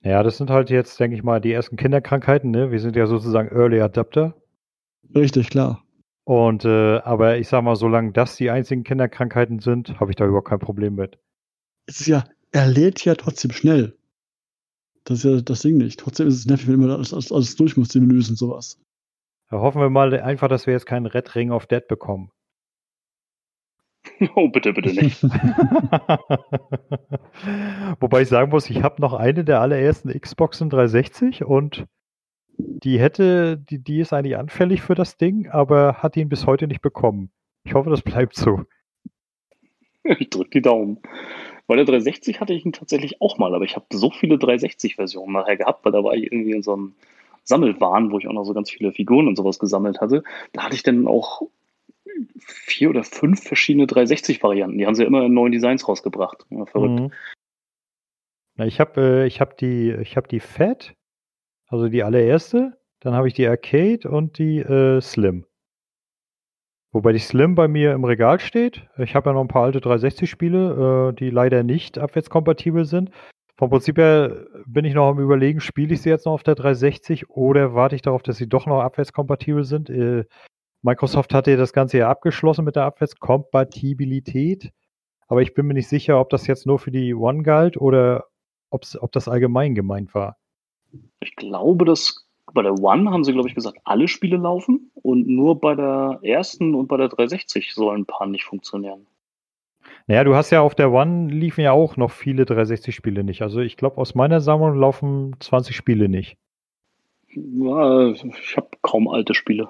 Ja, 0.01 0.21
das 0.23 0.37
sind 0.37 0.49
halt 0.49 0.69
jetzt, 0.69 0.99
denke 0.99 1.17
ich 1.17 1.23
mal, 1.23 1.41
die 1.41 1.51
ersten 1.51 1.77
Kinderkrankheiten. 1.77 2.51
Ne? 2.51 2.71
Wir 2.71 2.79
sind 2.79 2.95
ja 2.95 3.07
sozusagen 3.07 3.49
Early 3.49 3.81
Adapter. 3.81 4.35
Richtig, 5.15 5.49
klar. 5.49 5.83
Und 6.23 6.65
äh, 6.65 6.97
aber 6.99 7.37
ich 7.37 7.47
sag 7.47 7.63
mal, 7.63 7.75
solange 7.75 8.11
das 8.11 8.35
die 8.35 8.49
einzigen 8.49 8.83
Kinderkrankheiten 8.83 9.59
sind, 9.59 9.99
habe 9.99 10.11
ich 10.11 10.15
da 10.15 10.25
überhaupt 10.25 10.47
kein 10.47 10.59
Problem 10.59 10.95
mit. 10.95 11.17
Es 11.87 12.01
ist 12.01 12.07
ja, 12.07 12.23
er 12.51 12.67
lädt 12.67 13.03
ja 13.03 13.15
trotzdem 13.15 13.51
schnell. 13.51 13.97
Das 15.05 15.19
ist 15.19 15.23
ja 15.23 15.41
das 15.41 15.61
Ding 15.61 15.77
nicht. 15.77 15.99
Trotzdem 15.99 16.27
ist 16.27 16.35
es 16.35 16.45
nervig, 16.45 16.67
wenn 16.67 16.79
man 16.79 16.91
alles, 16.91 17.13
alles, 17.13 17.31
alles 17.31 17.55
durch 17.55 17.77
muss, 17.77 17.89
die 17.89 17.99
Menüs 17.99 18.29
und 18.29 18.37
sowas. 18.37 18.79
Da 19.49 19.59
hoffen 19.59 19.79
wir 19.79 19.89
mal 19.89 20.19
einfach, 20.19 20.47
dass 20.47 20.65
wir 20.65 20.73
jetzt 20.73 20.87
keinen 20.87 21.05
Red 21.05 21.35
Ring 21.35 21.51
of 21.51 21.67
Dead 21.67 21.87
bekommen. 21.87 22.31
Oh, 24.35 24.49
bitte, 24.49 24.71
bitte 24.71 24.93
nicht. 24.93 25.23
Wobei 27.99 28.21
ich 28.21 28.29
sagen 28.29 28.51
muss, 28.51 28.69
ich 28.69 28.83
habe 28.83 29.01
noch 29.01 29.13
eine 29.13 29.43
der 29.43 29.61
allerersten 29.61 30.09
Xboxen 30.09 30.69
360 30.69 31.43
und 31.43 31.87
die 32.57 32.99
hätte, 32.99 33.57
die, 33.57 33.83
die 33.83 33.99
ist 33.99 34.13
eigentlich 34.13 34.37
anfällig 34.37 34.83
für 34.83 34.93
das 34.95 35.17
Ding, 35.17 35.49
aber 35.49 35.95
hat 35.95 36.15
ihn 36.17 36.29
bis 36.29 36.45
heute 36.45 36.67
nicht 36.67 36.81
bekommen. 36.81 37.31
Ich 37.63 37.73
hoffe, 37.73 37.89
das 37.89 38.03
bleibt 38.03 38.35
so. 38.35 38.61
Ich 40.19 40.29
drücke 40.29 40.51
die 40.51 40.61
Daumen. 40.61 40.99
Bei 41.67 41.75
der 41.75 41.85
360 41.85 42.39
hatte 42.39 42.53
ich 42.53 42.65
ihn 42.65 42.73
tatsächlich 42.73 43.21
auch 43.21 43.37
mal, 43.37 43.55
aber 43.55 43.65
ich 43.65 43.75
habe 43.75 43.85
so 43.91 44.11
viele 44.11 44.35
360-Versionen 44.35 45.33
nachher 45.33 45.57
gehabt, 45.57 45.83
weil 45.83 45.91
da 45.91 46.03
war 46.03 46.13
ich 46.13 46.31
irgendwie 46.31 46.51
in 46.51 46.61
so 46.61 46.73
einem 46.73 46.93
Sammelwahn, 47.43 48.11
wo 48.11 48.19
ich 48.19 48.27
auch 48.27 48.33
noch 48.33 48.43
so 48.43 48.53
ganz 48.53 48.69
viele 48.69 48.91
Figuren 48.91 49.27
und 49.27 49.35
sowas 49.35 49.59
gesammelt 49.59 50.01
hatte. 50.01 50.23
Da 50.53 50.63
hatte 50.63 50.75
ich 50.75 50.83
dann 50.83 51.07
auch 51.07 51.41
vier 52.37 52.89
oder 52.89 53.03
fünf 53.03 53.43
verschiedene 53.43 53.85
360-Varianten. 53.85 54.77
Die 54.77 54.85
haben 54.85 54.95
sie 54.95 55.03
ja 55.03 55.07
immer 55.07 55.25
in 55.25 55.33
neuen 55.33 55.51
Designs 55.51 55.87
rausgebracht. 55.87 56.45
Ja, 56.49 56.65
verrückt. 56.65 56.99
Mhm. 56.99 57.11
Na, 58.55 58.65
ich 58.65 58.79
habe 58.79 59.25
äh, 59.25 59.29
hab 59.29 59.57
die, 59.57 59.91
hab 59.93 60.27
die 60.27 60.39
Fat, 60.39 60.95
also 61.67 61.89
die 61.89 62.03
allererste, 62.03 62.77
dann 62.99 63.13
habe 63.13 63.27
ich 63.27 63.33
die 63.33 63.47
Arcade 63.47 64.09
und 64.09 64.37
die 64.37 64.59
äh, 64.59 65.01
Slim. 65.01 65.45
Wobei 66.95 67.11
die 67.11 67.19
Slim 67.19 67.55
bei 67.55 67.67
mir 67.67 67.91
im 67.91 68.05
Regal 68.05 68.39
steht. 68.39 68.87
Ich 68.97 69.15
habe 69.15 69.29
ja 69.29 69.33
noch 69.33 69.41
ein 69.41 69.49
paar 69.49 69.65
alte 69.65 69.79
360-Spiele, 69.79 71.09
äh, 71.09 71.13
die 71.13 71.29
leider 71.29 71.61
nicht 71.61 71.97
abwärtskompatibel 71.97 72.85
sind. 72.85 73.11
Vom 73.57 73.69
Prinzip 73.69 73.97
her 73.97 74.45
bin 74.65 74.85
ich 74.85 74.93
noch 74.93 75.09
am 75.09 75.19
überlegen, 75.19 75.59
spiele 75.59 75.93
ich 75.93 76.01
sie 76.01 76.09
jetzt 76.09 76.25
noch 76.25 76.31
auf 76.31 76.43
der 76.43 76.55
360 76.55 77.29
oder 77.29 77.73
warte 77.73 77.97
ich 77.97 78.01
darauf, 78.01 78.23
dass 78.23 78.37
sie 78.37 78.47
doch 78.47 78.65
noch 78.65 78.79
abwärtskompatibel 78.79 79.65
sind. 79.65 79.89
Äh, 79.89 80.23
Microsoft 80.83 81.33
hatte 81.33 81.51
ja 81.51 81.57
das 81.57 81.73
Ganze 81.73 81.97
ja 81.97 82.09
abgeschlossen 82.09 82.63
mit 82.63 82.77
der 82.77 82.85
Abwärtskompatibilität. 82.85 84.71
Aber 85.27 85.41
ich 85.41 85.53
bin 85.53 85.65
mir 85.65 85.73
nicht 85.73 85.89
sicher, 85.89 86.17
ob 86.17 86.29
das 86.29 86.47
jetzt 86.47 86.65
nur 86.65 86.79
für 86.79 86.91
die 86.91 87.13
One 87.13 87.43
galt 87.43 87.75
oder 87.75 88.23
ob 88.69 89.11
das 89.11 89.27
allgemein 89.27 89.75
gemeint 89.75 90.15
war. 90.15 90.37
Ich 91.19 91.35
glaube, 91.35 91.83
dass 91.83 92.24
bei 92.55 92.63
der 92.63 92.79
One 92.79 93.11
haben 93.11 93.23
sie, 93.23 93.33
glaube 93.33 93.47
ich, 93.47 93.53
gesagt, 93.53 93.77
alle 93.83 94.07
Spiele 94.07 94.37
laufen 94.37 94.89
und 94.95 95.27
nur 95.27 95.59
bei 95.59 95.75
der 95.75 96.19
ersten 96.23 96.73
und 96.73 96.87
bei 96.87 96.97
der 96.97 97.09
360 97.09 97.75
sollen 97.75 98.01
ein 98.01 98.05
paar 98.05 98.25
nicht 98.25 98.45
funktionieren. 98.45 99.05
Naja, 100.07 100.23
du 100.23 100.35
hast 100.35 100.49
ja 100.49 100.61
auf 100.61 100.73
der 100.73 100.91
One 100.91 101.27
liefen 101.31 101.61
ja 101.61 101.71
auch 101.71 101.97
noch 101.97 102.11
viele 102.11 102.43
360-Spiele 102.43 103.23
nicht. 103.23 103.43
Also 103.43 103.59
ich 103.59 103.77
glaube, 103.77 103.97
aus 103.97 104.15
meiner 104.15 104.41
Sammlung 104.41 104.75
laufen 104.75 105.35
20 105.39 105.75
Spiele 105.75 106.09
nicht. 106.09 106.37
Ja, 107.27 108.11
ich 108.11 108.57
habe 108.57 108.69
kaum 108.81 109.07
alte 109.07 109.35
Spiele. 109.35 109.67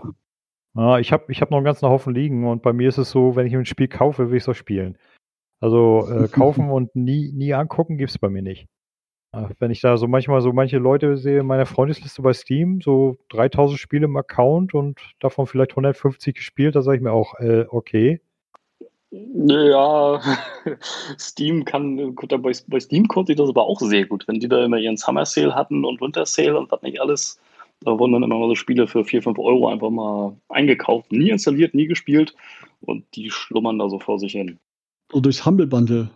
Ja, 0.76 1.00
ich 1.00 1.12
habe 1.12 1.32
ich 1.32 1.42
hab 1.42 1.52
noch 1.52 1.58
einen 1.58 1.66
ganzen 1.66 1.90
Haufen 1.90 2.14
liegen 2.14 2.48
und 2.48 2.62
bei 2.62 2.74
mir 2.74 2.90
ist 2.90 2.98
es 2.98 3.10
so, 3.10 3.36
wenn 3.36 3.48
ich 3.48 3.56
ein 3.56 3.66
Spiel 3.66 3.88
kaufe, 3.88 4.30
will 4.30 4.38
ich 4.38 4.44
es 4.44 4.50
auch 4.50 4.56
spielen. 4.56 4.98
Also 5.60 6.08
äh, 6.10 6.28
kaufen 6.32 6.70
und 6.70 6.96
nie, 6.96 7.32
nie 7.34 7.54
angucken 7.54 7.98
gibt 7.98 8.12
es 8.12 8.20
bei 8.20 8.30
mir 8.30 8.42
nicht. 8.42 8.68
Wenn 9.60 9.72
ich 9.72 9.82
da 9.82 9.98
so 9.98 10.08
manchmal 10.08 10.42
so 10.42 10.54
manche 10.54 10.78
Leute 10.78 11.18
sehe 11.18 11.40
in 11.40 11.46
meiner 11.46 11.66
Freundesliste 11.66 12.22
bei 12.22 12.34
Steam, 12.34 12.82
so 12.82 13.18
3000 13.30 13.80
Spiele 13.80 14.06
im 14.06 14.16
Account 14.16 14.74
und 14.74 15.00
davon 15.20 15.48
vielleicht 15.48 15.72
150 15.72 16.36
gespielt, 16.36 16.76
da 16.76 16.82
sage 16.82 16.98
ich 16.98 17.04
mir 17.04 17.12
auch, 17.12 17.40
äh, 17.40 17.66
okay. 17.70 18.22
Ja, 19.12 20.22
Steam 21.20 21.66
kann, 21.66 22.16
bei, 22.16 22.52
bei 22.68 22.80
Steam 22.80 23.08
konnte 23.08 23.32
ich 23.32 23.38
das 23.38 23.50
aber 23.50 23.66
auch 23.66 23.80
sehr 23.80 24.06
gut, 24.06 24.28
wenn 24.28 24.40
die 24.40 24.48
da 24.48 24.64
immer 24.64 24.78
ihren 24.78 24.98
Summer 24.98 25.26
Sale 25.26 25.56
hatten 25.56 25.86
und 25.86 26.02
Winter 26.02 26.26
Sale 26.26 26.58
und 26.58 26.72
was 26.72 26.82
nicht 26.82 27.00
alles. 27.00 27.40
Da 27.82 27.98
wurden 28.00 28.14
dann 28.14 28.24
immer 28.24 28.40
mal 28.40 28.48
so 28.48 28.56
Spiele 28.56 28.88
für 28.88 29.04
4, 29.04 29.22
5 29.22 29.38
Euro 29.38 29.68
einfach 29.68 29.90
mal 29.90 30.36
eingekauft, 30.50 31.12
nie 31.12 31.30
installiert, 31.30 31.74
nie 31.74 31.88
gespielt 31.88 32.36
und 32.82 33.06
die 33.16 33.30
schlummern 33.30 33.80
da 33.80 33.90
so 33.90 34.00
vor 34.00 34.18
sich 34.18 34.32
hin. 34.32 34.60
So 35.12 35.20
durchs 35.20 35.46
Humble 35.46 35.68
Bundle 35.68 36.10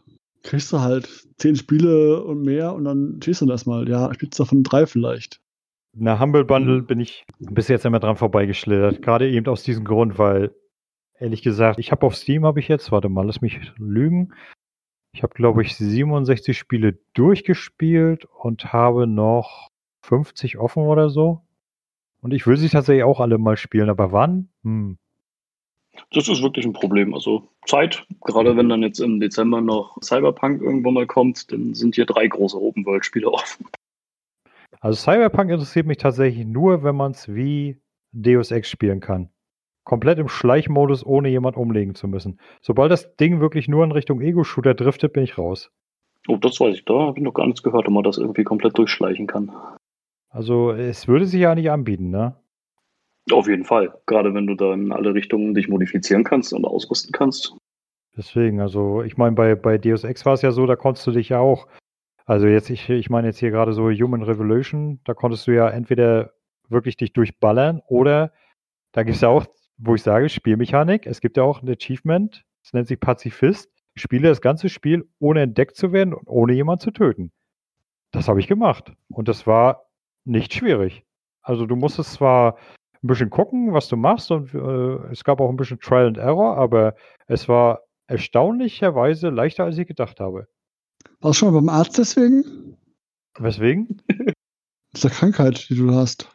kriegst 0.43 0.71
du 0.71 0.79
halt 0.79 1.27
zehn 1.37 1.55
Spiele 1.55 2.23
und 2.23 2.41
mehr 2.41 2.73
und 2.73 2.85
dann 2.85 3.19
schießt 3.23 3.41
du 3.41 3.45
das 3.45 3.65
mal. 3.65 3.87
Ja, 3.89 4.13
spielst 4.13 4.39
du 4.39 4.43
davon 4.43 4.63
drei 4.63 4.85
vielleicht. 4.85 5.41
Na, 5.93 6.19
Humble 6.19 6.45
Bundle 6.45 6.81
bin 6.81 6.99
ich 6.99 7.25
bis 7.39 7.67
jetzt 7.67 7.85
immer 7.85 7.99
dran 7.99 8.15
vorbeigeschlittert. 8.15 9.01
Gerade 9.01 9.29
eben 9.29 9.47
aus 9.47 9.63
diesem 9.63 9.85
Grund, 9.85 10.17
weil, 10.17 10.53
ehrlich 11.17 11.41
gesagt, 11.41 11.79
ich 11.79 11.91
habe 11.91 12.05
auf 12.05 12.15
Steam 12.15 12.45
habe 12.45 12.59
ich 12.59 12.67
jetzt, 12.67 12.91
warte 12.91 13.09
mal, 13.09 13.25
lass 13.25 13.41
mich 13.41 13.59
lügen. 13.77 14.33
Ich 15.13 15.23
habe, 15.23 15.33
glaube 15.33 15.63
ich, 15.63 15.75
67 15.75 16.57
Spiele 16.57 16.99
durchgespielt 17.13 18.25
und 18.25 18.71
habe 18.71 19.07
noch 19.07 19.69
50 20.03 20.57
offen 20.59 20.83
oder 20.83 21.09
so. 21.09 21.41
Und 22.21 22.33
ich 22.33 22.45
will 22.45 22.57
sie 22.57 22.69
tatsächlich 22.69 23.03
auch 23.03 23.19
alle 23.19 23.37
mal 23.37 23.57
spielen, 23.57 23.89
aber 23.89 24.11
wann? 24.11 24.49
Hm. 24.63 24.97
Das 26.11 26.27
ist 26.27 26.41
wirklich 26.41 26.65
ein 26.65 26.73
Problem. 26.73 27.13
Also 27.13 27.47
Zeit, 27.65 28.05
gerade 28.21 28.55
wenn 28.57 28.69
dann 28.69 28.81
jetzt 28.81 28.99
im 28.99 29.19
Dezember 29.19 29.61
noch 29.61 29.97
Cyberpunk 30.01 30.61
irgendwann 30.61 30.93
mal 30.93 31.07
kommt, 31.07 31.51
dann 31.51 31.73
sind 31.73 31.95
hier 31.95 32.05
drei 32.05 32.27
große 32.27 32.59
Open-World-Spiele 32.59 33.29
offen. 33.29 33.67
Also 34.81 34.97
Cyberpunk 34.97 35.51
interessiert 35.51 35.85
mich 35.85 35.97
tatsächlich 35.97 36.45
nur, 36.45 36.83
wenn 36.83 36.95
man 36.95 37.11
es 37.11 37.33
wie 37.33 37.81
Deus 38.11 38.51
Ex 38.51 38.69
spielen 38.69 38.99
kann. 39.01 39.29
Komplett 39.83 40.19
im 40.19 40.29
Schleichmodus, 40.29 41.05
ohne 41.05 41.29
jemand 41.29 41.57
umlegen 41.57 41.95
zu 41.95 42.07
müssen. 42.07 42.39
Sobald 42.61 42.91
das 42.91 43.15
Ding 43.15 43.39
wirklich 43.39 43.67
nur 43.67 43.83
in 43.83 43.91
Richtung 43.91 44.21
Ego-Shooter 44.21 44.75
driftet, 44.75 45.13
bin 45.13 45.23
ich 45.23 45.37
raus. 45.37 45.71
Oh, 46.27 46.37
das 46.37 46.59
weiß 46.59 46.75
ich. 46.75 46.85
Da 46.85 46.93
habe 46.93 47.17
ich 47.17 47.23
noch 47.23 47.33
gar 47.33 47.45
nichts 47.45 47.63
gehört, 47.63 47.87
ob 47.87 47.93
man 47.93 48.03
das 48.03 48.17
irgendwie 48.17 48.43
komplett 48.43 48.77
durchschleichen 48.77 49.25
kann. 49.27 49.51
Also 50.29 50.71
es 50.71 51.07
würde 51.07 51.25
sich 51.25 51.41
ja 51.41 51.55
nicht 51.55 51.71
anbieten, 51.71 52.11
ne? 52.11 52.35
Auf 53.31 53.47
jeden 53.47 53.65
Fall. 53.65 53.93
Gerade 54.05 54.33
wenn 54.33 54.47
du 54.47 54.55
da 54.55 54.73
in 54.73 54.91
alle 54.91 55.13
Richtungen 55.13 55.53
dich 55.53 55.67
modifizieren 55.67 56.23
kannst 56.23 56.53
und 56.53 56.65
ausrüsten 56.65 57.11
kannst. 57.11 57.55
Deswegen, 58.17 58.59
also 58.59 59.03
ich 59.03 59.17
meine, 59.17 59.35
bei, 59.35 59.55
bei 59.55 59.77
Deus 59.77 60.03
Ex 60.03 60.25
war 60.25 60.33
es 60.33 60.41
ja 60.41 60.51
so, 60.51 60.65
da 60.65 60.75
konntest 60.75 61.07
du 61.07 61.11
dich 61.11 61.29
ja 61.29 61.39
auch, 61.39 61.67
also 62.25 62.47
jetzt, 62.47 62.69
ich, 62.69 62.89
ich 62.89 63.09
meine 63.09 63.27
jetzt 63.27 63.39
hier 63.39 63.51
gerade 63.51 63.73
so 63.73 63.89
Human 63.89 64.23
Revolution, 64.23 64.99
da 65.05 65.13
konntest 65.13 65.47
du 65.47 65.51
ja 65.55 65.69
entweder 65.69 66.33
wirklich 66.67 66.97
dich 66.97 67.13
durchballern 67.13 67.81
oder 67.87 68.31
da 68.91 69.03
gibt 69.03 69.15
es 69.15 69.21
ja 69.21 69.29
auch, 69.29 69.45
wo 69.77 69.95
ich 69.95 70.03
sage, 70.03 70.29
Spielmechanik, 70.29 71.05
es 71.05 71.21
gibt 71.21 71.37
ja 71.37 71.43
auch 71.43 71.61
ein 71.61 71.69
Achievement, 71.69 72.45
das 72.63 72.73
nennt 72.73 72.87
sich 72.87 72.99
Pazifist, 72.99 73.71
spiele 73.95 74.27
das 74.27 74.41
ganze 74.41 74.69
Spiel 74.69 75.07
ohne 75.19 75.41
entdeckt 75.41 75.75
zu 75.75 75.93
werden 75.93 76.13
und 76.13 76.27
ohne 76.27 76.53
jemanden 76.53 76.81
zu 76.81 76.91
töten. 76.91 77.31
Das 78.11 78.27
habe 78.27 78.39
ich 78.39 78.47
gemacht 78.47 78.91
und 79.09 79.27
das 79.27 79.47
war 79.47 79.85
nicht 80.25 80.53
schwierig. 80.53 81.05
Also 81.41 81.65
du 81.65 81.75
musstest 81.75 82.13
zwar 82.13 82.57
ein 83.03 83.07
bisschen 83.07 83.29
gucken, 83.29 83.73
was 83.73 83.87
du 83.87 83.95
machst 83.95 84.31
und 84.31 84.53
äh, 84.53 85.11
es 85.11 85.23
gab 85.23 85.39
auch 85.39 85.49
ein 85.49 85.55
bisschen 85.55 85.79
Trial 85.79 86.07
and 86.07 86.17
Error, 86.17 86.57
aber 86.57 86.95
es 87.27 87.47
war 87.47 87.81
erstaunlicherweise 88.07 89.29
leichter, 89.29 89.63
als 89.63 89.77
ich 89.77 89.87
gedacht 89.87 90.19
habe. 90.19 90.47
Warst 91.21 91.39
du 91.41 91.45
schon 91.45 91.53
mal 91.53 91.59
beim 91.59 91.69
Arzt 91.69 91.97
deswegen? 91.97 92.77
Weswegen? 93.37 94.01
Das 94.07 94.25
ist 95.03 95.05
eine 95.05 95.13
Krankheit, 95.13 95.69
die 95.69 95.75
du 95.75 95.93
hast. 95.93 96.29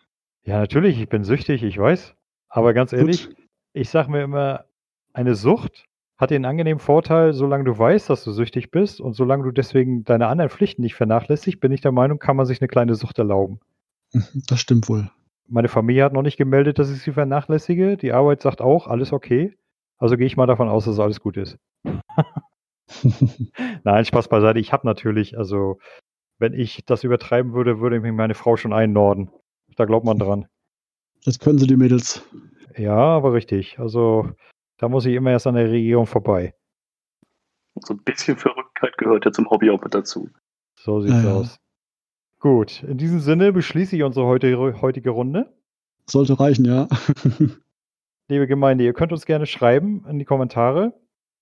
Ja, 0.44 0.58
natürlich, 0.60 1.00
ich 1.00 1.08
bin 1.08 1.24
süchtig, 1.24 1.62
ich 1.62 1.78
weiß. 1.78 2.14
Aber 2.48 2.72
ganz 2.74 2.92
ehrlich, 2.92 3.26
Gut. 3.26 3.36
ich 3.72 3.90
sage 3.90 4.10
mir 4.10 4.22
immer, 4.22 4.64
eine 5.12 5.34
Sucht 5.34 5.86
hat 6.16 6.30
den 6.30 6.44
angenehmen 6.44 6.78
Vorteil, 6.78 7.32
solange 7.32 7.64
du 7.64 7.76
weißt, 7.76 8.08
dass 8.08 8.24
du 8.24 8.32
süchtig 8.32 8.70
bist 8.70 9.00
und 9.00 9.14
solange 9.14 9.44
du 9.44 9.50
deswegen 9.50 10.04
deine 10.04 10.28
anderen 10.28 10.50
Pflichten 10.50 10.82
nicht 10.82 10.94
vernachlässigst, 10.94 11.60
bin 11.60 11.72
ich 11.72 11.80
der 11.80 11.92
Meinung, 11.92 12.18
kann 12.18 12.36
man 12.36 12.46
sich 12.46 12.60
eine 12.60 12.68
kleine 12.68 12.94
Sucht 12.94 13.18
erlauben. 13.18 13.60
Das 14.48 14.60
stimmt 14.60 14.88
wohl. 14.88 15.10
Meine 15.46 15.68
Familie 15.68 16.04
hat 16.04 16.12
noch 16.12 16.22
nicht 16.22 16.36
gemeldet, 16.36 16.78
dass 16.78 16.90
ich 16.90 17.02
sie 17.02 17.12
vernachlässige. 17.12 17.96
Die 17.96 18.12
Arbeit 18.12 18.42
sagt 18.42 18.60
auch, 18.60 18.86
alles 18.86 19.12
okay. 19.12 19.56
Also 19.98 20.16
gehe 20.16 20.26
ich 20.26 20.36
mal 20.36 20.46
davon 20.46 20.68
aus, 20.68 20.86
dass 20.86 20.98
alles 20.98 21.20
gut 21.20 21.36
ist. 21.36 21.58
Nein, 23.84 24.04
Spaß 24.04 24.28
beiseite. 24.28 24.58
Ich 24.58 24.72
habe 24.72 24.86
natürlich, 24.86 25.38
also 25.38 25.78
wenn 26.38 26.54
ich 26.54 26.84
das 26.86 27.04
übertreiben 27.04 27.52
würde, 27.52 27.80
würde 27.80 28.00
mich 28.00 28.12
meine 28.12 28.34
Frau 28.34 28.56
schon 28.56 28.72
einnorden. 28.72 29.30
Da 29.76 29.84
glaubt 29.84 30.04
man 30.04 30.18
dran. 30.18 30.46
Das 31.24 31.38
können 31.38 31.58
sie 31.58 31.66
die 31.66 31.76
Mädels. 31.76 32.22
Ja, 32.76 32.96
aber 32.96 33.32
richtig. 33.32 33.78
Also 33.78 34.30
da 34.78 34.88
muss 34.88 35.06
ich 35.06 35.14
immer 35.14 35.30
erst 35.30 35.46
an 35.46 35.54
der 35.54 35.70
Regierung 35.70 36.06
vorbei. 36.06 36.54
So 37.76 37.94
ein 37.94 38.02
bisschen 38.02 38.36
Verrücktheit 38.36 38.96
gehört 38.98 39.24
ja 39.24 39.32
zum 39.32 39.50
Hobby 39.50 39.70
auch 39.70 39.82
mit 39.82 39.94
dazu. 39.94 40.28
So 40.76 41.00
sieht's 41.00 41.22
ja, 41.22 41.34
aus. 41.34 41.60
Gut, 42.44 42.82
in 42.82 42.98
diesem 42.98 43.20
Sinne 43.20 43.54
beschließe 43.54 43.96
ich 43.96 44.02
unsere 44.02 44.26
heutige, 44.26 44.82
heutige 44.82 45.08
Runde. 45.08 45.50
Sollte 46.04 46.38
reichen, 46.38 46.66
ja. 46.66 46.88
Liebe 48.28 48.46
Gemeinde, 48.46 48.84
ihr 48.84 48.92
könnt 48.92 49.12
uns 49.12 49.24
gerne 49.24 49.46
schreiben 49.46 50.04
in 50.10 50.18
die 50.18 50.26
Kommentare, 50.26 50.92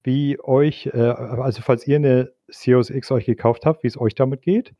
wie 0.04 0.38
euch, 0.38 0.86
äh, 0.94 1.00
also 1.00 1.60
falls 1.60 1.88
ihr 1.88 1.96
eine 1.96 2.32
Series 2.46 2.88
X 2.88 3.10
euch 3.10 3.26
gekauft 3.26 3.66
habt, 3.66 3.82
wie 3.82 3.88
es 3.88 4.00
euch 4.00 4.14
damit 4.14 4.42
geht. 4.42 4.76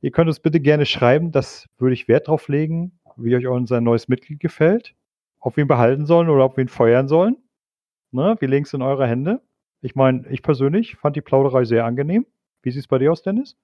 Ihr 0.00 0.10
könnt 0.10 0.26
uns 0.26 0.40
bitte 0.40 0.58
gerne 0.58 0.84
schreiben, 0.84 1.30
das 1.30 1.68
würde 1.78 1.94
ich 1.94 2.08
Wert 2.08 2.26
drauf 2.26 2.48
legen, 2.48 2.98
wie 3.16 3.36
euch 3.36 3.46
unser 3.46 3.80
neues 3.80 4.08
Mitglied 4.08 4.40
gefällt, 4.40 4.96
ob 5.38 5.56
wir 5.56 5.62
ihn 5.62 5.68
behalten 5.68 6.06
sollen 6.06 6.28
oder 6.28 6.44
ob 6.44 6.56
wir 6.56 6.64
ihn 6.64 6.68
feuern 6.68 7.06
sollen. 7.06 7.36
Ne, 8.10 8.34
wir 8.40 8.48
legen 8.48 8.64
es 8.64 8.74
in 8.74 8.82
eure 8.82 9.06
Hände. 9.06 9.40
Ich 9.80 9.94
meine, 9.94 10.26
ich 10.28 10.42
persönlich 10.42 10.96
fand 10.96 11.14
die 11.14 11.20
Plauderei 11.20 11.64
sehr 11.64 11.84
angenehm. 11.84 12.26
Wie 12.64 12.72
sieht 12.72 12.80
es 12.80 12.88
bei 12.88 12.98
dir 12.98 13.12
aus, 13.12 13.22
Dennis? 13.22 13.56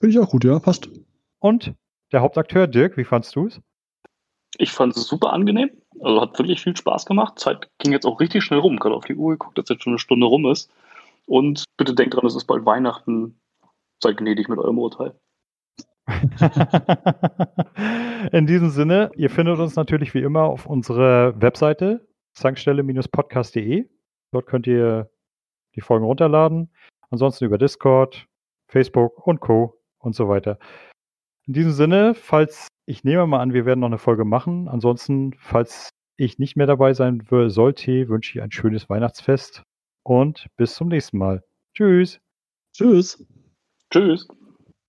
Finde 0.00 0.16
ich 0.16 0.18
auch 0.18 0.30
gut, 0.30 0.42
ja, 0.42 0.58
passt. 0.60 0.88
Und 1.38 1.74
der 2.12 2.20
Hauptakteur 2.20 2.66
Dirk, 2.66 2.96
wie 2.96 3.04
fandst 3.04 3.34
du 3.36 3.46
es? 3.46 3.60
Ich 4.58 4.72
fand 4.72 4.96
es 4.96 5.06
super 5.06 5.32
angenehm. 5.32 5.70
Also 6.00 6.20
hat 6.20 6.38
wirklich 6.38 6.62
viel 6.62 6.76
Spaß 6.76 7.06
gemacht. 7.06 7.38
Zeit 7.38 7.68
ging 7.78 7.92
jetzt 7.92 8.06
auch 8.06 8.20
richtig 8.20 8.44
schnell 8.44 8.60
rum. 8.60 8.78
Gerade 8.78 8.94
auf 8.94 9.04
die 9.04 9.14
Uhr 9.14 9.32
geguckt, 9.32 9.58
dass 9.58 9.68
jetzt 9.68 9.82
schon 9.82 9.92
eine 9.92 9.98
Stunde 9.98 10.26
rum 10.26 10.46
ist. 10.46 10.70
Und 11.26 11.64
bitte 11.76 11.94
denkt 11.94 12.14
dran, 12.14 12.26
es 12.26 12.36
ist 12.36 12.46
bald 12.46 12.64
Weihnachten. 12.64 13.40
Seid 14.02 14.18
gnädig 14.18 14.48
mit 14.48 14.58
eurem 14.58 14.78
Urteil. 14.78 15.18
In 18.32 18.46
diesem 18.46 18.70
Sinne, 18.70 19.10
ihr 19.16 19.30
findet 19.30 19.58
uns 19.58 19.74
natürlich 19.74 20.14
wie 20.14 20.22
immer 20.22 20.42
auf 20.42 20.66
unserer 20.66 21.40
Webseite 21.40 22.06
zankstelle-podcast.de. 22.34 23.88
Dort 24.32 24.46
könnt 24.46 24.66
ihr 24.66 25.10
die 25.74 25.80
Folgen 25.80 26.04
runterladen. 26.04 26.70
Ansonsten 27.10 27.44
über 27.44 27.58
Discord, 27.58 28.26
Facebook 28.68 29.26
und 29.26 29.40
Co. 29.40 29.80
und 29.98 30.14
so 30.14 30.28
weiter. 30.28 30.58
In 31.46 31.52
diesem 31.52 31.72
Sinne, 31.72 32.14
falls 32.14 32.68
ich 32.86 33.04
nehme 33.04 33.26
mal 33.26 33.40
an, 33.40 33.52
wir 33.52 33.66
werden 33.66 33.80
noch 33.80 33.86
eine 33.86 33.98
Folge 33.98 34.24
machen. 34.24 34.68
Ansonsten, 34.68 35.32
falls 35.38 35.90
ich 36.16 36.38
nicht 36.38 36.56
mehr 36.56 36.66
dabei 36.66 36.92
sein 36.92 37.22
sollte, 37.28 38.08
wünsche 38.08 38.38
ich 38.38 38.42
ein 38.42 38.50
schönes 38.50 38.88
Weihnachtsfest 38.88 39.62
und 40.02 40.46
bis 40.56 40.74
zum 40.74 40.88
nächsten 40.88 41.18
Mal. 41.18 41.44
Tschüss. 41.74 42.18
Tschüss. 42.72 43.24
Tschüss. 43.92 44.26